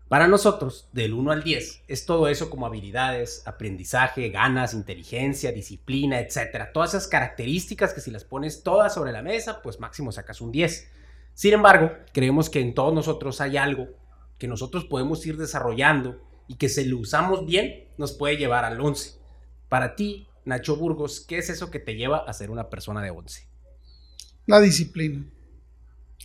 Para 0.08 0.28
nosotros, 0.28 0.88
del 0.92 1.14
1 1.14 1.32
al 1.32 1.42
10, 1.42 1.82
es 1.88 2.06
todo 2.06 2.28
eso 2.28 2.48
como 2.48 2.64
habilidades, 2.66 3.42
aprendizaje, 3.44 4.28
ganas, 4.28 4.72
inteligencia, 4.72 5.50
disciplina, 5.50 6.20
etc. 6.20 6.68
Todas 6.72 6.94
esas 6.94 7.08
características 7.08 7.92
que 7.92 8.00
si 8.00 8.12
las 8.12 8.22
pones 8.22 8.62
todas 8.62 8.94
sobre 8.94 9.10
la 9.10 9.22
mesa, 9.22 9.62
pues 9.62 9.80
máximo 9.80 10.12
sacas 10.12 10.40
un 10.40 10.52
10. 10.52 10.88
Sin 11.34 11.54
embargo, 11.54 11.92
creemos 12.12 12.50
que 12.50 12.60
en 12.60 12.72
todos 12.72 12.94
nosotros 12.94 13.40
hay 13.40 13.56
algo 13.56 13.88
que 14.38 14.48
nosotros 14.48 14.84
podemos 14.84 15.24
ir 15.26 15.36
desarrollando 15.36 16.20
y 16.48 16.56
que 16.56 16.68
si 16.68 16.84
lo 16.84 16.98
usamos 16.98 17.46
bien, 17.46 17.88
nos 17.98 18.12
puede 18.12 18.36
llevar 18.36 18.64
al 18.64 18.80
11. 18.80 19.18
Para 19.68 19.96
ti, 19.96 20.28
Nacho 20.44 20.76
Burgos, 20.76 21.20
¿qué 21.20 21.38
es 21.38 21.50
eso 21.50 21.70
que 21.70 21.80
te 21.80 21.96
lleva 21.96 22.18
a 22.18 22.32
ser 22.32 22.50
una 22.50 22.68
persona 22.70 23.02
de 23.02 23.10
11? 23.10 23.48
La 24.46 24.60
disciplina. 24.60 25.24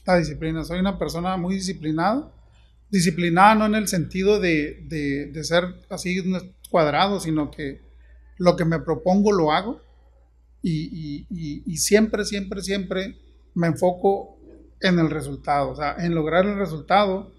La 0.06 0.18
disciplina. 0.18 0.64
Soy 0.64 0.80
una 0.80 1.00
persona 1.00 1.38
muy 1.38 1.56
disciplinada 1.56 2.32
disciplinada 2.92 3.56
no 3.56 3.66
en 3.66 3.76
el 3.76 3.88
sentido 3.88 4.40
de, 4.40 5.32
ser 5.44 5.64
así 5.90 6.22
cuadrado, 6.70 7.20
sino 7.20 7.50
que 7.50 7.82
lo 8.38 8.56
que 8.56 8.66
me 8.66 8.80
propongo 8.80 9.32
lo 9.32 9.52
hago 9.52 9.82
y, 10.62 11.78
siempre, 11.78 12.26
siempre, 12.26 12.62
siempre 12.62 13.18
me 13.56 13.68
enfoco 13.68 14.38
en 14.82 15.00
el 15.00 15.10
resultado, 15.10 15.70
o 15.70 15.76
sea, 15.76 15.96
en 15.98 16.14
lograr 16.14 16.46
el 16.46 16.58
resultado. 16.58 17.32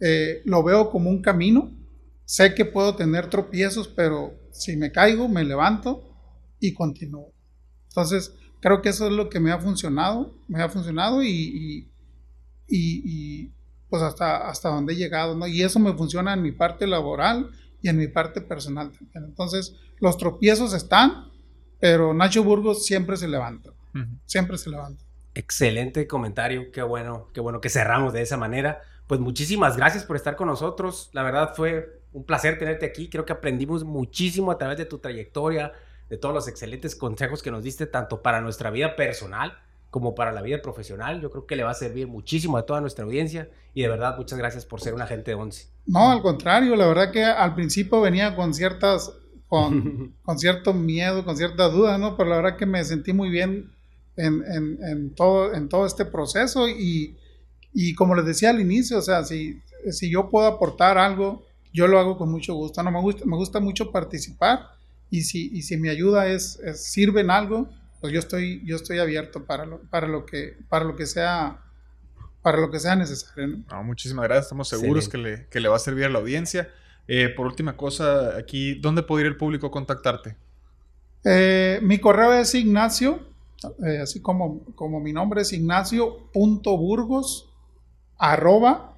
Eh, 0.00 0.42
lo 0.44 0.62
veo 0.62 0.90
como 0.90 1.10
un 1.10 1.22
camino, 1.22 1.72
sé 2.24 2.54
que 2.54 2.64
puedo 2.64 2.94
tener 2.94 3.30
tropiezos, 3.30 3.88
pero 3.88 4.34
si 4.52 4.76
me 4.76 4.92
caigo, 4.92 5.28
me 5.28 5.44
levanto 5.44 6.04
y 6.60 6.74
continúo. 6.74 7.32
Entonces, 7.88 8.34
creo 8.60 8.82
que 8.82 8.90
eso 8.90 9.06
es 9.06 9.12
lo 9.12 9.28
que 9.28 9.40
me 9.40 9.50
ha 9.50 9.58
funcionado, 9.58 10.34
me 10.46 10.62
ha 10.62 10.68
funcionado 10.68 11.22
y, 11.22 11.88
y 12.66 13.52
pues 13.88 14.02
hasta, 14.02 14.48
hasta 14.48 14.68
donde 14.68 14.92
he 14.92 14.96
llegado, 14.96 15.34
¿no? 15.34 15.46
Y 15.46 15.62
eso 15.62 15.78
me 15.78 15.94
funciona 15.94 16.34
en 16.34 16.42
mi 16.42 16.52
parte 16.52 16.86
laboral 16.86 17.50
y 17.80 17.88
en 17.88 17.96
mi 17.96 18.08
parte 18.08 18.40
personal 18.40 18.90
también. 18.92 19.24
Entonces, 19.24 19.76
los 19.98 20.18
tropiezos 20.18 20.74
están, 20.74 21.30
pero 21.80 22.12
Nacho 22.12 22.44
Burgos 22.44 22.84
siempre 22.84 23.16
se 23.16 23.28
levanta, 23.28 23.70
siempre 24.26 24.58
se 24.58 24.70
levanta. 24.70 25.02
Excelente 25.34 26.06
comentario, 26.06 26.70
qué 26.72 26.82
bueno, 26.82 27.28
qué 27.32 27.40
bueno 27.40 27.60
que 27.60 27.70
cerramos 27.70 28.12
de 28.12 28.22
esa 28.22 28.36
manera. 28.36 28.80
Pues 29.08 29.20
muchísimas 29.20 29.78
gracias 29.78 30.04
por 30.04 30.16
estar 30.16 30.36
con 30.36 30.48
nosotros. 30.48 31.08
La 31.14 31.22
verdad 31.22 31.54
fue 31.56 32.02
un 32.12 32.24
placer 32.24 32.58
tenerte 32.58 32.84
aquí. 32.84 33.08
Creo 33.08 33.24
que 33.24 33.32
aprendimos 33.32 33.82
muchísimo 33.82 34.50
a 34.50 34.58
través 34.58 34.76
de 34.76 34.84
tu 34.84 34.98
trayectoria, 34.98 35.72
de 36.10 36.18
todos 36.18 36.34
los 36.34 36.46
excelentes 36.46 36.94
consejos 36.94 37.42
que 37.42 37.50
nos 37.50 37.64
diste, 37.64 37.86
tanto 37.86 38.20
para 38.20 38.42
nuestra 38.42 38.70
vida 38.70 38.96
personal 38.96 39.58
como 39.90 40.14
para 40.14 40.30
la 40.30 40.42
vida 40.42 40.60
profesional. 40.60 41.22
Yo 41.22 41.30
creo 41.30 41.46
que 41.46 41.56
le 41.56 41.62
va 41.62 41.70
a 41.70 41.74
servir 41.74 42.06
muchísimo 42.06 42.58
a 42.58 42.66
toda 42.66 42.82
nuestra 42.82 43.06
audiencia 43.06 43.48
y 43.72 43.80
de 43.80 43.88
verdad 43.88 44.14
muchas 44.18 44.38
gracias 44.38 44.66
por 44.66 44.82
ser 44.82 44.92
un 44.92 45.00
agente 45.00 45.30
de 45.30 45.36
Once. 45.36 45.68
No, 45.86 46.10
al 46.10 46.20
contrario, 46.20 46.76
la 46.76 46.86
verdad 46.86 47.10
que 47.10 47.24
al 47.24 47.54
principio 47.54 48.02
venía 48.02 48.36
con 48.36 48.52
ciertas, 48.52 49.10
con, 49.46 50.14
con 50.22 50.38
cierto 50.38 50.74
miedo, 50.74 51.24
con 51.24 51.34
cierta 51.34 51.70
duda, 51.70 51.96
¿no? 51.96 52.14
Pero 52.14 52.28
la 52.28 52.36
verdad 52.36 52.58
que 52.58 52.66
me 52.66 52.84
sentí 52.84 53.14
muy 53.14 53.30
bien 53.30 53.72
en, 54.16 54.44
en, 54.44 54.78
en 54.84 55.14
todo, 55.14 55.54
en 55.54 55.70
todo 55.70 55.86
este 55.86 56.04
proceso 56.04 56.68
y, 56.68 57.16
y, 57.72 57.94
como 57.94 58.14
les 58.14 58.24
decía 58.24 58.50
al 58.50 58.60
inicio, 58.60 58.98
o 58.98 59.02
sea, 59.02 59.24
si, 59.24 59.60
si 59.90 60.10
yo 60.10 60.28
puedo 60.30 60.46
aportar 60.46 60.98
algo, 60.98 61.44
yo 61.72 61.86
lo 61.86 61.98
hago 61.98 62.16
con 62.16 62.30
mucho 62.30 62.54
gusto. 62.54 62.82
No, 62.82 62.90
me 62.90 63.00
gusta, 63.00 63.24
me 63.24 63.36
gusta 63.36 63.60
mucho 63.60 63.92
participar 63.92 64.70
y 65.10 65.22
si, 65.22 65.50
y 65.52 65.62
si 65.62 65.76
mi 65.76 65.88
ayuda 65.88 66.26
es, 66.26 66.58
es 66.60 66.84
sirve 66.84 67.20
en 67.20 67.30
algo, 67.30 67.68
pues 68.00 68.12
yo 68.12 68.18
estoy, 68.18 68.62
yo 68.64 68.76
estoy 68.76 68.98
abierto 68.98 69.44
para 69.44 69.66
lo, 69.66 69.80
para 69.82 70.06
lo 70.06 70.26
que, 70.26 70.56
para 70.68 70.84
lo 70.84 70.96
que 70.96 71.06
sea, 71.06 71.62
para 72.42 72.58
lo 72.58 72.70
que 72.70 72.80
sea 72.80 72.96
necesario. 72.96 73.58
muchísimas 73.84 74.24
gracias, 74.24 74.46
estamos 74.46 74.68
seguros 74.68 75.08
que 75.08 75.18
le, 75.18 75.46
que 75.48 75.60
le, 75.60 75.68
va 75.68 75.76
a 75.76 75.80
servir 75.80 76.04
a 76.04 76.08
la 76.08 76.18
audiencia. 76.18 76.70
Eh, 77.06 77.30
por 77.30 77.46
última 77.46 77.76
cosa, 77.76 78.36
aquí, 78.36 78.74
¿dónde 78.74 79.02
puede 79.02 79.24
ir 79.24 79.28
el 79.28 79.36
público 79.36 79.68
a 79.68 79.70
contactarte? 79.70 80.36
Eh, 81.24 81.80
mi 81.82 81.98
correo 81.98 82.34
es 82.34 82.54
Ignacio, 82.54 83.20
eh, 83.84 84.00
así 84.02 84.20
como, 84.20 84.64
como 84.74 85.00
mi 85.00 85.12
nombre 85.12 85.40
es 85.42 85.52
Ignacio.burgos 85.52 87.47
arroba 88.18 88.96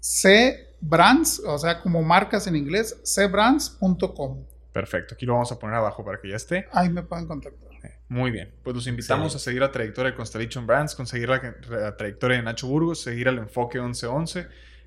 cbrands, 0.00 1.40
o 1.46 1.58
sea, 1.58 1.80
como 1.80 2.02
marcas 2.02 2.46
en 2.46 2.56
inglés, 2.56 3.00
cbrands.com. 3.04 4.44
Perfecto, 4.72 5.14
aquí 5.14 5.26
lo 5.26 5.34
vamos 5.34 5.50
a 5.50 5.58
poner 5.58 5.76
abajo 5.76 6.04
para 6.04 6.20
que 6.20 6.28
ya 6.28 6.36
esté. 6.36 6.66
Ahí 6.72 6.88
me 6.90 7.02
pueden 7.02 7.26
contactar. 7.26 7.68
Muy 8.10 8.30
bien, 8.30 8.50
pues 8.62 8.74
los 8.74 8.86
invitamos 8.86 9.34
a 9.36 9.38
seguir 9.38 9.60
la 9.60 9.70
trayectoria 9.70 10.12
de 10.12 10.16
Constellation 10.16 10.66
Brands, 10.66 10.94
conseguir 10.94 11.28
la, 11.28 11.96
trayectoria 11.96 12.38
de 12.38 12.42
Nacho 12.42 12.66
Burgos, 12.66 13.02
seguir 13.02 13.28
al 13.28 13.36
enfoque 13.36 13.78
1111. 13.78 14.46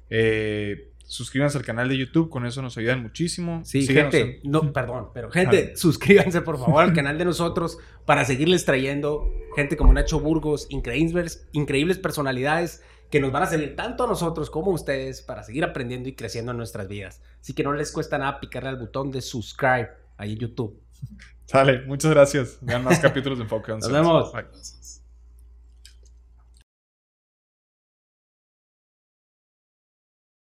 Eh, 0.10 0.92
suscríbanse 1.06 1.58
al 1.60 1.64
canal 1.64 1.88
de 1.88 1.98
YouTube, 1.98 2.30
con 2.30 2.48
eso 2.48 2.64
nos 2.64 2.78
ayudan 2.80 3.04
muchísimo. 3.04 3.62
Sí, 3.64 3.86
gente, 3.86 4.40
no, 4.44 4.74
perdón, 4.74 5.10
pero 5.14 5.30
gente, 5.30 5.76
suscríbanse 5.76 6.42
por 6.42 6.58
favor 6.58 6.84
al 6.84 6.94
canal 6.94 7.20
de 7.20 7.26
nosotros 7.26 7.78
para 8.06 8.26
seguirles 8.26 8.66
trayendo 8.66 9.32
gente 9.56 9.78
como 9.78 9.94
Nacho 9.94 10.20
Burgos, 10.20 10.66
increíbles, 10.70 11.48
increíbles 11.52 12.00
personalidades 12.00 12.82
que 13.12 13.20
nos 13.20 13.32
van 13.32 13.44
a 13.44 13.46
servir 13.46 13.76
tanto 13.76 14.06
a 14.06 14.08
nosotros 14.08 14.50
como 14.50 14.72
a 14.72 14.74
ustedes 14.74 15.22
para 15.22 15.44
seguir 15.44 15.66
aprendiendo 15.66 16.08
y 16.08 16.16
creciendo 16.16 16.52
en 16.52 16.58
nuestras 16.58 16.88
vidas. 16.88 17.22
Así 17.42 17.54
que 17.54 17.62
no 17.62 17.74
les 17.74 17.92
cuesta 17.92 18.18
nada 18.18 18.40
picarle 18.40 18.70
al 18.70 18.78
botón 18.78 19.12
de 19.12 19.22
subscribe 19.22 19.90
ahí 20.18 20.34
en 20.34 20.40
YouTube. 20.40 20.82
Sale, 21.46 21.82
muchas 21.86 22.12
gracias. 22.12 22.58
Vean 22.62 22.84
más 22.86 23.00
capítulos 23.02 23.38
de 23.38 23.44
Enfoque 23.44 23.74
Nos 23.74 23.92
vemos. 23.92 24.32